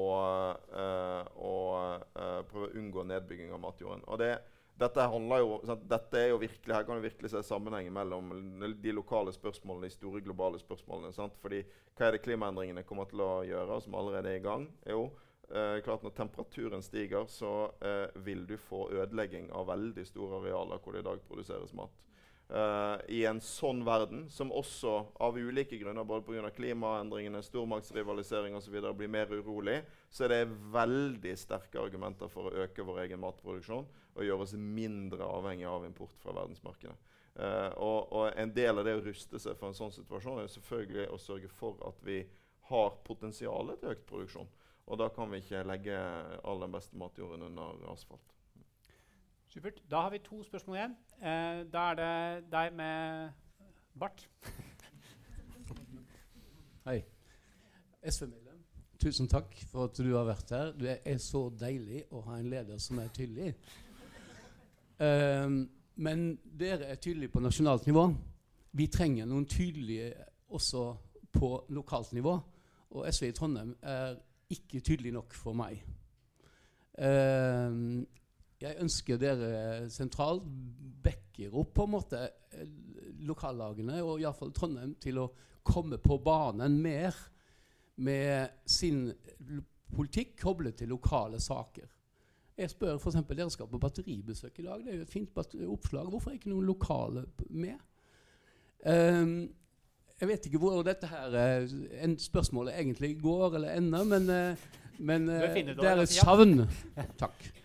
uh, 0.74 2.42
prøve 2.50 2.72
å 2.72 2.74
unngå 2.82 3.06
nedbygging 3.12 3.54
av 3.54 3.62
matjorden. 3.62 4.02
Og 4.10 4.18
det, 4.24 4.32
dette, 4.80 5.04
jo, 5.04 5.58
dette 5.88 6.18
er 6.18 6.30
jo 6.32 6.38
virkelig, 6.40 6.74
Her 6.74 6.86
kan 6.86 6.96
du 6.96 7.04
virkelig 7.04 7.30
se 7.30 7.42
sammenhengen 7.46 7.92
mellom 7.92 8.30
de 8.82 8.92
lokale 8.92 9.32
spørsmålene 9.32 9.88
de 9.88 9.94
store 9.94 10.22
globale 10.24 10.58
spørsmålene. 10.58 11.12
Sant? 11.12 11.36
Fordi 11.42 11.62
Hva 11.96 12.08
er 12.08 12.16
det 12.16 12.22
klimaendringene 12.24 12.86
kommer 12.88 13.10
til 13.10 13.20
å 13.20 13.42
gjøre, 13.46 13.80
som 13.84 13.94
allerede 13.94 14.32
er 14.32 14.40
i 14.40 14.44
gang? 14.44 14.66
Jo, 14.88 15.10
eh, 15.50 15.80
klart 15.84 16.02
Når 16.02 16.16
temperaturen 16.16 16.82
stiger, 16.82 17.26
så 17.28 17.70
eh, 17.80 18.08
vil 18.24 18.46
du 18.46 18.56
få 18.56 18.88
ødelegging 18.90 19.52
av 19.52 19.68
veldig 19.68 20.06
store 20.06 20.40
arealer 20.40 20.78
hvor 20.78 20.92
det 20.92 21.04
i 21.04 21.10
dag 21.10 21.20
produseres 21.28 21.74
mat. 21.74 21.92
Uh, 22.52 22.98
I 23.08 23.22
en 23.24 23.38
sånn 23.40 23.78
verden, 23.86 24.26
som 24.28 24.50
også 24.52 24.90
av 25.24 25.38
ulike 25.40 25.78
grunner, 25.80 26.04
både 26.04 26.26
pga. 26.26 26.50
klimaendringene, 26.52 27.40
stormaktsrivalisering 27.46 28.58
osv., 28.58 28.76
blir 28.98 29.08
mer 29.08 29.32
urolig, 29.32 29.78
så 30.12 30.26
er 30.26 30.34
det 30.34 30.58
veldig 30.74 31.32
sterke 31.40 31.80
argumenter 31.80 32.28
for 32.28 32.50
å 32.50 32.66
øke 32.66 32.84
vår 32.84 33.06
egen 33.06 33.22
matproduksjon 33.24 33.88
og 33.88 34.26
gjøre 34.26 34.44
oss 34.44 34.52
mindre 34.52 35.24
avhengig 35.24 35.64
av 35.70 35.86
import 35.88 36.20
fra 36.20 36.34
verdensmarkedet. 36.42 36.98
Uh, 37.32 37.70
og, 37.80 38.12
og, 38.12 38.26
En 38.36 38.52
del 38.52 38.76
av 38.76 38.84
det 38.84 38.98
å 38.98 39.04
ruste 39.06 39.40
seg 39.40 39.56
for 39.56 39.72
en 39.72 39.78
sånn 39.78 39.94
situasjon 39.94 40.42
er 40.42 40.52
selvfølgelig 40.52 41.08
å 41.08 41.20
sørge 41.24 41.48
for 41.56 41.80
at 41.88 42.04
vi 42.04 42.20
har 42.68 42.92
potensialet 43.06 43.80
til 43.80 43.94
økt 43.94 44.04
produksjon. 44.10 44.52
Og 44.92 45.00
da 45.00 45.08
kan 45.14 45.32
vi 45.32 45.40
ikke 45.40 45.64
legge 45.64 45.96
all 46.44 46.60
den 46.60 46.76
beste 46.76 47.00
matjorden 47.00 47.48
under 47.48 47.80
asfalt. 47.94 48.31
Supert. 49.52 49.82
Da 49.90 50.00
har 50.00 50.10
vi 50.10 50.18
to 50.18 50.42
spørsmål 50.42 50.76
igjen. 50.76 50.96
Eh, 51.20 51.72
da 51.72 51.78
er 51.78 51.94
det 51.94 52.44
deg 52.52 52.72
med 52.72 53.30
bart. 54.00 54.28
Hei. 56.86 57.02
SV-medlem, 58.10 58.62
tusen 58.98 59.28
takk 59.28 59.52
for 59.68 59.90
at 59.90 59.98
du 60.00 60.16
har 60.16 60.24
vært 60.24 60.50
her. 60.56 60.72
Det 60.72 60.94
er 61.04 61.18
så 61.20 61.50
deilig 61.60 62.00
å 62.10 62.22
ha 62.30 62.38
en 62.38 62.48
leder 62.48 62.80
som 62.80 62.98
er 63.02 63.12
tydelig. 63.12 63.52
Um, 64.96 65.68
men 66.08 66.38
dere 66.48 66.88
er 66.88 67.02
tydelige 67.04 67.34
på 67.36 67.44
nasjonalt 67.44 67.86
nivå. 67.86 68.06
Vi 68.72 68.88
trenger 68.88 69.28
noen 69.28 69.44
tydelige 69.44 70.14
også 70.48 70.96
på 71.36 71.52
lokalt 71.68 72.16
nivå. 72.16 72.38
Og 72.96 73.04
SV 73.12 73.28
i 73.28 73.36
Trondheim 73.36 73.76
er 73.82 74.16
ikke 74.48 74.80
tydelig 74.80 75.12
nok 75.12 75.36
for 75.36 75.52
meg. 75.60 75.84
Um, 76.96 78.06
jeg 78.62 78.78
ønsker 78.82 79.18
dere 79.20 79.90
sentralt 79.90 80.46
backer 81.02 81.54
opp 81.58 81.72
på 81.76 81.86
en 81.86 81.94
måte 81.96 82.20
eh, 82.54 82.68
lokallagene, 83.26 84.02
og 84.02 84.22
iallfall 84.22 84.52
Trondheim, 84.54 84.94
til 85.02 85.20
å 85.22 85.30
komme 85.62 85.98
på 86.02 86.18
banen 86.22 86.78
mer 86.82 87.16
med 88.02 88.62
sin 88.66 89.06
politikk 89.92 90.36
koblet 90.40 90.80
til 90.80 90.90
lokale 90.90 91.40
saker. 91.40 91.88
Jeg 92.58 92.70
spør 92.72 92.98
f.eks. 92.98 93.16
Dere 93.30 93.48
skal 93.50 93.70
på 93.70 93.80
batteribesøk 93.80 94.60
i 94.60 94.66
dag. 94.66 94.84
Det 94.84 94.92
er 94.92 95.00
jo 95.00 95.06
et 95.06 95.12
fint 95.12 95.38
oppslag. 95.38 96.10
Hvorfor 96.12 96.30
er 96.30 96.38
ikke 96.38 96.52
noen 96.52 96.68
lokale 96.68 97.24
med? 97.48 97.80
Um, 98.84 99.50
jeg 100.20 100.28
vet 100.28 100.46
ikke 100.46 100.60
hvor 100.62 100.82
dette 100.86 101.08
her 101.10 101.36
uh, 101.64 102.14
spørsmålet 102.18 102.76
egentlig 102.78 103.16
går 103.22 103.56
eller 103.58 103.76
ender, 103.78 104.04
men, 104.04 104.30
uh, 104.30 104.98
men 104.98 105.28
uh, 105.28 105.40
det 105.54 105.88
er 105.88 106.02
et 106.02 106.14
savn. 106.14 106.66
Takk. 107.18 107.61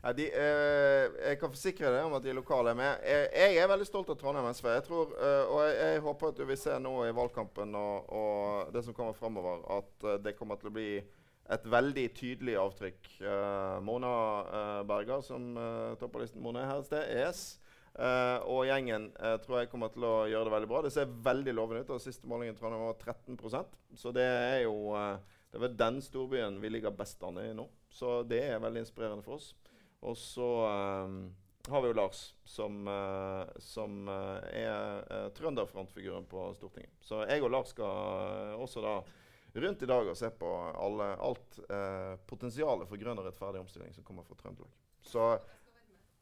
Ja, 0.00 0.12
de, 0.16 0.24
eh, 0.32 1.06
jeg 1.28 1.36
kan 1.42 1.52
forsikre 1.52 1.90
deg 1.92 2.06
om 2.08 2.14
at 2.16 2.24
de 2.24 2.32
lokale 2.32 2.72
er 2.72 2.78
med. 2.78 3.02
Jeg, 3.04 3.26
jeg 3.36 3.56
er 3.60 3.68
veldig 3.68 3.86
stolt 3.88 4.08
av 4.08 4.16
Trondheim 4.16 4.48
SV. 4.48 4.68
Jeg 4.72 4.84
tror, 4.86 5.10
eh, 5.12 5.42
og 5.44 5.60
jeg, 5.66 5.74
jeg, 5.76 6.02
håper 6.06 6.30
at 6.30 6.38
du 6.38 6.44
vil 6.48 6.60
se 6.60 6.76
nå 6.80 6.92
i 7.04 7.16
valgkampen 7.18 7.76
og, 7.76 8.08
og 8.16 8.70
det 8.72 8.82
som 8.86 8.96
kommer 8.96 9.18
framover, 9.18 9.60
at 9.76 10.06
uh, 10.08 10.14
det 10.24 10.38
kommer 10.38 10.56
til 10.56 10.70
å 10.70 10.74
bli 10.78 10.86
et 11.50 11.66
veldig 11.68 12.06
tydelig 12.16 12.56
avtrykk. 12.62 13.10
Uh, 13.20 13.76
Mona 13.84 14.14
uh, 14.48 14.80
Berger, 14.88 15.20
som 15.26 15.52
uh, 15.58 15.92
topper 16.00 16.24
listen. 16.24 16.40
Mona 16.40 16.64
er 16.64 16.70
her 16.72 16.80
et 16.80 16.88
sted. 16.88 17.12
ES, 17.20 17.48
og 18.46 18.60
gjengen 18.68 19.08
tror 19.42 19.58
jeg 19.58 19.68
kommer 19.68 19.90
til 19.92 20.04
å 20.06 20.12
gjøre 20.30 20.46
det 20.46 20.52
veldig 20.54 20.68
bra. 20.70 20.80
Det 20.86 20.92
ser 20.94 21.10
veldig 21.26 21.52
lovende 21.58 21.82
ut. 21.82 21.90
og 21.90 22.00
Siste 22.00 22.30
målingen 22.30 22.54
i 22.54 22.56
Trondheim 22.56 22.86
var 22.86 22.94
13% 23.02 23.74
Så 23.98 24.12
det 24.14 24.24
er 24.24 24.60
jo 24.62 24.94
det 25.50 25.58
er 25.58 25.74
den 25.74 25.98
storbyen 26.00 26.60
vi 26.62 26.70
ligger 26.70 26.94
best 26.94 27.20
an 27.26 27.42
i 27.42 27.50
nå. 27.52 27.66
Så 27.90 28.20
det 28.30 28.44
er 28.46 28.62
veldig 28.62 28.84
inspirerende 28.86 29.26
for 29.26 29.40
oss. 29.40 29.50
Og 30.00 30.16
så 30.16 30.48
um, 31.04 31.22
har 31.68 31.82
vi 31.84 31.90
jo 31.90 31.96
Lars, 31.98 32.22
som, 32.48 32.82
uh, 32.88 33.44
som 33.60 34.08
uh, 34.08 34.38
er 34.48 35.02
uh, 35.04 35.26
trønderfrontfiguren 35.36 36.24
på 36.30 36.46
Stortinget. 36.56 36.94
Så 37.04 37.24
jeg 37.28 37.44
og 37.44 37.52
Lars 37.52 37.74
skal 37.74 38.56
også 38.60 38.84
da 38.84 39.00
rundt 39.52 39.82
i 39.82 39.86
dag 39.86 40.08
og 40.08 40.16
se 40.16 40.30
på 40.30 40.50
alle, 40.78 41.08
alt 41.18 41.58
eh, 41.66 42.14
potensialet 42.30 42.88
for 42.88 43.00
grønn 43.00 43.18
og 43.18 43.26
rettferdig 43.26 43.62
omstilling 43.64 43.90
som 43.94 44.06
kommer 44.06 44.26
fra 44.26 44.38
Trøndelag. 44.38 44.70
Så, 45.02 45.26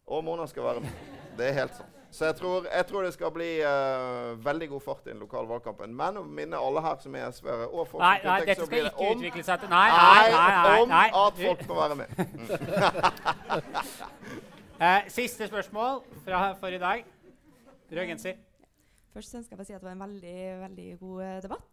og 0.08 0.24
Mona 0.24 0.46
skal 0.48 0.64
være 0.64 0.84
med. 0.86 1.06
Det 1.36 1.50
er 1.50 1.58
helt 1.60 1.76
sant. 1.76 1.97
Så 2.10 2.24
jeg 2.24 2.36
tror, 2.38 2.64
jeg 2.72 2.86
tror 2.88 3.02
det 3.04 3.12
skal 3.12 3.30
bli 3.34 3.48
uh, 3.60 4.44
veldig 4.44 4.68
god 4.70 4.80
fart 4.80 5.06
i 5.06 5.10
den 5.10 5.18
lokale 5.20 5.48
valgkampen. 5.50 5.92
Men 5.94 6.16
å 6.16 6.22
minne 6.24 6.56
alle 6.56 6.80
her 6.80 6.96
som 7.02 7.14
er 7.20 7.26
SV-ere 7.28 7.66
og 7.68 7.84
folk 7.90 8.00
Nei, 8.00 8.14
nei, 8.24 8.38
dette 8.46 8.64
skal 8.64 8.72
det 8.72 8.92
ikke 8.92 9.10
om- 9.10 9.18
utvikle 9.20 9.44
seg 9.44 9.60
til 9.60 9.68
Nei, 9.74 9.90
nei, 9.92 10.30
nei. 10.32 10.46
nei, 10.56 10.80
om 10.82 10.88
nei. 10.88 11.08
at 11.20 11.42
folk 11.42 11.66
må 11.68 11.74
være 11.82 11.96
med. 12.00 12.08
uh, 14.80 15.08
siste 15.18 15.50
spørsmål 15.52 16.00
fra, 16.24 16.42
for 16.60 16.72
i 16.72 16.80
dag. 16.80 17.04
Rød 17.92 18.06
genser. 18.14 18.40
Først 19.12 19.34
ønsker 19.34 19.52
jeg 19.54 19.58
bare 19.58 19.66
å 19.66 19.68
si 19.68 19.76
at 19.76 19.82
det 19.84 19.88
var 19.88 19.96
en 19.96 20.04
veldig, 20.06 20.38
veldig 20.62 20.88
god 21.00 21.22
eh, 21.24 21.38
debatt. 21.44 21.68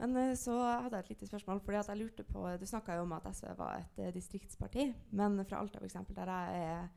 Men 0.00 0.36
så 0.36 0.56
hadde 0.58 0.98
jeg 0.98 1.04
et 1.04 1.12
lite 1.14 1.26
spørsmål. 1.30 1.60
fordi 1.64 1.78
at 1.78 1.88
jeg 1.88 2.00
lurte 2.00 2.24
på, 2.26 2.42
Du 2.60 2.66
snakka 2.66 2.96
jo 2.98 3.02
om 3.06 3.12
at 3.16 3.26
SV 3.30 3.46
var 3.58 3.80
et 3.80 4.14
distriktsparti. 4.14 4.92
Men 5.12 5.38
fra 5.48 5.60
Alta, 5.62 5.80
eksempel, 5.84 6.16
der 6.16 6.30
jeg 6.34 6.64
er 6.68 6.88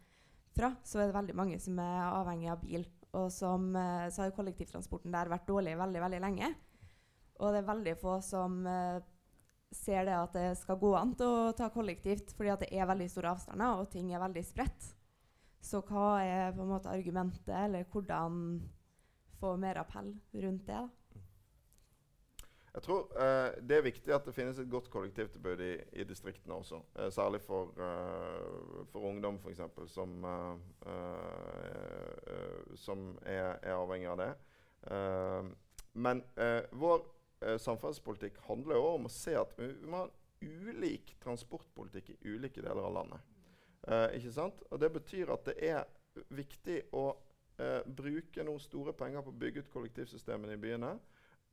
fra, 0.58 0.72
så 0.84 1.02
er 1.02 1.10
det 1.10 1.18
veldig 1.18 1.36
mange 1.38 1.60
som 1.62 1.78
er 1.82 2.08
avhengig 2.10 2.50
av 2.52 2.64
bil. 2.64 2.88
Og 3.18 3.30
som, 3.34 3.70
eh, 3.76 4.08
så 4.14 4.26
har 4.26 4.36
kollektivtransporten 4.36 5.14
der 5.14 5.32
vært 5.32 5.48
dårlig 5.48 5.78
veldig, 5.80 6.02
veldig 6.04 6.24
lenge. 6.24 6.52
Og 7.40 7.54
det 7.54 7.62
er 7.62 7.72
veldig 7.72 7.96
få 8.02 8.18
som 8.26 8.60
eh, 8.68 9.00
ser 9.74 10.08
det 10.08 10.16
at 10.18 10.36
det 10.36 10.48
skal 10.60 10.80
gå 10.82 10.94
an 10.98 11.14
til 11.18 11.28
å 11.28 11.56
ta 11.58 11.70
kollektivt, 11.74 12.34
fordi 12.36 12.54
at 12.54 12.64
det 12.66 12.72
er 12.74 12.90
veldig 12.90 13.10
store 13.12 13.34
avstander, 13.36 13.82
og 13.82 13.92
ting 13.94 14.12
er 14.14 14.24
veldig 14.24 14.44
spredt. 14.46 14.94
Så 15.64 15.82
hva 15.86 16.22
er 16.24 16.56
på 16.56 16.64
en 16.64 16.72
måte 16.72 16.92
argumentet, 16.92 17.52
eller 17.52 17.88
hvordan 17.92 18.62
få 19.38 19.56
mer 19.62 19.82
appell 19.82 20.14
rundt 20.34 20.68
det? 20.68 20.78
da? 20.78 20.88
Jeg 22.78 22.84
tror 22.86 23.08
uh, 23.18 23.56
det 23.70 23.74
er 23.74 23.86
viktig 23.88 24.12
at 24.14 24.26
det 24.28 24.36
finnes 24.38 24.60
et 24.62 24.70
godt 24.70 24.92
kollektivtilbud 24.94 25.62
i, 25.66 25.72
i 25.98 26.04
distriktene 26.06 26.60
også. 26.60 26.78
Uh, 26.94 27.08
særlig 27.10 27.40
for, 27.42 27.72
uh, 27.82 28.84
for 28.92 29.08
ungdom, 29.10 29.40
f.eks., 29.42 29.64
som, 29.90 30.14
som 32.78 33.08
er, 33.26 33.58
er 33.64 33.74
avhengig 33.74 34.12
av 34.12 34.22
det. 34.22 34.30
Men 35.98 36.22
vår 36.78 37.02
samferdselspolitikk 37.58 38.38
handler 38.46 38.78
jo 38.78 38.86
om 38.92 39.10
å 39.10 39.14
se 39.14 39.34
at 39.40 39.58
vi 39.58 39.72
vi 39.74 39.90
må 39.90 40.04
ha 40.04 40.12
ulik 40.46 41.16
transportpolitikk 41.24 42.14
i 42.14 42.36
ulike 42.36 42.62
deler 42.62 42.86
av 42.86 42.94
landet. 43.00 43.36
Ikke 44.20 44.36
sant? 44.38 44.62
Og 44.70 44.80
Det 44.80 44.94
betyr 44.94 45.34
at 45.34 45.50
det 45.50 45.58
er 45.66 46.30
viktig 46.30 46.84
å 46.94 47.10
bruke 47.98 48.46
noen 48.46 48.62
store 48.62 48.94
penger 48.94 49.26
på 49.26 49.34
å 49.34 49.40
bygge 49.42 49.66
ut 49.66 49.74
kollektivsystemene 49.74 50.54
i 50.54 50.62
byene 50.62 50.94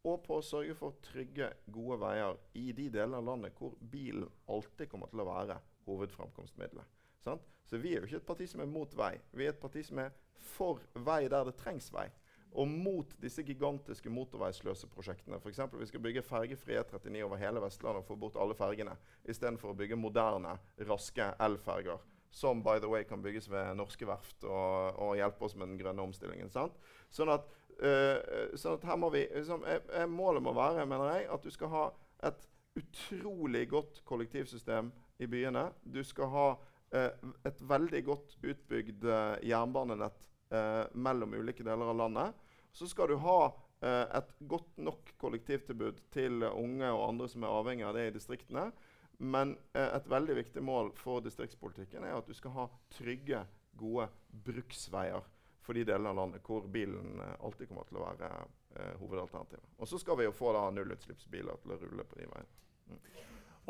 og 0.04 0.20
på 0.24 0.38
å 0.38 0.44
sørge 0.44 0.74
for 0.76 0.98
trygge, 1.04 1.48
gode 1.72 1.98
veier 2.02 2.36
i 2.60 2.70
de 2.76 2.90
delene 2.92 3.20
av 3.20 3.28
landet 3.30 3.56
hvor 3.58 3.76
bilen 3.80 4.28
alltid 4.52 4.90
kommer 4.92 5.08
til 5.12 5.22
å 5.24 5.28
være 5.30 5.56
hovedframkomstmiddelet. 5.88 7.00
Sant? 7.24 7.46
Så 7.64 7.80
vi 7.80 7.94
er 7.94 8.02
jo 8.02 8.10
ikke 8.10 8.20
et 8.20 8.28
parti 8.28 8.48
som 8.50 8.60
er 8.60 8.68
mot 8.68 8.92
vei. 8.98 9.14
Vi 9.32 9.46
er 9.46 9.54
et 9.54 9.62
parti 9.62 9.80
som 9.86 10.02
er 10.02 10.12
for 10.54 10.82
vei 11.06 11.24
der 11.32 11.48
det 11.48 11.56
trengs 11.60 11.88
vei. 11.94 12.10
Og 12.54 12.68
mot 12.70 13.14
disse 13.18 13.42
gigantiske 13.42 14.10
motorveisløse 14.12 14.86
prosjektene. 14.92 15.40
F.eks. 15.40 15.62
vi 15.74 15.88
skal 15.90 16.02
bygge 16.04 16.22
fergefri 16.22 16.76
E39 16.78 17.24
over 17.26 17.40
hele 17.40 17.62
Vestlandet 17.64 18.04
og 18.04 18.10
få 18.12 18.18
bort 18.20 18.36
alle 18.38 18.54
fergene. 18.54 18.94
Istedenfor 19.26 19.72
å 19.72 19.78
bygge 19.78 19.98
moderne, 19.98 20.52
raske 20.86 21.32
elferger. 21.42 22.04
Som 22.34 22.62
by 22.62 22.78
the 22.82 22.90
way 22.90 23.06
kan 23.06 23.22
bygges 23.22 23.48
ved 23.50 23.74
norske 23.78 24.06
verft 24.06 24.46
og, 24.46 25.00
og 25.02 25.16
hjelpe 25.18 25.46
oss 25.46 25.56
med 25.58 25.72
den 25.72 25.80
grønne 25.80 26.06
omstillingen. 26.06 26.50
Sant? 26.50 26.78
Sånn 27.14 27.32
at 27.34 27.48
sånn 27.78 28.76
at 28.76 28.84
her 28.88 28.98
må 29.00 29.10
vi, 29.14 29.24
liksom, 29.34 29.64
Målet 30.12 30.44
må 30.44 30.54
være 30.56 30.86
mener 30.88 31.16
jeg, 31.16 31.28
at 31.34 31.42
du 31.46 31.50
skal 31.54 31.72
ha 31.72 31.84
et 32.28 32.46
utrolig 32.78 33.66
godt 33.70 34.00
kollektivsystem 34.08 34.92
i 35.22 35.28
byene. 35.30 35.68
Du 35.82 36.02
skal 36.06 36.30
ha 36.32 36.46
et 36.94 37.60
veldig 37.66 38.00
godt 38.06 38.36
utbygd 38.42 39.06
jernbanenett 39.46 40.30
mellom 40.94 41.34
ulike 41.34 41.66
deler 41.66 41.90
av 41.90 41.98
landet. 41.98 42.42
Så 42.74 42.86
skal 42.90 43.10
du 43.10 43.18
ha 43.22 43.38
et 43.84 44.34
godt 44.48 44.78
nok 44.82 45.12
kollektivtilbud 45.20 46.00
til 46.14 46.46
unge 46.48 46.90
og 46.90 47.08
andre 47.08 47.28
som 47.30 47.44
er 47.44 47.54
avhengig 47.58 47.86
av 47.88 47.98
det 47.98 48.08
i 48.08 48.14
distriktene. 48.14 48.68
Men 49.22 49.54
et 49.78 50.08
veldig 50.10 50.38
viktig 50.40 50.62
mål 50.64 50.90
for 50.98 51.22
distriktspolitikken 51.22 52.06
er 52.06 52.16
at 52.16 52.26
du 52.26 52.34
skal 52.34 52.54
ha 52.56 52.70
trygge, 52.96 53.44
gode 53.74 54.06
bruksveier 54.46 55.24
for 55.64 55.76
de 55.76 55.84
delene 55.88 56.12
av 56.12 56.18
landet 56.18 56.44
hvor 56.44 56.66
bilen 56.70 57.20
eh, 57.24 57.36
alltid 57.44 57.70
kommer 57.70 57.88
til 57.88 58.00
å 58.00 58.04
være 58.04 58.30
eh, 58.76 58.94
hovedalternativet. 59.00 59.70
Og 59.80 59.88
så 59.88 60.00
skal 60.00 60.18
vi 60.20 60.28
jo 60.28 60.34
få 60.36 60.52
da 60.56 60.66
nullutslippsbiler 60.76 61.62
til 61.62 61.74
å 61.74 61.78
rulle 61.80 62.06
på 62.08 62.20
de 62.20 62.28
veiene. 62.28 62.60
Mm. 62.90 62.98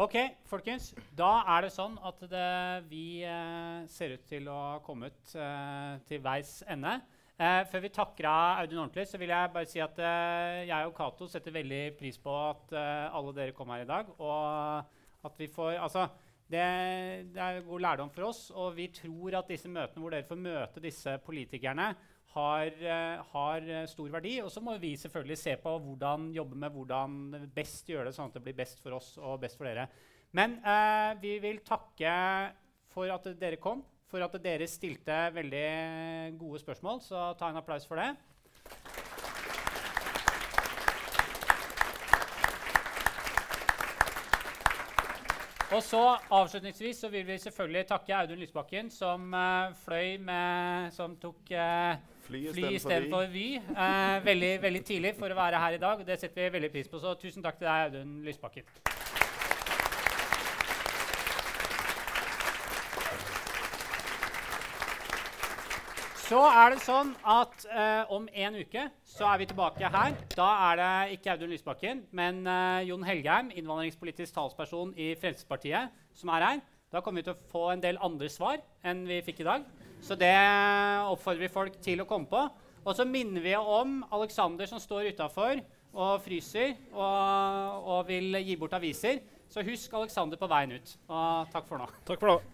Ok, 0.04 0.16
folkens. 0.50 0.88
Da 1.14 1.44
er 1.54 1.66
det 1.66 1.74
sånn 1.74 1.94
at 2.02 2.24
det, 2.30 2.48
vi 2.90 3.22
eh, 3.22 3.84
ser 3.90 4.16
ut 4.16 4.24
til 4.26 4.50
å 4.50 4.56
ha 4.72 4.80
kommet 4.82 5.36
eh, 5.38 6.00
til 6.08 6.22
veis 6.24 6.56
ende. 6.66 6.96
Eh, 7.34 7.60
før 7.70 7.84
vi 7.84 7.92
takker 7.94 8.26
av 8.30 8.64
Audun 8.64 8.84
ordentlig, 8.84 9.06
så 9.10 9.18
vil 9.22 9.30
jeg 9.30 9.52
bare 9.54 9.70
si 9.70 9.82
at 9.82 9.98
eh, 10.02 10.64
jeg 10.66 10.90
og 10.90 10.96
Cato 10.98 11.30
setter 11.30 11.54
veldig 11.54 11.84
pris 11.98 12.18
på 12.22 12.34
at 12.50 12.74
alle 12.74 13.34
dere 13.38 13.54
kom 13.54 13.70
her 13.74 13.86
i 13.86 13.90
dag. 13.90 14.10
Og 14.18 15.24
at 15.24 15.38
vi 15.38 15.48
får 15.50 15.78
Altså, 15.78 16.08
det, 16.50 16.64
det, 17.34 17.40
er 17.40 17.62
god 17.66 17.84
lærdom 17.84 18.10
for 18.12 18.28
oss, 18.28 18.48
og 18.52 18.74
vi 18.76 18.88
tror 18.92 19.38
at 19.40 19.48
disse 19.48 19.70
møtene 19.70 20.02
hvor 20.02 20.12
dere 20.12 20.28
får 20.28 20.40
møte 20.40 20.82
disse 20.84 21.16
politikerne, 21.24 21.94
har, 22.34 22.72
uh, 22.82 23.20
har 23.30 23.68
stor 23.86 24.10
verdi. 24.10 24.32
Og 24.42 24.50
så 24.50 24.58
må 24.64 24.74
vi 24.82 24.96
selvfølgelig 24.98 25.38
se 25.38 25.54
på 25.62 25.76
hvordan 25.84 26.32
jobbe 26.34 26.58
med 26.58 26.74
hvordan 26.74 27.48
best 27.54 27.88
gjøre 27.88 28.08
det, 28.08 28.16
sånn 28.16 28.32
at 28.32 28.38
det 28.38 28.42
blir 28.48 28.58
best 28.58 28.82
for 28.82 28.98
oss 28.98 29.12
og 29.22 29.38
best 29.44 29.60
for 29.60 29.70
dere. 29.70 29.86
Men 30.34 30.58
eh, 30.66 31.12
vi 31.22 31.36
vil 31.38 31.62
takke 31.62 32.14
for 32.90 33.10
at 33.14 33.28
dere 33.38 33.60
kom, 33.62 33.84
for 34.10 34.22
at 34.26 34.34
dere 34.42 34.66
stilte 34.70 35.28
veldig 35.34 36.34
gode 36.40 36.62
spørsmål. 36.62 37.02
Så 37.06 37.26
ta 37.38 37.50
en 37.50 37.62
applaus 37.62 37.86
for 37.86 38.02
det. 38.02 39.03
Og 45.74 45.82
så 45.82 46.00
Avslutningsvis 46.30 47.00
så 47.02 47.08
vil 47.10 47.26
vi 47.26 47.38
selvfølgelig 47.38 47.86
takke 47.88 48.14
Audun 48.14 48.38
Lysbakken, 48.38 48.90
som 48.90 49.32
uh, 49.34 49.74
fløy 49.84 50.18
med 50.22 50.90
Som 50.94 51.16
tok 51.18 51.50
uh, 51.50 51.96
fly 52.28 52.46
istedenfor 52.76 53.26
Vy. 53.32 53.46
Uh, 53.74 54.24
veldig, 54.24 54.52
veldig 54.62 54.84
tidlig 54.86 55.14
for 55.18 55.34
å 55.34 55.38
være 55.38 55.60
her 55.66 55.78
i 55.78 55.82
dag. 55.82 56.06
Det 56.06 56.20
setter 56.20 56.46
vi 56.46 56.52
veldig 56.60 56.70
pris 56.76 56.90
på. 56.90 57.02
Så 57.02 57.16
tusen 57.18 57.42
takk 57.42 57.58
til 57.58 57.68
deg, 57.68 57.88
Audun 57.90 58.20
Lysbakken. 58.24 58.93
Så 66.24 66.38
er 66.40 66.72
det 66.72 66.80
sånn 66.80 67.10
at 67.28 67.66
eh, 67.68 68.12
om 68.14 68.24
en 68.32 68.54
uke 68.56 68.86
så 69.04 69.26
er 69.28 69.42
vi 69.42 69.48
tilbake 69.50 69.90
her. 69.92 70.14
Da 70.32 70.46
er 70.70 70.78
det 70.80 71.18
ikke 71.18 71.34
Audun 71.34 71.50
Lysbakken, 71.52 72.00
men 72.16 72.38
eh, 72.48 72.86
Jon 72.88 73.04
Helgheim, 73.04 73.50
innvandringspolitisk 73.52 74.32
talsperson 74.32 74.94
i 74.96 75.10
Fremskrittspartiet, 75.20 75.92
som 76.16 76.32
er 76.32 76.46
her. 76.46 76.62
Da 76.88 77.02
kommer 77.04 77.20
vi 77.20 77.26
til 77.28 77.34
å 77.34 77.50
få 77.52 77.66
en 77.74 77.84
del 77.84 78.00
andre 78.00 78.30
svar 78.32 78.56
enn 78.88 79.04
vi 79.10 79.20
fikk 79.26 79.44
i 79.44 79.48
dag. 79.50 79.68
Så 80.00 80.16
det 80.16 80.32
oppfordrer 81.10 81.44
vi 81.44 81.52
folk 81.52 81.76
til 81.84 82.00
å 82.00 82.08
komme 82.08 82.30
på. 82.32 82.46
Og 82.84 82.96
så 82.96 83.04
minner 83.04 83.44
vi 83.44 83.52
om 83.60 84.00
Alexander 84.08 84.68
som 84.70 84.80
står 84.80 85.12
utafor 85.12 85.60
og 85.92 86.24
fryser 86.24 86.72
og, 86.94 87.84
og 87.84 88.08
vil 88.08 88.40
gi 88.40 88.56
bort 88.60 88.80
aviser. 88.80 89.20
Så 89.52 89.62
husk 89.66 89.92
Alexander 89.92 90.40
på 90.40 90.48
veien 90.48 90.72
ut. 90.72 90.96
Og 91.04 91.52
takk 91.52 91.68
for 91.68 91.84
nå. 91.84 91.92
Takk 92.08 92.24
for 92.24 92.32
nå. 92.32 92.53